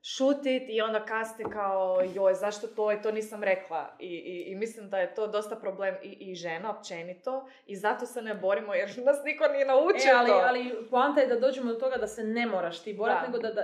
šutit 0.05 0.63
i 0.69 0.81
onda 0.81 1.05
kasnije 1.05 1.49
kao 1.49 2.01
joj 2.15 2.33
zašto 2.33 2.67
to 2.67 2.91
i 2.91 3.01
to 3.01 3.11
nisam 3.11 3.43
rekla 3.43 3.95
I, 3.99 4.07
i, 4.07 4.51
i 4.51 4.55
mislim 4.55 4.89
da 4.89 4.97
je 4.97 5.15
to 5.15 5.27
dosta 5.27 5.55
problem 5.55 5.95
i, 6.03 6.11
i 6.19 6.35
žena 6.35 6.77
općenito 6.77 7.47
i 7.67 7.75
zato 7.75 8.05
se 8.05 8.21
ne 8.21 8.35
borimo 8.35 8.73
jer 8.73 8.89
nas 9.05 9.17
niko 9.25 9.47
nije 9.47 9.65
naučio 9.65 10.11
E, 10.11 10.15
ali, 10.15 10.29
to. 10.29 10.41
ali 10.43 10.87
poanta 10.89 11.21
je 11.21 11.27
da 11.27 11.39
dođemo 11.39 11.73
do 11.73 11.79
toga 11.79 11.97
da 11.97 12.07
se 12.07 12.23
ne 12.23 12.45
moraš 12.45 12.83
ti 12.83 12.93
borati, 12.93 13.21
Da. 13.21 13.27
nego 13.27 13.37
da, 13.37 13.53
da 13.53 13.63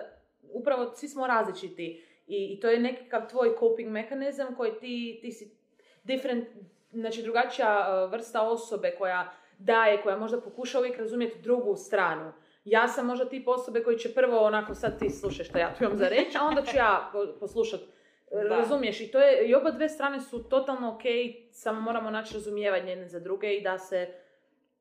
upravo 0.53 0.91
svi 0.95 1.07
smo 1.07 1.27
različiti. 1.27 2.05
I, 2.27 2.53
I 2.53 2.59
to 2.59 2.69
je 2.69 2.79
nekakav 2.79 3.29
tvoj 3.29 3.55
coping 3.59 3.89
mehanizam 3.89 4.55
koji 4.55 4.71
ti, 4.71 5.19
ti 5.21 5.31
si 5.31 5.57
different, 6.03 6.47
znači 6.91 7.21
drugačija 7.23 8.03
uh, 8.05 8.11
vrsta 8.11 8.41
osobe 8.41 8.95
koja 8.97 9.33
daje, 9.57 10.01
koja 10.01 10.17
možda 10.17 10.41
pokuša 10.41 10.79
uvijek 10.79 10.97
razumjeti 10.97 11.41
drugu 11.41 11.75
stranu. 11.75 12.31
Ja 12.65 12.87
sam 12.87 13.05
možda 13.05 13.29
tip 13.29 13.47
osobe 13.47 13.83
koji 13.83 13.97
će 13.97 14.13
prvo 14.13 14.39
onako 14.39 14.75
sad 14.75 14.99
ti 14.99 15.09
slušaj 15.09 15.45
što 15.45 15.57
ja 15.57 15.73
tu 15.77 15.83
imam 15.83 15.97
za 15.97 16.07
reći, 16.09 16.37
a 16.37 16.43
onda 16.43 16.61
ću 16.61 16.77
ja 16.77 17.09
po- 17.11 17.33
poslušat. 17.39 17.79
Da. 18.31 18.43
Razumiješ? 18.43 19.01
I 19.01 19.11
to 19.11 19.19
je, 19.19 19.47
i 19.47 19.55
oba 19.55 19.71
dve 19.71 19.89
strane 19.89 20.19
su 20.19 20.49
totalno 20.49 20.89
ok, 20.95 21.01
samo 21.51 21.81
moramo 21.81 22.09
naći 22.09 22.33
razumijevanje 22.33 22.89
jedne 22.89 23.07
za 23.07 23.19
druge 23.19 23.53
i 23.53 23.61
da 23.61 23.77
se, 23.77 24.07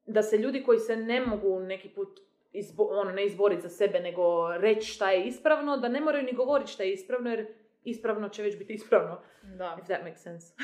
da 0.07 0.23
se 0.23 0.39
ljudi 0.39 0.63
koji 0.63 0.79
se 0.79 0.97
ne 0.97 1.21
mogu 1.21 1.61
neki 1.61 1.89
put 1.89 2.21
izbo, 2.53 2.85
ono, 2.85 3.13
ne 3.13 3.27
izboriti 3.27 3.63
za 3.63 3.69
sebe, 3.69 4.01
nego 4.01 4.53
reći 4.57 4.87
šta 4.87 5.11
je 5.11 5.25
ispravno, 5.25 5.77
da 5.77 5.89
ne 5.89 6.01
moraju 6.01 6.25
ni 6.25 6.33
govoriti 6.33 6.73
šta 6.73 6.83
je 6.83 6.93
ispravno, 6.93 7.31
jer 7.31 7.47
ispravno 7.85 8.29
će 8.29 8.43
već 8.43 8.59
biti 8.59 8.73
ispravno. 8.73 9.21
Da. 9.43 9.77
If 9.81 9.87
that 9.87 10.03
makes 10.03 10.23
sense. 10.23 10.55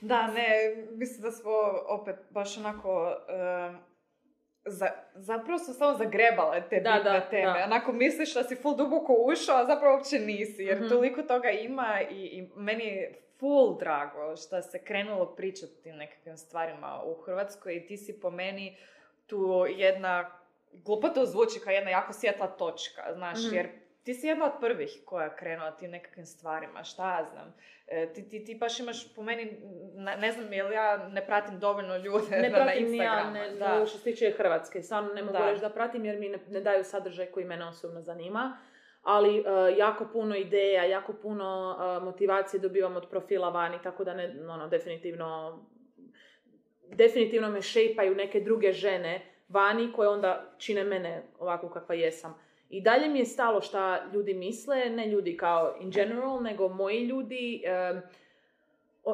da, 0.00 0.26
ne, 0.26 0.48
mislim 0.90 1.22
da 1.22 1.30
smo 1.30 1.50
opet 1.88 2.16
baš 2.30 2.58
onako... 2.58 3.16
em, 3.28 3.95
za, 4.66 4.86
zapravo 5.14 5.58
sam 5.58 5.74
samo 5.74 5.94
zagrebala 5.94 6.60
te 6.60 6.80
Da, 6.80 6.92
bitne 6.92 7.10
da, 7.10 7.20
teme. 7.20 7.52
da. 7.52 7.64
Onako 7.64 7.92
misliš 7.92 8.34
da 8.34 8.42
si 8.42 8.56
full 8.56 8.76
duboko 8.76 9.12
ušao, 9.14 9.56
a 9.56 9.64
zapravo 9.64 9.94
uopće 9.94 10.18
nisi. 10.18 10.62
Jer 10.62 10.76
Mhm. 10.76 10.88
toliko 10.88 11.22
toga 11.22 11.50
ima 11.50 12.00
i, 12.02 12.14
i 12.16 12.48
meni 12.56 12.84
je 12.84 13.14
full 13.32 13.78
drago 13.78 14.36
što 14.38 14.62
se 14.62 14.78
krenulo 14.80 15.26
pričati 15.26 15.72
o 15.72 15.82
tim 15.82 15.96
nekakvim 15.96 16.36
stvarima 16.36 17.02
u 17.04 17.14
Hrvatskoj 17.16 17.74
i 17.74 17.86
ti 17.86 17.96
si 17.96 18.12
po 18.14 18.30
meni 18.30 18.76
tu 19.26 19.46
jedna, 19.68 20.30
glupo 20.74 21.08
to 21.08 21.24
zvuči 21.24 21.60
kao 21.60 21.70
jedna 21.70 21.90
jako 21.90 22.12
svjetla 22.12 22.46
točka, 22.48 23.02
znaš, 23.12 23.38
Mhm. 23.46 23.56
jer 23.56 23.68
ti 24.06 24.14
si 24.14 24.26
jedna 24.26 24.44
od 24.46 24.52
prvih 24.60 25.02
koja 25.04 25.36
krenula 25.36 25.70
tim 25.76 25.90
nekakvim 25.90 26.26
stvarima, 26.26 26.84
šta 26.84 27.18
ja 27.18 27.24
znam. 27.24 27.54
E, 27.86 28.12
ti, 28.12 28.28
ti, 28.28 28.44
ti 28.44 28.54
baš 28.54 28.80
imaš 28.80 29.14
po 29.14 29.22
meni, 29.22 29.60
ne, 29.94 30.16
ne 30.16 30.32
znam 30.32 30.52
jel 30.52 30.72
ja 30.72 31.08
ne 31.08 31.26
pratim 31.26 31.58
dovoljno 31.58 31.96
ljude 31.96 32.30
Ne 32.30 32.48
na, 32.48 32.48
na 32.58 32.64
pratim 32.64 32.90
ni 32.90 32.96
ja, 32.96 33.04
Instagramu. 33.04 33.32
ne, 33.32 33.50
da. 33.50 33.86
što 33.86 33.98
se 33.98 34.04
tiče 34.04 34.30
Hrvatske. 34.30 34.82
Stvarno 34.82 35.14
ne 35.14 35.22
mogu 35.22 35.38
Da. 35.38 35.50
reći 35.50 35.60
da 35.60 35.70
pratim 35.70 36.04
jer 36.04 36.18
mi 36.18 36.28
ne, 36.28 36.38
ne 36.48 36.60
daju 36.60 36.84
sadržaj 36.84 37.26
koji 37.26 37.46
mene 37.46 37.66
osobno 37.68 38.00
zanima. 38.00 38.58
Ali 39.02 39.38
e, 39.38 39.42
jako 39.78 40.08
puno 40.12 40.36
ideja, 40.36 40.84
jako 40.84 41.12
puno 41.12 41.76
e, 41.78 42.04
motivacije 42.04 42.60
dobivam 42.60 42.96
od 42.96 43.08
profila 43.10 43.48
vani, 43.48 43.78
tako 43.82 44.04
da 44.04 44.14
ne, 44.14 44.34
ono, 44.48 44.68
definitivno 44.68 45.60
definitivno 46.88 47.50
me 47.50 47.62
šejpaju 47.62 48.14
neke 48.14 48.40
druge 48.40 48.72
žene 48.72 49.32
vani 49.48 49.92
koje 49.92 50.08
onda 50.08 50.54
čine 50.58 50.84
mene 50.84 51.22
ovako 51.38 51.70
kakva 51.70 51.94
jesam. 51.94 52.45
I 52.70 52.80
dalje 52.80 53.08
mi 53.08 53.18
je 53.18 53.24
stalo 53.24 53.60
šta 53.60 54.04
ljudi 54.12 54.34
misle, 54.34 54.90
ne 54.90 55.06
ljudi 55.06 55.36
kao 55.36 55.76
in 55.80 55.90
general, 55.90 56.42
nego 56.42 56.68
moji 56.68 57.04
ljudi. 57.06 57.62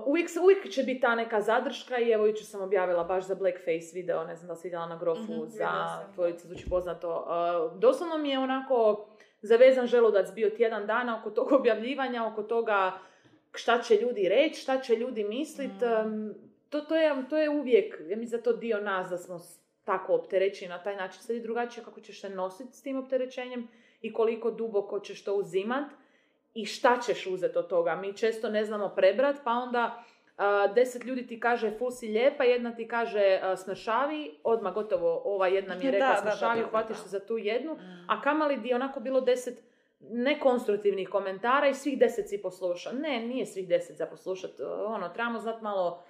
uvijek, 0.06 0.30
uvijek 0.42 0.70
će 0.70 0.82
biti 0.82 1.00
ta 1.00 1.14
neka 1.14 1.40
zadrška 1.40 1.98
i 1.98 2.10
evo 2.10 2.26
jučer 2.26 2.46
sam 2.46 2.62
objavila 2.62 3.04
baš 3.04 3.24
za 3.24 3.34
Blackface 3.34 3.90
video, 3.94 4.24
ne 4.24 4.36
znam 4.36 4.48
da 4.48 4.54
si 4.56 4.68
vidjela 4.68 4.86
na 4.86 4.96
grofu 4.96 5.32
Mhm, 5.32 5.44
za 5.46 5.98
tvojice 6.14 6.46
zvuči 6.46 6.70
poznato. 6.70 7.26
Uh, 7.72 7.78
doslovno 7.80 8.18
mi 8.18 8.30
je 8.30 8.38
onako 8.38 9.06
zavezan 9.42 9.86
želudac 9.86 10.32
bio 10.34 10.50
tjedan 10.50 10.86
dana 10.86 11.20
oko 11.20 11.30
tog 11.30 11.52
objavljivanja, 11.52 12.26
oko 12.26 12.42
toga 12.42 12.92
šta 13.54 13.82
će 13.82 13.96
ljudi 13.96 14.28
reći, 14.28 14.60
šta 14.60 14.80
će 14.80 14.96
ljudi 14.96 15.24
mislit. 15.24 15.80
Mhm. 15.80 15.84
em, 15.84 16.34
to, 16.68 16.80
to, 16.80 16.96
je, 16.96 17.14
to 17.30 17.38
je 17.38 17.50
uvijek, 17.50 18.00
ja 18.08 18.16
mislim 18.16 18.30
da 18.30 18.36
je 18.36 18.42
to 18.42 18.52
dio 18.52 18.80
nas 18.80 19.10
da 19.10 19.18
smo 19.18 19.38
tako 19.84 20.14
opterećeni 20.14 20.68
na 20.68 20.82
taj 20.82 20.96
način. 20.96 21.22
Sad 21.22 21.36
je 21.36 21.42
drugačije 21.42 21.84
kako 21.84 22.00
ćeš 22.00 22.20
se 22.20 22.28
nositi 22.30 22.76
s 22.76 22.82
tim 22.82 22.96
opterećenjem 22.98 23.68
i 24.02 24.12
koliko 24.12 24.50
duboko 24.50 25.00
ćeš 25.00 25.24
to 25.24 25.34
uzimat 25.34 25.90
i 26.54 26.64
šta 26.64 26.98
ćeš 27.06 27.26
uzeti 27.26 27.58
od 27.58 27.66
toga. 27.68 27.94
Mi 27.94 28.16
često 28.16 28.48
ne 28.50 28.64
znamo 28.64 28.88
prebrat, 28.88 29.36
pa 29.44 29.50
onda 29.50 30.04
a, 30.36 30.66
deset 30.66 31.04
ljudi 31.04 31.26
ti 31.26 31.40
kaže 31.40 31.70
ful 31.78 31.90
si 31.90 32.08
lijepa, 32.08 32.44
jedna 32.44 32.74
ti 32.74 32.88
kaže 32.88 33.38
a, 33.42 33.56
smršavi, 33.56 34.34
odmah 34.44 34.74
gotovo 34.74 35.22
ova 35.24 35.46
jedna 35.48 35.74
mi 35.74 35.84
je 35.84 35.90
rekla 35.90 36.08
Da, 36.08 36.16
smršavi, 36.16 36.56
da, 36.56 36.62
da, 36.62 36.68
uhvatiš 36.68 36.96
da. 36.96 37.02
se 37.02 37.08
za 37.08 37.20
tu 37.20 37.38
jednu, 37.38 37.74
Mm. 37.74 38.10
a 38.10 38.20
kamali 38.22 38.56
di 38.56 38.74
onako 38.74 39.00
bilo 39.00 39.20
deset 39.20 39.62
nekonstruktivnih 40.00 41.08
komentara 41.08 41.68
i 41.68 41.74
svih 41.74 41.98
deset 41.98 42.28
si 42.28 42.42
posluša. 42.42 42.92
Ne, 42.92 43.20
nije 43.20 43.46
svih 43.46 43.68
deset 43.68 43.96
za 43.96 44.06
poslušat. 44.06 44.50
Ono, 44.86 45.08
trebamo 45.08 45.38
znat 45.38 45.62
malo 45.62 46.02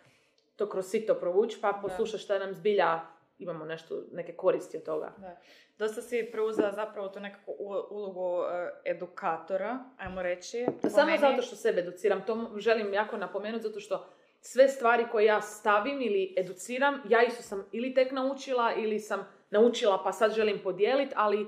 to 0.57 0.69
kroz 0.69 0.87
sito 0.87 1.15
provući, 1.15 1.59
pa 1.61 1.79
poslušat 1.83 2.21
šta 2.21 2.39
nam 2.39 2.55
zbilja 2.55 3.01
imamo 3.39 3.65
nešto, 3.65 4.03
neke 4.13 4.33
koristi 4.33 4.77
od 4.77 4.83
toga. 4.83 5.15
Da. 5.19 5.37
Dosta 5.79 6.03
si 6.03 6.29
preuzela 6.33 6.73
zapravo 6.73 7.09
tu 7.09 7.21
nekakvu 7.21 7.55
ulogu 7.91 8.43
e, 8.45 8.91
edukatora, 8.91 9.79
ajmo 9.99 10.23
reći. 10.23 10.67
Samo 10.89 11.07
meni. 11.07 11.19
zato 11.19 11.43
što 11.43 11.57
sebe 11.57 11.81
educiram, 11.81 12.23
to 12.27 12.53
želim 12.57 12.95
jako 12.95 13.17
napomenuti, 13.17 13.63
zato 13.63 13.81
što 13.81 14.07
sve 14.41 14.69
stvari 14.69 15.07
koje 15.13 15.25
ja 15.25 15.41
stavim 15.41 16.03
ili 16.03 16.35
educiram, 16.39 17.03
ja 17.09 17.23
isto 17.23 17.43
sam 17.43 17.67
ili 17.73 17.95
tek 17.95 18.13
naučila 18.13 18.73
ili 18.75 18.99
sam 18.99 19.29
naučila 19.51 20.03
pa 20.05 20.13
sad 20.13 20.33
želim 20.33 20.61
podijeliti, 20.63 21.13
ali 21.17 21.47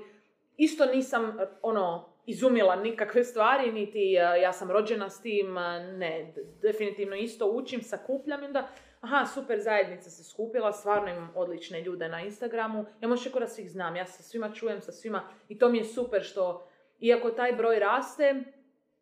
isto 0.57 0.85
nisam 0.85 1.39
e, 1.39 1.47
ono 1.61 2.15
izumila 2.25 2.75
nikakve 2.75 3.23
stvari, 3.23 3.71
niti 3.71 4.15
e, 4.15 4.41
ja 4.41 4.53
sam 4.53 4.71
rođena 4.71 5.09
s 5.09 5.21
tim, 5.21 5.53
ne, 5.97 6.33
definitivno 6.61 7.15
isto 7.15 7.45
učim, 7.45 7.81
sakupljam 7.81 8.43
i 8.43 8.45
onda, 8.45 8.67
aha, 9.01 9.25
super 9.25 9.59
zajednica 9.59 10.09
se 10.09 10.23
skupila, 10.23 10.71
stvarno 10.71 11.09
imam 11.09 11.31
odlične 11.35 11.81
ljude 11.81 12.09
na 12.09 12.21
Instagramu, 12.21 12.85
ja 13.01 13.07
možda 13.07 13.39
da 13.39 13.47
svih 13.47 13.71
znam, 13.71 13.95
ja 13.95 14.05
sa 14.05 14.23
svima 14.23 14.51
čujem, 14.51 14.81
sa 14.81 14.91
svima 14.91 15.23
i 15.49 15.59
to 15.59 15.69
mi 15.69 15.77
je 15.77 15.85
super 15.85 16.23
što, 16.23 16.67
iako 16.99 17.31
taj 17.31 17.53
broj 17.53 17.79
raste, 17.79 18.43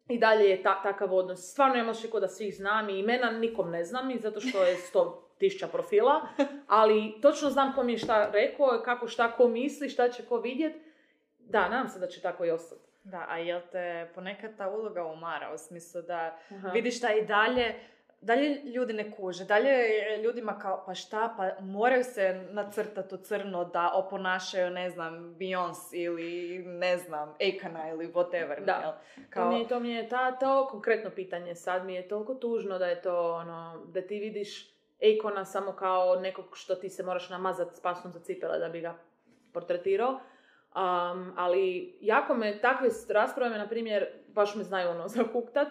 i 0.07 0.19
dalje 0.19 0.49
je 0.49 0.63
ta, 0.63 0.81
takav 0.83 1.13
odnos. 1.13 1.51
Stvarno 1.51 1.75
ja 1.75 1.83
možeš 1.83 2.11
da 2.11 2.27
svih 2.27 2.55
znam 2.55 2.89
i 2.89 2.99
imena 2.99 3.31
nikom 3.31 3.71
ne 3.71 3.83
znam 3.83 4.11
i 4.11 4.19
zato 4.19 4.39
što 4.39 4.63
je 4.63 4.75
sto 4.75 5.29
tisuća 5.39 5.67
profila, 5.67 6.21
ali 6.67 7.13
točno 7.21 7.49
znam 7.49 7.73
ko 7.75 7.83
mi 7.83 7.91
je 7.91 7.97
šta 7.97 8.29
rekao, 8.31 8.81
kako 8.85 9.07
šta 9.07 9.31
ko 9.31 9.47
misli, 9.47 9.89
šta 9.89 10.09
će 10.09 10.25
ko 10.25 10.37
vidjet. 10.37 10.73
Da, 11.39 11.69
nadam 11.69 11.89
se 11.89 11.99
da 11.99 12.07
će 12.07 12.21
tako 12.21 12.45
i 12.45 12.51
ostati. 12.51 12.81
Da, 13.03 13.25
a 13.29 13.37
jel 13.37 13.61
te 13.71 14.11
ponekad 14.15 14.57
ta 14.57 14.69
uloga 14.69 15.05
umara 15.05 15.53
u 15.53 15.57
smislu 15.57 16.01
da 16.01 16.37
Aha. 16.49 16.69
vidiš 16.69 17.01
da 17.01 17.13
i 17.13 17.25
dalje 17.25 17.75
dalje 18.23 18.61
ljudi 18.63 18.93
ne 18.93 19.11
kuže, 19.11 19.45
dalje 19.45 19.69
je 19.69 20.21
ljudima 20.23 20.59
kao, 20.59 20.83
pa 20.85 20.93
šta, 20.93 21.33
pa 21.37 21.61
moraju 21.61 22.03
se 22.03 22.47
nacrtati 22.51 23.15
u 23.15 23.17
crno 23.17 23.65
da 23.65 23.91
oponašaju, 23.93 24.69
ne 24.69 24.89
znam, 24.89 25.35
Beyoncé 25.39 25.95
ili, 26.05 26.63
ne 26.65 26.97
znam, 26.97 27.29
Akana 27.29 27.89
ili 27.89 28.07
whatever. 28.07 28.65
Da. 28.65 28.79
jel? 28.81 28.91
To 29.15 29.29
Kao, 29.29 29.51
mi 29.51 29.59
je, 29.59 29.67
to 29.67 29.79
mi 29.79 29.91
je 29.91 30.09
ta, 30.09 30.31
to 30.31 30.67
konkretno 30.67 31.09
pitanje 31.09 31.55
sad 31.55 31.85
mi 31.85 31.95
je 31.95 32.07
toliko 32.07 32.33
tužno 32.33 32.77
da 32.77 32.87
je 32.87 33.01
to 33.01 33.33
ono, 33.33 33.85
da 33.87 34.01
ti 34.01 34.19
vidiš 34.19 34.73
Akona 35.03 35.45
samo 35.45 35.71
kao 35.71 36.15
nekog 36.15 36.45
što 36.53 36.75
ti 36.75 36.89
se 36.89 37.03
moraš 37.03 37.29
namazati 37.29 37.75
s 37.75 37.79
pasom 37.79 38.11
za 38.11 38.19
cipele 38.19 38.59
da 38.59 38.69
bi 38.69 38.81
ga 38.81 38.95
portretirao. 39.53 40.09
Um, 40.11 41.33
ali 41.37 41.95
jako 42.01 42.33
me, 42.33 42.59
takve 42.61 42.89
rasprave 43.09 43.49
me, 43.49 43.57
na 43.57 43.67
primjer, 43.67 44.07
baš 44.27 44.55
me 44.55 44.63
znaju 44.63 44.89
ono 44.89 45.07
zakuktat. 45.17 45.67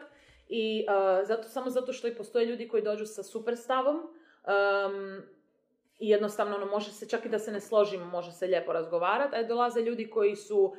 I 0.55 0.87
uh, 0.89 1.27
zato, 1.27 1.49
samo 1.49 1.71
zato 1.71 1.93
što 1.93 2.09
i 2.09 2.15
postoje 2.15 2.47
ljudi 2.47 2.69
koji 2.69 2.83
dođu 2.83 3.07
sa 3.07 3.23
super 3.23 3.57
stavom. 3.57 3.97
um, 3.97 5.23
I 5.99 6.09
jednostavno 6.09 6.57
ono, 6.57 6.67
može 6.67 6.91
se, 6.93 7.09
čak 7.09 7.25
i 7.25 7.29
da 7.29 7.39
se 7.39 7.53
ne 7.53 7.61
složimo, 7.61 8.05
može 8.05 8.33
se 8.33 8.47
lijepo 8.47 8.73
razgovarati. 8.73 9.37
A 9.37 9.43
dolaze 9.43 9.81
ljudi 9.81 10.11
koji 10.11 10.37
su 10.37 10.75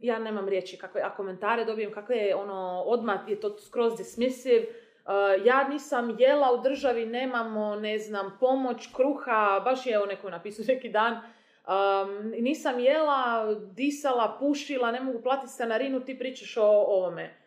ja 0.00 0.18
nemam 0.18 0.48
riječi 0.48 0.78
kakve, 0.78 1.00
a 1.00 1.14
komentare 1.14 1.64
dobijem 1.64 1.92
kakve 1.92 2.16
je 2.16 2.36
ono, 2.36 2.82
odmah 2.86 3.20
je 3.28 3.40
to 3.40 3.58
skroz 3.58 3.96
dismissive. 3.96 4.60
Uh, 4.60 5.46
ja 5.46 5.68
nisam 5.68 6.16
jela 6.18 6.52
u 6.52 6.62
državi, 6.62 7.06
nemamo, 7.06 7.76
ne 7.76 7.98
znam, 7.98 8.36
pomoć, 8.40 8.88
kruha, 8.96 9.60
baš 9.64 9.86
je 9.86 9.92
evo 9.94 10.06
neko 10.06 10.30
napisao 10.30 10.64
neki 10.68 10.88
dan. 10.88 11.12
Um, 11.14 12.32
nisam 12.40 12.78
jela, 12.78 13.54
disala, 13.54 14.36
pušila, 14.40 14.92
ne 14.92 15.00
mogu 15.00 15.22
platiti 15.22 15.52
stanarinu, 15.52 16.00
ti 16.00 16.18
pričaš 16.18 16.56
o 16.56 16.66
ovome. 16.66 17.43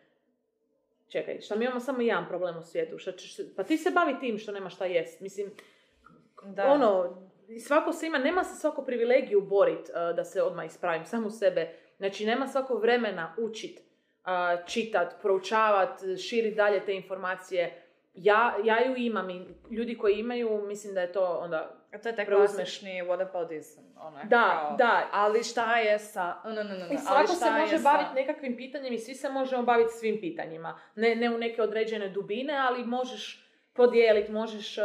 Čekaj, 1.08 1.40
šta 1.40 1.56
mi 1.56 1.64
imamo 1.64 1.80
samo 1.80 2.00
jedan 2.02 2.28
problem 2.28 2.58
u 2.58 2.62
svijetu? 2.62 2.98
Šta 2.98 3.12
ćeš, 3.12 3.36
pa 3.56 3.64
ti 3.64 3.76
se 3.76 3.90
bavi 3.90 4.18
tim 4.20 4.38
što 4.38 4.52
nema 4.52 4.70
šta 4.70 4.84
jest. 4.84 5.20
Mislim, 5.20 5.50
da. 6.44 6.72
ono, 6.72 7.22
svako 7.66 7.92
se 7.92 8.06
ima, 8.06 8.18
nema 8.18 8.44
se 8.44 8.60
svako 8.60 8.82
privilegiju 8.82 9.40
borit 9.40 9.88
uh, 9.88 10.16
da 10.16 10.24
se 10.24 10.42
odmah 10.42 10.66
ispravim, 10.66 11.04
samo 11.04 11.30
sebe. 11.30 11.68
Znači, 11.96 12.26
nema 12.26 12.46
svako 12.46 12.74
vremena 12.74 13.34
učit, 13.38 13.78
uh, 13.78 14.66
čitat, 14.66 15.14
proučavat, 15.22 16.00
širit 16.28 16.56
dalje 16.56 16.84
te 16.84 16.94
informacije. 16.94 17.82
Ja, 18.22 18.54
ja 18.64 18.86
ju 18.86 18.96
imam 18.96 19.30
i 19.30 19.46
ljudi 19.70 19.98
koji 19.98 20.14
imaju, 20.14 20.62
mislim 20.66 20.94
da 20.94 21.00
je 21.00 21.12
to 21.12 21.38
onda... 21.42 21.74
A 21.92 21.98
to 21.98 22.08
je 22.08 22.16
taj 22.16 22.26
preuzmeš. 22.26 22.56
klasični 22.56 23.02
what 23.02 23.28
about 23.28 23.48
this? 23.48 23.78
Onak, 24.00 24.26
Da, 24.26 24.66
kao, 24.68 24.76
da. 24.76 25.08
Ali 25.12 25.44
šta 25.44 25.76
je 25.76 25.98
sa... 25.98 26.34
No, 26.44 26.50
no, 26.50 26.62
no, 26.62 26.76
no, 26.76 26.86
I 26.90 26.98
svako 26.98 27.26
se 27.26 27.50
može 27.50 27.78
sa- 27.78 27.90
baviti 27.92 28.14
nekakvim 28.14 28.56
pitanjem 28.56 28.92
i 28.92 28.98
svi 28.98 29.14
se 29.14 29.28
možemo 29.28 29.62
baviti 29.62 29.92
svim 29.92 30.20
pitanjima. 30.20 30.80
Ne, 30.94 31.16
ne 31.16 31.30
u 31.34 31.38
neke 31.38 31.62
određene 31.62 32.08
dubine, 32.08 32.56
ali 32.58 32.84
možeš 32.84 33.44
podijeliti, 33.72 34.32
možeš 34.32 34.78
uh, 34.78 34.84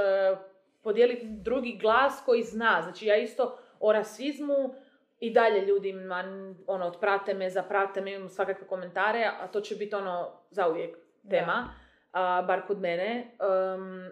podijeliti 0.82 1.26
drugi 1.30 1.78
glas 1.82 2.22
koji 2.26 2.44
zna. 2.44 2.82
Znači 2.84 3.06
ja 3.06 3.18
isto 3.18 3.58
o 3.80 3.94
rasizmu 3.94 4.76
i 5.20 5.32
dalje 5.32 5.66
ljudima 5.66 6.24
ono, 6.68 6.86
otprate 6.86 7.34
me, 7.34 7.50
zaprate 7.50 8.02
me, 8.02 8.14
imam 8.14 8.30
svakakve 8.30 8.68
komentare, 8.68 9.32
a 9.42 9.48
to 9.48 9.62
će 9.62 9.76
biti 9.76 9.96
ono 9.96 10.32
zauvijek 10.52 10.98
tema, 11.30 11.74
a, 12.14 12.42
bar 12.42 12.68
kod 12.68 12.82
mene. 12.82 13.28
Um, 13.76 14.10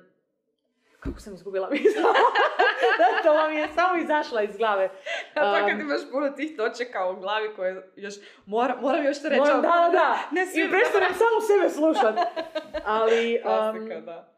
kako 1.00 1.20
sam 1.20 1.34
izgubila 1.34 1.70
misla? 1.70 2.14
to 3.24 3.34
vam 3.34 3.54
je 3.54 3.68
samo 3.76 3.98
izašla 3.98 4.42
iz 4.42 4.58
glave. 4.58 4.90
A 5.34 5.60
to 5.60 5.68
kad 5.68 5.76
Um, 5.76 5.82
imaš 5.82 6.02
puno 6.12 6.30
tih 6.30 6.58
točaka 6.58 7.10
u 7.10 7.16
glavi 7.16 7.56
koje 7.56 7.92
još... 7.96 8.14
Moram, 8.46 8.82
moram 8.82 9.06
još 9.06 9.22
to 9.22 9.30
reći. 9.30 9.40
Moram, 9.40 9.56
ali- 9.56 9.62
da, 9.62 9.90
da, 9.92 10.18
Ne 10.32 10.42
I 10.42 10.70
prestanem 10.70 11.14
samo 11.14 11.42
sebe 11.42 11.70
slušat. 11.70 12.16
Ali, 12.86 13.42
um, 13.76 14.06
da. 14.06 14.34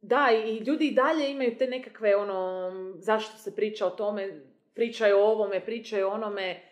da, 0.00 0.28
i 0.32 0.58
ljudi 0.58 0.86
i 0.86 0.94
dalje 0.94 1.30
imaju 1.30 1.56
te 1.58 1.66
nekakve, 1.66 2.16
ono, 2.16 2.70
zašto 2.94 3.36
se 3.38 3.56
priča 3.56 3.86
o 3.86 3.90
tome, 3.90 4.40
pričaju 4.74 5.18
o 5.18 5.24
ovome, 5.24 5.64
pričaju 5.64 6.08
o 6.08 6.10
onome. 6.10 6.62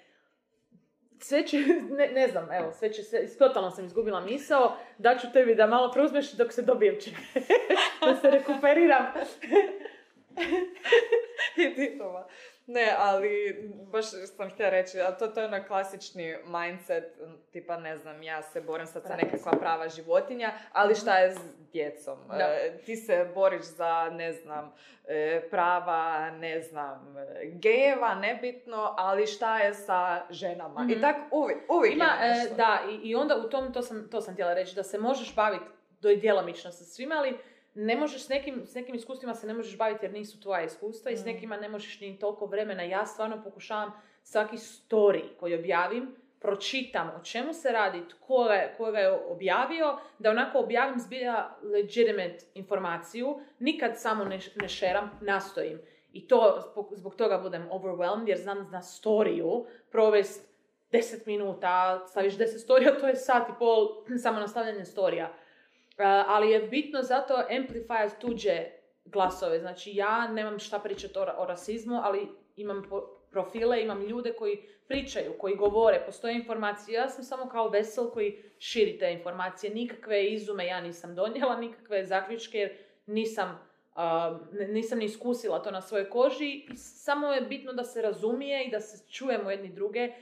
Sve 1.27 1.47
će, 1.47 1.59
ne, 1.99 2.09
ne 2.09 2.29
znam, 2.29 2.53
evo, 2.53 2.73
sve 2.73 2.93
će 2.93 3.03
se, 3.03 3.39
totalno 3.39 3.71
sam 3.71 3.85
izgubila 3.85 4.21
misao, 4.21 4.77
daću 4.99 5.27
tebi 5.33 5.55
da 5.55 5.67
malo 5.67 5.93
preuzmeš 5.93 6.33
dok 6.33 6.53
se 6.53 6.63
dobijem 6.63 7.01
čega. 7.01 7.17
da 8.07 8.17
se 8.17 8.31
rekuperiram. 8.31 9.07
I. 11.57 11.99
Ne, 12.67 12.95
ali 12.99 13.57
baš 13.93 14.05
sam 14.37 14.51
htjela 14.51 14.71
reći, 14.71 15.01
a 15.01 15.13
to, 15.13 15.27
to 15.27 15.41
je 15.41 15.47
onaj 15.47 15.67
klasični 15.67 16.37
mindset, 16.47 17.05
tipa 17.51 17.77
ne 17.77 17.97
znam, 17.97 18.23
ja 18.23 18.43
se 18.43 18.61
borim 18.61 18.87
sad 18.87 19.03
za 19.03 19.17
nekakva 19.17 19.53
prava 19.53 19.89
životinja, 19.89 20.53
ali 20.73 20.95
šta 20.95 21.19
je 21.19 21.33
s 21.33 21.39
djecom? 21.73 22.19
E, 22.33 22.79
ti 22.79 22.97
se 22.97 23.31
boriš 23.35 23.63
za, 23.63 24.11
ne 24.13 24.33
znam, 24.33 24.73
e, 25.07 25.43
prava, 25.51 26.31
ne 26.31 26.61
znam, 26.61 27.17
gejeva, 27.43 28.15
nebitno, 28.15 28.95
ali 28.97 29.27
šta 29.27 29.59
je 29.59 29.75
sa 29.75 30.27
ženama? 30.31 30.81
I 30.83 30.93
Mhm. 30.93 31.01
tak 31.01 31.17
uvijek, 31.31 31.59
uvijek 31.71 31.95
Ima, 31.95 32.11
e, 32.21 32.55
da, 32.57 32.79
i, 32.91 33.09
i 33.09 33.15
onda 33.15 33.37
u 33.37 33.49
tom, 33.49 33.73
to 33.73 33.83
sam, 33.83 34.09
to 34.11 34.21
sam 34.21 34.35
htjela 34.35 34.55
reći, 34.55 34.75
da 34.75 34.83
se 34.83 34.99
možeš 34.99 35.35
baviti 35.37 35.65
do 36.01 36.11
i 36.11 36.17
djelomično 36.17 36.73
sa 36.73 36.85
svima, 36.85 37.15
ali 37.15 37.39
ne 37.75 37.97
možeš 37.97 38.23
s 38.23 38.29
nekim, 38.29 38.67
s 38.67 38.75
nekim 38.75 38.95
iskustvima 38.95 39.35
se 39.35 39.47
ne 39.47 39.55
možeš 39.55 39.79
baviti 39.79 40.05
jer 40.05 40.13
nisu 40.13 40.41
tvoja 40.41 40.63
iskustva 40.63 41.11
i 41.11 41.17
s 41.17 41.21
Mm. 41.21 41.27
nekima 41.27 41.57
ne 41.57 41.69
možeš 41.69 42.01
ni 42.01 42.19
toliko 42.19 42.47
vremena. 42.47 42.83
Ja 42.83 43.07
stvarno 43.07 43.43
pokušavam 43.45 43.93
svaki 44.23 44.57
story 44.57 45.23
koji 45.41 45.55
objavim, 45.55 46.15
pročitam 46.41 47.11
o 47.11 47.25
čemu 47.25 47.53
se 47.53 47.73
radi, 47.73 48.03
tko 48.09 48.45
ga, 48.45 48.55
je- 48.55 48.75
ko 48.77 48.91
ga 48.93 48.99
je 48.99 49.13
objavio, 49.23 49.87
da 50.19 50.31
onako 50.31 50.59
objavim 50.59 50.99
zbilja 50.99 51.49
legitimate 51.63 52.39
informaciju, 52.55 53.29
nikad 53.59 54.01
samo 54.01 54.25
ne, 54.25 54.39
ne 54.57 54.69
šeram, 54.69 55.11
nastojim. 55.21 55.81
I 56.13 56.29
to 56.29 56.61
zbog 56.93 57.15
toga 57.15 57.39
budem 57.39 57.69
overwhelmed 57.71 58.29
jer 58.29 58.39
znam 58.39 58.69
na 58.73 58.83
storiju 58.83 59.67
provest 59.91 60.49
10 60.93 61.27
minuta, 61.27 62.05
staviš 62.07 62.35
10 62.35 62.59
storija, 62.59 62.99
to 62.99 63.09
je 63.09 63.17
sat 63.17 63.49
i 63.49 63.59
pol 63.59 63.89
samo 64.19 64.41
nastavljanje 64.41 64.85
storija. 64.85 65.33
Uh, 65.99 66.05
ali 66.27 66.51
je 66.51 66.61
bitno 66.61 67.03
zato 67.03 67.35
amplify 67.35 68.11
tuđe 68.21 68.65
glasove. 69.05 69.59
Znači 69.61 69.91
ja 69.95 70.29
nemam 70.29 70.59
šta 70.59 70.79
pričati 70.79 71.19
o, 71.19 71.27
o 71.37 71.47
rasizmu, 71.47 72.01
ali 72.03 72.29
imam 72.57 72.83
po- 72.91 73.25
profile, 73.31 73.83
imam 73.83 74.03
ljude 74.03 74.33
koji 74.33 74.63
pričaju, 74.89 75.39
koji 75.39 75.57
govore, 75.57 76.03
postoje 76.07 76.35
informacije. 76.35 76.95
Ja 76.95 77.09
sam 77.09 77.25
samo 77.25 77.49
kao 77.49 77.69
vesel 77.69 78.11
koji 78.11 78.43
širi 78.59 78.99
te 78.99 79.13
informacije. 79.13 79.75
Nikakve 79.75 80.27
izume 80.27 80.67
ja 80.67 80.81
nisam 80.81 81.15
donijela, 81.15 81.57
nikakve 81.57 82.05
zaključke 82.05 82.59
jer 82.59 82.77
nisam, 83.07 83.59
uh, 83.95 84.57
nisam 84.69 84.99
ni 84.99 85.05
iskusila 85.05 85.63
to 85.63 85.71
na 85.71 85.81
svojoj 85.81 86.11
koži. 86.11 86.67
I 86.73 86.77
samo 86.77 87.33
je 87.33 87.41
bitno 87.41 87.73
da 87.73 87.85
se 87.85 88.03
razumije 88.03 88.65
i 88.65 88.71
da 88.71 88.81
se 88.81 89.11
čujemo 89.11 89.51
jedni 89.51 89.69
druge 89.69 90.13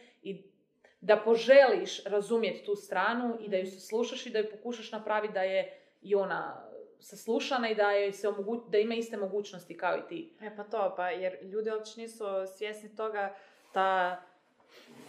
da 1.03 1.17
poželiš 1.17 2.05
razumjeti 2.05 2.65
tu 2.65 2.77
stranu 2.77 3.39
i 3.41 3.49
da 3.49 3.57
ju 3.57 3.67
slušaš 3.67 4.27
i 4.27 4.31
da 4.31 4.39
ju 4.39 4.51
pokušaš 4.51 4.93
napraviti 4.93 5.35
da 5.35 5.43
je 5.43 5.81
i 6.03 6.15
ona 6.15 6.69
saslušana 7.01 7.69
i 7.69 7.75
da, 7.75 7.91
je 7.91 8.13
se 8.13 8.29
omogu- 8.29 8.71
da 8.71 8.79
ima 8.79 8.95
iste 8.95 9.17
mogućnosti 9.17 9.77
kao 9.77 9.97
i 9.99 10.09
ti. 10.09 10.37
E 10.41 10.57
pa 10.57 10.65
to, 10.65 10.95
pa 10.97 11.11
jer 11.11 11.39
ljudi 11.43 11.71
uopće 11.71 12.01
nisu 12.01 12.25
svjesni 12.57 12.97
toga 12.97 13.35
da 13.75 14.17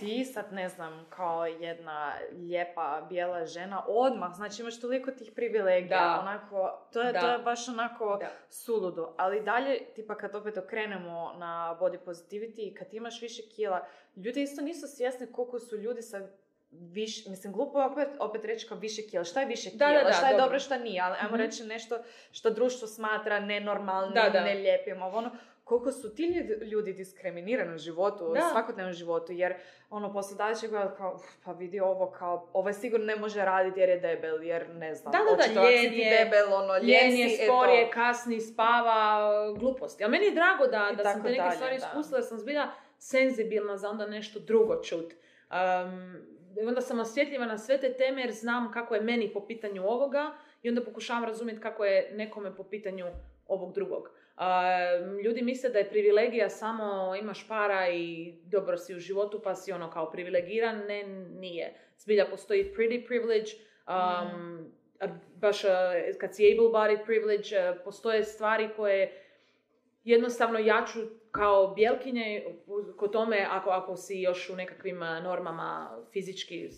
ti 0.06 0.26
sad, 0.26 0.54
ne 0.54 0.70
znam, 0.70 1.06
kao 1.10 1.46
jedna 1.46 2.14
lijepa 2.32 3.06
bijela 3.10 3.46
žena, 3.46 3.84
odmah, 3.88 4.34
znači 4.34 4.62
imaš 4.62 4.82
toliko 4.82 5.12
tih 5.12 5.32
privilegija, 5.32 6.00
Da. 6.00 6.20
onako, 6.22 6.88
to 6.94 7.02
je, 7.02 7.14
Da. 7.14 7.20
to 7.20 7.28
je 7.28 7.38
baš 7.40 7.68
onako 7.70 8.18
Da. 8.20 8.30
suludo. 8.50 9.14
Ali 9.18 9.42
dalje, 9.42 9.80
tipa 9.86 10.16
kad 10.16 10.36
opet 10.36 10.58
okrenemo 10.58 11.34
na 11.34 11.78
body 11.82 11.98
positivity 12.00 12.60
i 12.62 12.74
kad 12.74 12.94
imaš 12.94 13.22
više 13.22 13.42
kila, 13.46 13.86
ljudi 14.16 14.42
isto 14.42 14.62
nisu 14.62 14.88
svjesni 14.88 15.28
koliko 15.28 15.60
su 15.60 15.78
ljudi 15.78 16.02
sa 16.02 16.28
više, 16.72 17.30
mislim, 17.30 17.54
glupo 17.54 17.80
je 17.80 17.86
opet, 17.86 18.08
opet 18.20 18.46
reći 18.46 18.68
kao 18.68 18.78
više 18.78 19.02
kila. 19.02 19.24
Šta 19.24 19.40
je 19.40 19.46
više 19.46 19.70
Da, 19.70 19.88
kila? 19.88 20.00
da, 20.00 20.04
da, 20.04 20.14
šta 20.14 20.26
je 20.26 20.32
dobro. 20.32 20.44
dobro, 20.46 20.60
šta 20.60 20.78
nije? 20.78 21.02
Ali 21.02 21.16
ajmo 21.16 21.28
Mhm. 21.28 21.38
reći 21.38 21.64
nešto 21.64 21.98
što 22.32 22.50
društvo 22.50 22.88
smatra 22.88 23.40
nenormalnim, 23.40 24.14
Da, 24.14 24.30
da. 24.30 24.44
nelijepim, 24.44 25.02
ovo 25.02 25.18
ono 25.18 25.32
koliko 25.64 25.92
su 25.92 26.16
ti 26.16 26.24
ljudi, 26.72 26.94
diskriminirani 26.94 27.76
u 27.76 27.78
životu, 27.78 28.26
u 28.26 28.36
svakodnevnom 28.52 28.94
životu, 28.94 29.32
jer 29.32 29.54
ono, 29.90 30.14
poslodavac 30.14 30.60
će 30.60 30.68
gledati 30.68 30.98
kao, 30.98 31.14
"Uf, 31.16 31.22
pa 31.46 31.52
vidi 31.52 31.80
ovo 31.80 32.12
kao, 32.12 32.50
ovaj 32.54 32.74
sigurno 32.74 33.06
ne 33.06 33.16
može 33.16 33.46
raditi 33.46 33.80
jer 33.80 33.90
je 33.90 34.00
debel, 34.00 34.44
jer 34.44 34.70
ne 34.76 34.96
znam, 34.96 35.12
Da, 35.12 35.18
da, 35.18 35.54
da, 35.54 35.70
ljen 35.70 35.94
je, 35.94 36.18
debel, 36.18 36.54
ono, 36.54 36.78
ljen 36.78 37.18
je, 37.18 37.30
spor 37.30 37.70
je, 37.70 37.90
kasni, 37.92 38.42
spava, 38.42 39.30
gluposti. 39.60 40.04
Ali 40.04 40.12
meni 40.12 40.26
je 40.26 40.32
drago 40.32 40.68
da, 40.68 40.90
I 40.94 40.96
da 40.96 41.04
sam 41.04 41.24
te 41.24 41.30
neke 41.30 41.42
dalje, 41.42 41.56
stvari 41.56 41.76
iskusila, 41.76 42.20
da 42.20 42.26
sam 42.26 42.38
zbilja 42.38 42.68
senzibilna 42.98 43.78
za 43.78 43.90
onda 43.90 44.08
nešto 44.08 44.40
drugo 44.40 44.82
čut. 44.82 45.14
Um, 45.14 46.34
onda 46.68 46.82
sam 46.82 47.00
osjetljiva 47.00 47.46
na 47.46 47.58
sve 47.58 47.80
te 47.80 47.94
teme 47.94 48.22
jer 48.22 48.32
znam 48.32 48.72
kako 48.72 48.96
je 48.96 49.02
meni 49.02 49.34
po 49.34 49.48
pitanju 49.48 49.84
ovoga 49.88 50.34
i 50.62 50.70
onda 50.70 50.84
pokušavam 50.84 51.24
razumjeti 51.24 51.62
kako 51.62 51.86
je 51.86 52.12
nekome 52.14 52.56
po 52.56 52.64
pitanju 52.64 53.06
ovog 53.48 53.74
drugog. 53.74 54.10
Ljudi 55.24 55.42
misle 55.42 55.70
da 55.70 55.80
je 55.80 55.90
privilegija 55.90 56.50
samo 56.50 57.16
imaš 57.16 57.48
para 57.48 57.90
i 57.90 58.34
dobro 58.44 58.78
si 58.78 58.96
u 58.96 59.00
životu 59.00 59.42
pa 59.44 59.56
si 59.56 59.72
ono 59.72 59.92
kao 59.92 60.12
privilegiran, 60.12 60.78
ne, 60.88 61.04
nije. 61.40 61.74
Zbilja 61.98 62.26
postoji 62.30 62.74
pretty 62.78 63.08
privilege, 63.08 63.52
um, 63.88 64.72
a 65.00 65.08
baš 65.36 65.64
uh, 65.64 65.70
kad 66.20 66.36
si 66.36 66.44
able-bodied 66.44 67.06
privilege, 67.06 67.70
uh, 67.70 67.78
postoje 67.84 68.24
stvari 68.24 68.70
koje 68.76 69.22
jednostavno 70.04 70.60
ja 70.60 70.86
ću 70.94 71.00
kao 71.32 71.74
bjelkinje 71.74 72.46
kod 72.98 73.12
tome 73.12 73.48
ako, 73.50 73.70
ako 73.70 73.96
si 73.96 74.22
još 74.22 74.50
u 74.50 74.56
nekakvim 74.56 75.02
uh, 75.02 75.24
normama 75.24 76.00
fizički, 76.14 76.70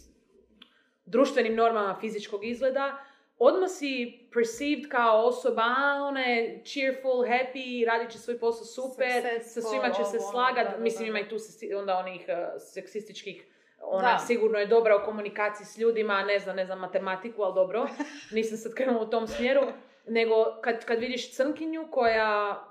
društvenim 1.05 1.55
normama 1.55 1.97
fizičkog 2.01 2.45
izgleda, 2.45 3.05
odmah 3.39 3.69
si 3.69 3.91
perceived 4.33 4.89
kao 4.89 5.25
osoba, 5.25 5.61
a 5.61 6.03
ona 6.03 6.19
je 6.21 6.61
cheerful, 6.63 7.11
happy, 7.21 7.65
radit 7.87 8.09
će 8.09 8.19
svoj 8.19 8.39
posao 8.39 8.65
super, 8.65 9.07
sa 9.11 9.29
Successful, 9.33 9.61
svima 9.63 9.89
će 9.89 10.03
se 10.03 10.17
ovo, 10.17 10.27
ono, 10.27 10.31
slagat, 10.31 10.65
da, 10.65 10.77
da, 10.77 10.83
mislim 10.83 11.03
da, 11.03 11.09
ima 11.09 11.19
i 11.19 11.29
tu 11.29 11.39
se- 11.39 11.75
onda 11.75 11.97
onih 11.97 12.25
uh, 12.27 12.35
seksističkih 12.63 13.45
ona 13.81 14.11
Da. 14.11 14.17
sigurno 14.17 14.59
je 14.59 14.65
dobra 14.65 14.95
u 14.95 15.05
komunikaciji 15.05 15.65
s 15.65 15.77
ljudima, 15.77 16.23
ne 16.23 16.39
znam, 16.39 16.55
ne 16.55 16.65
znam 16.65 16.79
matematiku, 16.79 17.41
ali 17.41 17.55
dobro, 17.55 17.87
nisam 18.31 18.57
sad 18.57 18.73
krenula 18.73 19.01
u 19.01 19.09
tom 19.09 19.27
smjeru, 19.27 19.61
nego 20.07 20.33
kad, 20.61 20.85
kad 20.85 20.99
vidiš 20.99 21.35
crnkinju 21.35 21.87
koja 21.91 22.63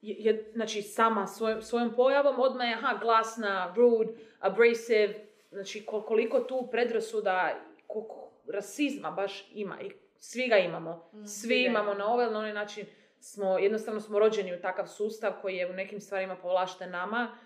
je, 0.00 0.16
je, 0.20 0.50
znači 0.52 0.82
sama 0.82 1.26
svoj, 1.26 1.62
svojom 1.62 1.94
pojavom 1.94 2.40
odmah 2.40 2.68
je 2.68 2.74
aha, 2.74 2.98
glasna, 2.98 3.74
rude, 3.76 4.12
abrasive, 4.40 5.14
znači 5.50 5.84
kol- 5.86 6.04
koliko 6.04 6.40
tu 6.40 6.68
predrasuda, 6.70 7.54
koliko 7.86 8.30
rasizma 8.48 9.10
baš 9.10 9.50
ima 9.52 9.80
i 9.80 9.90
svi 10.30 10.48
ga 10.48 10.56
imamo, 10.56 11.10
Mm, 11.12 11.26
svi 11.26 11.64
imamo 11.64 11.94
na 11.94 12.06
ovaj 12.12 12.24
ili 12.24 12.32
na 12.32 12.38
onaj 12.38 12.52
način 12.52 12.86
smo, 13.20 13.58
jednostavno 13.58 14.00
smo 14.00 14.18
rođeni 14.18 14.54
u 14.54 14.60
takav 14.60 14.86
sustav 14.86 15.32
koji 15.42 15.56
je 15.56 15.70
u 15.70 15.72
nekim 15.72 16.00
stvarima 16.00 16.36
povlašten 16.36 16.90
nama 16.90 17.36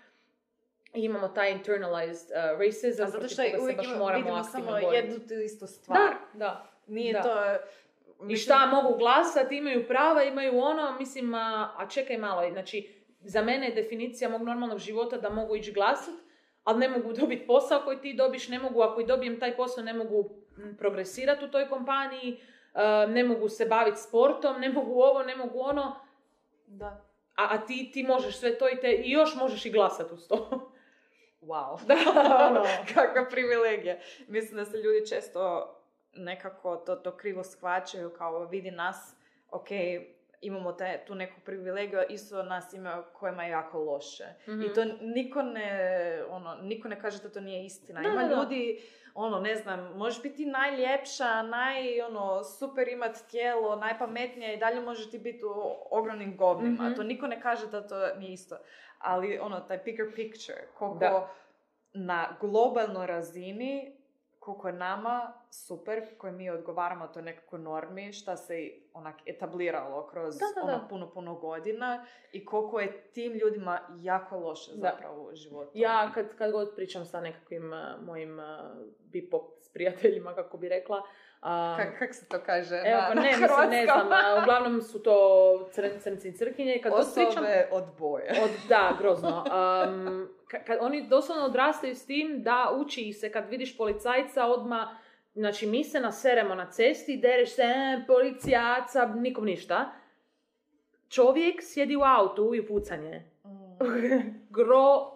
i 0.93 1.01
imamo 1.01 1.27
taj 1.27 1.51
internalized 1.51 2.29
uh, 2.31 2.59
racism 2.59 3.03
A 3.03 3.09
zato 3.09 3.27
što 3.27 3.35
se 3.35 3.57
uvijek 3.61 3.77
baš 3.77 3.87
moramo 3.97 4.17
vidimo 4.17 4.43
samo 4.43 4.65
boriti. 4.71 4.95
jednu 4.95 5.19
tu 5.27 5.33
istu 5.33 5.67
stvar. 5.67 5.97
Da, 5.99 6.17
da. 6.33 6.71
Nije 6.87 7.13
da. 7.13 7.21
to... 7.21 7.29
I 8.23 8.25
mislim- 8.25 8.37
šta 8.37 8.65
mogu 8.65 8.97
glasati, 8.97 9.57
imaju 9.57 9.87
prava, 9.87 10.23
imaju 10.23 10.59
ono, 10.59 10.95
mislim, 10.99 11.33
a, 11.33 11.73
a 11.77 11.87
čekaj 11.89 12.17
malo, 12.17 12.51
znači, 12.51 12.95
za 13.21 13.41
mene 13.41 13.67
je 13.69 13.75
definicija 13.75 14.29
mog 14.29 14.41
normalnog 14.41 14.79
života 14.79 15.17
da 15.17 15.29
mogu 15.29 15.55
ići 15.55 15.71
glasat, 15.71 16.13
ali 16.63 16.79
ne 16.79 16.89
mogu 16.89 17.13
dobiti 17.19 17.47
posao 17.47 17.81
koji 17.83 18.01
ti 18.01 18.13
dobiš, 18.13 18.47
ne 18.47 18.59
mogu, 18.59 18.81
ako 18.81 19.01
i 19.01 19.05
dobijem 19.05 19.39
taj 19.39 19.55
posao, 19.55 19.83
ne 19.83 19.93
mogu 19.93 20.29
progresirati 20.77 21.45
u 21.45 21.51
toj 21.51 21.69
kompaniji, 21.69 22.39
ne 23.07 23.23
mogu 23.23 23.49
se 23.49 23.65
baviti 23.65 23.99
sportom, 24.01 24.59
ne 24.59 24.69
mogu 24.69 25.01
ovo, 25.01 25.23
ne 25.23 25.35
mogu 25.35 25.59
ono, 25.59 25.95
Da. 26.67 27.05
a, 27.35 27.47
a 27.51 27.65
ti, 27.65 27.91
ti 27.93 28.03
možeš 28.03 28.39
sve 28.39 28.57
to 28.57 28.69
i, 28.69 28.79
te, 28.79 28.91
i 28.91 29.11
još 29.11 29.35
možeš 29.35 29.65
i 29.65 29.69
glasat 29.71 30.11
uz 30.11 30.27
to. 30.27 30.71
Wow. 31.41 31.79
da, 31.87 31.95
ono. 32.49 32.63
Kakva 32.93 33.25
privilegija. 33.29 33.97
Mislim 34.27 34.57
da 34.57 34.65
se 34.65 34.77
ljudi 34.77 35.07
često 35.07 35.75
nekako 36.13 36.75
to, 36.75 36.95
to 36.95 37.17
krivo 37.17 37.43
shvaćaju 37.43 38.09
kao 38.09 38.45
vidi 38.45 38.71
nas, 38.71 39.15
ok, 39.51 39.67
imamo 40.41 40.71
te, 40.71 41.03
tu 41.07 41.15
neku 41.15 41.41
privilegiju, 41.45 41.99
isto 42.09 42.43
nas 42.43 42.73
ima 42.73 43.03
kojima 43.13 43.43
je 43.43 43.49
jako 43.51 43.79
loše. 43.79 44.23
Mhm. 44.47 44.61
I 44.61 44.73
to 44.73 44.85
niko 45.01 45.41
ne, 45.41 46.23
ono, 46.29 46.55
niko 46.55 46.87
ne 46.87 46.99
kaže 47.01 47.21
da 47.21 47.29
to 47.29 47.39
nije 47.41 47.65
istina. 47.65 48.01
Da, 48.01 48.07
ima 48.09 48.21
da, 48.23 48.27
da. 48.27 48.35
ljudi, 48.35 48.81
ono, 49.13 49.39
ne 49.39 49.55
znam, 49.55 49.97
možeš 49.97 50.21
biti 50.23 50.45
najljepša, 50.45 51.41
naj, 51.41 52.01
ono, 52.01 52.43
super 52.43 52.87
imat 52.87 53.17
tijelo, 53.31 53.75
najpametnija 53.75 54.53
i 54.53 54.57
dalje 54.57 54.81
možeš 54.81 55.11
ti 55.11 55.19
biti 55.19 55.45
u 55.45 55.51
ogromnim 55.91 56.37
govnima. 56.37 56.83
Mhm. 56.83 56.95
To 56.95 57.03
niko 57.03 57.27
ne 57.27 57.41
kaže 57.41 57.67
da 57.67 57.87
to 57.87 58.15
nije 58.15 58.33
isto. 58.33 58.57
Ali, 58.99 59.39
ono, 59.39 59.59
taj 59.59 59.77
bigger 59.77 60.15
picture, 60.15 60.67
koliko 60.77 60.99
Da. 60.99 61.29
na 61.93 62.37
globalnoj 62.41 63.07
razini 63.07 63.98
koliko 64.49 64.67
je 64.67 64.73
nama 64.73 65.33
super, 65.51 66.17
koji 66.17 66.33
mi 66.33 66.49
odgovaramo 66.49 67.07
to 67.07 67.21
nekako 67.21 67.57
normi, 67.57 68.13
šta 68.13 68.37
se 68.37 68.53
onak 68.93 69.15
etabliralo 69.25 70.07
kroz 70.07 70.37
Da, 70.37 70.45
da, 70.55 70.61
da. 70.61 70.73
ono 70.73 70.87
puno, 70.89 71.09
puno 71.09 71.35
godina 71.35 72.05
i 72.31 72.45
koliko 72.45 72.79
je 72.79 73.01
tim 73.03 73.33
ljudima 73.33 73.79
jako 73.91 74.37
loše 74.37 74.71
Da. 74.71 74.77
zapravo 74.81 75.23
u 75.23 75.35
životu. 75.35 75.71
Ja 75.73 76.11
kad, 76.13 76.35
kad 76.35 76.51
god 76.51 76.75
pričam 76.75 77.05
sa 77.05 77.21
nekakvim 77.21 77.73
uh, 77.73 78.05
mojim 78.05 78.39
uh, 78.39 78.45
bipox 79.03 79.43
prijateljima, 79.73 80.35
kako 80.35 80.57
bi 80.57 80.69
rekla, 80.69 81.01
a, 81.41 81.77
Kak, 81.77 81.99
kak 81.99 82.13
se 82.15 82.25
to 82.27 82.37
kaže 82.45 82.75
Evo, 82.75 83.01
na, 83.01 83.07
pa 83.07 83.13
na 83.13 83.21
ne, 83.21 83.27
mislim, 83.31 83.69
ne 83.69 83.83
znam, 83.85 84.07
uglavnom 84.43 84.81
su 84.81 85.03
to 85.03 85.13
cr- 85.73 85.99
crnci 85.99 86.27
i 86.29 86.33
crkinje. 86.33 86.79
Kad 86.83 86.91
god 86.91 87.05
pričam, 87.13 87.29
Osobe 87.29 87.67
od 87.71 87.83
boje. 87.99 88.29
od, 88.43 88.49
da, 88.69 88.95
grozno. 88.99 89.43
Um, 89.87 90.29
kad 90.49 90.77
oni 90.81 91.07
doslovno 91.07 91.45
odrastaju 91.45 91.95
s 91.95 92.05
tim 92.05 92.43
da 92.43 92.77
uči 92.81 93.01
ih 93.01 93.17
se 93.17 93.31
kad 93.31 93.49
vidiš 93.49 93.77
policajca 93.77 94.45
odma 94.45 94.97
znači 95.35 95.67
mi 95.67 95.83
se 95.83 95.99
naseremo 95.99 96.55
na 96.55 96.71
cesti, 96.71 97.17
dereš 97.17 97.55
se, 97.55 97.63
e, 97.63 98.03
policajaca, 98.07 99.05
nikom 99.05 99.45
ništa. 99.45 99.91
Čovjek 101.09 101.59
sjedi 101.63 101.95
u 101.95 102.01
autu 102.01 102.55
i 102.55 102.67
pucanje. 102.67 103.25
Mm. 103.45 103.49
Gro, 104.55 105.15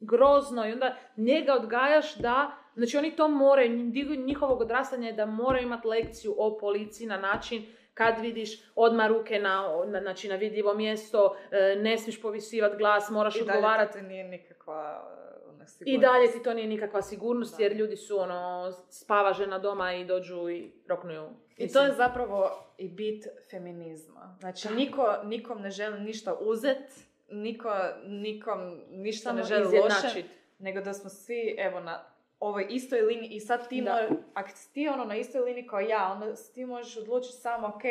grozno 0.00 0.68
i 0.68 0.72
onda 0.72 0.96
njega 1.16 1.54
odgajaš 1.54 2.16
da, 2.16 2.57
znači 2.78 2.96
oni 2.96 3.16
to 3.16 3.28
moraju, 3.28 3.90
dio 3.90 4.14
njihovog 4.14 4.60
odrastanja 4.60 5.06
je 5.06 5.12
da 5.12 5.26
moraju 5.26 5.62
imati 5.62 5.88
lekciju 5.88 6.34
o 6.38 6.58
policiji 6.58 7.06
na 7.06 7.16
način 7.16 7.66
kad 7.94 8.20
vidiš 8.20 8.62
odmah 8.74 9.08
ruke 9.08 9.38
na, 9.38 9.84
na, 9.86 10.00
znači 10.00 10.28
na 10.28 10.34
vidljivo 10.34 10.74
mjesto, 10.74 11.36
e, 11.50 11.76
ne 11.76 11.98
smiješ 11.98 12.22
povisivati 12.22 12.76
glas, 12.76 13.10
moraš 13.10 13.36
I 13.36 13.40
odgovarati. 13.40 14.02
nije 14.02 14.24
nikakva 14.24 15.08
ona, 15.48 15.64
I 15.64 15.68
sigurnost. 15.68 16.00
dalje 16.02 16.32
ti 16.32 16.42
to 16.42 16.54
nije 16.54 16.66
nikakva 16.66 17.02
sigurnost 17.02 17.56
Da. 17.56 17.62
jer 17.62 17.72
ljudi 17.76 17.96
su 17.96 18.18
ono, 18.20 18.72
spava 18.90 19.32
žena 19.32 19.58
doma 19.58 19.94
i 19.94 20.04
dođu 20.04 20.50
i 20.50 20.72
roknuju. 20.88 21.28
I 21.56 21.72
to 21.72 21.82
je 21.82 21.92
zapravo 21.92 22.50
i 22.78 22.88
bit 22.88 23.26
feminizma. 23.50 24.36
Znači, 24.40 24.68
niko 24.74 25.16
nikom 25.24 25.62
ne 25.62 25.70
želi 25.70 26.00
ništa 26.00 26.34
uzet, 26.40 27.08
niko 27.30 27.70
nikom 28.06 28.80
ništa 28.90 29.32
ne 29.32 29.44
Samo 29.44 29.62
želi 29.62 29.78
loše, 29.78 30.22
nego 30.58 30.80
da 30.80 30.92
smo 30.92 31.10
svi, 31.10 31.56
evo, 31.58 31.80
na 31.80 32.17
ovoj 32.40 32.66
istoj 32.70 33.00
liniji 33.00 33.28
i 33.28 33.40
sad 33.40 33.68
ti, 33.68 33.80
Da. 33.80 33.90
mo- 33.90 34.16
ako 34.34 34.48
si 34.50 34.72
ti 34.72 34.88
ono 34.88 35.04
na 35.04 35.16
istoj 35.16 35.40
liniji 35.40 35.66
kao 35.66 35.80
ja, 35.80 36.12
onda 36.12 36.26
ti 36.54 36.64
možeš 36.64 36.96
odlučiti 36.96 37.34
samo, 37.34 37.66
ok, 37.68 37.82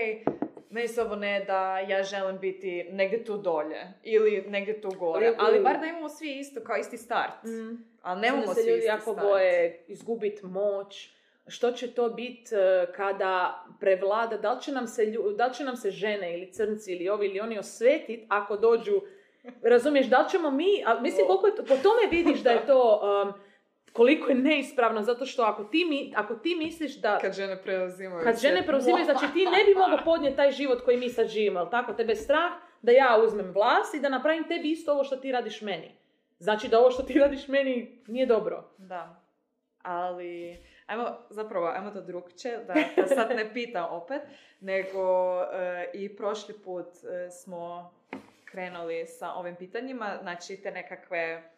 meni 0.69 0.88
se 0.88 1.02
ovo 1.02 1.15
ne 1.15 1.40
da 1.40 1.80
ja 1.80 2.03
želim 2.03 2.40
biti 2.40 2.84
negdje 2.84 3.24
tu 3.24 3.38
dolje 3.38 3.94
ili 4.03 4.44
negdje 4.48 4.82
tu 4.82 4.90
gore, 4.91 5.34
ali 5.38 5.60
bar 5.60 5.80
da 5.80 5.86
imamo 5.86 6.10
svi 6.10 6.32
isto 6.32 6.61
kao 6.61 6.78
isti 6.78 6.98
start. 6.98 7.44
Mm. 7.44 7.78
Ali 8.02 8.22
nemamo 8.22 8.53
svi 8.53 8.69
ljudi 8.69 8.86
jako 8.86 9.02
start. 9.14 9.19
boje 9.22 9.84
izgubiti 9.88 10.45
moć. 10.45 11.10
Što 11.49 11.72
će 11.72 11.91
to 11.91 12.10
biti 12.10 12.56
kada 12.91 13.65
prevlada, 13.80 14.38
da 14.38 14.53
li, 14.53 14.61
će 14.61 14.72
nam 14.72 14.88
se, 14.88 15.02
lju- 15.03 15.36
da 15.36 15.48
li 15.48 15.53
će 15.53 15.64
nam 15.64 15.76
se 15.76 15.91
žene 15.91 16.34
ili 16.34 16.52
crnci 16.53 16.91
ili 16.91 17.10
ovi 17.10 17.28
ili 17.28 17.40
oni 17.40 17.60
osvetit 17.60 18.19
ako 18.30 18.57
dođu, 18.57 19.02
razumiješ, 19.64 20.07
da 20.07 20.19
li 20.19 20.30
ćemo 20.30 20.52
mi, 20.52 20.84
a 20.86 20.99
mislim 20.99 21.28
koliko 21.28 21.48
je 21.48 21.56
to, 21.56 21.64
po 21.64 21.76
tome 21.76 22.02
vidiš 22.11 22.40
da 22.40 22.52
je 22.52 22.65
to, 22.65 22.82
um, 23.26 23.34
koliko 23.93 24.30
je 24.30 24.35
neispravno, 24.35 25.01
zato 25.01 25.26
što 25.26 25.43
ako 25.43 25.64
ti, 25.64 25.85
mi, 25.85 26.14
ako 26.15 26.35
ti 26.35 26.55
misliš 26.55 27.01
da, 27.01 27.18
Kad 27.22 27.34
žene 27.34 27.61
preuzimaju 27.64 28.23
kad 28.23 28.39
žene 28.39 28.65
preuzimaju, 28.65 29.05
znači 29.05 29.34
ti 29.34 29.45
ne 29.45 29.64
bi 29.65 29.80
mogao 29.80 30.05
podnijeti 30.05 30.38
taj 30.38 30.51
život 30.51 30.81
koji 30.85 30.97
mi 30.97 31.09
sad 31.09 31.27
živimo, 31.27 31.59
jel 31.59 31.69
tako? 31.69 31.93
Tebe 31.93 32.11
je 32.11 32.15
strah 32.15 32.51
da 32.81 32.91
ja 32.91 33.22
uzmem 33.23 33.51
vlast 33.51 33.93
i 33.93 33.99
da 33.99 34.09
napravim 34.09 34.47
tebi 34.47 34.72
isto 34.72 34.93
ovo 34.93 35.03
što 35.03 35.15
ti 35.15 35.31
radiš 35.31 35.61
meni. 35.61 35.95
Znači 36.39 36.68
da 36.68 36.80
ovo 36.80 36.91
što 36.91 37.03
ti 37.03 37.19
radiš 37.19 37.47
meni 37.47 38.01
nije 38.07 38.26
dobro. 38.26 38.64
Da. 38.77 39.22
Ali, 39.81 40.57
ajmo, 40.85 41.18
zapravo, 41.30 41.68
ajmo 41.68 41.91
to 41.91 42.01
drugče, 42.01 42.57
da, 42.68 42.73
da 42.95 43.07
sad 43.15 43.30
ne 43.35 43.53
pitam 43.53 43.85
opet, 43.91 44.22
nego 44.59 45.41
e, 45.41 45.89
i 45.93 46.15
prošli 46.15 46.55
put 46.64 46.88
e, 46.88 47.30
smo 47.30 47.93
krenuli 48.45 49.05
sa 49.07 49.34
ovim 49.34 49.55
pitanjima, 49.55 50.18
znači 50.22 50.57
te 50.57 50.72
nekakve, 50.72 51.51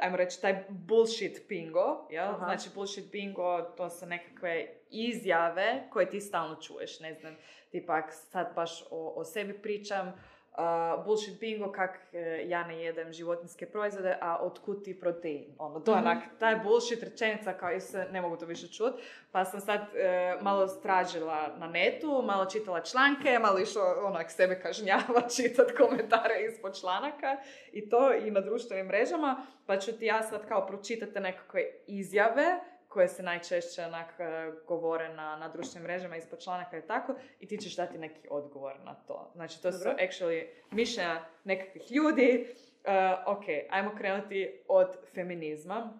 ajmo 0.00 0.16
reći, 0.16 0.40
taj 0.40 0.64
bullshit 0.68 1.48
bingo, 1.48 2.06
jel? 2.10 2.28
Aha. 2.28 2.44
Znači 2.44 2.68
bullshit 2.74 3.10
bingo, 3.12 3.62
to 3.62 3.90
su 3.90 4.06
nekakve 4.06 4.66
izjave 4.90 5.88
koje 5.90 6.10
ti 6.10 6.20
stalno 6.20 6.56
čuješ, 6.62 7.00
ne 7.00 7.14
znam, 7.14 7.36
tipak 7.70 8.12
sad 8.12 8.54
baš 8.54 8.82
o, 8.90 9.12
o 9.16 9.24
sebi 9.24 9.62
pričam, 9.62 10.12
uh, 10.58 11.04
bullshit 11.04 11.40
bingo 11.40 11.72
kak 11.72 11.98
e, 12.12 12.44
ja 12.48 12.66
ne 12.66 12.82
jedem 12.82 13.12
životinske 13.12 13.66
proizvode, 13.66 14.18
a 14.20 14.38
otkud 14.40 14.84
ti 14.84 15.00
protein? 15.00 15.44
Ono, 15.58 15.80
to 15.80 15.92
je 15.92 15.96
Mhm. 15.98 16.06
onak, 16.06 16.22
taj 16.38 16.56
bullshit 16.56 17.02
rečenica 17.02 17.52
kao 17.52 17.72
i 17.72 17.80
se 17.80 18.06
ne 18.12 18.20
mogu 18.20 18.36
to 18.36 18.46
više 18.46 18.68
čut. 18.68 18.94
Pa 19.32 19.44
sam 19.44 19.60
sad 19.60 19.80
e, 19.94 20.34
malo 20.42 20.68
stražila 20.68 21.48
na 21.58 21.66
netu, 21.66 22.22
malo 22.22 22.44
čitala 22.46 22.80
članke, 22.80 23.38
malo 23.38 23.58
išla 23.58 23.82
onak 24.04 24.30
sebe 24.30 24.60
kažnjava 24.60 25.20
čitat 25.36 25.72
komentare 25.76 26.34
ispod 26.52 26.80
članaka 26.80 27.36
i 27.72 27.88
to 27.88 28.14
i 28.14 28.30
na 28.30 28.40
društvenim 28.40 28.86
mrežama. 28.86 29.46
Pa 29.66 29.78
ću 29.78 29.92
ti 29.92 30.06
ja 30.06 30.22
sad 30.22 30.48
kao 30.48 30.66
pročitati 30.66 31.20
nekakve 31.20 31.62
izjave 31.86 32.60
koje 32.96 33.08
se 33.08 33.22
najčešće 33.22 33.84
onak 33.84 34.20
e, 34.20 34.52
govore 34.66 35.08
na, 35.08 35.36
na 35.36 35.48
društvenim 35.48 35.82
mrežama 35.82 36.16
ispod 36.16 36.42
članaka 36.42 36.78
i 36.78 36.86
tako 36.86 37.14
i 37.40 37.46
ti 37.46 37.58
ćeš 37.58 37.76
dati 37.76 37.98
neki 37.98 38.28
odgovor 38.30 38.76
na 38.84 38.94
to. 38.94 39.30
Znači 39.34 39.62
to 39.62 39.72
su 39.72 39.78
Dobro. 39.78 39.96
actually 40.04 40.46
mišljenja 40.70 41.24
nekakvih 41.44 41.92
ljudi. 41.92 42.54
E, 42.84 43.14
ok, 43.26 43.44
ajmo 43.70 43.90
krenuti 43.98 44.60
od 44.68 44.96
feminizma. 45.14 45.98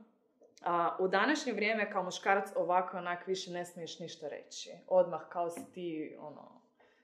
A, 0.62 0.96
u 0.98 1.08
današnje 1.08 1.52
vrijeme 1.52 1.90
kao 1.90 2.02
muškarac 2.02 2.48
ovako 2.54 2.96
onak 2.96 3.26
više 3.26 3.50
ne 3.50 3.64
smiješ 3.64 3.98
ništa 3.98 4.28
reći. 4.28 4.70
Odmah 4.88 5.20
kao 5.28 5.50
si 5.50 5.72
ti 5.72 6.16
ono 6.20 6.60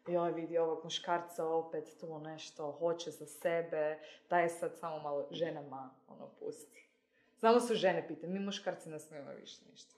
joj 0.06 0.32
vidi 0.32 0.58
ovog 0.58 0.84
muškarca 0.84 1.46
opet 1.46 1.84
tu 2.00 2.18
nešto 2.18 2.72
hoće 2.72 3.10
za 3.10 3.26
sebe, 3.26 3.98
daj 4.30 4.48
sad 4.48 4.78
samo 4.78 4.98
malo 4.98 5.28
ženama 5.30 5.90
ono 6.08 6.28
pusti. 6.40 6.91
Samo 7.42 7.60
su 7.60 7.74
žene 7.74 8.08
pitanje, 8.08 8.32
mi 8.32 8.40
muškarci 8.40 8.88
ne 8.88 8.98
smijemo 8.98 9.30
više 9.30 9.56
ništa. 9.70 9.94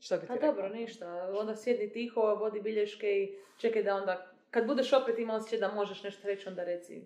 Što 0.00 0.16
bi 0.16 0.26
ti 0.26 0.32
A 0.32 0.34
rekla? 0.34 0.48
dobro, 0.48 0.68
ništa. 0.68 1.28
Onda 1.38 1.56
sjedi 1.56 1.92
tiho, 1.92 2.20
vodi 2.20 2.60
bilješke 2.60 3.06
i 3.06 3.36
čekaj 3.58 3.82
da 3.82 3.96
onda, 3.96 4.32
kad 4.50 4.66
budeš 4.66 4.92
opet 4.92 5.18
imao 5.18 5.36
osjećaj 5.36 5.58
da 5.58 5.74
možeš 5.74 6.02
nešto 6.02 6.28
reći, 6.28 6.48
onda 6.48 6.64
reci. 6.64 7.02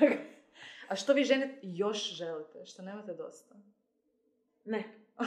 A 0.88 0.96
što 0.96 1.12
vi 1.12 1.24
žene 1.24 1.58
još 1.62 2.14
želite? 2.14 2.66
Što 2.66 2.82
nemate 2.82 3.14
dosta? 3.14 3.54
ne. 4.64 4.84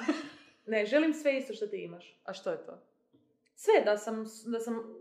Ne, 0.66 0.86
želim 0.86 1.14
sve 1.14 1.38
isto 1.38 1.54
što 1.54 1.68
ti 1.68 1.78
imaš. 1.78 2.20
A 2.24 2.34
što 2.34 2.52
je 2.52 2.66
to? 2.66 2.82
Sve, 3.56 3.82
da 3.86 3.98
sam, 3.98 4.26
da 4.46 4.60
sam 4.60 4.96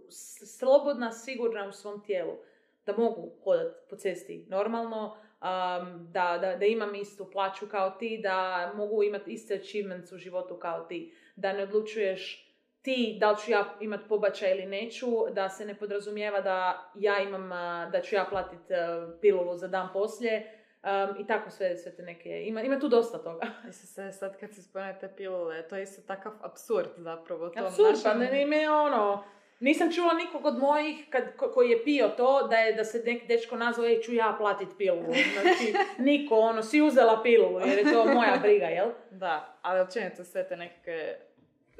slobodna, 0.58 1.12
sigurna 1.12 1.68
u 1.68 1.72
svom 1.72 2.04
tijelu. 2.04 2.38
Da 2.86 2.96
mogu 2.96 3.32
hodat 3.44 3.88
po 3.90 3.96
cesti 3.96 4.46
normalno, 4.48 5.16
um, 5.42 6.08
da, 6.12 6.38
da, 6.40 6.56
da 6.56 6.66
imam 6.66 6.94
istu 6.94 7.30
plaću 7.30 7.66
kao 7.66 7.90
ti, 7.90 8.20
da 8.22 8.72
mogu 8.76 9.02
imati 9.02 9.32
iste 9.32 9.54
achievements 9.54 10.12
u 10.12 10.18
životu 10.18 10.58
kao 10.58 10.84
ti. 10.84 11.14
Da 11.36 11.52
ne 11.52 11.62
odlučuješ 11.62 12.48
ti 12.82 13.16
da 13.20 13.30
li 13.30 13.36
ću 13.38 13.50
ja 13.50 13.74
imat 13.80 14.00
pobačaj 14.08 14.50
ili 14.50 14.66
neću, 14.66 15.06
da 15.30 15.48
se 15.48 15.66
ne 15.66 15.74
podrazumijeva 15.74 16.40
da 16.40 16.90
ja 16.94 17.22
imam, 17.22 17.52
a, 17.52 17.88
da 17.92 18.00
ću 18.00 18.14
ja 18.14 18.26
platit 18.30 18.70
a, 18.70 19.08
pilulu 19.20 19.56
za 19.56 19.68
dan 19.68 19.88
poslije. 19.92 20.64
um, 20.82 21.20
I 21.20 21.26
tako 21.26 21.50
sve, 21.50 21.76
sve 21.76 21.96
te 21.96 22.02
neke, 22.02 22.42
ima, 22.46 22.62
ima 22.62 22.80
tu 22.80 22.88
dosta 22.88 23.18
toga. 23.18 23.46
Mislim 23.66 23.86
se 23.86 24.18
sad 24.18 24.40
kad 24.40 24.54
se 24.54 24.62
spomene 24.62 24.98
te 25.00 25.08
pilule, 25.16 25.68
to 25.68 25.76
je 25.76 25.82
isto 25.82 26.02
takav 26.06 26.32
absurd 26.42 26.88
zapravo. 26.96 27.50
tom 27.50 27.66
Apsurd, 27.66 27.96
pa 28.04 28.14
ne, 28.14 28.46
ne, 28.46 28.70
ono, 28.70 29.24
nisam 29.60 29.92
čula 29.92 30.12
nikog 30.14 30.46
od 30.46 30.58
mojih 30.58 31.06
kad, 31.10 31.36
ko- 31.36 31.50
koji 31.50 31.70
je 31.70 31.84
pio 31.84 32.08
to, 32.08 32.42
da 32.42 32.56
je 32.56 32.72
da 32.72 32.84
se 32.84 33.02
neki 33.06 33.26
dečko 33.26 33.56
nazvao, 33.56 33.86
ej, 33.86 34.00
ću 34.00 34.14
ja 34.14 34.34
platit 34.38 34.68
pilulu. 34.78 35.04
Znači, 35.32 35.74
niko, 35.98 36.36
ono, 36.36 36.62
si 36.62 36.80
uzela 36.82 37.22
pilulu, 37.22 37.60
jer 37.60 37.78
je 37.78 37.92
to 37.92 38.04
moja 38.06 38.36
briga, 38.36 38.66
jel? 38.66 38.88
Da, 39.10 39.58
ali 39.62 39.80
općenito 39.80 40.24
sve 40.24 40.48
te 40.48 40.56
nekakve 40.56 41.18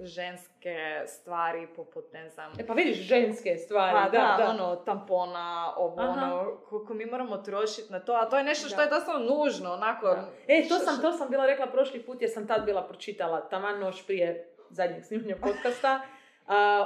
ženske 0.01 0.77
stvari 1.07 1.67
poput, 1.69 2.13
ne 2.13 2.29
znam, 2.29 2.53
E 2.59 2.67
pa 2.67 2.73
vidiš, 2.75 2.97
ženske 2.99 3.57
stvari, 3.57 3.93
Pa 3.95 4.09
da, 4.11 4.35
da. 4.39 4.51
ono, 4.51 4.77
tampona, 4.77 5.73
ovo, 5.77 6.01
Aha. 6.01 6.11
ono, 6.13 6.57
koliko 6.61 6.95
mi 6.95 7.07
moramo 7.07 7.37
trošiti 7.37 7.93
na 7.93 8.01
to, 8.01 8.13
a 8.13 8.25
to 8.25 8.39
je 8.39 8.45
nešto 8.45 8.69
što 8.69 8.77
Da. 8.77 8.83
je 8.83 8.89
doslovno 8.91 9.37
nužno, 9.37 9.73
onako. 9.73 10.07
Da. 10.07 10.29
E, 10.49 10.69
to 10.69 10.79
sam, 10.79 11.01
to 11.03 11.13
sam 11.13 11.31
bila 11.31 11.47
rekla 11.47 11.67
prošli 11.67 12.03
put 12.03 12.23
jer 12.23 12.31
sam 12.31 12.47
tad 12.47 12.65
bila 12.65 12.83
pročitala 12.83 13.41
taman 13.41 13.79
noć 13.81 14.03
prije 14.03 14.49
zadnjeg 14.71 15.05
snimanja 15.05 15.37
podcasta 15.37 16.01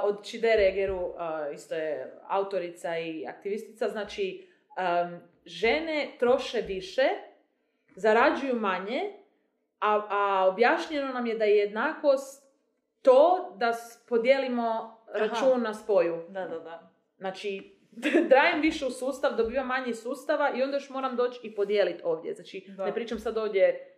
od 0.03 0.25
Čidere 0.25 0.67
Egeru, 0.67 1.13
a, 1.17 1.49
isto 1.53 1.75
je 1.75 2.13
autorica 2.27 2.97
i 2.97 3.27
aktivistica, 3.27 3.89
znači 3.89 4.47
am, 4.75 5.21
žene 5.45 6.11
troše 6.19 6.61
više, 6.61 7.09
zarađuju 7.95 8.55
manje, 8.55 9.01
a, 9.79 10.01
a 10.09 10.47
objašnjeno 10.47 11.13
nam 11.13 11.25
je 11.25 11.37
da 11.37 11.45
je 11.45 11.57
jednakost 11.57 12.43
to 13.01 13.53
da 13.57 13.73
podijelimo 14.07 14.97
račun 15.13 15.61
na 15.61 15.73
spoju. 15.73 16.25
Da, 16.29 16.47
da, 16.47 16.59
da. 16.59 16.91
Znači, 17.17 17.77
dajem 18.33 18.61
više 18.61 18.85
u 18.85 18.91
sustav, 18.91 19.35
dobivam 19.35 19.67
manje 19.67 19.93
sustava 19.93 20.51
i 20.55 20.63
onda 20.63 20.77
još 20.77 20.89
moram 20.89 21.15
doći 21.15 21.39
i 21.43 21.55
podijeliti 21.55 22.01
ovdje. 22.03 22.33
Znači, 22.33 22.65
Da. 22.77 22.85
ne 22.85 22.93
pričam 22.93 23.19
sad 23.19 23.37
ovdje 23.37 23.92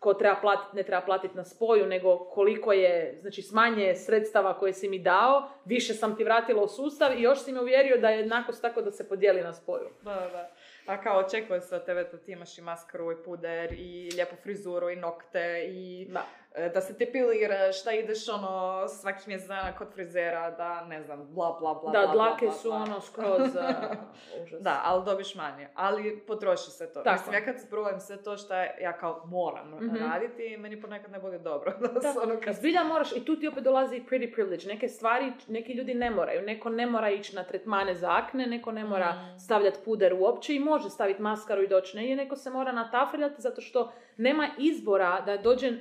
ko 0.00 0.14
treba 0.14 0.36
platiti, 0.40 0.76
ne 0.76 0.82
treba 0.82 1.02
platiti 1.02 1.36
na 1.36 1.44
spoju, 1.44 1.86
nego 1.86 2.18
koliko 2.18 2.72
je, 2.72 3.18
znači 3.20 3.42
smanje 3.42 3.94
sredstava 3.94 4.58
koje 4.58 4.72
si 4.72 4.88
mi 4.88 4.98
dao, 4.98 5.48
više 5.64 5.94
sam 5.94 6.16
ti 6.16 6.24
vratila 6.24 6.62
u 6.62 6.68
sustav 6.68 7.18
i 7.18 7.22
još 7.22 7.44
si 7.44 7.52
me 7.52 7.60
uvjerio 7.60 7.98
da 7.98 8.08
je 8.08 8.18
jednakost 8.18 8.62
tako 8.62 8.82
da 8.82 8.90
se 8.90 9.08
podijeli 9.08 9.42
na 9.42 9.52
spoju. 9.52 9.88
Da, 10.02 10.14
da. 10.32 10.50
A 10.86 11.02
kao 11.02 11.18
očekuje 11.18 11.60
se 11.60 11.76
od 11.76 11.84
tebe 11.84 12.04
da 12.04 12.18
ti 12.18 12.32
imaš 12.32 12.58
i 12.58 12.62
maskaru 12.62 13.12
i 13.12 13.24
puder 13.24 13.72
i 13.72 14.10
lijepu 14.14 14.36
frizuru 14.42 14.90
i 14.90 14.96
nokte 14.96 15.66
i 15.68 16.06
Da. 16.10 16.24
E, 16.56 16.68
da 16.68 16.80
se 16.80 16.94
tepiliraš, 16.94 17.84
da 17.84 17.92
ideš 17.92 18.28
ono 18.28 18.52
svaki 18.90 19.22
mjesec 19.26 19.48
dana 19.48 19.72
kod 19.72 19.88
frizera, 19.90 20.50
da 20.50 20.84
ne 20.84 21.02
znam, 21.02 21.26
bla 21.26 21.56
bla 21.60 21.74
bla 21.74 21.92
Da, 21.92 22.00
bla, 22.02 22.12
dlake 22.14 22.44
bla, 22.44 22.54
su 22.54 22.68
bla. 22.68 22.76
ono 22.76 23.00
skroz 23.00 23.40
uh, 23.56 23.96
užas. 24.42 24.60
Da, 24.60 24.80
ali 24.84 25.04
dobiš 25.04 25.34
manje. 25.34 25.68
Ali 25.74 26.18
potroši 26.18 26.70
se 26.70 26.86
to. 26.86 27.00
Tako. 27.00 27.12
Mislim, 27.12 27.34
ja 27.34 27.44
kad 27.44 27.60
sprovim 27.60 28.00
sve 28.00 28.16
to 28.18 28.36
što 28.36 28.54
ja 28.54 28.92
kao 28.94 29.22
moram 29.26 29.66
Mhm. 29.76 29.96
raditi, 29.96 30.56
meni 30.56 30.80
ponekad 30.80 31.10
ne 31.10 31.18
bude 31.18 31.38
dobro. 31.38 31.72
da, 32.02 32.14
ono 32.22 32.40
kad... 32.40 32.54
Zbilja 32.54 32.84
moraš, 32.84 33.12
i 33.12 33.24
tu 33.24 33.36
ti 33.36 33.48
opet 33.48 33.64
dolazi 33.64 34.00
pretty 34.00 34.34
privilege. 34.34 34.66
Neke 34.66 34.88
stvari, 34.88 35.32
neki 35.48 35.72
ljudi 35.72 35.94
ne 35.94 36.10
moraju. 36.10 36.42
Neko 36.42 36.68
ne 36.70 36.86
mora 36.86 37.10
ići 37.10 37.36
na 37.36 37.44
tretmane 37.44 37.94
za 37.94 38.10
akne, 38.12 38.46
neko 38.46 38.72
ne 38.72 38.84
mora 38.84 39.06
Mm. 39.06 39.38
stavljati 39.38 39.78
puder 39.84 40.14
uopće 40.14 40.54
i 40.54 40.60
može 40.60 40.90
staviti 40.90 41.22
maskaru 41.22 41.62
i 41.62 41.68
doći 41.68 41.96
negdje. 41.96 42.16
Neko 42.16 42.36
se 42.36 42.50
mora 42.50 42.72
natafljati 42.72 43.34
zato 43.38 43.60
što 43.60 43.92
nema 44.16 44.48
izbora 44.58 45.20
da 45.20 45.36
dođe 45.36 45.72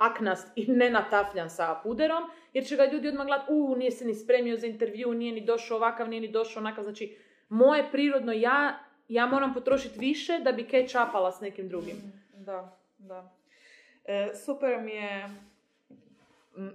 aknast 0.00 0.52
i 0.56 0.66
ne 0.68 0.90
natafljan 0.90 1.50
sa 1.50 1.80
puderom, 1.82 2.22
jer 2.52 2.64
će 2.64 2.76
ga 2.76 2.84
ljudi 2.84 3.08
odmah 3.08 3.26
gledati, 3.26 3.52
u, 3.52 3.74
nije 3.76 3.90
se 3.90 4.04
ni 4.04 4.14
spremio 4.14 4.56
za 4.56 4.66
intervju, 4.66 5.14
nije 5.14 5.32
ni 5.32 5.40
došao 5.40 5.76
ovakav, 5.76 6.08
nije 6.08 6.20
ni 6.20 6.28
došao 6.28 6.60
onakav. 6.60 6.84
Znači, 6.84 7.18
moje 7.48 7.88
prirodno 7.92 8.32
ja, 8.32 8.78
ja 9.08 9.26
moram 9.26 9.54
potrošiti 9.54 9.98
više 9.98 10.38
da 10.38 10.52
bi 10.52 10.64
catch 10.64 11.08
upala 11.08 11.32
s 11.32 11.40
nekim 11.40 11.68
drugim. 11.68 11.96
Da, 12.34 12.76
da. 12.98 13.32
E, 14.04 14.30
super 14.36 14.80
mi 14.80 14.92
je 14.92 15.28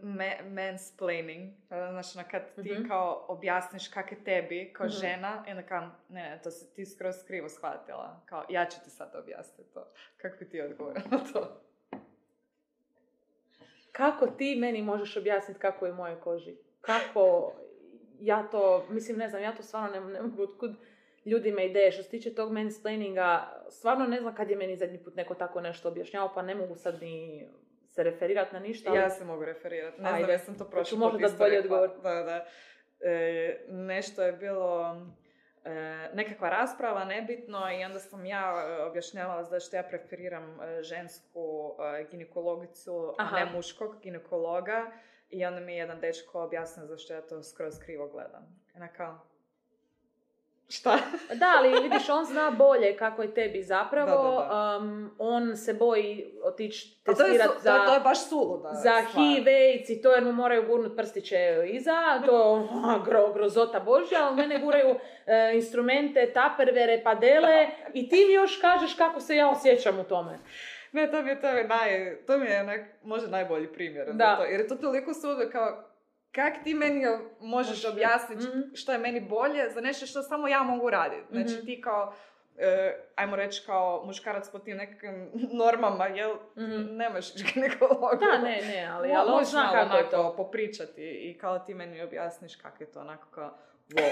me, 0.04 0.38
mansplaining, 0.46 1.42
e, 1.50 1.56
znači 1.92 2.18
ono 2.18 2.28
kad 2.32 2.42
ti 2.56 2.72
Mhm. 2.72 2.88
kao 2.88 3.26
objasniš 3.28 3.88
kak 3.88 4.12
je 4.12 4.24
tebi 4.24 4.74
kao 4.74 4.88
Mhm. 4.88 4.96
žena 4.96 5.44
i 5.48 5.52
onda 5.52 5.64
kao, 5.64 5.80
ne, 6.10 6.22
ne, 6.22 6.40
to 6.44 6.52
si 6.52 6.76
ti 6.76 6.86
skroz 6.86 7.16
krivo 7.28 7.50
shvatila. 7.50 8.22
Kao, 8.26 8.46
ja 8.50 8.66
ću 8.66 8.78
ti 8.84 8.90
sad 8.90 9.16
objasniti 9.16 9.74
to. 9.74 9.86
Kako 10.18 10.36
bi 10.40 10.50
ti 10.50 10.62
odgovorila 10.62 11.06
na 11.12 11.18
to? 11.34 11.62
Kako 14.00 14.28
ti 14.28 14.56
meni 14.56 14.82
možeš 14.84 15.18
objasniti 15.18 15.60
kako 15.60 15.86
je 15.86 15.92
u 15.92 15.96
mojoj 15.96 16.20
koži? 16.20 16.56
Kako 16.82 17.54
ja 18.20 18.44
to, 18.44 18.86
mislim 18.90 19.18
ne 19.18 19.30
znam, 19.30 19.42
ja 19.42 19.56
to 19.56 19.64
stvarno 19.64 19.90
ne, 19.92 20.14
ne 20.14 20.22
mogu 20.22 20.44
otkud 20.44 20.72
ljudima 21.26 21.62
ideje. 21.62 21.92
Što 21.92 22.04
se 22.04 22.10
tiče 22.10 22.36
tog 22.36 22.52
mansplaininga, 22.52 23.28
stvarno 23.70 24.06
ne 24.06 24.20
znam 24.20 24.36
kad 24.36 24.50
je 24.50 24.56
meni 24.56 24.78
zadnji 24.78 25.04
put 25.04 25.16
neko 25.16 25.36
tako 25.36 25.62
nešto 25.62 25.88
objašnjavao, 25.88 26.32
pa 26.34 26.42
ne 26.42 26.56
mogu 26.56 26.76
sad 26.76 27.02
ni 27.02 27.48
se 27.86 28.04
referirati 28.04 28.54
na 28.54 28.60
ništa. 28.60 28.90
ali- 28.90 29.00
Ja 29.00 29.10
se 29.10 29.26
mogu 29.26 29.46
referirati. 29.46 30.02
Ne 30.02 30.10
znam, 30.10 30.30
ja 30.30 30.40
sam 30.40 30.58
to 30.58 30.64
Pa 30.64 30.70
prošli 30.70 30.98
možda 30.98 31.18
put 31.18 31.26
isto 31.26 31.38
bolji 31.38 31.56
rekla. 31.56 31.82
odgovor. 31.82 32.04
Da, 32.04 32.24
da. 32.24 32.46
E, 33.02 33.66
nešto 33.68 34.24
je 34.24 34.32
bilo 34.34 34.96
nekakva 36.14 36.50
rasprava, 36.50 37.06
nebitno, 37.06 37.72
i 37.72 37.84
onda 37.84 38.00
sam 38.00 38.26
ja 38.26 38.66
e, 38.68 38.84
objašnjavala 38.84 39.44
zašto 39.44 39.76
ja 39.76 39.84
preferiram 39.84 40.62
e, 40.62 40.84
žensku 40.84 41.76
e, 41.80 42.04
ginekologicu, 42.12 43.16
Aha. 43.18 43.36
a 43.36 43.40
ne 43.40 43.52
muškog 43.52 44.02
ginekologa. 44.02 44.92
I 45.30 45.46
onda 45.46 45.60
mi 45.60 45.72
je 45.72 45.78
jedan 45.78 46.00
dečko 46.00 46.44
objasnio 46.44 46.86
zašto 46.86 47.14
ja 47.14 47.22
to 47.22 47.44
skroz 47.44 47.80
krivo 47.80 48.08
gledam. 48.08 48.62
Ona 48.76 48.88
kao, 48.88 49.29
šta? 50.70 50.98
Da, 51.34 51.46
ali 51.58 51.82
vidiš, 51.84 52.10
on 52.10 52.26
zna 52.26 52.52
bolje 52.52 52.98
kako 52.98 53.22
je 53.22 53.34
tebi 53.34 53.64
zapravo. 53.64 54.40
Da, 54.42 54.48
da, 54.48 54.60
Um, 54.78 55.12
on 55.20 55.58
se 55.58 55.74
boji 55.74 56.34
otići 56.44 57.00
A 57.06 57.14
to 57.14 57.24
je, 57.24 57.28
testirati 57.28 57.62
za... 57.62 57.78
to, 57.78 57.86
to 57.86 57.94
je 57.94 58.00
baš 58.00 58.30
suluda 58.30 58.70
za 58.74 58.80
stvar. 58.80 59.26
HIV, 59.26 59.48
AIDS 59.48 59.90
i 59.90 60.02
to 60.02 60.12
jer 60.12 60.24
mu 60.24 60.32
moraju 60.32 60.68
gurnut 60.68 60.96
prstiće 60.98 61.64
iza, 61.68 62.22
to 62.26 62.68
a, 62.86 63.00
gro, 63.06 63.34
grozota 63.34 63.80
božja, 63.80 64.26
ali 64.28 64.36
mene 64.36 64.60
guraju 64.60 64.96
e, 65.26 65.52
instrumente, 65.56 66.34
tapervere, 66.34 67.02
padele 67.04 67.68
i 67.94 68.10
ti 68.10 68.26
mi 68.28 68.34
još 68.34 68.58
kažeš 68.58 68.94
kako 68.94 69.20
se 69.20 69.36
ja 69.36 69.50
osjećam 69.50 70.00
u 70.00 70.04
tome. 70.04 70.40
Ne, 70.92 71.12
to 71.12 71.22
mi 71.22 71.30
je, 71.30 71.42
to 71.42 71.52
mi 71.52 71.58
je, 71.60 71.68
naj, 71.68 72.18
to 72.28 72.38
mi 72.38 72.46
je 72.46 72.62
onak, 72.62 72.82
možda 73.04 73.28
najbolji 73.28 73.68
primjer 73.68 74.08
Da. 74.14 74.26
za 74.26 74.36
to. 74.36 74.44
Jer 74.44 74.60
je 74.60 74.68
to 74.68 74.76
toliko 74.76 75.14
suludo 75.14 75.50
kao, 75.52 75.84
kak 76.32 76.54
ti 76.64 76.74
meni 76.74 77.02
možeš 77.42 77.70
Može. 77.76 77.88
objasniti 77.90 78.44
Mhm. 78.46 78.60
što 78.74 78.92
je 78.92 78.98
meni 78.98 79.22
bolje 79.22 79.70
za 79.70 79.82
nešto 79.82 80.06
što 80.06 80.22
samo 80.22 80.48
ja 80.48 80.64
mogu 80.64 80.90
raditi. 80.90 81.26
Znači 81.32 81.54
Mhm. 81.54 81.66
ti 81.66 81.82
kao, 81.82 82.14
e, 82.58 82.96
ajmo 83.16 83.36
reći 83.36 83.64
kao 83.66 84.04
muškarac 84.06 84.50
po 84.50 84.60
tim 84.60 84.78
nekakvim 84.78 85.32
normama, 85.64 86.06
jel, 86.08 86.36
Mhm. 86.58 86.96
nemaš 86.96 87.26
ginekologa. 87.46 88.26
Da, 88.28 88.38
ne, 88.40 88.62
ne, 88.64 88.88
ali, 88.88 89.12
ali 89.12 89.32
on 89.32 89.44
zna 89.46 89.72
kako 89.72 89.98
je 89.98 90.10
to. 90.10 90.34
popričati 90.38 91.02
i 91.04 91.38
kao 91.38 91.60
ti 91.60 91.74
meni 91.74 92.02
objasniš 92.02 92.56
kako 92.56 92.84
je 92.84 92.92
to 92.92 93.00
onako 93.00 93.28
kao 93.28 93.58
wow, 93.90 94.12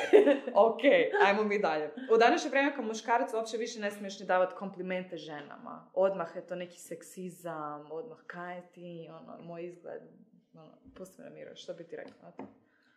ok, 0.56 0.80
ajmo 1.22 1.44
mi 1.44 1.60
dalje. 1.60 1.90
U 2.12 2.18
današnje 2.18 2.50
vrijeme 2.50 2.76
kao 2.76 2.84
muškarac 2.84 3.34
uopće 3.34 3.58
više 3.58 3.80
ne 3.80 3.92
smiješ 3.92 4.20
ni 4.20 4.26
davati 4.26 4.56
komplimente 4.56 5.18
ženama. 5.18 5.90
Odmah 5.94 6.36
je 6.36 6.48
to 6.48 6.56
neki 6.56 6.80
seksizam, 6.80 7.92
odmah 7.92 8.18
kaj 8.24 8.62
ti, 8.64 9.10
ono, 9.12 9.38
moj 9.40 9.66
izgled. 9.66 10.02
Ono, 10.58 10.72
pusti 10.96 11.22
me 11.22 11.30
na 11.30 11.36
miru, 11.36 11.56
što 11.56 11.74
bi 11.74 11.84
ti 11.84 11.96
rekla? 11.96 12.32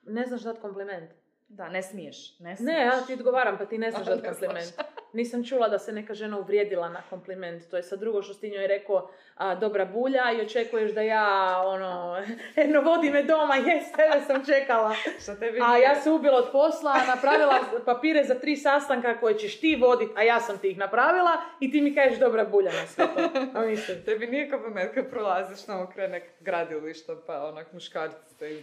Ne 0.07 0.27
znaš 0.27 0.41
dat 0.43 0.59
kompliment. 0.59 1.11
Da, 1.49 1.69
ne 1.69 1.82
smiješ, 1.82 2.39
ne 2.39 2.57
smiješ. 2.57 2.77
Ne, 2.77 2.81
ja 2.81 3.07
ti 3.07 3.12
odgovaram, 3.12 3.59
pa 3.59 3.66
ti 3.66 3.78
ne 3.78 3.91
znaš 3.91 4.07
dat 4.12 4.24
kompliment. 4.24 4.73
Nisam 5.12 5.45
čula 5.45 5.69
da 5.69 5.78
se 5.78 5.93
neka 5.93 6.15
žena 6.15 6.39
uvrijedila 6.39 6.89
na 6.89 7.03
kompliment. 7.11 7.70
To 7.70 7.77
je 7.77 7.82
sad 7.82 8.01
drugo 8.01 8.23
što 8.23 8.35
ti 8.35 8.51
njoj 8.51 8.66
rekao, 8.66 9.11
a, 9.37 9.55
dobra 9.55 9.85
bulja 9.85 10.32
i 10.32 10.41
očekuješ 10.41 10.93
da 10.93 11.01
ja, 11.01 11.62
ono, 11.66 12.16
eno 12.65 12.81
vodi 12.81 13.11
me 13.11 13.23
doma, 13.23 13.57
jes, 13.57 13.93
tebe 13.93 14.24
sam 14.27 14.45
čekala. 14.47 14.95
Što 15.23 15.35
tebi 15.35 15.59
A 15.62 15.77
ja 15.77 15.95
se 15.95 16.11
ubila 16.11 16.39
od 16.39 16.49
posla, 16.53 16.95
napravila 17.07 17.59
papire 17.85 18.24
za 18.24 18.35
tri 18.35 18.57
sastanka 18.57 19.20
koje 19.20 19.39
ćeš 19.39 19.61
ti 19.61 19.78
vodit, 19.81 20.09
a 20.16 20.23
ja 20.23 20.41
sam 20.41 20.59
ti 20.59 20.70
ih 20.70 20.78
napravila 20.78 21.32
i 21.61 21.73
ti 21.73 21.81
mi 21.81 21.95
kažeš 21.95 22.19
dobra 22.19 22.45
bulja 22.45 22.73
na 22.73 22.87
sve 22.87 23.07
to. 23.16 23.41
A 23.59 23.62
mislim, 23.66 24.05
Tebi 24.05 24.27
nije 24.27 24.51
kompliment 24.51 24.95
kad 24.95 25.11
prolaziš 25.11 25.59
kraj 25.95 26.09
nekog 26.09 26.31
gradilišta, 26.41 27.16
pa 27.27 27.45
onak 27.45 27.73
muškarci 27.73 28.39
te. 28.39 28.61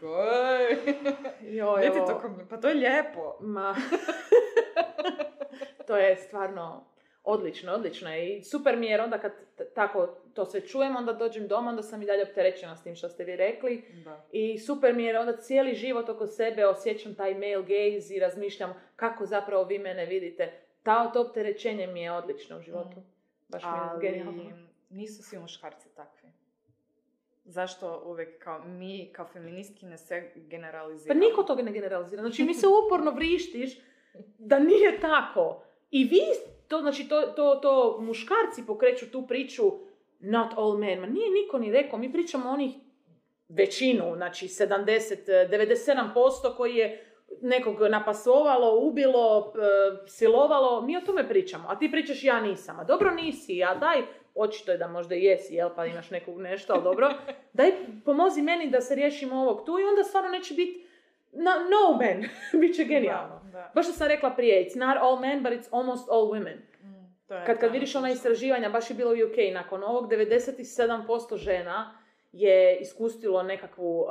Ko, 0.00 0.24
ej. 0.58 0.76
joj, 1.40 1.90
to 2.06 2.18
kompliment? 2.20 2.50
Pa 2.50 2.56
to 2.56 2.68
je 2.68 2.74
lijepo. 2.74 3.36
Ma, 3.40 3.74
to 5.86 5.96
je 5.96 6.16
stvarno 6.16 6.84
odlično, 7.24 7.72
odlično. 7.72 8.16
I 8.16 8.42
super 8.42 8.76
mi 8.76 8.86
je 8.86 8.90
jer 8.90 9.00
onda 9.00 9.18
kad 9.18 9.32
t- 9.56 9.64
tako 9.66 10.06
to 10.34 10.44
sve 10.44 10.60
čujem, 10.60 10.96
onda 10.96 11.12
dođem 11.12 11.48
doma, 11.48 11.70
onda 11.70 11.82
sam 11.82 12.02
i 12.02 12.06
dalje 12.06 12.22
opterećena 12.22 12.76
s 12.76 12.82
tim 12.82 12.94
što 12.94 13.08
ste 13.08 13.24
vi 13.24 13.36
rekli. 13.36 13.84
Da. 14.04 14.24
I 14.32 14.58
super 14.58 14.94
mi 14.94 15.02
je 15.02 15.06
jer 15.06 15.16
onda 15.16 15.36
cijeli 15.36 15.74
život 15.74 16.08
oko 16.08 16.26
sebe 16.26 16.66
osjećam 16.66 17.14
taj 17.14 17.34
male 17.34 17.62
gaze 17.62 18.14
i 18.14 18.20
razmišljam 18.20 18.74
kako 18.96 19.26
zapravo 19.26 19.64
vi 19.64 19.78
mene 19.78 20.06
vidite. 20.06 20.52
Ta, 20.82 21.12
to 21.12 21.20
opterećenje 21.20 21.86
mi 21.86 22.02
je 22.02 22.12
odlično 22.12 22.58
u 22.58 22.62
životu. 22.62 23.02
Baš 23.48 23.62
mi 23.62 23.68
je 23.68 23.74
Ali 23.80 24.00
genijalno. 24.00 24.42
nisu 24.90 25.22
svi 25.22 25.38
muškarci 25.38 25.88
takvi. 25.88 26.28
Zašto 27.44 28.02
uvijek 28.06 28.38
kao 28.38 28.58
mi, 28.60 29.10
kao 29.12 29.26
feministki, 29.26 29.86
ne 29.86 29.98
sve 29.98 30.30
Pa 30.34 30.40
generaliziramo? 30.40 31.20
niko 31.20 31.42
toga 31.42 31.62
ne 31.62 31.72
generalizira. 31.72 32.22
Znači 32.22 32.44
mi 32.44 32.54
se 32.54 32.66
uporno 32.86 33.10
vrištiš 33.10 33.78
da 34.38 34.58
nije 34.58 35.00
tako. 35.00 35.62
I 35.90 36.04
vi, 36.04 36.20
to, 36.68 36.80
znači 36.80 37.08
to, 37.08 37.22
to, 37.22 37.54
to 37.54 37.98
muškarci 38.00 38.66
pokreću 38.66 39.10
tu 39.10 39.26
priču 39.26 39.62
not 40.20 40.52
all 40.56 40.78
men. 40.78 41.00
Ma 41.00 41.06
nije 41.06 41.30
niko 41.30 41.58
ni 41.58 41.72
rekao. 41.72 41.98
Mi 41.98 42.12
pričamo 42.12 42.50
onih 42.50 42.74
većinu, 43.48 44.12
znači 44.16 44.46
70, 44.48 45.16
97% 45.26 46.56
koji 46.56 46.76
je 46.76 47.02
nekog 47.42 47.80
napasovalo, 47.90 48.80
ubilo, 48.80 49.52
e, 49.56 50.08
silovalo. 50.08 50.80
Mi 50.82 50.96
o 50.96 51.00
tome 51.00 51.28
pričamo. 51.28 51.68
A 51.68 51.78
ti 51.78 51.90
pričaš 51.90 52.24
ja 52.24 52.40
nisam. 52.40 52.80
A 52.80 52.84
dobro 52.84 53.10
nisi, 53.10 53.64
a 53.64 53.74
daj, 53.74 54.02
očito 54.34 54.72
je 54.72 54.78
da 54.78 54.88
možda 54.88 55.14
jesi, 55.14 55.54
jel, 55.54 55.70
pa 55.76 55.86
imaš 55.86 56.10
nekog 56.10 56.40
nešto, 56.40 56.72
ali 56.72 56.82
dobro. 56.82 57.14
Daj, 57.52 57.72
pomozi 58.04 58.42
meni 58.42 58.70
da 58.70 58.80
se 58.80 58.94
riješimo 58.94 59.36
ovog 59.36 59.66
tu 59.66 59.78
i 59.78 59.84
onda 59.84 60.04
stvarno 60.04 60.30
neće 60.30 60.54
biti 60.54 60.85
no, 61.36 61.50
no 61.52 61.98
men. 61.98 62.24
Biće 62.60 62.84
genijalno. 62.84 63.40
Da, 63.44 63.50
da. 63.50 63.70
Baš 63.74 63.86
što 63.86 63.94
sam 63.94 64.08
rekla 64.08 64.30
prije, 64.30 64.64
it's 64.64 64.78
not 64.78 64.96
all 65.00 65.20
men, 65.20 65.42
but 65.42 65.52
it's 65.52 65.68
almost 65.70 66.08
all 66.10 66.26
women. 66.26 66.56
Mm, 66.82 67.26
to 67.28 67.34
je 67.34 67.46
Kad, 67.46 67.58
kad 67.58 67.72
vidiš 67.72 67.94
ona 67.94 68.10
istraživanja, 68.10 68.68
baš 68.68 68.90
je 68.90 68.96
bilo 68.96 69.10
u 69.10 69.14
UK, 69.14 69.54
nakon 69.54 69.84
ovog 69.84 70.10
97% 70.10 71.36
žena 71.36 71.98
je 72.32 72.78
iskustilo 72.80 73.42
nekakvu 73.42 74.00
um, 74.00 74.08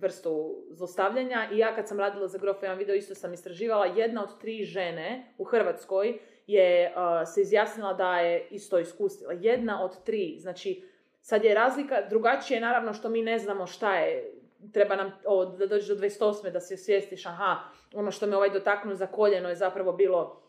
vrstu 0.00 0.64
zlostavljanja 0.70 1.48
i 1.52 1.58
ja 1.58 1.74
kad 1.74 1.88
sam 1.88 2.00
radila 2.00 2.28
za 2.28 2.38
Grofa 2.38 2.66
jedan 2.66 2.78
video 2.78 2.94
isto 2.94 3.14
sam 3.14 3.32
istraživala, 3.32 3.86
jedna 3.86 4.22
od 4.22 4.40
tri 4.40 4.64
žene 4.64 5.34
u 5.38 5.44
Hrvatskoj 5.44 6.18
je 6.46 6.92
uh, 6.96 7.28
se 7.34 7.40
izjasnila 7.40 7.92
da 7.92 8.18
je 8.18 8.46
isto 8.50 8.78
iskustila. 8.78 9.32
Jedna 9.32 9.84
od 9.84 10.04
tri, 10.04 10.36
znači 10.38 10.84
sad 11.20 11.44
je 11.44 11.54
razlika, 11.54 12.02
drugačije 12.10 12.56
je 12.56 12.60
naravno 12.60 12.92
što 12.92 13.08
mi 13.08 13.22
ne 13.22 13.38
znamo 13.38 13.66
šta 13.66 13.94
je, 13.94 14.32
treba 14.72 14.96
nam 14.96 15.12
ovo, 15.26 15.44
da 15.44 15.66
dođeš 15.66 15.88
do 15.88 15.94
28. 15.94 16.50
da 16.50 16.60
se 16.60 16.74
osvijestiš, 16.74 17.26
aha, 17.26 17.56
ono 17.94 18.10
što 18.10 18.26
me 18.26 18.36
ovaj 18.36 18.50
dotaknuo 18.50 18.94
za 18.94 19.06
koljeno 19.06 19.48
je 19.48 19.56
zapravo 19.56 19.92
bilo 19.92 20.42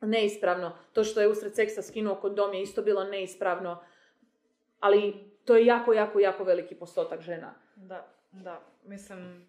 neispravno. 0.00 0.72
To 0.92 1.04
što 1.04 1.20
je 1.20 1.28
usred 1.28 1.54
seksa 1.54 1.82
skinuo 1.82 2.14
kondom 2.14 2.54
je 2.54 2.62
isto 2.62 2.82
bilo 2.82 3.04
neispravno. 3.04 3.82
Ali 4.80 5.30
to 5.44 5.56
je 5.56 5.66
jako, 5.66 5.92
jako, 5.92 6.20
jako 6.20 6.44
veliki 6.44 6.74
postotak 6.74 7.20
žena. 7.20 7.54
Da, 7.76 8.06
da. 8.32 8.60
Mislim, 8.84 9.46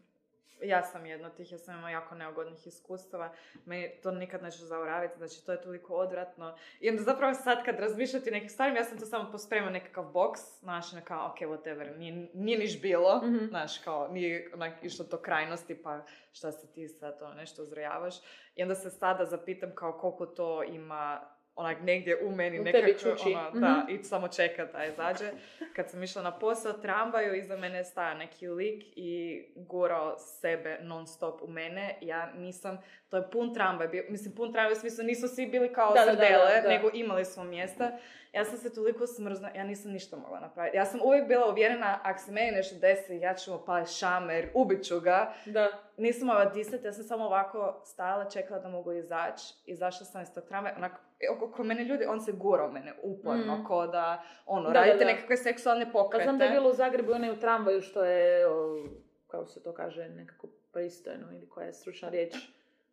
ja 0.61 0.83
sam 0.83 1.05
jedna 1.05 1.27
od 1.27 1.35
tih, 1.35 1.51
ja 1.51 1.57
sam 1.57 1.73
imala 1.73 1.89
jako 1.89 2.15
neugodnih 2.15 2.67
iskustava. 2.67 3.33
Meni 3.65 3.91
to 4.03 4.11
nikad 4.11 4.43
neću 4.43 4.65
zaboraviti, 4.65 5.17
znači 5.17 5.45
to 5.45 5.51
je 5.51 5.61
toliko 5.61 5.95
odvratno. 5.95 6.57
I 6.79 6.89
onda 6.89 7.01
zapravo 7.03 7.33
sad 7.33 7.65
kad 7.65 7.79
razmišljati 7.79 8.31
nekim 8.31 8.49
stvarima, 8.49 8.77
ja 8.77 8.83
sam 8.83 8.99
to 8.99 9.05
samo 9.05 9.31
pospremila 9.31 9.71
nekakav 9.71 10.03
boks, 10.03 10.41
znaš, 10.59 10.93
ono 10.93 11.01
kao, 11.05 11.27
ok, 11.27 11.37
whatever, 11.39 11.97
nije, 11.97 12.29
nije 12.33 12.57
niš 12.59 12.81
bilo, 12.81 13.21
Mhm. 13.23 13.45
znaš, 13.45 13.77
kao, 13.77 14.07
nije 14.07 14.51
onak 14.53 14.73
išlo 14.83 15.05
to 15.05 15.17
krajnosti, 15.17 15.81
pa 15.83 16.01
šta 16.31 16.51
se 16.51 16.71
ti 16.71 16.87
sad 16.87 17.19
to 17.19 17.33
nešto 17.33 17.61
uzrojavaš. 17.61 18.15
I 18.55 18.63
onda 18.63 18.75
se 18.75 18.89
sada 18.89 19.25
zapitam 19.25 19.71
kao 19.75 19.93
koliko 19.93 20.25
to 20.25 20.63
ima 20.63 21.21
onak 21.59 21.77
negdje 21.81 22.17
u 22.17 22.31
meni 22.31 22.59
U 22.59 22.63
nekako, 22.63 22.81
ono, 23.29 23.49
Mhm. 23.49 23.59
da, 23.59 23.85
i 23.89 24.03
samo 24.03 24.27
čeka 24.27 24.65
da 24.65 24.85
izađe. 24.85 25.31
Kad 25.75 25.89
sam 25.89 26.03
išla 26.03 26.21
na 26.21 26.31
posao 26.31 26.73
tramvaju, 26.73 27.35
iza 27.35 27.57
mene 27.57 27.77
je 27.77 27.83
stajao 27.83 28.17
neki 28.17 28.47
lik 28.47 28.83
i 28.87 29.43
gurao 29.57 30.17
sebe 30.17 30.77
non 30.81 31.07
stop 31.07 31.41
u 31.41 31.47
mene. 31.47 31.97
Ja 32.01 32.31
nisam, 32.31 32.77
to 33.09 33.17
je 33.17 33.31
pun 33.31 33.53
tramvaj, 33.53 33.87
bio, 33.87 34.03
mislim 34.09 34.35
pun 34.35 34.53
tramvaj 34.53 34.73
u 34.73 34.79
smislu 34.79 35.03
nisu 35.03 35.27
svi 35.27 35.45
bili 35.47 35.73
kao 35.73 35.93
Da, 35.93 36.03
srdele, 36.03 36.55
da, 36.55 36.61
da. 36.61 36.69
nego 36.69 36.89
imali 36.93 37.25
smo 37.25 37.43
mjesta. 37.43 37.91
Ja 38.33 38.45
sam 38.45 38.57
se 38.57 38.73
toliko 38.73 39.07
smrzna, 39.07 39.49
ja 39.55 39.63
nisam 39.63 39.91
ništa 39.91 40.17
mogla 40.17 40.39
napraviti. 40.39 40.77
Ja 40.77 40.85
sam 40.85 40.99
uvijek 41.03 41.27
bila 41.27 41.49
uvjerena, 41.49 41.99
ako 42.03 42.19
se 42.19 42.31
meni 42.31 42.51
nešto 42.51 42.75
desi, 42.75 43.15
ja 43.15 43.33
ću 43.35 43.53
opaliti 43.53 43.91
šamer, 43.91 44.49
ubit 44.53 44.83
ću 44.83 44.99
ga. 44.99 45.33
Da. 45.45 45.67
Nisam 45.97 46.27
mogla 46.27 46.45
disati, 46.45 46.85
ja 46.85 46.93
sam 46.93 47.03
samo 47.03 47.25
ovako 47.25 47.81
stajala, 47.85 48.29
čekala 48.29 48.59
da 48.59 48.69
mogu 48.69 48.93
izaći. 48.93 49.53
Izašla 49.65 50.05
sam 50.05 50.21
iz 50.21 50.33
tog 50.33 50.43
tramvaja, 50.43 50.75
onako, 50.77 50.97
oko, 51.27 51.45
oko 51.45 51.63
mene 51.63 51.83
ljudi, 51.83 52.05
on 52.05 52.21
se 52.21 52.31
gurao 52.33 52.71
mene 52.71 52.93
uporno, 53.03 53.55
Mm. 53.55 53.63
ko 53.63 53.87
da, 53.87 54.23
ono, 54.45 54.63
Da, 54.63 54.73
da, 54.73 54.79
radite 54.79 54.97
da. 54.97 55.05
nekakve 55.05 55.37
seksualne 55.37 55.85
Pa 55.85 55.91
pokrete. 55.93 56.23
znam 56.23 56.37
da 56.37 56.43
je 56.43 56.51
bilo 56.51 56.69
u 56.69 56.73
Zagrebu 56.73 57.11
onaj 57.11 57.31
u 57.31 57.37
tramvaju 57.37 57.81
što 57.81 58.03
je, 58.03 58.47
o, 58.47 58.87
kako 59.27 59.47
se 59.47 59.63
to 59.63 59.73
kaže, 59.73 60.09
nekako 60.09 60.47
pristojno 60.73 61.31
ili 61.31 61.49
koja 61.49 61.65
je 61.65 61.73
stručna 61.73 62.09
riječ, 62.09 62.35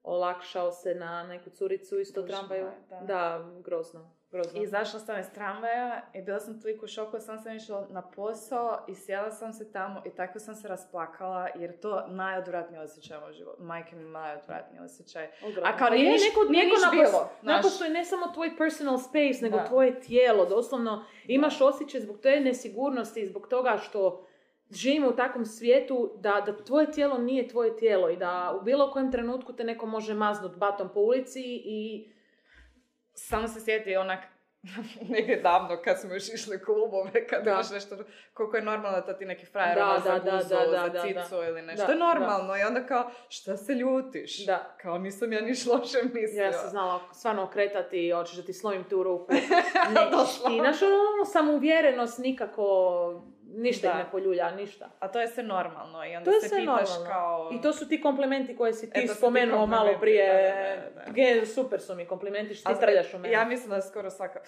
olakšao 0.03 0.73
se 0.73 0.95
na 0.95 1.23
neku 1.23 1.51
curicu 1.51 1.99
isto 1.99 2.23
tramvaju. 2.23 2.67
da. 2.91 3.01
Da, 3.01 3.51
grozno. 3.61 4.16
Grozno. 4.31 4.61
I 4.61 4.63
izašla 4.63 5.01
sam 5.01 5.21
iz 5.21 5.27
tramvaja 5.35 6.03
i 6.15 6.23
bila 6.23 6.41
sam 6.41 6.61
toliko 6.61 6.85
u 6.85 6.89
šoku, 6.89 7.21
sam 7.21 7.39
sam 7.39 7.57
išla 7.57 7.87
na 7.91 8.03
posao 8.03 8.85
i 8.89 8.95
sjela 8.95 9.31
sam 9.31 9.53
se 9.53 9.73
tamo 9.73 10.03
i 10.07 10.11
tako 10.11 10.39
sam 10.39 10.55
se 10.55 10.69
rasplakala 10.69 11.49
jer 11.55 11.71
je 11.71 11.81
to 11.81 12.07
najodvratniji 12.09 12.81
osjećaj 12.81 13.19
u 13.31 13.33
životu. 13.33 13.63
Majke 13.63 13.97
mi 13.97 14.05
najodvratniji 14.05 14.81
osjećaj. 14.81 15.29
Odvratno. 15.47 15.71
A 15.75 15.79
kao 15.79 15.89
Pa 15.89 15.95
nije 15.95 16.13
neko, 16.13 16.41
neko 16.53 16.77
niš 16.77 17.11
napos-. 17.11 17.27
Naprosto 17.43 17.85
je 17.85 17.91
ne 17.91 18.05
samo 18.05 18.27
tvoj 18.35 18.57
personal 18.57 18.99
space, 18.99 19.39
nego 19.43 19.57
Da. 19.57 19.67
tvoje 19.67 20.01
tijelo. 20.01 20.47
Doslovno 20.47 21.05
imaš 21.27 21.61
osjećaj 21.61 22.01
zbog 22.01 22.19
te 22.21 22.41
nesigurnosti 22.41 23.21
i 23.21 23.27
zbog 23.27 23.49
toga 23.49 23.79
što 23.83 24.27
živimo 24.71 25.09
u 25.09 25.17
takvom 25.17 25.45
svijetu 25.45 26.13
da, 26.19 26.43
da 26.47 26.65
tvoje 26.65 26.91
tijelo 26.93 27.19
nije 27.19 27.49
tvoje 27.49 27.77
tijelo 27.77 28.11
i 28.11 28.17
da 28.17 28.59
u 28.61 28.65
bilo 28.65 28.91
kojem 28.91 29.13
trenutku 29.13 29.53
te 29.53 29.65
neko 29.65 29.87
može 29.87 30.15
maznut 30.15 30.57
batom 30.57 30.89
po 30.95 31.01
ulici 31.01 31.43
i 31.65 32.11
Samo 33.17 33.49
se 33.49 33.61
sjeti 33.61 33.97
onak 33.97 34.21
negdje 35.15 35.37
davno 35.37 35.83
kad 35.85 36.01
smo 36.01 36.15
još 36.15 36.29
išli 36.29 36.65
klubove, 36.65 37.27
kad 37.27 37.45
Da. 37.45 37.51
imaš 37.51 37.71
nešto, 37.71 37.97
koliko 38.35 38.57
je 38.57 38.63
normalno 38.63 39.01
da 39.01 39.19
ti 39.19 39.25
neki 39.25 39.47
frajer 39.47 39.75
Da, 39.79 39.87
ono 39.91 39.99
za 40.01 40.13
da, 40.13 40.19
da, 40.19 40.37
guzu, 40.37 40.49
da, 40.49 40.89
da, 40.89 41.01
za 41.01 41.03
cicu 41.03 41.35
ili 41.49 41.63
nešto. 41.63 41.87
Da, 41.87 41.93
je 41.93 41.99
normalno 41.99 42.57
i 42.57 42.63
onda 42.63 42.87
kao, 42.87 43.11
šta 43.29 43.57
se 43.57 43.73
ljutiš? 43.73 44.47
Da. 44.47 44.77
Kao 44.83 44.99
nisam 44.99 45.33
ja 45.33 45.41
niš 45.41 45.67
loše 45.67 45.99
mislila. 46.15 46.45
ja 46.47 46.53
sam 46.53 46.71
znala 46.71 47.01
stvarno 47.13 47.43
okretati 47.43 48.07
i 48.07 48.13
hoćeš 48.13 48.37
da 48.37 48.43
ti 48.43 48.53
slomim 48.53 48.85
tu 48.85 49.03
ruku. 49.03 49.33
Doslovno. 50.13 50.57
I 50.57 50.61
znaš 50.61 50.83
ono 50.83 51.25
samouvjerenost 51.25 52.19
nikako, 52.19 53.23
ništa 53.57 53.89
Da. 53.89 53.95
ne 53.95 54.11
poljulja, 54.11 54.51
ništa. 54.51 54.91
A 55.01 55.09
to 55.09 55.21
je 55.21 55.29
sve 55.29 55.43
normalno 55.43 56.05
i 56.05 56.17
onda 56.17 56.31
To 56.31 56.41
se 56.41 56.49
pitaš 56.51 56.65
normalno. 56.67 57.07
kao... 57.09 57.51
I 57.53 57.61
to 57.61 57.73
su 57.73 57.89
ti 57.89 58.01
komplimenti 58.01 58.57
koje 58.57 58.73
si 58.73 58.91
ti 58.91 58.99
E, 58.99 59.03
su 59.03 59.09
ti 59.09 59.15
spomenuo 59.15 59.67
malo 59.67 59.91
prije. 60.01 60.43
da, 60.85 61.01
da, 61.01 61.03
da. 61.03 61.13
Ge, 61.13 61.47
super 61.47 61.81
su 61.81 61.95
mi 61.95 62.07
komplimenti 62.07 62.55
što 62.55 62.75
ti 62.75 62.81
trljaš 62.81 63.15
u 63.15 63.19
mene. 63.19 63.35
Ja 63.35 63.45
mislim 63.45 63.71
da 63.71 63.83
skoro 63.83 64.11
svaka, 64.11 64.41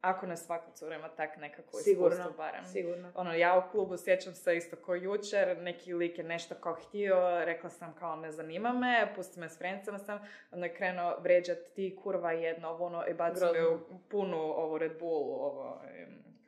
ako 0.00 0.26
ne 0.26 0.36
svaka 0.36 0.70
cura 0.70 0.96
ima 0.96 1.08
tak 1.08 1.36
nekako 1.36 1.72
Sigurno, 1.74 2.08
iskustvo 2.10 2.36
barem. 2.36 2.64
sigurno. 2.66 3.12
Ono, 3.14 3.34
ja 3.34 3.58
u 3.58 3.72
klubu 3.72 3.96
sjećam 3.96 4.34
se 4.34 4.56
isto 4.56 4.76
ko 4.76 4.94
jučer, 4.94 5.58
neki 5.58 5.94
lik 5.94 6.18
je 6.18 6.24
nešto 6.24 6.54
kao 6.54 6.74
htio, 6.76 7.14
rekla 7.40 7.70
sam 7.70 7.94
kao 7.94 8.16
ne 8.16 8.32
zanima 8.32 8.72
me, 8.72 9.12
pusti 9.16 9.40
me 9.40 9.48
s 9.48 9.58
frencama 9.58 9.98
sam, 9.98 10.20
onda 10.50 10.66
je 10.66 10.74
krenuo 10.74 11.16
vrijeđat 11.18 11.58
ti 11.74 11.96
kurva 11.96 12.32
jedno, 12.32 12.68
ovo 12.68 12.86
ono, 12.86 13.06
i 13.06 13.14
bacio 13.14 13.80
u 13.90 13.98
punu 14.00 14.36
ovo 14.38 14.78
Red 14.78 14.92
Bull, 14.98 15.34
ovo, 15.34 15.82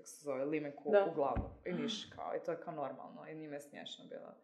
kako 0.03 0.09
se 0.09 0.25
zove, 0.25 0.45
limenku 0.45 0.91
Da. 0.91 1.05
u 1.05 1.15
glavu. 1.15 1.51
I 1.65 1.73
niš 1.73 2.05
kao, 2.07 2.33
i 2.37 2.41
to 2.41 2.51
je 2.51 2.59
kao 2.59 2.75
normalno, 2.75 3.27
i 3.27 3.35
njime 3.35 3.57
je 3.57 3.61
smiješno 3.61 4.05
bilo. 4.07 4.35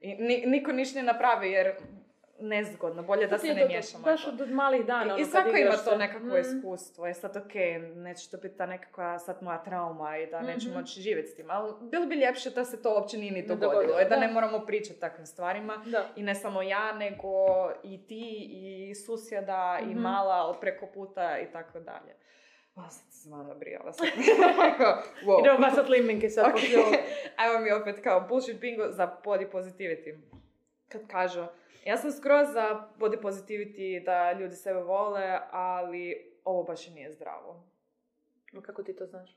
I 0.00 0.14
ni- 0.16 0.42
niko 0.46 0.72
niš 0.72 0.94
ne 0.94 1.02
napravi 1.02 1.50
jer 1.50 1.74
nezgodno, 2.40 3.02
bolje 3.02 3.26
da 3.26 3.38
se 3.38 3.46
ne 3.48 3.66
miješamo. 3.66 4.04
Baš 4.04 4.26
od 4.26 4.50
malih 4.50 4.86
dana. 4.86 5.04
I, 5.08 5.14
ono, 5.14 5.24
svako 5.24 5.48
ima 5.50 5.70
to 5.72 5.76
se. 5.82 5.96
nekakvo 5.96 6.28
Mm. 6.28 6.40
iskustvo. 6.40 7.06
Je 7.06 7.14
sad 7.14 7.36
ok, 7.36 7.54
neće 7.94 8.30
to 8.30 8.36
biti 8.36 8.56
ta 8.56 8.66
nekakva 8.66 9.18
sad 9.18 9.42
moja 9.42 9.58
trauma 9.58 10.18
i 10.18 10.26
da 10.26 10.40
neću 10.42 10.68
Mhm. 10.68 10.78
moći 10.78 11.00
živjeti 11.00 11.28
s 11.28 11.34
tim. 11.34 11.46
Ali 11.48 11.72
bilo 11.82 12.06
bi 12.06 12.14
ljepše 12.16 12.50
da 12.50 12.64
se 12.64 12.82
to 12.82 12.90
uopće 12.92 13.18
nije 13.18 13.32
ni 13.32 13.42
dogodilo. 13.42 13.70
dogodilo, 13.72 13.98
da, 13.98 14.04
da. 14.06 14.16
ne 14.18 14.28
moramo 14.28 14.58
pričati 14.60 15.00
takvim 15.00 15.26
stvarima. 15.26 15.82
Da. 15.86 16.04
I 16.16 16.22
ne 16.22 16.34
samo 16.34 16.62
ja, 16.62 16.92
nego 16.94 17.28
i 17.84 18.06
ti, 18.06 18.48
i 18.50 18.94
susjeda, 18.96 19.78
i 19.82 19.86
Mhm. 19.86 19.98
mala 19.98 20.42
od 20.44 20.60
preko 20.60 20.86
puta 20.86 21.38
i 21.40 21.46
tako 21.46 21.80
dalje. 21.80 22.14
O, 22.76 22.82
sad 22.90 23.04
se 23.10 23.28
malo 23.28 23.42
nabrijala. 23.42 23.92
Sad. 23.96 24.08
wow. 25.26 25.40
Idemo 25.40 25.58
basat 25.58 25.88
limenke 25.88 26.28
sad 26.30 26.46
Ok. 26.46 26.52
poslije 26.52 26.78
ovoga. 26.80 26.96
Ajmo 27.36 27.58
mi 27.58 27.72
opet 27.72 28.00
kao 28.02 28.20
bullshit 28.20 28.60
bingo 28.60 28.90
za 28.90 29.16
body 29.24 29.50
positivity. 29.52 30.18
Kad 30.88 31.06
kažu, 31.06 31.44
ja 31.84 31.96
sam 31.96 32.12
skroz 32.12 32.48
za 32.52 32.88
body 32.98 33.20
positivity 33.22 34.04
da 34.04 34.32
ljudi 34.32 34.56
sebe 34.56 34.80
vole, 34.80 35.38
ali 35.50 36.32
ovo 36.44 36.62
baš 36.62 36.88
i 36.88 36.90
nije 36.90 37.12
zdravo. 37.12 37.62
Kako 38.62 38.82
ti 38.82 38.96
to 38.96 39.06
znaš? 39.06 39.36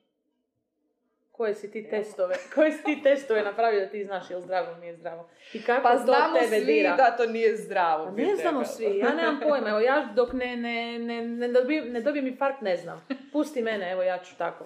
Koje 1.39 1.55
si 1.55 1.71
ti 1.71 1.89
testove, 1.89 2.35
koje 2.55 2.71
si 2.71 2.83
ti 2.83 3.03
testove 3.03 3.41
napravio 3.43 3.79
da 3.79 3.87
ti 3.87 4.05
znaš 4.05 4.29
je 4.29 4.35
li 4.35 4.41
zdravo 4.41 4.67
ili 4.67 4.79
nije 4.79 4.95
zdravo? 4.95 5.29
I 5.53 5.61
kako 5.61 5.83
Pa 5.83 5.91
to 5.91 5.97
znamo 5.97 6.33
tebe 6.35 6.47
svi 6.57 6.65
dira? 6.65 6.95
da 6.95 7.17
to 7.17 7.25
nije 7.25 7.57
zdravo. 7.57 8.05
Pa 8.05 8.11
ne 8.11 8.35
znamo 8.35 8.65
svi, 8.65 8.97
ja 8.97 9.13
nemam 9.13 9.39
pojma, 9.41 9.69
evo 9.69 9.79
ja 9.79 10.09
dok 10.15 10.33
ne, 10.33 10.55
ne, 10.57 10.99
ne, 10.99 11.21
ne, 11.21 11.47
dobijem, 11.49 11.87
ne 11.87 12.01
dobijem 12.01 12.27
infarkt 12.27 12.61
ne 12.61 12.77
znam. 12.77 13.05
Pusti 13.31 13.61
mene, 13.61 13.91
evo 13.91 14.03
ja 14.03 14.17
ću 14.19 14.37
tako. 14.37 14.65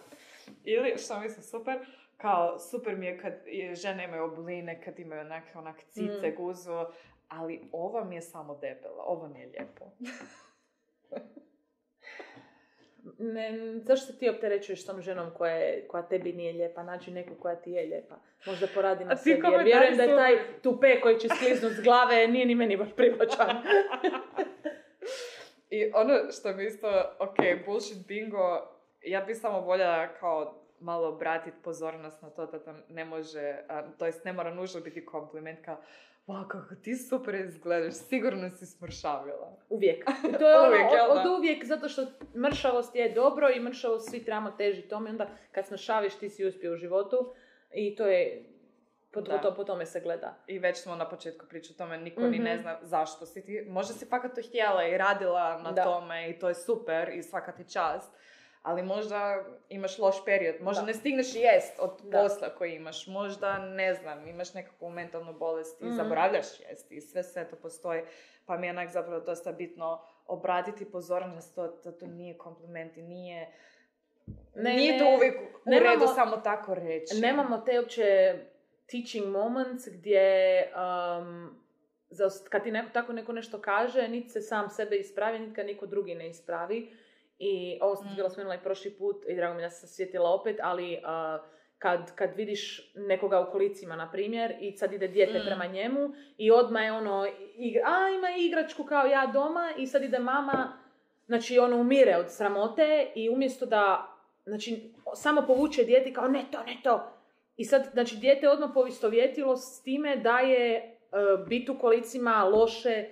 Ili, 0.64 0.98
što 0.98 1.20
mislim 1.20 1.44
super, 1.44 1.80
kao 2.18 2.60
super 2.62 2.96
mi 2.96 3.06
je 3.06 3.20
kad 3.20 3.34
je- 3.46 3.76
žene 3.76 4.04
imaju 4.04 4.24
obuline, 4.24 4.82
kad 4.82 5.00
imaju 5.00 5.22
onak, 5.22 5.44
onak 5.56 5.76
cice, 5.84 6.30
Mm. 6.30 6.36
guzu, 6.38 6.86
ali 7.30 7.62
ova 7.72 8.04
mi 8.04 8.16
je 8.16 8.22
samo 8.22 8.56
debela, 8.56 9.04
ovo 9.06 9.28
nije 9.28 9.48
lijepo. 9.48 9.86
Ne, 13.20 13.52
zašto 13.78 14.06
se 14.06 14.20
ti 14.20 14.30
opterećuješ 14.30 14.84
s 14.84 14.86
tom 14.86 15.02
ženom 15.02 15.32
koja, 15.32 15.54
je- 15.54 15.88
koja 15.88 16.04
tebi 16.04 16.34
nije 16.34 16.54
lijepa? 16.54 16.84
Nađi 16.84 17.12
neku 17.12 17.36
koja 17.36 17.56
ti 17.56 17.72
je 17.72 17.84
lijepa. 17.84 18.16
Možda 18.46 18.68
poradi 18.68 19.06
na 19.06 19.18
sebi. 19.18 19.42
Jer 19.52 19.64
vjerujem 19.64 19.98
da 19.98 20.04
je 20.04 20.16
taj 20.16 20.62
tupe 20.62 21.02
koji 21.02 21.20
će 21.20 21.28
skliznut 21.30 21.72
s 21.72 21.82
glave 21.82 22.28
nije 22.28 22.46
ni 22.46 22.56
meni 22.56 22.78
baš 22.78 22.90
privlačan. 22.96 23.58
I 25.70 25.92
ono 25.94 26.14
što 26.32 26.54
mi 26.54 26.66
isto, 26.66 26.88
ok, 27.20 27.36
bullshit 27.66 28.08
bingo, 28.08 28.62
ja 29.02 29.22
bi 29.22 29.36
samo 29.36 29.60
voljela 29.60 30.08
kao 30.10 30.56
malo 30.80 31.08
obratiti 31.08 31.58
pozornost 31.64 32.22
na 32.22 32.30
to 32.30 32.46
da 32.46 32.60
to 32.60 32.74
ne 32.90 33.06
može, 33.06 33.56
to 33.98 34.06
jest 34.06 34.26
ne 34.26 34.34
mora 34.34 34.54
nužno 34.54 34.82
biti 34.82 35.06
kompliment 35.06 35.66
kao 35.66 35.78
wow, 36.28 36.48
kako 36.48 36.76
ti 36.76 36.96
super 36.96 37.36
izgledaš, 37.36 37.94
sigurno 37.94 38.50
si 38.50 38.66
smršavila. 38.66 39.58
Uvijek. 39.70 40.04
I 40.30 40.34
to 40.34 40.50
je 40.50 40.60
ono, 40.60 40.68
Uvijek, 40.68 40.88
od, 41.12 41.18
od 41.18 41.38
uvijek, 41.38 41.66
zato 41.66 41.90
što 41.90 42.06
mršavost 42.38 42.96
je 42.96 43.10
dobro 43.12 43.50
i 43.50 43.60
mršavost 43.60 44.10
svi 44.10 44.26
trebamo 44.26 44.52
teži 44.52 44.82
tome. 44.82 45.10
Onda 45.10 45.28
kad 45.52 45.68
smršaviš 45.68 46.16
ti 46.16 46.30
si 46.30 46.46
uspio 46.46 46.74
u 46.74 46.78
životu 46.78 47.34
i 47.72 47.96
to 47.96 48.08
je, 48.08 48.44
po, 49.12 49.22
to, 49.22 49.54
po 49.56 49.64
tome 49.64 49.86
se 49.86 50.00
gleda. 50.00 50.38
I 50.48 50.60
već 50.60 50.78
smo 50.78 50.96
na 50.96 51.10
početku 51.10 51.46
pričali 51.48 51.76
o 51.76 51.78
tome, 51.78 51.98
niko 51.98 52.22
ni 52.22 52.28
Mhm. 52.30 52.44
ne 52.44 52.58
zna 52.58 52.78
zašto 52.82 53.26
si 53.26 53.46
ti, 53.46 53.66
možda 53.70 53.94
si 53.94 54.06
fakat 54.06 54.36
to 54.36 54.42
htjela 54.42 54.84
i 54.86 54.98
radila 54.98 55.62
na 55.62 55.72
Da. 55.72 55.84
tome 55.84 56.30
i 56.30 56.40
to 56.40 56.50
je 56.50 56.56
super 56.56 57.10
i 57.10 57.24
svaka 57.24 57.52
ti 57.52 57.64
čast, 57.64 58.14
ali 58.64 58.84
možda 58.84 59.36
imaš 59.70 59.98
loš 59.98 60.26
period, 60.26 60.56
možda 60.62 60.82
Da. 60.82 60.86
ne 60.86 60.94
stigneš 60.94 61.36
jest 61.36 61.80
od 61.80 62.02
Da. 62.04 62.18
posla 62.20 62.50
koji 62.50 62.72
imaš, 62.72 63.08
možda 63.08 63.58
ne 63.60 63.94
znam, 63.94 64.28
imaš 64.28 64.54
nekakvu 64.54 64.90
mentalnu 64.90 65.34
bolest 65.34 65.82
i 65.82 65.86
Mhm. 65.86 65.96
zaboravljaš 65.96 66.46
jest 66.62 66.92
i 66.92 67.02
sve 67.02 67.24
sve 67.24 67.48
to 67.48 67.56
postoji, 67.56 68.02
pa 68.46 68.58
mi 68.58 68.68
je 68.68 68.72
onak 68.72 68.90
zapravo 68.90 69.20
dosta 69.22 69.52
bitno 69.52 70.02
obratiti 70.28 70.86
pozornost 70.86 71.56
to, 71.56 71.80
da 71.84 71.92
to 71.92 72.08
nije 72.08 72.38
kompliment 72.38 72.98
i 72.98 73.02
nije 73.02 73.52
Ne, 74.56 74.74
nije 74.74 74.94
ne, 74.94 75.00
to 75.00 75.16
uvijek 75.16 75.36
u 75.36 75.70
nemamo- 75.70 75.90
redu 75.92 76.08
samo 76.08 76.38
tako 76.38 76.74
reći. 76.76 77.16
Nemamo 77.16 77.58
te 77.58 77.80
uopće 77.80 78.36
teaching 78.88 79.26
moments 79.28 79.88
gdje 79.88 80.64
um, 81.20 81.60
kad 82.44 82.64
ti 82.64 82.72
neko 82.72 82.90
tako 82.90 83.14
neko 83.14 83.34
nešto 83.34 83.62
kaže, 83.62 84.08
niti 84.08 84.30
se 84.30 84.42
sam 84.42 84.70
sebe 84.70 84.96
ispravi, 84.96 85.40
niti 85.40 85.54
kad 85.54 85.66
niko 85.66 85.86
drugi 85.86 86.16
ne 86.16 86.30
ispravi. 86.30 86.92
I 87.46 87.78
ovo 87.82 87.96
sam 87.96 88.08
Mm. 88.12 88.16
bila 88.16 88.30
spomenula 88.30 88.56
i 88.56 88.64
prošli 88.64 88.92
put 88.98 89.16
i 89.28 89.36
drago 89.36 89.54
mi 89.56 89.62
da 89.62 89.70
sam 89.70 89.90
sjetila 89.90 90.30
opet, 90.34 90.58
ali 90.62 90.94
uh, 90.94 91.46
kad, 91.78 92.16
kad 92.16 92.36
vidiš 92.36 92.92
nekoga 92.96 93.40
u 93.40 93.52
kolicima, 93.52 93.96
na 93.96 94.12
primjer, 94.12 94.54
i 94.60 94.72
sad 94.72 94.94
ide 94.94 95.08
dijete 95.08 95.40
Mm. 95.40 95.46
prema 95.46 95.66
njemu 95.66 96.00
i 96.38 96.52
odmah 96.52 96.84
je 96.84 96.92
ono, 96.92 97.28
igra, 97.58 97.82
a 97.86 98.10
ima 98.10 98.28
igračku 98.38 98.84
kao 98.84 99.06
ja 99.06 99.30
doma 99.34 99.70
i 99.78 99.88
sad 99.88 100.04
ide 100.04 100.20
mama, 100.20 100.78
znači 101.26 101.60
ono 101.60 101.78
umire 101.78 102.18
od 102.18 102.26
sramote 102.32 103.08
i 103.16 103.30
umjesto 103.30 103.66
da, 103.66 104.08
znači, 104.46 104.94
samo 105.14 105.42
povuče 105.48 105.84
dijete 105.84 106.14
kao 106.14 106.28
ne 106.28 106.46
to, 106.52 106.64
ne 106.64 106.78
to. 106.84 107.10
I 107.58 107.66
sad, 107.66 107.90
znači, 107.94 108.18
dijete 108.18 108.46
je 108.46 108.52
odmah 108.52 108.70
povistovjetilo 108.74 109.58
s 109.58 109.82
time 109.84 110.16
da 110.18 110.40
je 110.40 110.76
e, 110.76 110.84
bit 111.48 111.70
u 111.70 111.78
kolicima 111.80 112.44
loše, 112.44 113.06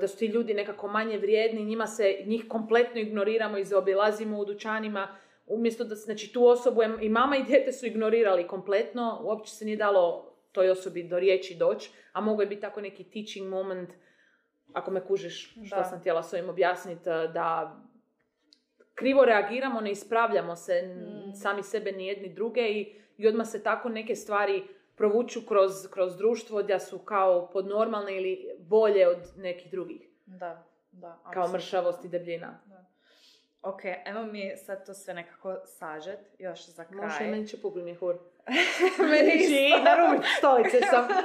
da 0.00 0.08
su 0.08 0.18
ti 0.18 0.26
ljudi 0.26 0.54
nekako 0.54 0.88
manje 0.88 1.18
vrijedni, 1.18 1.64
njima 1.64 1.86
se, 1.86 2.16
njih 2.26 2.44
kompletno 2.48 3.00
ignoriramo 3.00 3.58
i 3.58 3.64
zaobilazimo 3.64 4.38
u 4.38 4.44
dućanima, 4.44 5.08
umjesto 5.46 5.84
da, 5.84 5.94
znači, 5.94 6.32
tu 6.32 6.46
osobu 6.46 6.82
je, 6.82 6.90
i 7.00 7.08
mama 7.08 7.36
i 7.36 7.42
dijete 7.42 7.72
su 7.72 7.86
ignorirali 7.86 8.46
kompletno, 8.46 9.20
uopće 9.24 9.52
se 9.52 9.64
nije 9.64 9.76
dalo 9.76 10.32
toj 10.52 10.70
osobi 10.70 11.02
do 11.02 11.18
riječi 11.18 11.54
doći, 11.54 11.90
a 12.12 12.20
mogo 12.20 12.42
je 12.42 12.46
biti 12.48 12.60
tako 12.60 12.80
neki 12.80 13.04
teaching 13.04 13.48
moment, 13.48 13.90
ako 14.72 14.90
me 14.90 15.06
kužiš 15.06 15.52
što 15.66 15.76
Da. 15.76 15.84
sam 15.84 16.00
htjela 16.00 16.22
s 16.22 16.32
ovim 16.32 16.48
objasniti, 16.48 17.04
da 17.34 17.76
krivo 18.94 19.24
reagiramo, 19.24 19.80
ne 19.80 19.90
ispravljamo 19.90 20.56
se 20.56 20.82
Mm. 20.82 21.34
sami 21.34 21.62
sebe 21.62 21.92
ni 21.92 22.06
jedni 22.06 22.34
druge 22.34 22.60
i, 22.70 22.94
i 23.16 23.28
odmah 23.28 23.46
se 23.46 23.62
tako 23.62 23.88
neke 23.88 24.14
stvari 24.16 24.62
provuču 24.96 25.46
kroz, 25.46 25.72
kroz 25.90 26.16
društvo 26.16 26.62
da 26.62 26.78
su 26.78 26.98
kao 26.98 27.50
podnormalne 27.50 28.16
ili 28.16 28.56
bolje 28.58 29.08
od 29.08 29.18
nekih 29.36 29.70
drugih. 29.70 30.02
Da, 30.26 30.64
da. 30.92 31.18
Kao 31.32 31.48
mršavost 31.48 32.04
i 32.04 32.08
debljina. 32.08 32.58
Ok, 33.62 33.80
ajmo 34.06 34.22
mi 34.22 34.56
sad 34.56 34.86
to 34.86 34.94
sve 34.94 35.14
nekako 35.14 35.56
sažet, 35.66 36.18
još 36.38 36.66
za 36.66 36.84
kraj. 36.84 37.00
Može, 37.00 37.24
meni 37.24 37.48
će 37.48 37.62
pukli 37.62 37.82
mjehur. 37.82 38.16
Meni 39.10 39.32
isto. 39.34 39.78
na 39.84 39.96
rubu 39.96 40.22
stolice 40.38 40.80
sam. 40.80 41.06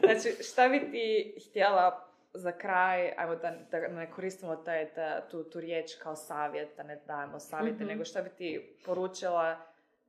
Znači, 0.00 0.42
šta 0.42 0.68
bi 0.68 0.90
ti 0.90 1.36
htjela 1.40 2.08
za 2.32 2.52
kraj, 2.52 3.12
ajmo 3.16 3.36
da, 3.36 3.54
da 3.70 3.88
ne 3.88 4.10
koristimo 4.10 4.56
taj, 4.56 4.90
da, 4.94 5.28
tu, 5.30 5.44
tu 5.44 5.60
riječ 5.60 5.94
kao 5.94 6.16
savjet, 6.16 6.68
da 6.76 6.82
ne 6.82 7.00
dajemo 7.06 7.38
savjete, 7.40 7.76
Mhm. 7.76 7.86
nego 7.86 8.04
šta 8.04 8.22
bi 8.22 8.30
ti 8.30 8.76
poručila 8.86 9.56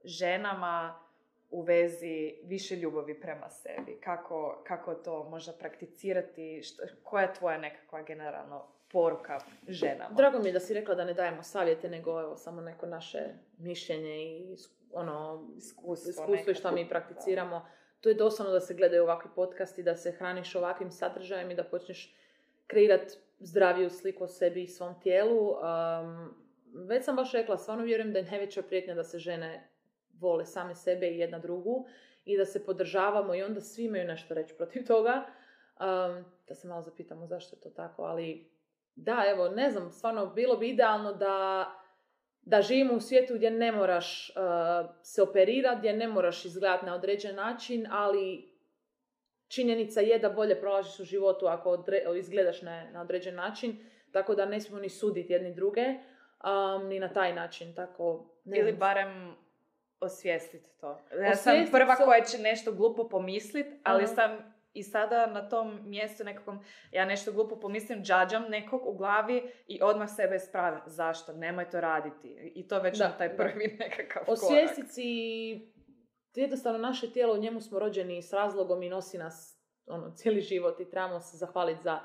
ženama 0.04 1.00
u 1.50 1.62
vezi 1.62 2.36
više 2.44 2.76
ljubavi 2.76 3.20
prema 3.20 3.50
sebi? 3.50 4.00
Kako, 4.04 4.64
kako 4.68 4.94
to 4.96 5.24
možda 5.24 5.54
prakticirati? 5.54 6.62
Što, 6.64 6.84
koja 7.04 7.24
je 7.24 7.34
tvoja 7.34 7.58
nekakva 7.58 8.02
generalno 8.02 8.68
poruka 8.92 9.40
ženama? 9.68 10.16
Drago 10.16 10.40
mi 10.40 10.50
je 10.50 10.54
da 10.54 10.60
si 10.60 10.74
rekla 10.74 10.96
da 10.96 11.06
ne 11.06 11.14
dajemo 11.14 11.44
savjete, 11.44 11.90
nego 11.90 12.22
evo, 12.22 12.38
samo 12.38 12.62
neko 12.62 12.86
naše 12.86 13.20
mišljenje 13.58 14.16
i 14.18 14.56
ono, 14.94 15.48
Iskustvo 15.58 16.10
iskustvo 16.10 16.52
i 16.52 16.56
što 16.56 16.72
mi 16.72 16.90
prakticiramo. 16.90 17.66
To 18.02 18.10
je 18.10 18.16
doslovno 18.16 18.54
da 18.54 18.60
se 18.60 18.74
gledaju 18.74 19.04
ovakvi 19.04 19.30
podcasti, 19.36 19.84
da 19.84 19.96
se 19.96 20.12
hraniš 20.12 20.56
ovakvim 20.56 20.92
sadržajem 20.92 21.52
i 21.52 21.56
da 21.56 21.64
počneš 21.64 22.16
kreirati 22.68 23.14
zdraviju 23.40 23.90
sliku 23.90 24.24
o 24.24 24.28
sebi 24.28 24.64
i 24.64 24.68
svom 24.68 25.02
tijelu. 25.02 25.50
Um, 25.50 26.36
već 26.88 27.06
sam 27.06 27.16
baš 27.16 27.32
rekla, 27.32 27.58
stvarno 27.58 27.84
vjerujem 27.84 28.14
da 28.14 28.20
je 28.20 28.26
najveća 28.26 28.62
prijetnja 28.62 28.94
da 28.94 29.04
se 29.04 29.20
žene 29.20 29.70
vole 30.20 30.46
same 30.46 30.76
sebe 30.76 31.08
i 31.08 31.20
jedna 31.20 31.40
drugu 31.40 31.86
i 32.26 32.38
da 32.38 32.46
se 32.46 32.66
podržavamo 32.66 33.36
i 33.36 33.44
onda 33.44 33.62
svi 33.62 33.84
imaju 33.84 34.08
nešto 34.08 34.34
reći 34.34 34.54
protiv 34.58 34.86
toga. 34.88 35.24
Um, 35.80 36.26
da 36.48 36.56
se 36.56 36.68
malo 36.68 36.82
zapitamo 36.82 37.28
zašto 37.28 37.56
je 37.56 37.62
to 37.62 37.70
tako, 37.70 38.04
ali 38.04 38.52
da, 38.96 39.24
evo, 39.28 39.50
ne 39.50 39.72
znam, 39.72 39.92
stvarno 39.92 40.26
bilo 40.26 40.58
bi 40.58 40.70
idealno 40.70 41.14
da, 41.14 41.66
da 42.42 42.62
živimo 42.62 42.94
u 42.94 43.00
svijetu 43.00 43.34
gdje 43.36 43.52
ne 43.52 43.72
moraš 43.72 44.30
uh, 44.30 44.90
se 45.04 45.22
operirati, 45.22 45.80
gdje 45.80 45.94
ne 45.94 46.08
moraš 46.08 46.46
izgledati 46.46 46.86
na 46.86 46.96
određen 46.96 47.36
način, 47.36 47.88
ali 47.92 48.54
činjenica 49.48 50.02
je 50.02 50.20
da 50.20 50.30
bolje 50.30 50.60
prolaziš 50.60 51.00
u 51.00 51.04
životu 51.04 51.48
ako 51.48 51.70
odre- 51.70 52.20
izgledaš 52.20 52.62
na, 52.62 52.92
na 52.92 53.02
određen 53.02 53.36
način, 53.36 53.86
tako 54.12 54.36
da 54.36 54.46
ne 54.46 54.62
smijemo 54.62 54.82
ni 54.82 54.90
suditi 54.90 55.34
jedni 55.34 55.54
druge, 55.54 55.86
um, 55.86 56.88
ni 56.88 57.00
na 57.00 57.14
taj 57.14 57.34
način, 57.34 57.76
tako... 57.76 58.34
Ne 58.46 58.60
Ili 58.60 58.74
barem 58.74 59.36
osvijestiti 60.00 60.70
to. 60.80 61.00
Ja 61.24 61.36
sam 61.36 61.54
prva 61.72 61.96
se- 61.96 62.04
koja 62.04 62.24
će 62.24 62.38
nešto 62.38 62.72
glupo 62.72 63.10
pomislit, 63.10 63.68
ali 63.84 64.04
Aha. 64.04 64.14
sam 64.16 64.54
i 64.74 64.84
sada 64.84 65.28
na 65.28 65.50
tom 65.50 65.80
mjestu 65.86 66.24
nekakvom, 66.24 66.60
ja 66.92 67.06
nešto 67.06 67.32
glupo 67.32 67.60
pomislim, 67.60 68.04
džađam 68.04 68.44
nekog 68.44 68.82
u 68.86 68.94
glavi 68.94 69.52
i 69.68 69.80
odmah 69.82 70.10
sebe 70.10 70.36
ispravim. 70.36 70.80
Zašto? 70.86 71.34
Nemoj 71.34 71.70
to 71.70 71.82
raditi. 71.82 72.52
I 72.56 72.68
to 72.68 72.80
već 72.80 72.98
Da, 72.98 73.08
na 73.08 73.18
taj 73.18 73.30
da. 73.30 73.36
prvi 73.36 73.68
nekakav 73.80 74.26
korak. 74.26 74.30
Osvijestiti 74.34 74.88
si 74.90 75.74
jednostavno 76.36 76.80
naše 76.80 77.12
tijelo, 77.12 77.34
u 77.34 77.42
njemu 77.42 77.62
smo 77.62 77.80
rođeni 77.80 78.22
s 78.22 78.34
razlogom 78.34 78.84
i 78.84 78.90
nosi 78.90 79.18
nas 79.18 79.58
ono, 79.88 80.12
cijeli 80.12 80.42
život 80.42 80.80
i 80.80 80.90
trebamo 80.90 81.20
se 81.20 81.38
zahvaliti 81.38 81.84
za 81.84 82.00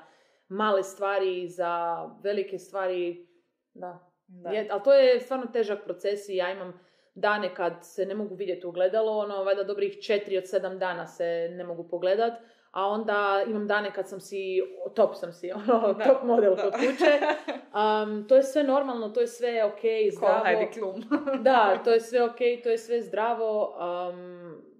male 0.47 0.83
stvari, 0.83 1.47
za 1.47 2.03
velike 2.23 2.59
stvari. 2.59 3.27
Da. 3.73 4.09
Da. 4.27 4.49
Je, 4.49 4.67
ali 4.71 4.83
to 4.83 4.93
je 4.93 5.19
stvarno 5.19 5.45
težak 5.45 5.83
proces 5.83 6.29
i 6.29 6.35
ja 6.35 6.51
imam 6.51 6.79
dane 7.15 7.55
kad 7.55 7.73
se 7.81 8.05
ne 8.05 8.15
mogu 8.15 8.35
vidjeti 8.35 8.67
u 8.67 8.71
gledalo, 8.71 9.17
ono, 9.17 9.43
valjda 9.43 9.63
dobrih 9.63 9.97
četiri 10.03 10.37
od 10.37 10.49
sedam 10.49 10.79
dana 10.79 11.07
se 11.07 11.49
ne 11.51 11.63
mogu 11.63 11.87
pogledat, 11.89 12.33
a 12.71 12.87
onda 12.87 13.43
imam 13.47 13.67
dane 13.67 13.93
kad 13.93 14.09
sam 14.09 14.19
si, 14.19 14.61
top 14.95 15.15
sam 15.15 15.33
si, 15.33 15.51
ono, 15.67 15.93
Da, 15.93 16.05
top 16.05 16.23
model 16.23 16.55
da. 16.55 16.61
kod 16.61 16.73
kuće. 16.73 17.19
Um, 17.53 18.27
to 18.27 18.35
je 18.35 18.43
sve 18.43 18.63
normalno, 18.63 19.09
to 19.09 19.21
je 19.21 19.27
sve 19.27 19.63
ok, 19.63 19.81
zdravo. 20.17 20.45
Heidi 20.45 20.71
Klum. 20.73 21.03
Da, 21.43 21.81
to 21.83 21.91
je 21.91 21.99
sve 21.99 22.23
ok, 22.23 22.37
to 22.63 22.69
je 22.69 22.77
sve 22.77 23.01
zdravo. 23.01 23.77
Um, 24.09 24.73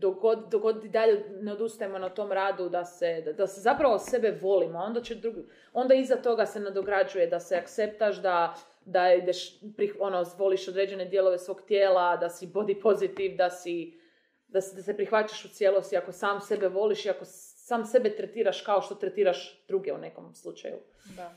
dok 0.00 0.62
god 0.62 0.84
i 0.84 0.88
dalje 0.88 1.24
ne 1.40 1.52
odustajemo 1.52 1.98
na 1.98 2.08
tom 2.08 2.32
radu 2.32 2.68
da 2.68 2.84
se, 2.84 3.22
da, 3.24 3.32
da 3.32 3.46
se 3.46 3.60
zapravo 3.60 3.98
sebe 3.98 4.38
volimo, 4.42 4.78
onda 4.78 5.00
će 5.02 5.14
drugi, 5.14 5.40
onda 5.72 5.94
iza 5.94 6.16
toga 6.16 6.46
se 6.46 6.60
nadograđuje 6.60 7.26
da 7.26 7.40
se 7.40 7.56
akceptaš, 7.56 8.22
da, 8.22 8.54
da 8.88 9.14
ideš, 9.14 9.60
prih, 9.76 9.96
ono, 10.00 10.24
voliš 10.38 10.68
određene 10.68 11.04
dijelove 11.04 11.38
svog 11.38 11.62
tijela, 11.66 12.16
da 12.16 12.28
si 12.28 12.46
body 12.46 12.82
positive, 12.82 13.34
da 13.36 13.50
si, 13.50 14.00
da 14.46 14.60
se, 14.60 14.76
da 14.76 14.82
se 14.82 14.96
prihvaćaš 14.96 15.44
u 15.44 15.48
cijelosti 15.48 15.96
ako 15.96 16.12
sam 16.12 16.40
sebe 16.40 16.68
voliš 16.68 17.04
i 17.04 17.10
ako 17.10 17.24
sam 17.24 17.84
sebe 17.84 18.16
tretiraš 18.16 18.60
kao 18.60 18.82
što 18.82 18.94
tretiraš 18.94 19.64
druge 19.68 19.92
u 19.92 19.98
nekom 19.98 20.34
slučaju. 20.34 20.76
Da. 21.16 21.34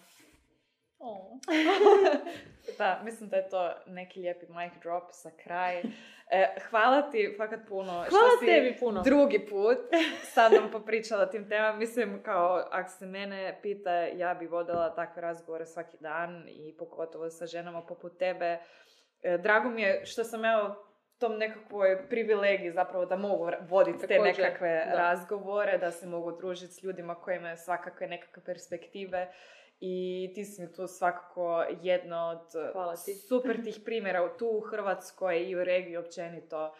da, 2.78 3.02
mislim 3.03 3.30
da 3.30 3.38
je 3.38 3.49
to 3.49 3.73
neki 3.88 4.19
lijepi 4.19 4.45
mic 4.45 4.73
drop 4.82 5.03
za 5.23 5.32
kraj. 5.44 5.82
E, 6.32 6.48
hvala 6.70 7.02
ti 7.02 7.36
fakat 7.38 7.60
puno. 7.68 7.91
Hvala 7.91 8.08
što 8.10 8.40
si 8.40 8.45
tebi 8.45 8.78
puno. 8.80 9.02
drugi 9.02 9.40
put 9.49 9.78
sad 10.34 10.53
nam 10.53 10.72
popričala 10.72 11.26
tim 11.26 11.49
temama. 11.49 11.78
Mislim, 11.78 12.24
kao, 12.24 12.68
ako 12.72 12.90
se 12.90 13.06
mene 13.06 13.60
pita, 13.62 13.91
ja 13.94 14.34
bi 14.34 14.48
vodila 14.48 14.95
takve 14.95 15.22
razgovore 15.22 15.66
svaki 15.66 15.98
dan 15.99 16.48
i 16.48 16.76
pogotovo 16.78 17.30
sa 17.30 17.45
ženama 17.45 17.82
poput 17.82 18.18
tebe. 18.20 18.58
E, 19.22 19.38
drago 19.38 19.70
mi 19.70 19.82
je 19.82 20.06
što 20.06 20.24
sam 20.24 20.45
evo 20.45 20.88
tom 21.18 21.38
nekakvoj 21.38 22.08
privilegiji 22.10 22.72
zapravo 22.72 23.06
da 23.06 23.16
mogu 23.16 23.49
voditi 23.70 24.08
te 24.08 24.20
nekakve 24.20 24.86
da. 24.90 24.98
razgovore, 24.98 25.78
da 25.78 25.91
se 25.91 26.08
mogu 26.08 26.32
družiti 26.32 26.74
s 26.74 26.84
ljudima 26.84 27.16
koji 27.16 27.38
imaju 27.38 27.58
svakakve 27.58 28.08
nekakve 28.08 28.44
perspektive 28.44 29.32
i 29.82 29.95
ti 30.36 30.45
si 30.45 30.62
mi 30.62 30.74
tu 30.74 30.88
svakako 30.88 31.64
jedno 31.74 32.18
od 32.20 32.72
Hvala 32.74 32.95
ti. 32.95 33.14
super 33.14 33.64
tih 33.64 33.80
primjera 33.86 34.30
tu 34.30 34.48
u 34.48 34.60
Hrvatskoj 34.62 35.40
i 35.40 35.56
u 35.56 35.64
regiji 35.64 35.98
općenito. 35.98 36.74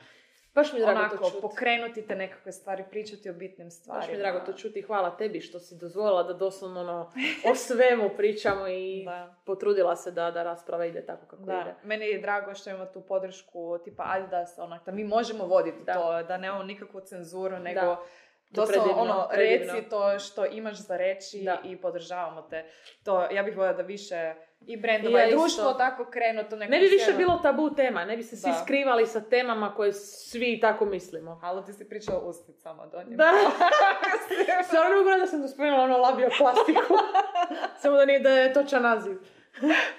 Baš 0.53 0.73
mi 0.73 0.80
je 0.80 0.86
drago 0.86 0.99
to 0.99 1.06
Onako, 1.06 1.26
čuti. 1.26 1.41
pokrenuti 1.41 2.02
te 2.02 2.15
nekakve 2.15 2.52
stvari, 2.52 2.84
pričati 2.90 3.30
o 3.30 3.34
bitnim 3.34 3.72
stvarima. 3.72 3.99
Baš 3.99 4.07
mi 4.07 4.14
je 4.14 4.19
drago 4.19 4.40
to 4.41 4.53
čuti. 4.53 4.82
Hvala 4.82 5.10
tebi 5.11 5.41
što 5.41 5.60
si 5.60 5.76
dozvolila 5.76 6.23
da 6.23 6.34
doslovno 6.34 6.80
ono, 6.80 7.11
o 7.45 7.56
svemu 7.56 8.10
pričamo 8.10 8.68
i 8.68 9.03
Da. 9.06 9.36
potrudila 9.45 9.95
se 9.95 10.11
da, 10.11 10.32
da 10.32 10.44
rasprava 10.44 10.86
ide 10.86 11.06
tako 11.06 11.26
kako 11.28 11.44
ide. 11.44 11.52
Da, 11.53 11.76
meni 11.84 12.06
je 12.06 12.19
drago 12.19 12.56
što 12.56 12.69
imamo 12.69 12.86
tu 12.86 13.02
podršku 13.02 13.78
tipa 13.78 14.03
Adidas, 14.07 14.57
onak, 14.57 14.86
da 14.86 14.91
mi 14.91 15.03
možemo 15.03 15.45
voditi 15.45 15.84
Da. 15.84 15.94
to, 15.94 16.23
da 16.23 16.38
nemamo 16.38 16.64
nikakvu 16.64 17.02
cenzuru, 17.02 17.60
nego. 17.60 17.80
To 17.82 18.06
doslovno 18.52 18.84
predivno, 18.84 19.02
ono, 19.03 19.28
predivno. 19.30 19.73
reci 19.73 19.90
to 19.90 20.19
što 20.19 20.45
imaš 20.45 20.78
za 20.78 20.98
reći 20.98 21.38
Da. 21.40 21.57
i 21.64 21.78
podržavamo 21.78 22.41
te. 22.41 22.65
To, 23.03 23.22
ja 23.23 23.44
bih 23.44 23.57
voljela 23.57 23.73
da 23.73 23.84
više 23.84 24.34
i 24.61 24.78
brendova 24.78 25.19
ja 25.19 25.28
i 25.28 25.32
društvo 25.32 25.48
isto. 25.64 25.73
tako 25.73 26.06
krenu 26.06 26.44
to 26.44 26.56
neko 26.56 26.72
Ne 26.72 26.80
bi 26.80 26.86
više 26.86 27.06
sjelo. 27.06 27.18
bilo 27.18 27.38
tabu 27.38 27.69
tema, 27.72 28.06
ne 28.06 28.18
bi 28.18 28.23
se 28.23 28.38
svi 28.38 28.49
Da. 28.49 28.53
skrivali 28.56 29.07
sa 29.07 29.22
temama 29.22 29.76
koje 29.76 29.94
svi 29.94 30.60
tako 30.60 30.86
mislimo. 30.86 31.36
Halo, 31.36 31.61
ti 31.61 31.73
si 31.73 31.90
pričala 31.90 32.19
o 32.19 32.23
usticama 32.23 32.86
do 32.88 32.98
njih. 32.99 33.18
Da. 33.18 33.32
Stvarno 34.68 34.98
mogu 34.98 35.10
da 35.11 35.28
sam 35.28 35.48
spomenula 35.48 35.84
ono 35.84 35.98
labio 35.98 36.30
plastiku. 36.38 36.94
Samo 37.82 37.98
da 37.98 38.06
nije 38.06 38.19
da 38.19 38.30
je 38.30 38.53
točan 38.53 38.82
naziv. 38.84 39.18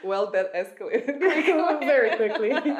well, 0.04 0.26
that 0.26 0.46
escalated. 0.56 1.16
Very 1.82 2.10
quickly. 2.18 2.76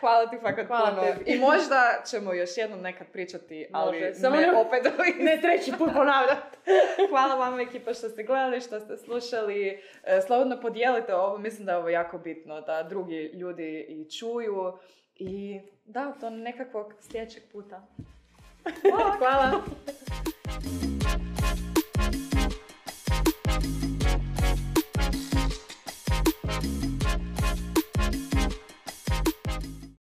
Hvala 0.00 0.26
ti 0.26 0.36
fakat 0.42 0.66
Hvala 0.66 0.90
puno. 0.90 1.02
tebi. 1.02 1.24
I 1.26 1.38
možda 1.38 2.02
ćemo 2.06 2.32
još 2.32 2.56
jednom 2.56 2.80
nekad 2.80 3.06
pričati, 3.12 3.68
ali 3.72 4.00
Može. 4.00 4.14
Samo 4.14 4.36
ne 4.36 4.42
ne- 4.42 4.52
opet 4.52 4.84
ne 5.20 5.40
treći 5.40 5.72
put 5.78 5.90
ponavljati. 5.94 6.56
Hvala 7.10 7.34
vam 7.34 7.60
ekipa 7.60 7.94
što 7.94 8.08
ste 8.08 8.22
gledali, 8.22 8.60
što 8.60 8.80
ste 8.80 8.96
slušali. 8.96 9.82
E, 10.04 10.20
Slobodno 10.26 10.60
podijelite 10.60 11.14
ovo, 11.14 11.38
mislim 11.38 11.66
da 11.66 11.72
je 11.72 11.78
ovo 11.78 11.88
jako 11.88 12.18
bitno, 12.18 12.60
da 12.60 12.82
drugi 12.82 13.30
ljudi 13.34 13.86
i 13.88 14.10
čuju 14.10 14.72
I 15.16 15.60
da, 15.84 16.14
do 16.20 16.30
nekakvog 16.30 16.94
sljedećeg 17.00 17.42
puta. 17.52 17.86
Hvala. 19.18 19.62